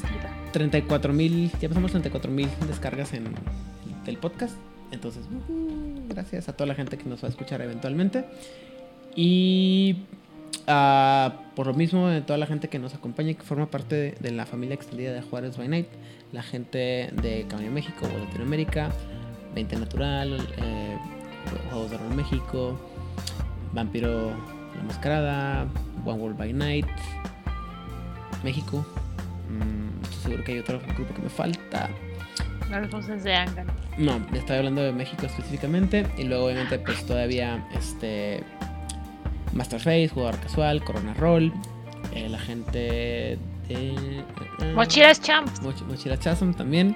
34 0.54 1.12
mil, 1.12 1.52
ya 1.60 1.68
pasamos 1.68 1.92
34 1.92 2.32
mil 2.32 2.48
descargas 2.68 3.14
en 3.14 3.28
el 4.06 4.18
podcast. 4.18 4.56
Entonces, 4.92 5.26
ujú, 5.26 6.06
gracias 6.08 6.48
a 6.48 6.54
toda 6.54 6.68
la 6.68 6.76
gente 6.76 6.98
que 6.98 7.04
nos 7.10 7.22
va 7.22 7.28
a 7.28 7.32
escuchar 7.32 7.62
eventualmente. 7.62 8.24
Y 9.18 9.98
ah, 10.68 11.34
por 11.56 11.66
lo 11.66 11.74
mismo, 11.74 12.08
de 12.08 12.22
toda 12.22 12.38
la 12.38 12.46
gente 12.46 12.70
que 12.70 12.78
nos 12.78 12.94
acompaña 12.94 13.32
y 13.32 13.36
que 13.36 13.42
forma 13.42 13.66
parte 13.66 13.96
de, 13.96 14.12
de 14.12 14.32
la 14.32 14.46
familia 14.46 14.76
extendida 14.76 15.12
de 15.12 15.24
Juárez 15.24 15.58
by 15.58 15.68
Night, 15.68 15.88
la 16.32 16.44
gente 16.44 17.10
de 17.14 17.46
Camino 17.50 17.72
México 17.72 18.06
o 18.06 18.26
Latinoamérica, 18.26 18.92
20 19.56 19.76
Natural, 19.78 20.48
eh, 20.58 20.98
Juegos 21.72 21.90
de 21.90 21.98
Rol 21.98 22.16
México, 22.16 22.80
Vampiro 23.74 24.30
La 24.76 24.84
Mascarada, 24.84 25.68
One 26.06 26.22
World 26.22 26.38
by 26.38 26.54
Night, 26.54 26.86
México. 28.44 28.86
Mm, 29.50 30.04
estoy 30.04 30.22
seguro 30.22 30.44
que 30.44 30.52
hay 30.52 30.60
otro 30.60 30.80
grupo 30.96 31.14
que 31.16 31.22
me 31.24 31.30
falta. 31.30 31.90
No, 33.98 34.22
estoy 34.34 34.58
hablando 34.58 34.84
de 34.84 34.92
México 34.92 35.26
específicamente. 35.26 36.06
Y 36.18 36.26
luego, 36.26 36.46
obviamente, 36.46 36.78
pues 36.80 37.06
todavía 37.06 37.68
este. 37.76 38.44
Masterface, 39.58 40.08
jugador 40.10 40.40
casual, 40.40 40.84
Corona 40.84 41.14
Roll. 41.16 41.52
eh, 42.14 42.30
la 42.30 42.40
gente 42.40 42.80
de. 42.80 43.34
eh, 43.70 44.24
eh, 44.62 44.74
Mochilas 44.76 45.22
Champs. 45.22 45.62
Moch- 45.62 45.86
Mochila 45.88 46.18
Chasm 46.18 46.52
también. 46.54 46.96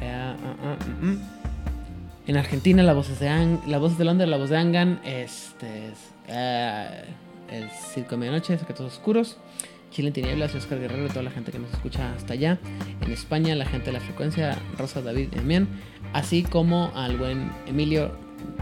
Eh, 0.00 0.12
ah, 0.12 0.36
ah, 0.62 0.76
mm, 1.00 1.06
mm. 1.06 1.18
En 2.28 2.36
Argentina, 2.36 2.82
la 2.82 2.92
voz 2.92 3.18
de 3.18 3.28
Ang 3.28 3.58
la 3.66 3.78
voz 3.78 3.96
de 3.98 4.04
Londres, 4.04 4.28
la 4.28 4.36
voz 4.36 4.50
de 4.50 4.58
Angan. 4.58 5.00
Este 5.04 5.88
es. 5.88 5.98
el 7.50 7.70
Circo 7.94 8.10
de 8.12 8.16
Medianoche, 8.18 8.58
Secretos 8.58 8.86
Oscuros. 8.92 9.38
Chile 9.90 10.08
en 10.08 10.14
Tinieblas, 10.14 10.54
Oscar 10.54 10.78
Guerrero 10.78 11.06
y 11.06 11.08
toda 11.08 11.22
la 11.22 11.30
gente 11.30 11.50
que 11.50 11.58
nos 11.58 11.72
escucha 11.72 12.12
hasta 12.14 12.34
allá. 12.34 12.58
En 13.00 13.10
España, 13.10 13.54
la 13.54 13.64
gente 13.64 13.86
de 13.86 13.92
la 13.92 14.00
frecuencia, 14.00 14.58
Rosa 14.76 15.00
David 15.00 15.28
Damián. 15.34 15.66
Así 16.12 16.42
como 16.42 16.92
al 16.94 17.16
buen 17.16 17.50
Emilio 17.66 18.12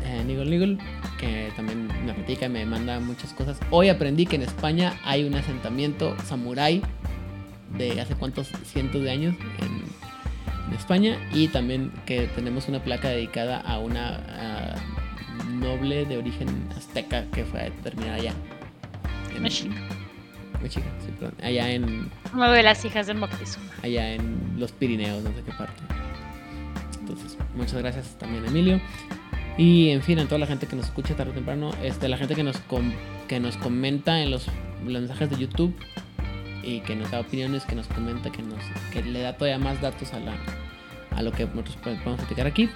eh, 0.05 0.23
Nigel 0.24 0.51
Nigel, 0.51 0.78
que 1.19 1.53
también 1.57 1.89
me 2.05 2.15
platica 2.15 2.47
y 2.47 2.48
me 2.48 2.66
manda 2.66 3.01
muchas 3.01 3.32
cosas. 3.32 3.59
Hoy 3.70 3.89
aprendí 3.89 4.27
que 4.27 4.36
en 4.36 4.43
España 4.43 4.94
hay 5.05 5.24
un 5.24 5.35
asentamiento 5.35 6.16
samurái 6.24 6.82
de 7.77 8.01
hace 8.01 8.15
cuántos 8.15 8.48
cientos 8.65 9.03
de 9.03 9.11
años 9.11 9.35
en, 9.61 10.69
en 10.69 10.74
España 10.74 11.19
y 11.32 11.48
también 11.48 11.93
que 12.07 12.28
tenemos 12.28 12.69
una 12.69 12.82
placa 12.82 13.09
dedicada 13.09 13.61
a 13.61 13.78
una 13.78 14.77
noble 15.61 16.05
de 16.05 16.19
origen 16.19 16.48
azteca 16.77 17.24
que 17.32 17.44
fue 17.44 17.61
a 17.61 17.65
determinada 17.65 18.15
allá. 18.16 18.32
En, 19.35 19.43
Mexica. 19.43 19.74
Mexica, 20.62 20.86
sí, 21.05 21.12
perdón. 21.19 21.35
Allá 21.43 21.70
en, 21.70 22.11
Una 22.32 22.51
de 22.51 22.62
las 22.62 22.85
hijas 22.85 23.07
de 23.07 23.15
Moctezuma. 23.15 23.66
allá 23.82 24.15
en 24.15 24.55
los 24.59 24.73
Pirineos, 24.73 25.23
no 25.23 25.31
sé 25.31 25.43
qué 25.44 25.53
parte. 25.53 25.82
Entonces, 27.01 27.36
muchas 27.55 27.74
gracias 27.74 28.16
también 28.19 28.44
Emilio. 28.47 28.81
Y 29.59 29.89
en 29.91 30.03
fin, 30.03 30.19
a 30.19 30.24
toda 30.27 30.39
la 30.39 30.47
gente 30.47 30.66
que 30.66 30.77
nos 30.77 30.87
escucha 30.87 31.15
tarde 31.16 31.31
o 31.33 31.35
temprano, 31.35 31.70
este, 31.83 32.09
la 32.09 32.19
gente 32.19 32.35
que 32.35 32.43
nos, 32.43 32.59
com- 32.59 32.93
que 33.27 33.41
nos 33.41 33.57
comenta 33.57 34.20
en 34.20 34.31
los, 34.31 34.47
los 34.85 34.93
mensajes 35.01 35.31
de 35.31 35.37
YouTube 35.37 35.74
y 36.62 36.81
que 36.81 36.95
nos 36.95 37.11
da 37.11 37.20
opiniones, 37.20 37.65
que 37.65 37.74
nos 37.74 37.87
comenta, 37.87 38.31
que 38.31 38.43
nos 38.43 38.59
que 38.93 39.03
le 39.03 39.20
da 39.20 39.35
todavía 39.37 39.59
más 39.59 39.81
datos 39.81 40.12
a, 40.12 40.20
la, 40.20 40.35
a 41.12 41.23
lo 41.23 41.33
que 41.33 41.47
nosotros 41.47 41.77
po- 41.77 41.85
podemos 42.05 42.19
platicar 42.20 42.47
aquí. 42.47 42.69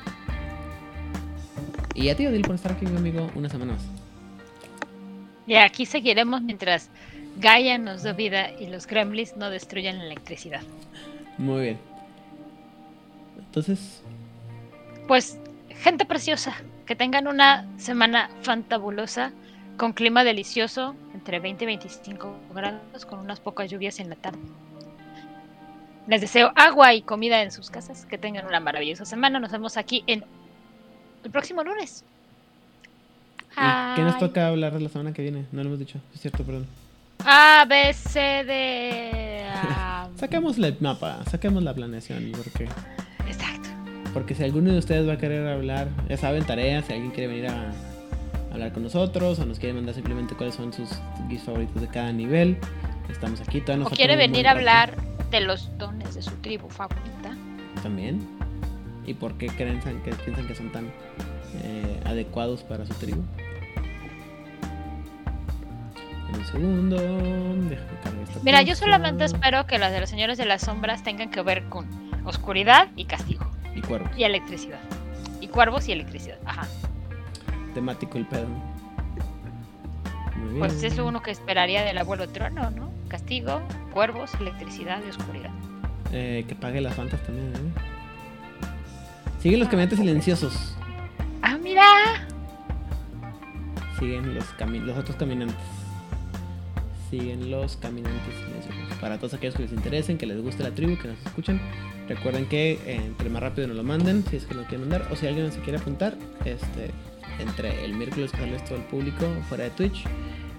Y 1.95 2.09
a 2.09 2.17
ti, 2.17 2.27
Odil, 2.27 2.43
por 2.43 2.55
estar 2.55 2.73
aquí 2.73 2.87
conmigo 2.87 3.31
una 3.35 3.49
semana 3.51 3.73
más. 3.75 3.83
Y 5.47 5.57
aquí 5.57 5.85
seguiremos 5.85 6.41
mientras 6.41 6.89
Gaia 7.39 7.77
nos 7.77 8.03
dé 8.03 8.13
vida 8.15 8.53
y 8.59 8.69
los 8.69 8.87
gremlins 8.87 9.37
no 9.37 9.51
destruyan 9.51 9.99
la 9.99 10.05
electricidad. 10.05 10.63
Muy 11.37 11.61
bien. 11.63 11.79
Entonces, 13.39 14.03
Pues, 15.09 15.37
gente 15.81 16.05
preciosa, 16.05 16.55
que 16.87 16.95
tengan 16.95 17.27
una 17.27 17.67
semana 17.79 18.31
fantabulosa, 18.43 19.33
con 19.77 19.93
clima 19.93 20.25
delicioso, 20.25 20.95
entre 21.15 21.41
20 21.41 21.65
y 21.65 21.67
25 21.67 22.37
grados, 22.55 23.07
con 23.07 23.19
unas 23.19 23.41
pocas 23.41 23.71
lluvias 23.71 23.99
en 23.99 24.11
la 24.11 24.17
tarde. 24.17 24.39
Les 26.07 26.21
deseo 26.21 26.53
agua 26.55 26.93
y 26.93 27.03
comida 27.03 27.43
en 27.43 27.51
sus 27.51 27.71
casas, 27.71 28.05
que 28.05 28.19
tengan 28.19 28.47
una 28.47 28.61
maravillosa 28.61 29.05
semana. 29.05 29.39
Nos 29.41 29.53
vemos 29.53 29.77
aquí 29.77 30.05
en 30.07 30.25
el 31.25 31.31
próximo 31.31 31.63
lunes. 31.63 32.05
¿y 33.53 33.95
¿qué 33.97 34.03
nos 34.03 34.19
toca 34.19 34.49
hablar 34.49 34.73
de 34.75 34.81
la 34.81 34.89
semana 34.89 35.13
que 35.13 35.23
viene? 35.23 35.47
No 35.53 35.63
lo 35.63 35.69
hemos 35.69 35.79
dicho, 35.79 35.99
es 36.15 36.21
cierto, 36.21 36.45
perdón. 36.45 36.67
A, 37.25 37.65
B, 37.69 37.93
C, 37.93 38.21
D. 38.45 39.45
ah, 39.55 40.09
Saquemos 40.17 40.59
el 40.59 40.77
mapa, 40.81 41.25
saquemos 41.31 41.63
la 41.63 41.75
planeación, 41.75 42.33
porque. 42.33 42.69
Porque 44.13 44.35
si 44.35 44.43
alguno 44.43 44.73
de 44.73 44.79
ustedes 44.79 45.09
va 45.09 45.15
a 45.15 45.19
querer 45.19 45.47
hablar, 45.47 45.89
ya 46.09 46.17
saben, 46.17 46.45
tareas, 46.45 46.87
si 46.87 46.93
alguien 46.93 47.11
quiere 47.13 47.29
venir 47.29 47.47
a 47.47 47.73
hablar 48.53 48.73
con 48.73 48.83
nosotros 48.83 49.39
o 49.39 49.47
nos 49.47 49.59
quiere 49.59 49.75
mandar 49.75 49.95
simplemente 49.95 50.35
cuáles 50.35 50.57
son 50.57 50.73
sus 50.73 50.91
GIFs 51.29 51.45
favoritos 51.45 51.81
de 51.81 51.89
cada 51.89 52.13
nivel, 52.13 52.57
estamos 53.09 53.41
aquí. 53.41 53.61
Todavía 53.61 53.85
nos 53.85 53.93
O 53.93 53.97
quiere 53.97 54.17
venir 54.17 54.49
a 54.49 54.53
hablar 54.53 54.97
de 55.31 55.41
los 55.41 55.77
dones 55.79 56.15
de 56.15 56.23
su 56.23 56.33
tribu 56.37 56.69
favorita. 56.69 57.37
También. 57.83 58.21
¿Y 59.07 59.15
por 59.15 59.39
qué 59.39 59.49
creen 59.49 59.81
que 59.81 60.13
piensan 60.25 60.47
que 60.47 60.55
son 60.55 60.71
tan 60.73 60.87
eh, 61.63 62.01
adecuados 62.05 62.63
para 62.63 62.85
su 62.87 62.95
tribu? 62.95 63.23
En 66.29 66.39
un 66.39 66.45
segundo. 66.47 66.97
esta 67.73 68.41
Mira, 68.43 68.63
yo 68.63 68.75
solamente 68.75 69.25
espero 69.25 69.67
que 69.67 69.79
las 69.79 69.93
de 69.93 70.01
los 70.01 70.11
señores 70.11 70.39
de 70.39 70.47
las 70.47 70.63
sombras 70.63 71.03
tengan 71.03 71.31
que 71.31 71.43
ver 71.43 71.65
con 71.65 71.87
oscuridad 72.25 72.89
y 72.97 73.05
castigo. 73.05 73.51
Y 73.75 73.81
cuervos. 73.83 74.11
Y 74.17 74.25
electricidad. 74.25 74.79
Y 75.41 75.49
cuervos 75.49 75.89
y 75.89 75.93
electricidad. 75.93 76.39
Ajá. 76.45 76.67
Temático 77.75 78.19
el 78.19 78.27
pedo. 78.27 78.47
Muy 80.37 80.59
Pues 80.59 80.81
bien. 80.81 80.93
es 80.93 80.99
uno 80.99 81.23
que 81.23 81.31
esperaría 81.31 81.83
del 81.83 81.99
abuelo 81.99 82.29
trono, 82.29 82.71
¿no? 82.71 82.91
Castigo, 83.09 83.61
cuervos, 83.93 84.33
electricidad 84.41 85.01
y 85.07 85.11
oscuridad. 85.11 85.51
Eh, 86.13 86.45
que 86.49 86.55
pague 86.55 86.81
las 86.81 86.95
fantas 86.95 87.23
también, 87.25 87.53
¿eh? 87.55 87.59
Siguen 89.41 89.61
los 89.61 89.69
caminantes 89.69 89.99
silenciosos. 89.99 90.75
¡Ah, 91.43 91.57
mira! 91.63 91.85
Siguen 93.99 94.35
los, 94.35 94.45
cami- 94.57 94.81
los 94.81 94.97
otros 94.99 95.17
caminantes. 95.17 95.57
Siguen 97.11 97.51
los 97.51 97.77
caminantes 97.77 98.35
silenciosos. 98.35 98.80
Para 99.01 99.17
todos 99.19 99.35
aquellos 99.35 99.55
que 99.55 99.63
les 99.63 99.73
interesen, 99.73 100.19
que 100.19 100.27
les 100.27 100.41
guste 100.43 100.63
la 100.63 100.73
tribu, 100.73 100.99
que 100.99 101.09
nos 101.09 101.19
escuchen, 101.25 101.61
recuerden 102.09 102.47
que 102.47 102.73
eh, 102.73 102.97
entre 102.97 103.31
más 103.31 103.43
rápido 103.43 103.67
nos 103.69 103.77
lo 103.77 103.83
manden, 103.83 104.25
si 104.29 104.37
es 104.37 104.45
que 104.45 104.55
lo 104.55 104.63
quieren 104.65 104.81
mandar, 104.89 105.09
o 105.11 105.17
si 105.17 105.27
alguien 105.27 105.51
se 105.53 105.61
quiere 105.61 105.79
apuntar, 105.79 106.17
este, 106.45 106.91
entre 107.39 107.85
el 107.85 107.95
miércoles 107.95 108.31
que 108.31 108.39
sale 108.39 108.57
esto 108.57 108.75
al 108.75 108.83
público 108.83 109.27
fuera 109.49 109.65
de 109.65 109.71
Twitch 109.71 110.05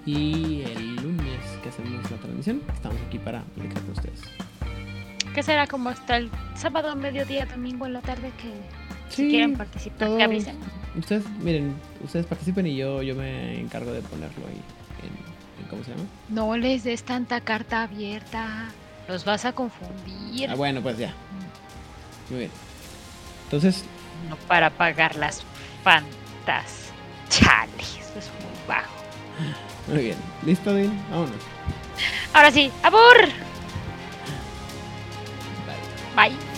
y 0.04 0.62
el 0.62 0.96
lunes 0.96 1.38
que 1.62 1.68
hacemos 1.68 2.10
la 2.10 2.16
transmisión, 2.16 2.60
estamos 2.74 2.98
aquí 3.06 3.18
para 3.18 3.42
platicar 3.54 3.82
con 3.84 3.92
ustedes. 3.92 4.20
¿Qué 5.34 5.42
será 5.44 5.66
como 5.68 5.88
hasta 5.90 6.16
el 6.16 6.28
sábado, 6.56 6.94
mediodía, 6.96 7.46
domingo 7.46 7.86
en 7.86 7.92
la 7.94 8.00
tarde 8.00 8.32
que 8.40 8.50
si 9.14 9.28
quieren 9.28 9.56
participar, 9.56 10.08
todo- 10.08 10.16
que 10.18 10.24
avisen? 10.24 10.56
Ustedes, 10.98 11.22
miren, 11.42 11.74
ustedes 12.04 12.26
participen 12.26 12.66
y 12.66 12.76
yo, 12.76 13.02
yo 13.02 13.14
me 13.14 13.58
encargo 13.60 13.92
de 13.92 14.02
ponerlo 14.02 14.46
ahí 14.48 14.60
¿cómo 15.72 15.82
se 15.84 15.90
llama? 15.90 16.04
No 16.28 16.56
les 16.56 16.84
des 16.84 17.02
tanta 17.02 17.40
carta 17.40 17.82
abierta. 17.82 18.66
Los 19.08 19.24
vas 19.24 19.44
a 19.46 19.52
confundir. 19.52 20.48
Ah, 20.50 20.54
bueno, 20.54 20.80
pues 20.82 20.98
ya. 20.98 21.12
Muy 22.30 22.40
bien. 22.40 22.50
Entonces, 23.44 23.84
No 24.28 24.36
para 24.46 24.70
pagar 24.70 25.16
las 25.16 25.42
fantas. 25.82 26.90
Chale, 27.28 27.72
eso 27.82 28.18
es 28.18 28.26
muy 28.26 28.68
bajo. 28.68 28.92
muy 29.88 30.02
bien. 30.04 30.16
¿Listo, 30.44 30.72
Dean? 30.72 30.92
Vámonos. 31.10 31.34
Ahora 32.34 32.50
sí, 32.50 32.70
¡abur! 32.82 33.16
Bye. 36.16 36.28
Bye. 36.30 36.51